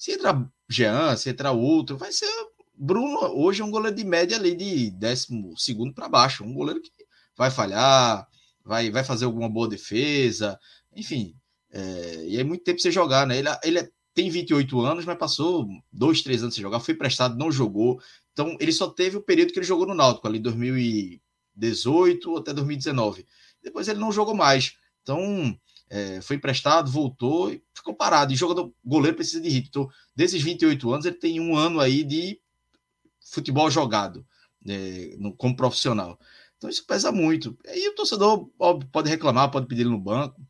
Se 0.00 0.12
entrar 0.12 0.50
Jean, 0.66 1.14
se 1.14 1.28
entrar 1.28 1.52
outro, 1.52 1.98
vai 1.98 2.10
ser. 2.10 2.26
Bruno 2.74 3.18
hoje 3.34 3.60
é 3.60 3.64
um 3.64 3.70
goleiro 3.70 3.94
de 3.94 4.02
média 4.02 4.34
ali 4.34 4.56
de 4.56 4.90
décimo 4.92 5.54
segundo 5.58 5.92
para 5.92 6.08
baixo. 6.08 6.42
Um 6.42 6.54
goleiro 6.54 6.80
que 6.80 6.90
vai 7.36 7.50
falhar, 7.50 8.26
vai, 8.64 8.90
vai 8.90 9.04
fazer 9.04 9.26
alguma 9.26 9.46
boa 9.46 9.68
defesa, 9.68 10.58
enfim. 10.96 11.36
É, 11.70 12.24
e 12.26 12.38
é 12.38 12.42
muito 12.42 12.64
tempo 12.64 12.80
você 12.80 12.90
jogar, 12.90 13.26
né? 13.26 13.36
Ele, 13.38 13.48
ele 13.62 13.78
é, 13.78 13.90
tem 14.14 14.30
28 14.30 14.80
anos, 14.80 15.04
mas 15.04 15.18
passou 15.18 15.68
dois, 15.92 16.22
três 16.22 16.42
anos 16.42 16.54
sem 16.54 16.62
jogar, 16.62 16.80
foi 16.80 16.94
prestado, 16.94 17.36
não 17.36 17.52
jogou. 17.52 18.00
Então, 18.32 18.56
ele 18.58 18.72
só 18.72 18.88
teve 18.88 19.18
o 19.18 19.22
período 19.22 19.52
que 19.52 19.58
ele 19.58 19.66
jogou 19.66 19.86
no 19.86 19.94
Náutico, 19.94 20.26
ali 20.26 20.38
2000 20.38 20.78
e 20.78 21.20
2018 21.54 22.38
até 22.38 22.54
2019. 22.54 23.26
Depois 23.62 23.86
ele 23.86 24.00
não 24.00 24.10
jogou 24.10 24.34
mais. 24.34 24.76
Então, 25.02 25.54
é, 25.90 26.20
foi 26.20 26.36
emprestado, 26.36 26.90
voltou 26.90 27.52
e 27.52 27.62
ficou 27.74 27.92
parado. 27.92 28.32
E 28.32 28.36
jogador 28.36 28.72
goleiro 28.84 29.16
precisa 29.16 29.40
de 29.40 29.48
ritmo. 29.48 29.68
Então, 29.68 29.88
desses 30.14 30.40
28 30.40 30.92
anos, 30.92 31.04
ele 31.04 31.16
tem 31.16 31.40
um 31.40 31.56
ano 31.56 31.80
aí 31.80 32.04
de 32.04 32.40
futebol 33.20 33.68
jogado 33.70 34.24
é, 34.66 35.16
no, 35.18 35.34
como 35.34 35.56
profissional. 35.56 36.18
Então, 36.56 36.70
isso 36.70 36.86
pesa 36.86 37.10
muito. 37.10 37.58
E 37.66 37.88
o 37.88 37.94
torcedor 37.94 38.48
óbvio, 38.58 38.88
pode 38.92 39.10
reclamar, 39.10 39.50
pode 39.50 39.66
pedir 39.66 39.82
ele 39.82 39.90
no 39.90 39.98
banco. 39.98 40.40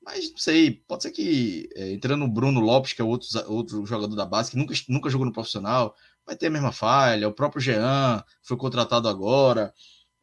Mas 0.00 0.30
não 0.30 0.38
sei, 0.38 0.70
pode 0.86 1.02
ser 1.02 1.10
que 1.10 1.68
é, 1.74 1.92
entrando 1.92 2.24
o 2.24 2.28
Bruno 2.28 2.60
Lopes, 2.60 2.92
que 2.92 3.00
é 3.00 3.04
outro, 3.04 3.26
outro 3.48 3.86
jogador 3.86 4.14
da 4.14 4.26
base, 4.26 4.50
que 4.50 4.56
nunca, 4.56 4.74
nunca 4.88 5.10
jogou 5.10 5.26
no 5.26 5.32
profissional, 5.32 5.96
vai 6.26 6.36
ter 6.36 6.46
a 6.46 6.50
mesma 6.50 6.72
falha. 6.72 7.28
O 7.28 7.32
próprio 7.32 7.60
Jean 7.60 8.22
foi 8.42 8.56
contratado 8.56 9.08
agora. 9.08 9.72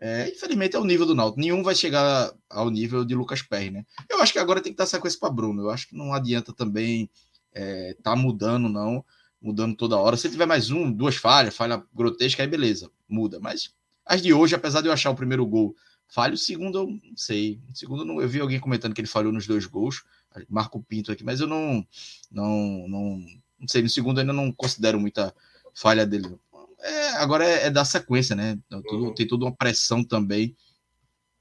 É, 0.04 0.28
infelizmente 0.30 0.76
é 0.76 0.80
o 0.80 0.84
nível 0.84 1.06
do 1.06 1.14
Náutico. 1.14 1.40
Nenhum 1.40 1.62
vai 1.62 1.76
chegar 1.76 2.34
ao 2.50 2.72
nível 2.72 3.06
de 3.06 3.14
Lucas 3.14 3.44
Perry, 3.44 3.70
né? 3.70 3.86
Eu 4.10 4.20
acho 4.20 4.34
que 4.34 4.40
agora 4.40 4.60
tem 4.60 4.74
que 4.74 4.78
dar 4.78 4.88
sequência 4.88 5.20
para 5.20 5.30
Bruno. 5.30 5.62
Eu 5.62 5.70
acho 5.70 5.88
que 5.88 5.96
não 5.96 6.12
adianta 6.12 6.52
também 6.52 7.08
é, 7.54 7.96
tá 8.02 8.16
mudando, 8.16 8.68
não. 8.68 9.06
Mudando 9.40 9.76
toda 9.76 9.98
hora. 9.98 10.18
Se 10.18 10.28
tiver 10.28 10.48
mais 10.48 10.72
um, 10.72 10.92
duas 10.92 11.16
falhas, 11.16 11.56
falha 11.56 11.84
grotesca, 11.94 12.42
aí 12.42 12.50
beleza, 12.50 12.90
muda. 13.08 13.40
Mas 13.40 13.76
as 14.04 14.24
de 14.24 14.34
hoje, 14.34 14.56
apesar 14.56 14.82
de 14.82 14.88
eu 14.88 14.94
achar 14.94 15.12
o 15.12 15.16
primeiro 15.16 15.46
gol 15.46 15.76
falho, 16.08 16.34
o 16.34 16.38
segundo 16.38 16.80
eu 16.80 16.88
não 16.88 17.16
sei. 17.16 17.62
O 17.72 17.78
segundo 17.78 18.04
não, 18.04 18.20
eu 18.20 18.28
vi 18.28 18.40
alguém 18.40 18.60
comentando 18.60 18.96
que 18.96 19.02
ele 19.02 19.08
falhou 19.08 19.32
nos 19.32 19.46
dois 19.46 19.68
gols. 19.68 20.04
Marco 20.50 20.82
Pinto 20.82 21.12
aqui, 21.12 21.24
mas 21.24 21.42
eu 21.42 21.48
não, 21.48 21.86
não, 22.32 22.88
não, 22.88 23.26
não 23.60 23.68
sei. 23.68 23.84
No 23.84 23.90
segundo 23.90 24.20
ainda 24.20 24.34
não 24.34 24.52
considero 24.52 25.00
muita 25.00 25.32
falha 25.76 26.08
dele. 26.08 26.40
É, 26.82 27.10
agora 27.18 27.46
é, 27.46 27.68
é 27.68 27.70
dar 27.70 27.86
sequência, 27.86 28.36
né? 28.36 28.58
Tudo, 28.70 29.06
uhum. 29.06 29.14
Tem 29.14 29.28
toda 29.28 29.46
uma 29.46 29.56
pressão 29.56 30.04
também 30.04 30.56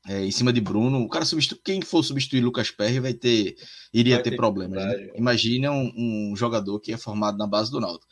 é, 0.07 0.25
em 0.25 0.31
cima 0.31 0.53
de 0.53 0.61
Bruno. 0.61 1.01
O 1.03 1.09
cara 1.09 1.25
substitui, 1.25 1.61
quem 1.65 1.83
for 1.83 2.03
substituir 2.03 2.41
Lucas 2.41 2.71
Perry 2.71 3.01
vai 3.01 3.15
ter, 3.15 3.57
iria 3.93 4.17
vai 4.17 4.23
ter, 4.23 4.31
ter 4.31 4.37
problemas. 4.37 4.85
Né? 4.85 5.11
Imagine 5.15 5.69
um, 5.69 5.93
um, 5.97 6.37
jogador 6.37 6.79
que 6.81 6.93
é 6.93 6.97
formado 6.97 7.39
na 7.39 7.47
base 7.47 7.71
do 7.71 7.81
Náutico. 7.81 8.11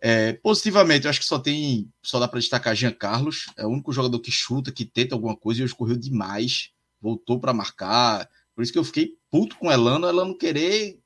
É, 0.00 0.34
positivamente, 0.34 1.04
eu 1.04 1.10
acho 1.10 1.20
que 1.20 1.26
só 1.26 1.38
tem, 1.38 1.90
só 2.02 2.20
dá 2.20 2.28
para 2.28 2.38
destacar 2.38 2.74
Jean 2.74 2.92
Carlos, 2.92 3.46
é 3.56 3.66
o 3.66 3.70
único 3.70 3.92
jogador 3.92 4.20
que 4.20 4.30
chuta, 4.30 4.70
que 4.70 4.84
tenta 4.84 5.14
alguma 5.14 5.36
coisa 5.36 5.60
e 5.60 5.64
hoje 5.64 5.74
correu 5.74 5.96
demais, 5.96 6.70
voltou 7.00 7.40
para 7.40 7.52
marcar. 7.52 8.28
Por 8.54 8.62
isso 8.62 8.72
que 8.72 8.78
eu 8.78 8.84
fiquei 8.84 9.14
puto 9.30 9.56
com 9.56 9.72
Elano, 9.72 10.06
Elano 10.06 10.38
querer 10.38 11.00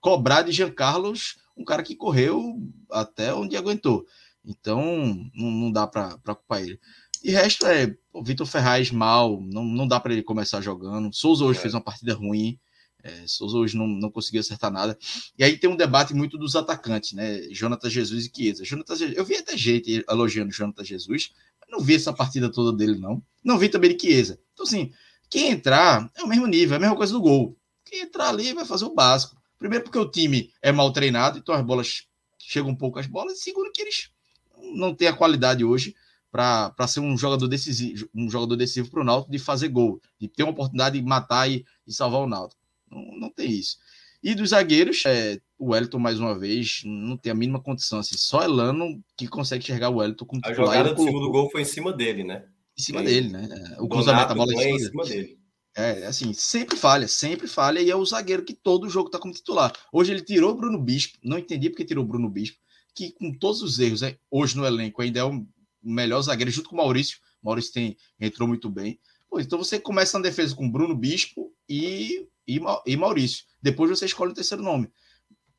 cobrar 0.00 0.42
de 0.42 0.52
Jean 0.52 0.70
Carlos 0.70 1.36
um 1.56 1.64
cara 1.64 1.82
que 1.82 1.96
correu 1.96 2.60
até 2.90 3.32
onde 3.32 3.56
aguentou. 3.56 4.06
Então, 4.46 5.28
não, 5.34 5.50
não 5.50 5.72
dá 5.72 5.86
para 5.86 6.16
culpar 6.24 6.62
ele. 6.62 6.78
E 7.22 7.30
resto 7.32 7.66
é 7.66 7.96
o 8.12 8.22
Vitor 8.22 8.46
Ferraz 8.46 8.90
mal, 8.90 9.40
não, 9.40 9.64
não 9.64 9.88
dá 9.88 9.98
para 9.98 10.12
ele 10.12 10.22
começar 10.22 10.60
jogando. 10.60 11.12
Souza 11.12 11.44
hoje 11.44 11.58
é. 11.58 11.62
fez 11.62 11.74
uma 11.74 11.80
partida 11.80 12.14
ruim. 12.14 12.58
É, 13.02 13.24
Souza 13.26 13.56
hoje 13.56 13.76
não, 13.76 13.86
não 13.86 14.10
conseguiu 14.10 14.40
acertar 14.40 14.70
nada. 14.70 14.96
E 15.36 15.42
aí 15.42 15.58
tem 15.58 15.68
um 15.68 15.76
debate 15.76 16.14
muito 16.14 16.38
dos 16.38 16.54
atacantes, 16.54 17.12
né? 17.12 17.42
Jonathan 17.50 17.90
Jesus 17.90 18.26
e 18.26 18.32
Chiesa. 18.34 18.64
Jonathan, 18.64 18.94
eu 19.14 19.24
vi 19.24 19.36
até 19.36 19.56
gente 19.56 20.04
elogiando 20.08 20.52
Jonathan 20.52 20.84
Jesus, 20.84 21.32
mas 21.60 21.70
não 21.70 21.80
vi 21.80 21.94
essa 21.94 22.12
partida 22.12 22.50
toda 22.50 22.76
dele, 22.76 22.98
não. 22.98 23.22
Não 23.44 23.58
vi 23.58 23.68
também 23.68 23.96
de 23.96 24.00
Chiesa. 24.00 24.38
Então, 24.52 24.64
assim, 24.64 24.92
quem 25.28 25.50
entrar 25.50 26.10
é 26.16 26.22
o 26.22 26.28
mesmo 26.28 26.46
nível, 26.46 26.74
é 26.74 26.76
a 26.76 26.80
mesma 26.80 26.96
coisa 26.96 27.12
do 27.12 27.20
gol. 27.20 27.56
Quem 27.84 28.02
entrar 28.02 28.28
ali 28.28 28.52
vai 28.52 28.64
fazer 28.64 28.84
o 28.84 28.94
básico. 28.94 29.36
Primeiro, 29.58 29.84
porque 29.84 29.98
o 29.98 30.10
time 30.10 30.52
é 30.60 30.70
mal 30.70 30.92
treinado, 30.92 31.38
então 31.38 31.54
as 31.54 31.64
bolas 31.64 32.06
chegam 32.38 32.70
um 32.70 32.76
pouco 32.76 32.98
as 32.98 33.06
bolas. 33.06 33.38
E 33.38 33.42
segundo, 33.42 33.72
que 33.72 33.82
eles 33.82 34.10
não 34.74 34.94
tem 34.94 35.08
a 35.08 35.12
qualidade 35.16 35.64
hoje 35.64 35.94
para 36.30 36.86
ser 36.86 37.00
um 37.00 37.16
jogador 37.16 37.48
decisivo, 37.48 38.08
um 38.14 38.28
jogador 38.28 38.56
decisivo 38.56 38.90
para 38.90 39.00
o 39.00 39.04
Náutico 39.04 39.32
de 39.32 39.38
fazer 39.38 39.68
gol, 39.68 40.00
de 40.20 40.28
ter 40.28 40.42
uma 40.42 40.52
oportunidade 40.52 41.00
de 41.00 41.06
matar 41.06 41.50
e, 41.50 41.64
e 41.86 41.92
salvar 41.92 42.20
o 42.20 42.28
Náutico. 42.28 42.60
Não, 42.90 43.02
não 43.18 43.30
tem 43.30 43.50
isso. 43.50 43.78
E 44.22 44.34
dos 44.34 44.50
zagueiros, 44.50 45.04
é, 45.06 45.38
o 45.58 45.70
Wellington, 45.70 45.98
mais 45.98 46.18
uma 46.18 46.38
vez, 46.38 46.82
não 46.84 47.16
tem 47.16 47.30
a 47.30 47.34
mínima 47.34 47.60
condição. 47.60 47.98
Assim, 47.98 48.16
só 48.18 48.42
Elano 48.42 49.02
que 49.16 49.28
consegue 49.28 49.62
enxergar 49.62 49.88
o 49.88 49.96
Wellington 49.96 50.24
como 50.24 50.42
A 50.44 50.52
jogada 50.52 50.92
do 50.92 51.02
segundo 51.02 51.30
gol 51.30 51.50
foi 51.50 51.62
em 51.62 51.66
cima 51.66 51.92
dele, 51.92 52.24
né? 52.24 52.44
Em 52.78 52.82
cima 52.82 53.02
dele, 53.02 53.28
né? 53.28 53.48
É, 53.50 53.80
o 53.80 53.88
cruzamento 53.88 54.28
da 54.28 54.34
bola 54.34 54.52
em 54.52 54.58
cima, 54.58 54.76
em 54.76 54.78
cima 54.78 55.04
dele. 55.04 55.22
dele. 55.22 55.38
É, 55.76 56.06
assim, 56.06 56.32
sempre 56.32 56.76
falha, 56.76 57.06
sempre 57.06 57.46
falha, 57.46 57.80
e 57.80 57.90
é 57.90 57.96
o 57.96 58.04
zagueiro 58.04 58.44
que 58.44 58.54
todo 58.54 58.88
jogo 58.88 59.10
tá 59.10 59.18
como 59.18 59.34
titular. 59.34 59.72
Hoje 59.92 60.12
ele 60.12 60.22
tirou 60.22 60.52
o 60.52 60.56
Bruno 60.56 60.82
Bispo, 60.82 61.18
não 61.22 61.38
entendi 61.38 61.68
porque 61.68 61.84
tirou 61.84 62.02
o 62.02 62.06
Bruno 62.06 62.30
Bispo 62.30 62.58
que 62.96 63.12
com 63.12 63.32
todos 63.32 63.62
os 63.62 63.78
erros, 63.78 64.02
é, 64.02 64.18
hoje 64.30 64.56
no 64.56 64.66
elenco 64.66 65.02
ainda 65.02 65.20
é 65.20 65.24
o 65.24 65.46
melhor 65.82 66.22
zagueiro, 66.22 66.50
junto 66.50 66.70
com 66.70 66.74
o 66.74 66.78
Maurício. 66.78 67.18
Maurício 67.42 67.72
tem, 67.72 67.96
entrou 68.18 68.48
muito 68.48 68.70
bem. 68.70 68.98
Pô, 69.28 69.38
então 69.38 69.58
você 69.58 69.78
começa 69.78 70.18
na 70.18 70.22
defesa 70.22 70.56
com 70.56 70.70
Bruno 70.70 70.96
Bispo 70.96 71.52
e, 71.68 72.26
e, 72.48 72.58
e 72.86 72.96
Maurício. 72.96 73.44
Depois 73.62 73.90
você 73.90 74.06
escolhe 74.06 74.32
o 74.32 74.34
terceiro 74.34 74.62
nome. 74.62 74.90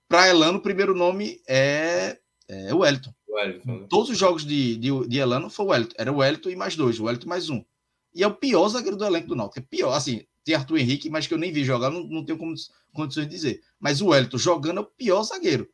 Para 0.09 0.27
Elano, 0.27 0.57
o 0.57 0.61
primeiro 0.61 0.95
nome 0.95 1.39
é, 1.47 2.17
é 2.47 2.73
o 2.73 2.79
Wellington. 2.79 3.13
Wellington 3.29 3.79
né? 3.79 3.87
Todos 3.89 4.09
os 4.09 4.17
jogos 4.17 4.45
de, 4.45 4.77
de, 4.77 5.07
de, 5.07 5.17
Elano 5.17 5.49
foi 5.49 5.65
o 5.65 5.69
Wellington. 5.69 5.95
Era 5.97 6.11
o 6.11 6.17
Wellington 6.17 6.49
e 6.49 6.55
mais 6.55 6.75
dois, 6.75 6.99
o 6.99 7.03
Wellington 7.03 7.29
mais 7.29 7.49
um. 7.49 7.63
E 8.15 8.23
é 8.23 8.27
o 8.27 8.33
pior 8.33 8.67
zagueiro 8.69 8.97
do 8.97 9.05
elenco 9.05 9.27
do 9.27 9.35
Náutico. 9.35 9.59
É 9.59 9.61
pior, 9.61 9.93
assim, 9.93 10.25
tem 10.43 10.55
Arthur 10.55 10.77
Henrique, 10.77 11.09
mas 11.09 11.27
que 11.27 11.33
eu 11.33 11.37
nem 11.37 11.51
vi 11.51 11.63
jogar, 11.63 11.91
não, 11.91 12.03
não 12.03 12.25
tenho 12.25 12.37
como, 12.37 12.55
condições 12.93 13.27
de 13.27 13.35
dizer. 13.35 13.61
Mas 13.79 14.01
o 14.01 14.07
Wellington 14.07 14.37
jogando 14.37 14.79
é 14.79 14.81
o 14.81 14.85
pior 14.85 15.21
zagueiro. 15.23 15.69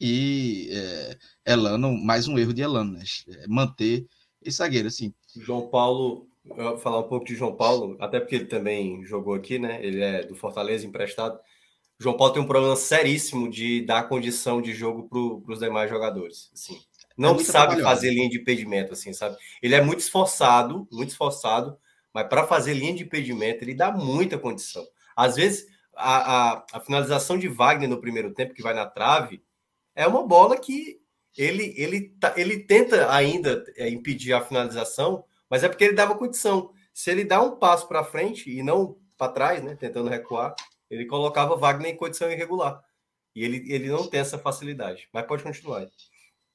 E 0.00 0.70
é, 0.72 1.52
Elano, 1.52 1.92
mais 1.92 2.26
um 2.26 2.38
erro 2.38 2.54
de 2.54 2.62
Elano, 2.62 2.92
né? 2.92 3.02
É 3.28 3.46
manter 3.46 4.06
esse 4.42 4.56
zagueiro, 4.56 4.88
assim. 4.88 5.12
João 5.36 5.68
Paulo, 5.68 6.26
eu 6.56 6.70
vou 6.70 6.78
falar 6.78 7.00
um 7.00 7.08
pouco 7.08 7.26
de 7.26 7.34
João 7.34 7.54
Paulo, 7.54 7.96
até 8.00 8.18
porque 8.18 8.34
ele 8.34 8.46
também 8.46 9.04
jogou 9.04 9.34
aqui, 9.34 9.58
né? 9.58 9.78
Ele 9.84 10.00
é 10.00 10.24
do 10.24 10.34
Fortaleza 10.34 10.86
emprestado. 10.86 11.38
João 11.98 12.16
Paulo 12.16 12.32
tem 12.32 12.42
um 12.42 12.46
problema 12.46 12.76
seríssimo 12.76 13.50
de 13.50 13.82
dar 13.82 14.08
condição 14.08 14.62
de 14.62 14.72
jogo 14.72 15.06
para 15.44 15.52
os 15.52 15.60
demais 15.60 15.90
jogadores. 15.90 16.50
Assim, 16.54 16.80
não 17.16 17.36
é 17.36 17.44
sabe 17.44 17.82
fazer 17.82 18.10
linha 18.10 18.30
de 18.30 18.38
impedimento, 18.38 18.94
assim, 18.94 19.12
sabe? 19.12 19.36
Ele 19.62 19.74
é 19.74 19.82
muito 19.82 20.00
esforçado, 20.00 20.88
muito 20.90 21.10
esforçado, 21.10 21.76
mas 22.14 22.26
para 22.26 22.46
fazer 22.46 22.72
linha 22.72 22.94
de 22.94 23.02
impedimento 23.02 23.62
ele 23.62 23.74
dá 23.74 23.92
muita 23.92 24.38
condição. 24.38 24.82
Às 25.14 25.36
vezes 25.36 25.66
a, 25.94 26.52
a, 26.52 26.64
a, 26.72 26.80
finalização 26.80 27.38
de 27.38 27.48
Wagner 27.48 27.88
no 27.88 28.00
primeiro 28.00 28.32
tempo 28.32 28.54
que 28.54 28.62
vai 28.62 28.72
na 28.72 28.86
trave 28.86 29.42
é 30.00 30.06
uma 30.06 30.26
bola 30.26 30.56
que 30.56 30.98
ele 31.36 31.74
ele 31.76 32.08
tá, 32.20 32.34
ele 32.36 32.60
tenta 32.60 33.12
ainda 33.12 33.64
é, 33.76 33.88
impedir 33.88 34.32
a 34.32 34.40
finalização, 34.40 35.24
mas 35.48 35.62
é 35.62 35.68
porque 35.68 35.84
ele 35.84 35.94
dava 35.94 36.14
condição. 36.14 36.72
Se 36.92 37.10
ele 37.10 37.24
dá 37.24 37.40
um 37.40 37.56
passo 37.56 37.86
para 37.86 38.04
frente 38.04 38.50
e 38.50 38.62
não 38.62 38.96
para 39.16 39.32
trás, 39.32 39.62
né, 39.62 39.76
tentando 39.76 40.08
recuar, 40.08 40.54
ele 40.90 41.04
colocava 41.04 41.56
Wagner 41.56 41.92
em 41.92 41.96
condição 41.96 42.30
irregular. 42.30 42.82
E 43.34 43.44
ele, 43.44 43.64
ele 43.72 43.88
não 43.88 44.06
tem 44.06 44.20
essa 44.20 44.38
facilidade. 44.38 45.06
Mas 45.12 45.26
pode 45.26 45.42
continuar. 45.42 45.86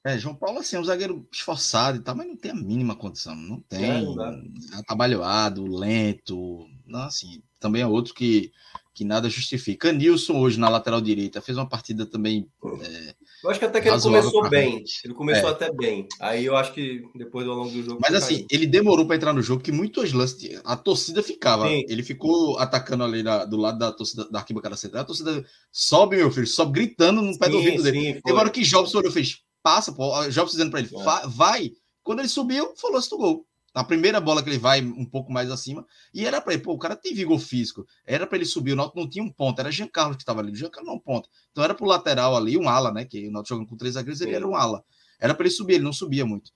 É, 0.04 0.18
João 0.18 0.36
Paulo, 0.36 0.60
assim, 0.60 0.76
é 0.76 0.80
um 0.80 0.84
zagueiro 0.84 1.28
esforçado 1.32 1.98
e 1.98 2.02
tal, 2.02 2.16
mas 2.16 2.28
não 2.28 2.36
tem 2.36 2.52
a 2.52 2.56
mínima 2.56 2.96
condição. 2.96 3.36
Não 3.36 3.60
tem. 3.62 3.86
É, 3.86 4.02
não 4.02 4.80
é 4.80 4.84
trabalhado, 4.86 5.66
lento. 5.66 6.68
Não, 6.86 7.04
assim, 7.04 7.42
também 7.60 7.82
é 7.82 7.88
outro 7.88 8.14
que, 8.14 8.52
que 8.94 9.04
nada 9.04 9.30
justifica. 9.30 9.92
Nilson, 9.92 10.40
hoje, 10.40 10.60
na 10.60 10.70
lateral 10.70 11.02
direita, 11.02 11.42
fez 11.42 11.58
uma 11.58 11.68
partida 11.68 12.06
também. 12.06 12.48
É, 12.84 13.16
eu 13.44 13.50
acho 13.50 13.60
que 13.60 13.66
até 13.66 13.82
que 13.82 13.88
ele 13.88 14.02
começou 14.02 14.50
bem. 14.50 14.84
Ele 15.04 15.14
começou 15.14 15.50
é. 15.50 15.52
até 15.52 15.72
bem. 15.72 16.08
Aí 16.20 16.46
eu 16.46 16.56
acho 16.56 16.74
que 16.74 17.04
depois 17.16 17.46
do 17.46 17.54
longo 17.54 17.72
do 17.72 17.84
jogo. 17.84 18.00
Mas 18.02 18.14
assim, 18.16 18.36
caindo. 18.38 18.48
ele 18.52 18.68
demorou 18.68 19.06
para 19.06 19.16
entrar 19.16 19.34
no 19.34 19.42
jogo, 19.42 19.64
que 19.64 19.72
muitos 19.72 20.14
lances. 20.14 20.60
A 20.64 20.76
torcida 20.76 21.22
ficava. 21.22 21.68
Sim. 21.68 21.86
Ele 21.88 22.04
ficou 22.04 22.58
atacando 22.58 23.04
ali 23.04 23.24
na, 23.24 23.46
do 23.46 23.58
lado 23.58 23.78
da 23.78 23.92
torcida 23.92 24.30
da 24.30 24.40
arquibancada 24.40 24.76
central. 24.76 25.04
A 25.04 25.06
torcida 25.06 25.46
sobe, 25.72 26.18
meu 26.18 26.32
filho, 26.32 26.48
sobe 26.48 26.74
gritando 26.74 27.22
no 27.22 27.38
pé 27.38 27.46
sim, 27.46 27.52
do 27.52 27.58
ouvido 27.58 27.84
dele. 27.84 28.22
Tem 28.22 28.34
hora 28.34 28.50
que 28.50 28.62
Jobson 28.62 29.00
olhou 29.00 29.12
fez. 29.12 29.40
Passa, 29.62 29.92
pô. 29.92 30.12
Jobson 30.30 30.52
dizendo 30.52 30.72
para 30.72 30.80
ele, 30.80 30.90
é. 30.94 31.28
vai. 31.28 31.72
Quando 32.04 32.20
ele 32.20 32.30
subiu, 32.30 32.74
falou-se 32.76 33.10
do 33.10 33.18
gol 33.18 33.46
na 33.76 33.84
primeira 33.84 34.22
bola 34.22 34.42
que 34.42 34.50
ele 34.50 34.58
vai 34.58 34.82
um 34.82 35.04
pouco 35.04 35.34
mais 35.34 35.52
acima, 35.52 35.86
e 36.14 36.26
era 36.26 36.40
para 36.40 36.54
ele, 36.54 36.64
pô, 36.64 36.72
o 36.72 36.80
cara 36.80 36.96
tem 36.96 37.14
vigor 37.14 37.38
físico, 37.40 37.86
era 38.06 38.26
para 38.26 38.38
ele 38.38 38.46
subir, 38.46 38.72
o 38.72 38.76
Náutico 38.78 39.02
não 39.02 39.10
tinha 39.10 39.22
um 39.22 39.30
ponto, 39.30 39.60
era 39.60 39.70
Jean 39.70 39.88
Carlos 39.88 40.16
que 40.16 40.24
estava 40.24 40.40
ali, 40.40 40.54
o 40.54 40.56
Jean 40.56 40.70
Carlos 40.70 40.88
não 40.88 40.94
é 40.94 40.98
um 40.98 41.02
ponto. 41.02 41.30
Então 41.52 41.62
era 41.62 41.76
pro 41.76 41.86
lateral 41.86 42.38
ali, 42.38 42.58
um 42.58 42.70
ala, 42.70 42.90
né, 42.94 43.04
que 43.04 43.28
o 43.28 43.32
Náutico 43.32 43.56
jogando 43.56 43.68
com 43.68 43.76
três 43.76 43.96
zagueiros, 43.96 44.22
ele 44.22 44.34
era 44.34 44.48
um 44.48 44.56
ala. 44.56 44.82
Era 45.20 45.36
para 45.36 45.46
ele 45.46 45.54
subir, 45.54 45.74
ele 45.74 45.84
não 45.84 45.92
subia 45.92 46.26
muito. 46.26 46.52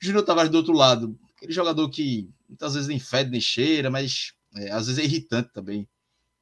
Júnior 0.00 0.24
Tavares 0.24 0.50
do 0.50 0.58
outro 0.58 0.72
lado, 0.72 1.18
aquele 1.36 1.52
jogador 1.52 1.90
que 1.90 2.30
muitas 2.48 2.74
vezes 2.74 2.88
nem 2.88 3.00
fede 3.00 3.30
nem 3.30 3.40
cheira, 3.40 3.90
mas 3.90 4.32
é, 4.54 4.70
às 4.70 4.86
vezes 4.86 5.02
é 5.02 5.04
irritante 5.04 5.50
também 5.52 5.88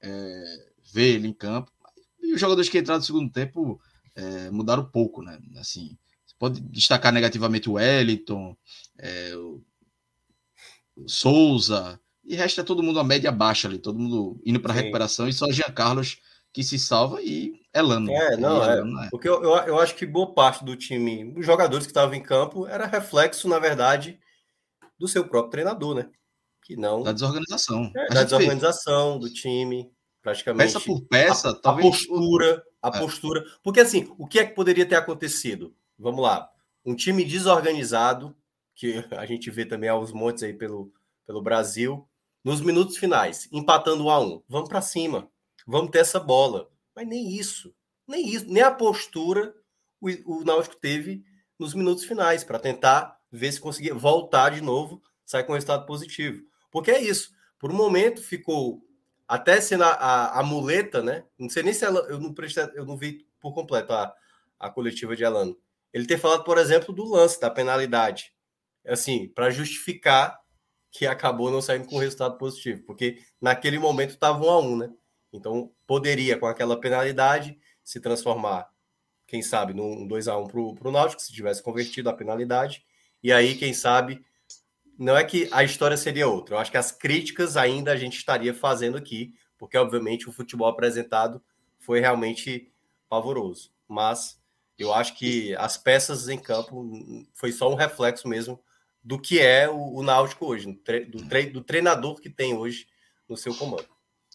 é, 0.03 0.71
ver 0.93 1.15
ele 1.15 1.29
em 1.29 1.33
campo. 1.33 1.73
E 2.21 2.35
os 2.35 2.41
jogadores 2.41 2.69
que 2.69 2.79
entraram 2.79 3.01
no 3.01 3.05
segundo 3.05 3.33
tempo 3.33 3.81
é, 4.15 4.51
mudaram 4.51 4.85
pouco, 4.85 5.23
né? 5.23 5.39
Assim, 5.57 5.97
você 6.27 6.35
pode 6.39 6.61
destacar 6.61 7.13
negativamente 7.13 7.71
o 7.71 7.75
Wellington, 7.75 8.55
é, 8.99 9.35
o 9.35 9.63
Souza, 11.07 12.01
e 12.25 12.37
resta 12.37 12.63
todo 12.63 12.83
mundo 12.83 13.01
a 13.01 13.05
média 13.05 13.33
baixa 13.33 13.69
ali, 13.69 13.79
todo 13.79 13.99
mundo 13.99 14.41
indo 14.45 14.61
para 14.61 14.75
recuperação 14.75 15.29
e 15.29 15.33
só 15.33 15.51
Jean 15.51 15.73
Carlos 15.73 16.19
que 16.53 16.63
se 16.63 16.79
salva 16.79 17.23
e 17.23 17.61
Elano. 17.75 18.11
É, 18.11 18.37
não, 18.37 18.65
é. 18.65 18.79
Elano, 18.79 19.03
é. 19.03 19.09
Porque 19.11 19.29
eu, 19.29 19.43
eu, 19.43 19.51
eu, 19.51 19.79
acho 19.79 19.95
que 19.95 20.07
boa 20.07 20.35
parte 20.35 20.65
do 20.65 20.77
time, 20.77 21.35
os 21.37 21.45
jogadores 21.45 21.87
que 21.87 21.91
estavam 21.91 22.15
em 22.15 22.23
campo, 22.23 22.67
era 22.67 22.87
reflexo, 22.87 23.49
na 23.49 23.59
verdade, 23.59 24.19
do 24.99 25.07
seu 25.07 25.29
próprio 25.29 25.51
treinador, 25.51 25.95
né? 25.95 26.11
Que 26.63 26.77
não. 26.77 27.03
Da 27.03 27.13
desorganização. 27.13 27.93
É, 27.95 28.09
da 28.13 28.25
desorganização 28.25 29.15
vê. 29.15 29.21
do 29.21 29.33
time, 29.33 29.91
praticamente. 30.23 30.73
Peça 30.73 30.85
por 30.85 31.01
peça, 31.03 31.51
a, 31.51 31.55
talvez. 31.55 31.87
A 31.87 31.91
postura, 31.91 32.63
a 32.83 32.89
é. 32.89 32.99
postura. 32.99 33.45
Porque 33.63 33.81
assim, 33.81 34.13
o 34.19 34.27
que 34.27 34.39
é 34.39 34.45
que 34.45 34.55
poderia 34.55 34.87
ter 34.87 34.97
acontecido? 34.97 35.75
Vamos 35.99 36.23
lá. 36.23 36.51
Um 36.85 36.95
time 36.95 37.25
desorganizado, 37.25 38.35
que 38.79 39.05
a 39.11 39.27
gente 39.27 39.51
vê 39.51 39.67
também 39.67 39.91
aos 39.91 40.13
montes 40.13 40.45
aí 40.45 40.55
pelo, 40.55 40.93
pelo 41.27 41.43
Brasil, 41.43 42.09
nos 42.45 42.61
minutos 42.61 42.97
finais, 42.97 43.49
empatando 43.51 44.05
um 44.05 44.09
a 44.09 44.21
um. 44.21 44.41
Vamos 44.49 44.69
para 44.69 44.81
cima, 44.81 45.29
vamos 45.67 45.91
ter 45.91 45.99
essa 45.99 46.21
bola. 46.21 46.71
Mas 46.95 47.09
nem 47.09 47.29
isso, 47.29 47.75
nem 48.07 48.29
isso, 48.29 48.47
nem 48.49 48.63
a 48.63 48.71
postura 48.71 49.53
o, 50.01 50.09
o 50.39 50.45
Náutico 50.45 50.77
teve 50.77 51.25
nos 51.59 51.75
minutos 51.75 52.05
finais 52.05 52.45
para 52.45 52.61
tentar 52.61 53.19
ver 53.33 53.51
se 53.51 53.61
conseguia 53.61 53.93
voltar 53.93 54.51
de 54.51 54.61
novo, 54.61 55.03
sair 55.27 55.43
com 55.43 55.51
um 55.51 55.55
resultado 55.57 55.85
positivo. 55.85 56.45
Porque 56.71 56.93
é 56.93 57.03
isso. 57.03 57.33
Por 57.59 57.73
um 57.73 57.77
momento 57.77 58.23
ficou 58.23 58.81
até 59.27 59.61
sendo 59.61 59.83
a, 59.83 59.91
a, 59.91 60.39
a 60.39 60.43
muleta, 60.45 61.03
né? 61.03 61.25
Não 61.37 61.51
sei 61.51 61.65
nem 61.65 61.75
se 61.75 61.85
ela, 61.85 61.99
eu 62.09 62.21
não 62.21 62.33
prestei, 62.33 62.65
eu 62.77 62.87
não 62.87 62.97
vi 62.97 63.27
por 63.41 63.53
completo 63.53 63.93
a, 63.93 64.15
a 64.57 64.71
coletiva 64.71 65.17
de 65.17 65.25
Alano. 65.25 65.59
Ele 65.93 66.07
ter 66.07 66.17
falado, 66.17 66.45
por 66.45 66.59
exemplo, 66.59 66.95
do 66.95 67.05
lance 67.05 67.41
da 67.41 67.51
penalidade 67.51 68.33
assim, 68.89 69.29
para 69.29 69.51
justificar 69.51 70.39
que 70.91 71.07
acabou 71.07 71.51
não 71.51 71.61
saindo 71.61 71.87
com 71.87 71.99
resultado 71.99 72.39
positivo, 72.39 72.83
porque 72.85 73.19
naquele 73.41 73.79
momento 73.79 74.11
estava 74.11 74.43
um 74.43 74.51
a 74.51 74.59
um, 74.61 74.77
né? 74.77 74.91
Então 75.33 75.71
poderia, 75.87 76.39
com 76.39 76.47
aquela 76.47 76.81
penalidade, 76.81 77.59
se 77.85 78.01
transformar, 78.01 78.69
quem 79.27 79.43
sabe, 79.43 79.75
num 79.75 80.07
2 80.07 80.29
a 80.29 80.37
1 80.39 80.47
para 80.47 80.89
o 80.89 80.91
Náutico, 80.91 81.21
se 81.21 81.33
tivesse 81.33 81.63
convertido 81.63 82.09
a 82.09 82.15
penalidade, 82.15 82.85
e 83.23 83.33
aí, 83.33 83.57
quem 83.57 83.75
sabe, 83.75 84.25
não 84.99 85.17
é 85.17 85.25
que 85.25 85.49
a 85.53 85.63
história 85.63 85.97
seria 85.97 86.29
outra, 86.29 86.55
eu 86.55 86.59
acho 86.59 86.71
que 86.71 86.77
as 86.77 86.91
críticas 86.91 87.57
ainda 87.57 87.93
a 87.93 87.97
gente 87.97 88.17
estaria 88.17 88.55
fazendo 88.55 88.97
aqui, 88.97 89.35
porque 89.59 89.77
obviamente 89.77 90.29
o 90.29 90.33
futebol 90.33 90.69
apresentado 90.69 91.43
foi 91.79 92.01
realmente 92.01 92.73
pavoroso, 93.09 93.71
mas 93.87 94.41
eu 94.79 94.93
acho 94.95 95.17
que 95.17 95.55
as 95.57 95.77
peças 95.77 96.29
em 96.29 96.39
campo 96.39 96.89
foi 97.35 97.53
só 97.53 97.71
um 97.71 97.75
reflexo 97.75 98.29
mesmo 98.29 98.63
do 99.09 99.19
que 99.19 99.41
é 99.41 99.67
o, 99.67 99.95
o 99.95 100.03
Náutico 100.03 100.45
hoje, 100.45 100.67
do, 100.67 101.27
tre 101.27 101.47
do 101.47 101.63
treinador 101.63 102.21
que 102.21 102.29
tem 102.29 102.55
hoje 102.55 102.87
no 103.27 103.39
seu 103.39 103.55
comando. 103.55 103.87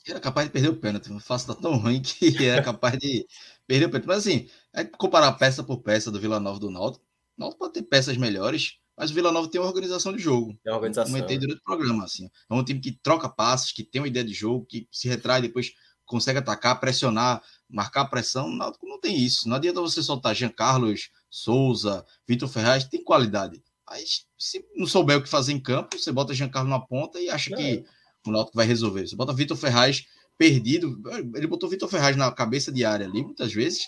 Era 0.07 0.19
capaz 0.19 0.47
de 0.47 0.51
perder 0.51 0.69
o 0.69 0.75
pênalti, 0.75 1.13
o 1.13 1.19
Fácil 1.19 1.53
tá 1.53 1.61
tão 1.61 1.77
ruim 1.77 2.01
que 2.01 2.35
era 2.43 2.61
capaz 2.63 2.97
de 2.97 3.23
perder 3.67 3.85
o 3.85 3.89
pênalti. 3.89 4.07
Mas 4.07 4.17
assim, 4.17 4.49
é 4.73 4.83
comparar 4.83 5.31
peça 5.33 5.63
por 5.63 5.83
peça 5.83 6.09
do 6.09 6.19
Vila 6.19 6.39
Nova 6.39 6.59
do 6.59 6.71
Náutico, 6.71 7.05
o 7.37 7.41
Náutico 7.41 7.59
pode 7.59 7.73
ter 7.73 7.83
peças 7.83 8.17
melhores, 8.17 8.79
mas 8.97 9.11
o 9.11 9.13
Vila 9.13 9.31
Nova 9.31 9.47
tem 9.47 9.61
uma 9.61 9.67
organização 9.67 10.11
de 10.11 10.23
jogo. 10.23 10.57
Tem 10.63 10.73
uma 10.73 10.77
organização. 10.77 11.13
Comentei 11.13 11.37
durante 11.37 11.59
o 11.59 11.63
programa, 11.63 12.05
assim. 12.05 12.27
É 12.49 12.53
um 12.55 12.63
time 12.63 12.79
que 12.79 12.93
troca 12.93 13.29
passes, 13.29 13.71
que 13.71 13.83
tem 13.83 14.01
uma 14.01 14.07
ideia 14.07 14.25
de 14.25 14.33
jogo, 14.33 14.65
que 14.65 14.87
se 14.91 15.07
retrai 15.07 15.39
depois 15.39 15.71
consegue 16.03 16.39
atacar, 16.39 16.79
pressionar, 16.79 17.43
marcar 17.69 18.05
pressão. 18.05 18.47
O 18.47 18.55
Náutico 18.55 18.87
não 18.87 18.99
tem 18.99 19.15
isso. 19.15 19.47
Não 19.47 19.55
adianta 19.55 19.81
você 19.81 20.01
soltar 20.01 20.33
Jean 20.33 20.49
Carlos, 20.49 21.11
Souza, 21.29 22.03
Vitor 22.27 22.49
Ferraz, 22.49 22.85
tem 22.85 23.03
qualidade. 23.03 23.63
Mas 23.89 24.25
se 24.37 24.65
não 24.75 24.87
souber 24.87 25.17
o 25.17 25.23
que 25.23 25.29
fazer 25.29 25.51
em 25.51 25.59
campo, 25.59 25.97
você 25.97 26.11
bota 26.11 26.33
Giancarlo 26.33 26.69
na 26.69 26.79
ponta 26.79 27.19
e 27.19 27.29
acha 27.29 27.55
que 27.55 27.79
é. 27.79 27.83
o 28.27 28.31
Náutico 28.31 28.57
vai 28.57 28.65
resolver. 28.65 29.07
Você 29.07 29.15
bota 29.15 29.33
Vitor 29.33 29.57
Ferraz 29.57 30.05
perdido, 30.37 31.01
ele 31.35 31.47
botou 31.47 31.69
Vitor 31.69 31.89
Ferraz 31.89 32.15
na 32.15 32.31
cabeça 32.31 32.71
de 32.71 32.83
área 32.83 33.05
ali, 33.05 33.23
muitas 33.23 33.53
vezes. 33.53 33.87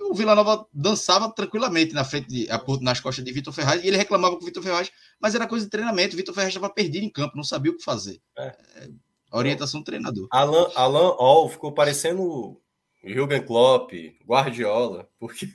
O 0.00 0.14
Vila 0.14 0.34
Nova 0.34 0.66
dançava 0.72 1.30
tranquilamente 1.32 1.94
na 1.94 2.04
frente, 2.04 2.28
de, 2.28 2.48
nas 2.80 3.00
costas 3.00 3.24
de 3.24 3.32
Vitor 3.32 3.52
Ferraz, 3.52 3.82
e 3.82 3.86
ele 3.86 3.96
reclamava 3.96 4.36
com 4.36 4.42
o 4.42 4.44
Vitor 4.44 4.62
Ferraz, 4.62 4.90
mas 5.20 5.34
era 5.34 5.46
coisa 5.46 5.64
de 5.64 5.70
treinamento. 5.70 6.16
Vitor 6.16 6.34
Ferraz 6.34 6.50
estava 6.50 6.72
perdido 6.72 7.04
em 7.04 7.10
campo, 7.10 7.36
não 7.36 7.44
sabia 7.44 7.70
o 7.70 7.76
que 7.76 7.84
fazer. 7.84 8.20
É. 8.36 8.46
É, 8.76 8.88
orientação 9.32 9.80
do 9.80 9.84
treinador. 9.84 10.28
Alan, 10.30 10.70
Alan 10.74 11.14
All 11.18 11.48
ficou 11.48 11.72
parecendo 11.72 12.60
Jürgen 13.04 13.44
Klopp, 13.44 13.92
Guardiola, 14.26 15.08
porque 15.18 15.48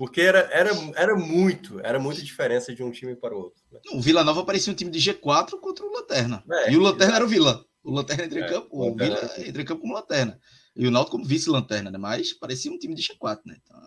Porque 0.00 0.22
era, 0.22 0.48
era, 0.50 0.70
era 0.96 1.14
muito, 1.14 1.78
era 1.80 1.98
muita 1.98 2.22
diferença 2.22 2.74
de 2.74 2.82
um 2.82 2.90
time 2.90 3.14
para 3.14 3.36
o 3.36 3.38
outro. 3.38 3.62
Né? 3.70 3.80
O 3.92 4.00
Vila 4.00 4.24
Nova 4.24 4.42
parecia 4.46 4.72
um 4.72 4.74
time 4.74 4.90
de 4.90 4.98
G4 4.98 5.60
contra 5.60 5.84
o 5.84 5.92
Lanterna. 5.92 6.42
É, 6.50 6.72
e 6.72 6.76
o 6.78 6.80
Lanterna 6.80 7.16
era 7.16 7.24
o 7.26 7.28
Vila. 7.28 7.62
O 7.84 7.92
Lanterna 7.92 8.24
entra 8.24 8.40
em 8.40 8.42
é, 8.44 8.48
campo, 8.48 8.68
o 8.70 8.96
Vila 8.96 9.30
entra 9.46 9.60
em 9.60 9.64
campo 9.66 9.82
como 9.82 9.92
Lanterna. 9.92 10.40
E 10.74 10.86
o 10.86 10.90
Náutico 10.90 11.18
como 11.18 11.28
vice-lanterna, 11.28 11.90
né? 11.90 11.98
Mas 11.98 12.32
parecia 12.32 12.72
um 12.72 12.78
time 12.78 12.94
de 12.94 13.02
G4, 13.02 13.40
né? 13.44 13.58
Então, 13.62 13.78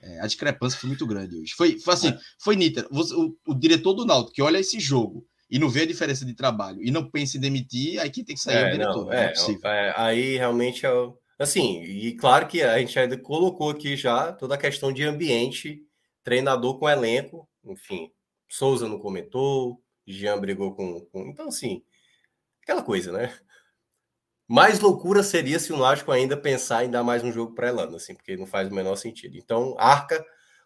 é, 0.00 0.20
a 0.20 0.26
discrepância 0.26 0.78
foi 0.78 0.88
muito 0.88 1.06
grande 1.06 1.36
hoje. 1.36 1.52
Foi, 1.54 1.78
foi 1.78 1.92
assim, 1.92 2.08
é. 2.08 2.18
foi 2.38 2.56
nítida. 2.56 2.88
O, 2.90 3.52
o, 3.52 3.54
diretor 3.54 3.92
do 3.92 4.06
Náutico 4.06 4.32
que 4.32 4.40
olha 4.40 4.58
esse 4.58 4.80
jogo 4.80 5.26
e 5.50 5.58
não 5.58 5.68
vê 5.68 5.82
a 5.82 5.86
diferença 5.86 6.24
de 6.24 6.32
trabalho 6.32 6.82
e 6.82 6.90
não 6.90 7.10
pensa 7.10 7.36
em 7.36 7.40
demitir, 7.40 8.00
aí 8.00 8.08
quem 8.08 8.24
tem 8.24 8.34
que 8.34 8.40
sair 8.40 8.56
é, 8.56 8.62
é 8.62 8.68
o 8.68 8.72
diretor. 8.72 9.04
Não, 9.04 9.12
é, 9.12 9.34
não 9.36 9.70
é, 9.70 9.88
é, 9.88 9.94
aí 9.94 10.38
realmente 10.38 10.86
é 10.86 10.90
o, 10.90 11.18
assim, 11.38 11.82
e 11.82 12.16
claro 12.16 12.46
que 12.46 12.62
a 12.62 12.78
gente 12.78 12.98
ainda 12.98 13.18
colocou 13.18 13.70
aqui 13.70 13.96
já 13.96 14.32
toda 14.32 14.54
a 14.54 14.58
questão 14.58 14.92
de 14.92 15.02
ambiente, 15.04 15.82
treinador 16.22 16.78
com 16.78 16.88
elenco, 16.88 17.48
enfim, 17.64 18.10
Souza 18.48 18.88
não 18.88 18.98
comentou, 18.98 19.82
Jean 20.06 20.40
brigou 20.40 20.74
com, 20.74 21.00
com 21.06 21.28
então 21.28 21.48
assim, 21.48 21.82
aquela 22.62 22.82
coisa, 22.82 23.12
né? 23.12 23.36
Mais 24.46 24.78
loucura 24.78 25.22
seria 25.22 25.58
se 25.58 25.72
o 25.72 25.76
Náutico 25.78 26.12
ainda 26.12 26.36
pensar 26.36 26.84
em 26.84 26.90
dar 26.90 27.02
mais 27.02 27.24
um 27.24 27.32
jogo 27.32 27.54
para 27.54 27.68
Elano, 27.68 27.96
assim, 27.96 28.14
porque 28.14 28.36
não 28.36 28.46
faz 28.46 28.68
o 28.70 28.74
menor 28.74 28.96
sentido. 28.96 29.38
Então, 29.38 29.74
arca 29.78 30.22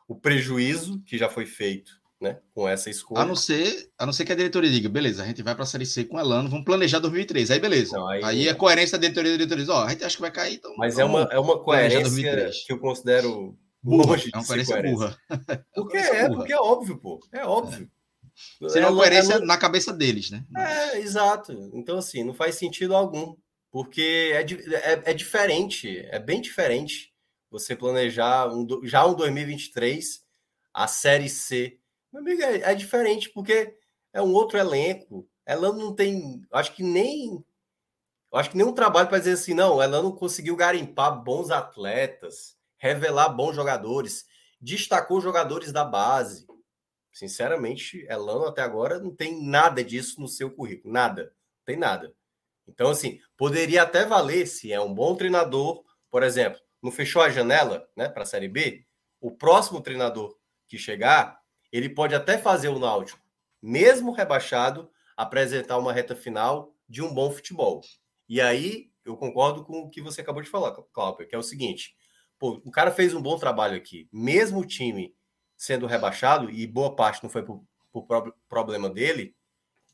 o 0.09 0.16
prejuízo 0.19 1.01
que 1.05 1.16
já 1.16 1.28
foi 1.28 1.47
feito, 1.47 1.93
né, 2.20 2.39
com 2.55 2.69
essa 2.69 2.90
escolha. 2.90 3.23
A 3.23 3.24
não 3.24 3.36
ser, 3.36 3.90
a 3.99 4.05
não 4.05 4.12
ser 4.12 4.24
que 4.24 4.32
a 4.32 4.36
diretoria 4.36 4.70
diga, 4.70 4.89
beleza, 4.89 5.23
a 5.23 5.27
gente 5.27 5.43
vai 5.43 5.55
para 5.55 5.65
a 5.65 5.66
Série 5.66 5.86
C 5.86 6.05
com 6.05 6.19
Elano, 6.19 6.49
vamos 6.49 6.65
planejar 6.65 6.99
2003. 6.99 7.51
Aí 7.51 7.61
beleza. 7.61 7.97
Não, 7.97 8.09
aí, 8.09 8.24
aí 8.24 8.49
é 8.49 8.55
coerência 8.55 8.99
da 8.99 9.03
diretoria 9.03 9.32
da 9.32 9.45
diretoria, 9.45 9.73
ó, 9.73 9.85
a 9.85 9.90
gente 9.90 10.05
acha 10.05 10.16
que 10.16 10.23
vai 10.23 10.31
cair, 10.31 10.55
então 10.55 10.74
Mas 10.77 10.99
é 10.99 11.05
uma 11.05 11.23
é 11.31 11.39
uma 11.39 11.62
coerência 11.62 12.51
que 12.66 12.73
eu 12.73 12.78
considero 12.78 13.57
burra, 13.82 14.07
longe 14.12 14.31
é 14.35 14.36
uma 14.36 14.47
coerência, 14.47 14.82
burra. 14.82 15.16
Porque 15.74 15.97
é, 15.97 16.28
porque 16.28 16.53
é 16.53 16.59
óbvio, 16.59 16.99
pô. 16.99 17.20
É 17.32 17.45
óbvio. 17.45 17.90
É. 18.62 18.69
Seria 18.69 18.89
uma 18.89 18.97
coerência 18.97 19.40
na 19.40 19.57
cabeça 19.57 19.93
deles, 19.93 20.31
né? 20.31 20.45
É, 20.57 20.99
exato. 20.99 21.53
Então, 21.73 21.99
assim, 21.99 22.23
não 22.23 22.32
faz 22.35 22.55
sentido 22.55 22.95
algum 22.95 23.35
porque 23.70 24.32
é, 24.32 24.40
é, 24.93 25.11
é 25.11 25.15
diferente, 25.15 25.99
é 26.11 26.19
bem 26.19 26.40
diferente 26.40 27.12
você 27.51 27.74
planejar 27.74 28.49
um, 28.49 28.66
já 28.85 29.07
um 29.07 29.15
2023, 29.15 30.23
a 30.73 30.86
Série 30.86 31.28
C. 31.28 31.78
Meu 32.13 32.23
amigo, 32.23 32.43
é, 32.43 32.73
é 32.73 32.75
diferente 32.75 33.31
porque 33.31 33.75
é 34.13 34.23
um 34.23 34.33
outro 34.33 34.59
elenco. 34.59 35.29
Ela 35.45 35.73
não 35.73 35.95
tem, 35.95 36.43
acho 36.53 36.75
que 36.75 36.83
nem, 36.83 37.45
acho 38.33 38.51
que 38.51 38.57
nenhum 38.57 38.73
trabalho 38.73 39.09
para 39.09 39.19
dizer 39.19 39.33
assim, 39.33 39.55
não, 39.55 39.81
ela 39.81 40.03
não 40.03 40.13
conseguiu 40.13 40.57
garimpar 40.57 41.23
bons 41.23 41.51
atletas, 41.51 42.57
revelar 42.79 43.31
bons 43.31 43.55
jogadores, 43.55 44.27
destacou 44.61 45.21
jogadores 45.21 45.73
da 45.73 45.85
base. 45.85 46.47
Sinceramente, 47.13 48.07
Elano 48.09 48.47
até 48.47 48.63
agora 48.63 48.99
não 48.99 49.15
tem 49.15 49.43
nada 49.43 49.83
disso 49.83 50.21
no 50.21 50.29
seu 50.29 50.51
currículo, 50.51 50.93
nada, 50.93 51.25
não 51.25 51.65
tem 51.65 51.77
nada. 51.77 52.15
Então, 52.67 52.91
assim, 52.91 53.19
poderia 53.37 53.83
até 53.83 54.05
valer 54.05 54.47
se 54.47 54.73
é 54.73 54.81
um 54.81 54.93
bom 54.93 55.17
treinador, 55.17 55.83
por 56.11 56.23
exemplo, 56.23 56.61
não 56.83 56.93
fechou 56.93 57.23
a 57.23 57.31
janela 57.31 57.89
né, 57.97 58.09
para 58.09 58.23
a 58.23 58.27
Série 58.27 58.49
B, 58.49 58.87
o 59.21 59.31
próximo 59.31 59.81
treinador 59.81 60.37
que 60.69 60.79
chegar, 60.79 61.41
ele 61.73 61.89
pode 61.89 62.15
até 62.15 62.39
fazer 62.39 62.69
o 62.69 62.78
Náutico, 62.78 63.20
mesmo 63.61 64.12
rebaixado, 64.12 64.90
apresentar 65.16 65.78
uma 65.78 65.93
reta 65.93 66.15
final 66.15 66.74
de 66.89 67.03
um 67.03 67.12
bom 67.12 67.31
futebol. 67.31 67.81
E 68.28 68.40
aí, 68.40 68.90
eu 69.05 69.16
concordo 69.16 69.65
com 69.65 69.81
o 69.81 69.90
que 69.90 70.01
você 70.01 70.20
acabou 70.20 70.43
de 70.43 70.49
falar, 70.49 70.73
Cláudio, 70.93 71.27
que 71.27 71.35
é 71.35 71.39
o 71.39 71.43
seguinte: 71.43 71.97
pô, 72.39 72.61
o 72.65 72.70
cara 72.70 72.90
fez 72.90 73.15
um 73.15 73.23
bom 73.23 73.39
trabalho 73.39 73.77
aqui, 73.77 74.09
mesmo 74.12 74.61
o 74.61 74.66
time 74.66 75.15
sendo 75.57 75.86
rebaixado, 75.86 76.51
e 76.51 76.66
boa 76.66 76.95
parte 76.95 77.23
não 77.23 77.31
foi 77.31 77.43
por, 77.43 77.65
por 77.90 78.07
problema 78.49 78.89
dele, 78.89 79.35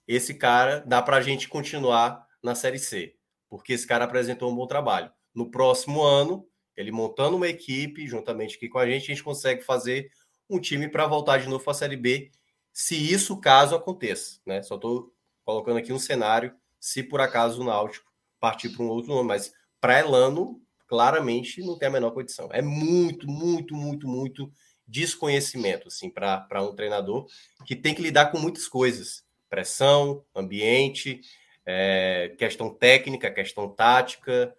esse 0.06 0.34
cara 0.34 0.80
dá 0.86 1.00
para 1.00 1.16
a 1.16 1.22
gente 1.22 1.48
continuar 1.48 2.26
na 2.42 2.54
Série 2.54 2.78
C, 2.78 3.16
porque 3.48 3.72
esse 3.72 3.86
cara 3.86 4.04
apresentou 4.04 4.52
um 4.52 4.54
bom 4.54 4.66
trabalho. 4.66 5.10
No 5.34 5.50
próximo 5.50 6.02
ano, 6.02 6.46
ele 6.76 6.92
montando 6.92 7.36
uma 7.36 7.48
equipe, 7.48 8.06
juntamente 8.06 8.56
aqui 8.56 8.68
com 8.68 8.78
a 8.78 8.86
gente, 8.86 9.04
a 9.04 9.14
gente 9.14 9.24
consegue 9.24 9.62
fazer 9.62 10.10
um 10.48 10.60
time 10.60 10.88
para 10.88 11.06
voltar 11.06 11.38
de 11.38 11.48
novo 11.48 11.64
para 11.64 11.72
a 11.72 11.74
Série 11.76 11.96
B, 11.96 12.30
se 12.72 12.96
isso 12.96 13.40
caso 13.40 13.74
aconteça. 13.74 14.40
Né? 14.44 14.62
Só 14.62 14.74
estou 14.76 15.12
colocando 15.44 15.78
aqui 15.78 15.92
um 15.92 15.98
cenário, 15.98 16.54
se 16.80 17.02
por 17.02 17.20
acaso 17.20 17.62
o 17.62 17.64
Náutico 17.64 18.12
partir 18.40 18.70
para 18.70 18.84
um 18.84 18.88
outro 18.88 19.14
nome, 19.14 19.28
mas 19.28 19.52
para 19.80 20.00
Elano, 20.00 20.60
claramente 20.86 21.62
não 21.62 21.78
tem 21.78 21.88
a 21.88 21.92
menor 21.92 22.10
condição. 22.10 22.48
É 22.52 22.60
muito, 22.60 23.26
muito, 23.26 23.74
muito, 23.74 24.06
muito 24.06 24.52
desconhecimento 24.86 25.88
assim, 25.88 26.10
para 26.10 26.62
um 26.62 26.74
treinador 26.74 27.26
que 27.64 27.74
tem 27.74 27.94
que 27.94 28.02
lidar 28.02 28.30
com 28.30 28.38
muitas 28.38 28.68
coisas: 28.68 29.24
pressão, 29.48 30.24
ambiente, 30.34 31.20
é, 31.64 32.34
questão 32.38 32.72
técnica, 32.72 33.30
questão 33.30 33.68
tática, 33.68 34.54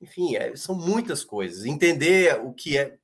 enfim, 0.00 0.36
é, 0.36 0.54
são 0.54 0.74
muitas 0.74 1.24
coisas. 1.24 1.64
Entender 1.64 2.38
o 2.40 2.52
que 2.52 2.78
é, 2.78 2.96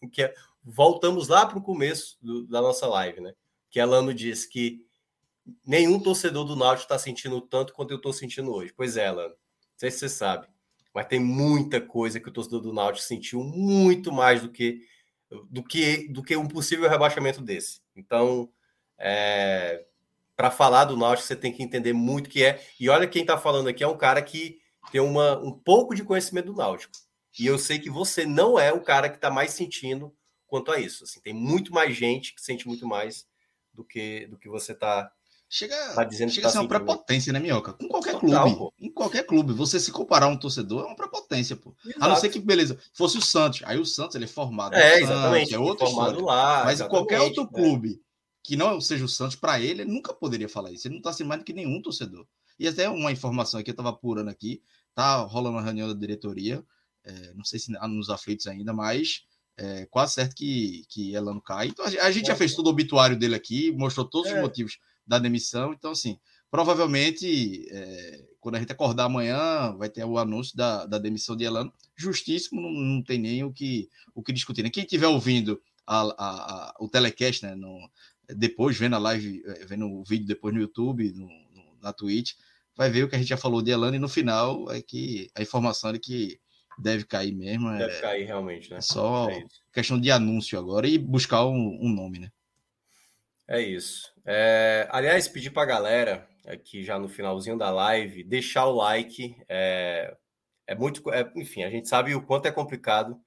o 0.00 0.08
que 0.08 0.22
é 0.22 0.34
voltamos 0.64 1.28
lá 1.28 1.46
para 1.46 1.58
o 1.58 1.62
começo 1.62 2.16
do, 2.20 2.46
da 2.46 2.60
nossa 2.60 2.86
live, 2.86 3.20
né? 3.20 3.34
Que 3.70 3.80
a 3.80 3.86
Lano 3.86 4.12
disse 4.14 4.48
que 4.48 4.86
nenhum 5.66 5.98
torcedor 5.98 6.44
do 6.44 6.56
Náutico 6.56 6.84
está 6.84 6.98
sentindo 6.98 7.40
tanto 7.40 7.72
quanto 7.72 7.90
eu 7.90 7.96
estou 7.96 8.12
sentindo 8.12 8.52
hoje. 8.52 8.72
Pois 8.76 8.96
é, 8.96 9.10
Lano, 9.10 9.30
não 9.30 9.36
sei 9.76 9.90
se 9.90 9.98
você 9.98 10.08
sabe, 10.08 10.46
mas 10.94 11.06
tem 11.06 11.18
muita 11.18 11.80
coisa 11.80 12.20
que 12.20 12.28
o 12.28 12.32
torcedor 12.32 12.60
do 12.60 12.72
Náutico 12.72 13.06
sentiu 13.06 13.42
muito 13.42 14.12
mais 14.12 14.42
do 14.42 14.50
que 14.50 14.86
do 15.50 15.62
que 15.62 16.08
do 16.08 16.22
que 16.22 16.36
um 16.36 16.46
possível 16.46 16.88
rebaixamento 16.88 17.40
desse. 17.40 17.80
Então, 17.96 18.50
é, 18.98 19.86
para 20.36 20.50
falar 20.50 20.84
do 20.84 20.96
Náutico, 20.96 21.26
você 21.26 21.36
tem 21.36 21.52
que 21.52 21.62
entender 21.62 21.92
muito 21.92 22.26
o 22.26 22.30
que 22.30 22.44
é. 22.44 22.62
E 22.78 22.88
olha 22.88 23.06
quem 23.06 23.22
está 23.22 23.38
falando 23.38 23.68
aqui 23.68 23.82
é 23.82 23.88
um 23.88 23.96
cara 23.96 24.20
que 24.20 24.60
tem 24.90 25.00
uma, 25.00 25.38
um 25.38 25.52
pouco 25.52 25.94
de 25.94 26.04
conhecimento 26.04 26.46
do 26.46 26.56
Náutico. 26.56 26.92
E 27.38 27.46
eu 27.46 27.58
sei 27.58 27.78
que 27.78 27.88
você 27.88 28.26
não 28.26 28.58
é 28.58 28.72
o 28.72 28.82
cara 28.82 29.08
que 29.08 29.16
está 29.16 29.30
mais 29.30 29.52
sentindo 29.52 30.14
quanto 30.52 30.70
a 30.70 30.78
isso. 30.78 31.04
Assim, 31.04 31.18
tem 31.18 31.32
muito 31.32 31.72
mais 31.72 31.96
gente 31.96 32.34
que 32.34 32.42
sente 32.42 32.68
muito 32.68 32.86
mais 32.86 33.26
do 33.72 33.82
que 33.82 34.26
do 34.26 34.36
que 34.36 34.50
você 34.50 34.72
está 34.72 35.10
Chega, 35.48 35.76
tá 35.94 36.04
dizendo 36.04 36.30
chega 36.32 36.48
a 36.48 36.50
ser 36.50 36.58
uma 36.58 36.68
prepotência, 36.68 37.30
né, 37.30 37.38
Minhoca? 37.38 37.74
Com 37.74 37.86
qualquer 37.86 38.18
Total, 38.18 38.44
clube. 38.44 38.56
Pô. 38.56 38.72
Em 38.78 38.90
qualquer 38.90 39.26
clube, 39.26 39.52
você 39.52 39.78
se 39.78 39.92
comparar 39.92 40.24
a 40.24 40.28
um 40.30 40.36
torcedor 40.36 40.84
é 40.84 40.86
uma 40.86 40.96
prepotência, 40.96 41.56
pô. 41.56 41.74
Exato. 41.84 42.04
A 42.04 42.08
não 42.08 42.16
ser 42.16 42.30
que, 42.30 42.38
beleza, 42.38 42.78
fosse 42.94 43.18
o 43.18 43.22
Santos. 43.22 43.60
Aí 43.64 43.78
o 43.78 43.84
Santos 43.84 44.16
ele 44.16 44.24
é 44.24 44.28
formado. 44.28 44.74
É, 44.74 44.92
Santos, 44.92 45.10
exatamente. 45.10 45.54
É 45.54 45.58
outro 45.58 45.86
formado 45.86 46.24
lá. 46.24 46.64
Mas 46.64 46.80
em 46.80 46.88
qualquer 46.88 47.20
outro 47.20 47.44
né? 47.44 47.50
clube 47.52 48.02
que 48.42 48.56
não 48.56 48.80
seja 48.80 49.04
o 49.04 49.08
Santos, 49.08 49.36
para 49.36 49.60
ele, 49.60 49.82
ele 49.82 49.92
nunca 49.92 50.14
poderia 50.14 50.48
falar 50.48 50.72
isso. 50.72 50.86
Ele 50.86 50.94
não 50.94 51.00
está 51.00 51.12
sendo 51.12 51.28
mais 51.28 51.40
do 51.40 51.44
que 51.44 51.52
nenhum 51.52 51.82
torcedor. 51.82 52.26
E 52.58 52.66
até 52.66 52.88
uma 52.88 53.12
informação 53.12 53.60
aqui, 53.60 53.70
eu 53.70 53.74
estava 53.74 53.90
apurando 53.90 54.30
aqui, 54.30 54.62
tá 54.94 55.16
rolando 55.16 55.56
uma 55.56 55.62
reunião 55.62 55.86
da 55.86 55.94
diretoria, 55.94 56.64
é, 57.04 57.34
não 57.34 57.44
sei 57.44 57.58
se 57.58 57.70
nos 57.70 58.08
aflitos 58.08 58.46
ainda, 58.46 58.72
mas 58.72 59.24
é, 59.56 59.86
quase 59.86 60.14
certo 60.14 60.34
que, 60.34 60.84
que 60.88 61.14
Elano 61.14 61.40
cai. 61.40 61.68
Então 61.68 61.84
a, 61.84 62.10
gente 62.10 62.26
já 62.26 62.36
fez 62.36 62.54
todo 62.54 62.66
o 62.66 62.70
obituário 62.70 63.16
dele 63.16 63.34
aqui, 63.34 63.70
mostrou 63.72 64.06
todos 64.06 64.30
é. 64.30 64.34
os 64.34 64.40
motivos 64.40 64.78
da 65.06 65.18
demissão. 65.18 65.72
Então, 65.72 65.92
assim, 65.92 66.18
provavelmente, 66.50 67.66
é, 67.70 68.24
quando 68.40 68.56
a 68.56 68.58
gente 68.58 68.72
acordar 68.72 69.04
amanhã, 69.04 69.74
vai 69.76 69.88
ter 69.88 70.04
o 70.04 70.18
anúncio 70.18 70.56
da, 70.56 70.86
da 70.86 70.98
demissão 70.98 71.36
de 71.36 71.44
Elano. 71.44 71.72
Justíssimo, 71.96 72.60
não, 72.60 72.70
não 72.70 73.02
tem 73.02 73.18
nem 73.18 73.44
o 73.44 73.52
que, 73.52 73.88
o 74.14 74.22
que 74.22 74.32
discutir. 74.32 74.62
Né? 74.62 74.70
Quem 74.70 74.84
estiver 74.84 75.06
ouvindo 75.06 75.60
a, 75.86 76.00
a, 76.00 76.12
a, 76.18 76.74
o 76.80 76.88
telecast, 76.88 77.44
né, 77.44 77.54
no, 77.54 77.90
depois 78.36 78.76
vendo 78.76 78.96
a 78.96 78.98
live, 78.98 79.42
eh, 79.44 79.64
vendo 79.66 79.86
o 79.86 80.04
vídeo 80.04 80.26
depois 80.26 80.54
no 80.54 80.60
YouTube, 80.60 81.12
no, 81.12 81.26
no, 81.26 81.76
na 81.80 81.92
Twitch, 81.92 82.34
vai 82.76 82.90
ver 82.90 83.04
o 83.04 83.08
que 83.08 83.14
a 83.14 83.18
gente 83.18 83.28
já 83.28 83.36
falou 83.36 83.62
de 83.62 83.70
Elano 83.70 83.96
e 83.96 83.98
no 83.98 84.08
final 84.08 84.70
é 84.70 84.80
que 84.80 85.30
a 85.34 85.42
informação 85.42 85.90
é 85.90 85.98
que 85.98 86.40
deve 86.78 87.04
cair 87.04 87.32
mesmo. 87.32 87.70
Deve 87.76 87.94
é, 87.94 88.00
cair 88.00 88.24
realmente, 88.24 88.70
né? 88.70 88.78
É 88.78 88.80
só 88.80 89.30
é 89.30 89.44
questão 89.72 90.00
de 90.00 90.10
anúncio 90.10 90.58
agora 90.58 90.86
e 90.86 90.98
buscar 90.98 91.46
um, 91.46 91.78
um 91.80 91.88
nome, 91.88 92.18
né? 92.18 92.30
É 93.48 93.60
isso. 93.60 94.12
É, 94.24 94.88
aliás, 94.90 95.28
pedir 95.28 95.50
para 95.50 95.62
a 95.62 95.66
galera 95.66 96.28
aqui 96.46 96.82
já 96.82 96.98
no 96.98 97.08
finalzinho 97.08 97.56
da 97.56 97.70
live 97.70 98.24
deixar 98.24 98.66
o 98.66 98.76
like. 98.76 99.36
É, 99.48 100.16
é 100.66 100.74
muito, 100.74 101.02
é, 101.12 101.30
enfim, 101.36 101.62
a 101.62 101.70
gente 101.70 101.88
sabe 101.88 102.14
o 102.14 102.22
quanto 102.22 102.46
é 102.46 102.52
complicado 102.52 103.20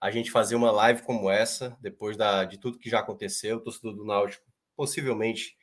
a 0.00 0.10
gente 0.10 0.32
fazer 0.32 0.56
uma 0.56 0.72
live 0.72 1.02
como 1.02 1.30
essa, 1.30 1.76
depois 1.80 2.16
da, 2.16 2.44
de 2.44 2.58
tudo 2.58 2.78
que 2.78 2.90
já 2.90 2.98
aconteceu, 2.98 3.58
o 3.58 3.60
torcedor 3.60 3.94
do 3.94 4.04
Náutico, 4.04 4.44
possivelmente, 4.76 5.56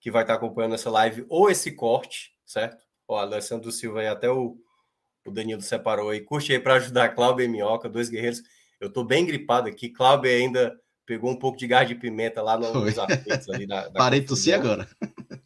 que 0.00 0.10
vai 0.10 0.22
estar 0.22 0.34
acompanhando 0.34 0.74
essa 0.74 0.90
live, 0.90 1.26
ou 1.28 1.50
esse 1.50 1.72
corte, 1.72 2.32
certo? 2.46 2.82
O 3.06 3.14
Alessandro 3.14 3.70
Silva 3.70 4.02
e 4.02 4.06
até 4.06 4.30
o, 4.30 4.56
o 5.26 5.30
Danilo 5.30 5.62
separou 5.62 6.10
aí. 6.10 6.20
Curte 6.20 6.52
aí 6.52 6.58
para 6.58 6.74
ajudar 6.74 7.10
Cláudio 7.10 7.44
e 7.44 7.48
Minhoca, 7.48 7.88
dois 7.88 8.08
guerreiros. 8.08 8.42
Eu 8.80 8.88
estou 8.88 9.04
bem 9.04 9.24
gripado 9.24 9.68
aqui. 9.68 9.88
Cláudio 9.88 10.30
ainda 10.30 10.74
pegou 11.06 11.30
um 11.30 11.38
pouco 11.38 11.58
de 11.58 11.66
gás 11.66 11.86
de 11.86 11.94
pimenta 11.94 12.42
lá 12.42 12.56
nos 12.56 12.98
afetos 12.98 13.48
ali 13.48 13.66
da, 13.66 13.88
da 13.88 13.98
Parei 13.98 14.20
de 14.20 14.26
tossir 14.26 14.54
agora. 14.54 14.88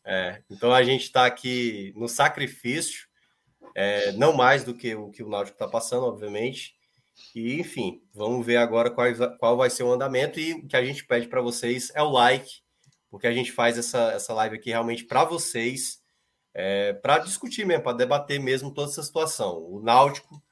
É, 0.04 0.40
então 0.48 0.72
a 0.72 0.84
gente 0.84 1.02
está 1.02 1.26
aqui 1.26 1.92
no 1.96 2.08
sacrifício, 2.08 3.06
é, 3.74 4.12
não 4.12 4.32
mais 4.32 4.62
do 4.62 4.72
que 4.72 4.94
o 4.94 5.10
que 5.10 5.22
o 5.22 5.28
Náutico 5.28 5.56
está 5.56 5.66
passando, 5.66 6.06
obviamente. 6.06 6.76
E, 7.34 7.60
enfim, 7.60 8.02
vamos 8.14 8.44
ver 8.44 8.56
agora 8.56 8.90
qual, 8.90 9.06
qual 9.38 9.56
vai 9.56 9.68
ser 9.68 9.82
o 9.82 9.92
andamento. 9.92 10.38
E 10.38 10.54
o 10.54 10.66
que 10.66 10.76
a 10.76 10.84
gente 10.84 11.04
pede 11.04 11.28
para 11.28 11.40
vocês 11.40 11.90
é 11.94 12.02
o 12.02 12.10
like, 12.10 12.48
porque 13.10 13.26
a 13.26 13.32
gente 13.32 13.52
faz 13.52 13.76
essa, 13.76 14.12
essa 14.12 14.32
live 14.34 14.56
aqui 14.56 14.70
realmente 14.70 15.04
para 15.04 15.24
vocês, 15.24 15.98
é, 16.58 16.94
para 16.94 17.18
discutir 17.18 17.66
mesmo, 17.66 17.84
para 17.84 17.98
debater 17.98 18.40
mesmo 18.40 18.72
toda 18.72 18.90
essa 18.90 19.02
situação. 19.02 19.62
O 19.62 19.78
Náutico 19.82 20.42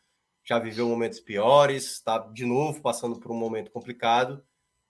já 0.45 0.59
viveu 0.59 0.87
momentos 0.87 1.19
piores, 1.19 1.93
está 1.93 2.19
de 2.19 2.45
novo 2.45 2.83
passando 2.83 3.19
por 3.19 3.33
um 3.33 3.39
momento 3.39 3.71
complicado. 3.71 4.45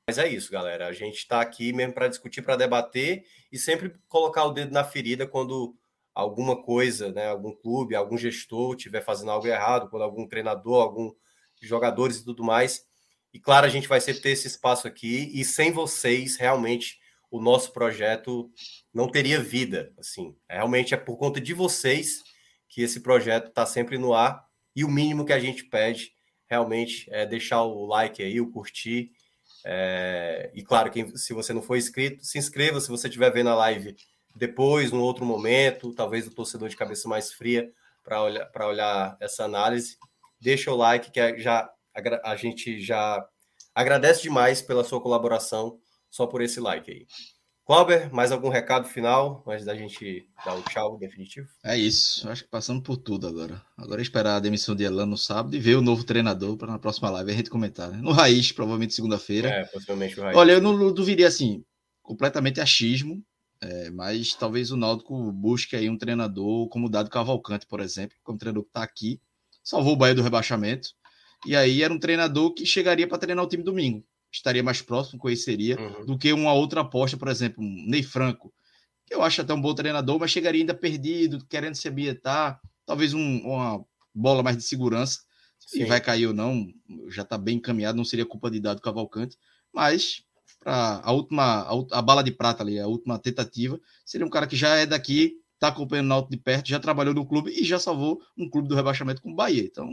Mas 0.08 0.18
é 0.18 0.26
isso, 0.26 0.50
galera. 0.50 0.88
A 0.88 0.92
gente 0.92 1.18
está 1.18 1.40
aqui 1.40 1.72
mesmo 1.72 1.94
para 1.94 2.08
discutir, 2.08 2.42
para 2.42 2.56
debater 2.56 3.24
e 3.52 3.56
sempre 3.56 3.94
colocar 4.08 4.44
o 4.44 4.50
dedo 4.50 4.72
na 4.72 4.82
ferida 4.82 5.24
quando 5.24 5.76
alguma 6.12 6.60
coisa, 6.60 7.12
né, 7.12 7.28
algum 7.28 7.54
clube, 7.54 7.94
algum 7.94 8.18
gestor 8.18 8.74
estiver 8.74 9.00
fazendo 9.00 9.30
algo 9.30 9.46
errado, 9.46 9.88
quando 9.88 10.02
algum 10.02 10.26
treinador, 10.26 10.82
algum 10.82 11.12
jogadores 11.62 12.18
e 12.18 12.24
tudo 12.24 12.42
mais. 12.42 12.84
E 13.32 13.38
claro, 13.38 13.66
a 13.66 13.70
gente 13.70 13.86
vai 13.86 14.00
sempre 14.00 14.20
ter 14.20 14.30
esse 14.30 14.48
espaço 14.48 14.88
aqui 14.88 15.30
e 15.32 15.44
sem 15.44 15.70
vocês, 15.70 16.36
realmente, 16.36 16.98
o 17.36 17.40
nosso 17.40 17.72
projeto 17.72 18.50
não 18.92 19.08
teria 19.08 19.40
vida. 19.40 19.92
Assim, 19.98 20.36
realmente 20.48 20.94
é 20.94 20.96
por 20.96 21.16
conta 21.16 21.40
de 21.40 21.52
vocês 21.52 22.22
que 22.68 22.82
esse 22.82 23.00
projeto 23.00 23.48
está 23.48 23.66
sempre 23.66 23.98
no 23.98 24.14
ar 24.14 24.44
e 24.74 24.84
o 24.84 24.88
mínimo 24.88 25.24
que 25.24 25.32
a 25.32 25.40
gente 25.40 25.64
pede 25.64 26.12
realmente 26.48 27.08
é 27.10 27.26
deixar 27.26 27.62
o 27.62 27.86
like 27.86 28.22
aí, 28.22 28.40
o 28.40 28.50
curtir 28.50 29.10
é, 29.64 30.50
e 30.54 30.62
claro, 30.62 30.90
que 30.90 31.16
se 31.16 31.32
você 31.32 31.52
não 31.52 31.62
for 31.62 31.76
inscrito, 31.76 32.24
se 32.24 32.38
inscreva. 32.38 32.80
Se 32.80 32.88
você 32.88 33.08
estiver 33.08 33.32
vendo 33.32 33.48
a 33.48 33.54
live 33.54 33.96
depois, 34.36 34.92
num 34.92 35.00
outro 35.00 35.24
momento, 35.24 35.94
talvez 35.94 36.26
o 36.26 36.34
torcedor 36.34 36.68
de 36.68 36.76
cabeça 36.76 37.08
mais 37.08 37.32
fria 37.32 37.72
para 38.02 38.22
olhar, 38.22 38.50
olhar 38.60 39.16
essa 39.20 39.44
análise, 39.44 39.96
deixa 40.40 40.70
o 40.70 40.76
like, 40.76 41.10
que 41.10 41.18
é 41.18 41.38
já, 41.38 41.68
a 42.22 42.36
gente 42.36 42.80
já 42.80 43.26
agradece 43.74 44.22
demais 44.22 44.60
pela 44.60 44.84
sua 44.84 45.00
colaboração, 45.00 45.80
só 46.14 46.28
por 46.28 46.40
esse 46.40 46.60
like 46.60 46.88
aí. 46.88 47.06
Cláudio, 47.66 48.14
mais 48.14 48.30
algum 48.30 48.48
recado 48.48 48.86
final 48.86 49.42
antes 49.48 49.64
da 49.64 49.74
gente 49.74 50.28
dar 50.44 50.54
o 50.54 50.62
tchau 50.62 50.96
definitivo? 50.96 51.48
É 51.64 51.76
isso, 51.76 52.28
acho 52.28 52.44
que 52.44 52.50
passamos 52.50 52.84
por 52.84 52.96
tudo 52.96 53.26
agora. 53.26 53.60
Agora 53.76 54.00
é 54.00 54.02
esperar 54.02 54.36
a 54.36 54.40
demissão 54.40 54.76
de 54.76 54.84
Elan 54.84 55.06
no 55.06 55.16
sábado 55.16 55.56
e 55.56 55.58
ver 55.58 55.74
o 55.74 55.82
novo 55.82 56.04
treinador 56.04 56.56
para 56.56 56.70
na 56.70 56.78
próxima 56.78 57.10
live 57.10 57.32
a 57.32 57.34
gente 57.34 57.50
comentar. 57.50 57.90
Né? 57.90 57.98
No 58.00 58.12
Raiz, 58.12 58.52
provavelmente 58.52 58.94
segunda-feira. 58.94 59.48
É, 59.48 59.64
possivelmente 59.64 60.20
o 60.20 60.22
Raiz. 60.22 60.36
Olha, 60.36 60.52
eu 60.52 60.60
não 60.60 60.92
duvidaria 60.92 61.26
assim, 61.26 61.64
completamente 62.00 62.60
achismo, 62.60 63.20
é, 63.60 63.90
mas 63.90 64.34
talvez 64.34 64.70
o 64.70 64.76
Náutico 64.76 65.32
busque 65.32 65.74
aí 65.74 65.90
um 65.90 65.98
treinador 65.98 66.68
como 66.68 66.86
o 66.86 66.90
Dado 66.90 67.10
Cavalcante, 67.10 67.66
por 67.66 67.80
exemplo, 67.80 68.16
que 68.24 68.30
é 68.30 68.34
um 68.34 68.38
treinador 68.38 68.62
que 68.62 68.70
está 68.70 68.84
aqui, 68.84 69.20
salvou 69.64 69.94
o 69.94 69.96
Bahia 69.96 70.14
do 70.14 70.22
rebaixamento, 70.22 70.90
e 71.44 71.56
aí 71.56 71.82
era 71.82 71.92
um 71.92 71.98
treinador 71.98 72.54
que 72.54 72.64
chegaria 72.64 73.08
para 73.08 73.18
treinar 73.18 73.44
o 73.44 73.48
time 73.48 73.64
domingo 73.64 74.04
estaria 74.36 74.62
mais 74.62 74.82
próximo, 74.82 75.18
conheceria, 75.18 75.78
uhum. 75.78 76.06
do 76.06 76.18
que 76.18 76.32
uma 76.32 76.52
outra 76.52 76.80
aposta, 76.80 77.16
por 77.16 77.28
exemplo, 77.28 77.62
um 77.62 77.84
Ney 77.86 78.02
Franco, 78.02 78.52
que 79.06 79.14
eu 79.14 79.22
acho 79.22 79.40
até 79.40 79.52
um 79.54 79.60
bom 79.60 79.74
treinador, 79.74 80.18
mas 80.18 80.30
chegaria 80.30 80.60
ainda 80.60 80.74
perdido, 80.74 81.44
querendo 81.46 81.74
se 81.74 81.88
ambientar, 81.88 82.60
talvez 82.84 83.14
um, 83.14 83.38
uma 83.38 83.84
bola 84.14 84.42
mais 84.42 84.56
de 84.56 84.62
segurança, 84.62 85.20
se 85.58 85.84
vai 85.84 86.00
cair 86.00 86.26
ou 86.26 86.34
não, 86.34 86.66
já 87.08 87.22
está 87.22 87.38
bem 87.38 87.56
encaminhado, 87.56 87.96
não 87.96 88.04
seria 88.04 88.26
culpa 88.26 88.50
de 88.50 88.60
Dado 88.60 88.82
Cavalcante, 88.82 89.38
mas 89.72 90.22
para 90.60 91.00
a 91.02 91.12
última, 91.12 91.62
a, 91.62 91.98
a, 91.98 92.02
bala 92.02 92.22
de 92.22 92.30
prata 92.30 92.62
ali, 92.62 92.78
a 92.78 92.86
última 92.86 93.18
tentativa, 93.18 93.78
seria 94.04 94.26
um 94.26 94.30
cara 94.30 94.46
que 94.46 94.56
já 94.56 94.76
é 94.76 94.86
daqui, 94.86 95.36
está 95.54 95.68
acompanhando 95.68 96.06
o 96.06 96.08
Náutico 96.08 96.32
de 96.32 96.38
perto, 96.38 96.68
já 96.68 96.80
trabalhou 96.80 97.14
no 97.14 97.26
clube 97.26 97.50
e 97.50 97.64
já 97.64 97.78
salvou 97.78 98.20
um 98.36 98.48
clube 98.48 98.68
do 98.68 98.74
rebaixamento 98.74 99.22
com 99.22 99.32
o 99.32 99.34
Bahia. 99.34 99.62
Então, 99.62 99.90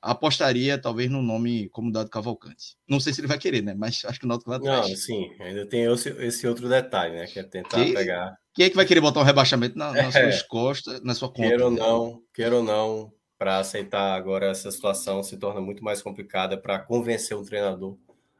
apostaria 0.00 0.78
talvez 0.78 1.10
no 1.10 1.22
nome 1.22 1.68
como 1.70 1.92
Dado 1.92 2.10
Cavalcante. 2.10 2.76
Não 2.88 3.00
sei 3.00 3.12
se 3.12 3.20
ele 3.20 3.28
vai 3.28 3.38
querer, 3.38 3.62
né? 3.62 3.74
Mas 3.74 4.02
acho 4.04 4.18
que 4.18 4.24
o 4.24 4.28
Náutico 4.28 4.50
vai 4.50 4.58
atrás. 4.58 4.88
Não, 4.88 4.96
sim, 4.96 5.30
ainda 5.40 5.66
tem 5.66 5.84
esse, 5.92 6.08
esse 6.24 6.46
outro 6.46 6.68
detalhe, 6.68 7.16
né? 7.16 7.26
Que 7.26 7.40
é 7.40 7.42
tentar 7.42 7.84
que, 7.84 7.92
pegar. 7.92 8.36
Quem 8.54 8.66
é 8.66 8.70
que 8.70 8.76
vai 8.76 8.86
querer 8.86 9.00
botar 9.00 9.20
um 9.20 9.24
rebaixamento 9.24 9.76
na, 9.76 9.92
nas 9.92 10.14
é, 10.16 10.30
suas 10.30 10.42
costas, 10.42 11.02
na 11.02 11.14
sua 11.14 11.28
conta? 11.28 11.48
Queira 11.48 11.64
ou 11.64 11.70
não, 11.70 12.22
queira 12.32 12.56
ou 12.56 12.62
não, 12.62 13.12
para 13.36 13.58
aceitar 13.58 14.14
agora 14.14 14.46
essa 14.50 14.70
situação 14.70 15.22
se 15.22 15.36
torna 15.36 15.60
muito 15.60 15.82
mais 15.82 16.02
complicada 16.02 16.56
para 16.56 16.78
convencer 16.78 17.36
o 17.36 17.44
treinador 17.44 17.96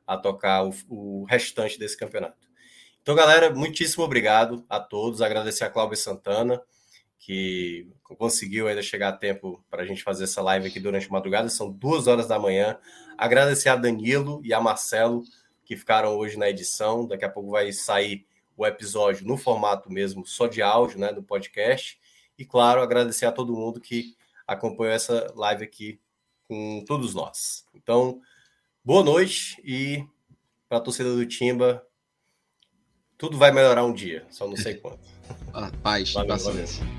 a 0.06 0.16
tocar 0.16 0.64
o, 0.64 0.72
o 0.88 1.24
restante 1.24 1.78
desse 1.78 1.96
campeonato. 1.96 2.48
Então, 3.02 3.14
galera, 3.14 3.54
muitíssimo 3.54 4.04
obrigado 4.04 4.64
a 4.68 4.80
todos. 4.80 5.22
Agradecer 5.22 5.64
a 5.64 5.70
Cláudia 5.70 5.96
Santana 5.96 6.60
que 7.18 7.86
conseguiu 8.02 8.68
ainda 8.68 8.82
chegar 8.82 9.08
a 9.08 9.16
tempo 9.16 9.62
para 9.70 9.82
a 9.82 9.86
gente 9.86 10.02
fazer 10.02 10.24
essa 10.24 10.40
live 10.40 10.68
aqui 10.68 10.80
durante 10.80 11.06
a 11.06 11.10
madrugada. 11.12 11.48
São 11.48 11.70
duas 11.70 12.06
horas 12.06 12.26
da 12.26 12.38
manhã. 12.38 12.78
Agradecer 13.16 13.68
a 13.68 13.76
Danilo 13.76 14.40
e 14.44 14.54
a 14.54 14.60
Marcelo 14.60 15.24
que 15.64 15.76
ficaram 15.76 16.16
hoje 16.16 16.38
na 16.38 16.48
edição. 16.48 17.06
Daqui 17.06 17.24
a 17.24 17.28
pouco 17.28 17.50
vai 17.50 17.72
sair 17.72 18.26
o 18.56 18.66
episódio 18.66 19.26
no 19.26 19.36
formato 19.36 19.92
mesmo, 19.92 20.26
só 20.26 20.46
de 20.46 20.62
áudio, 20.62 20.98
né, 20.98 21.12
do 21.12 21.22
podcast. 21.22 21.98
E 22.38 22.44
claro, 22.44 22.80
agradecer 22.80 23.26
a 23.26 23.32
todo 23.32 23.54
mundo 23.54 23.80
que 23.80 24.16
acompanhou 24.46 24.94
essa 24.94 25.32
live 25.36 25.64
aqui 25.64 26.00
com 26.48 26.82
todos 26.86 27.14
nós. 27.14 27.66
Então, 27.74 28.20
boa 28.82 29.04
noite 29.04 29.60
e 29.64 30.04
para 30.68 30.78
a 30.78 30.80
torcida 30.80 31.14
do 31.14 31.26
Timba, 31.26 31.86
tudo 33.16 33.36
vai 33.36 33.52
melhorar 33.52 33.84
um 33.84 33.92
dia, 33.92 34.26
só 34.30 34.46
não 34.48 34.56
sei 34.56 34.74
quanto. 34.74 35.06
Ah, 35.52 35.70
paz, 35.82 36.12
valeu, 36.12 36.28
paciência. 36.28 36.84
Valeu. 36.84 36.97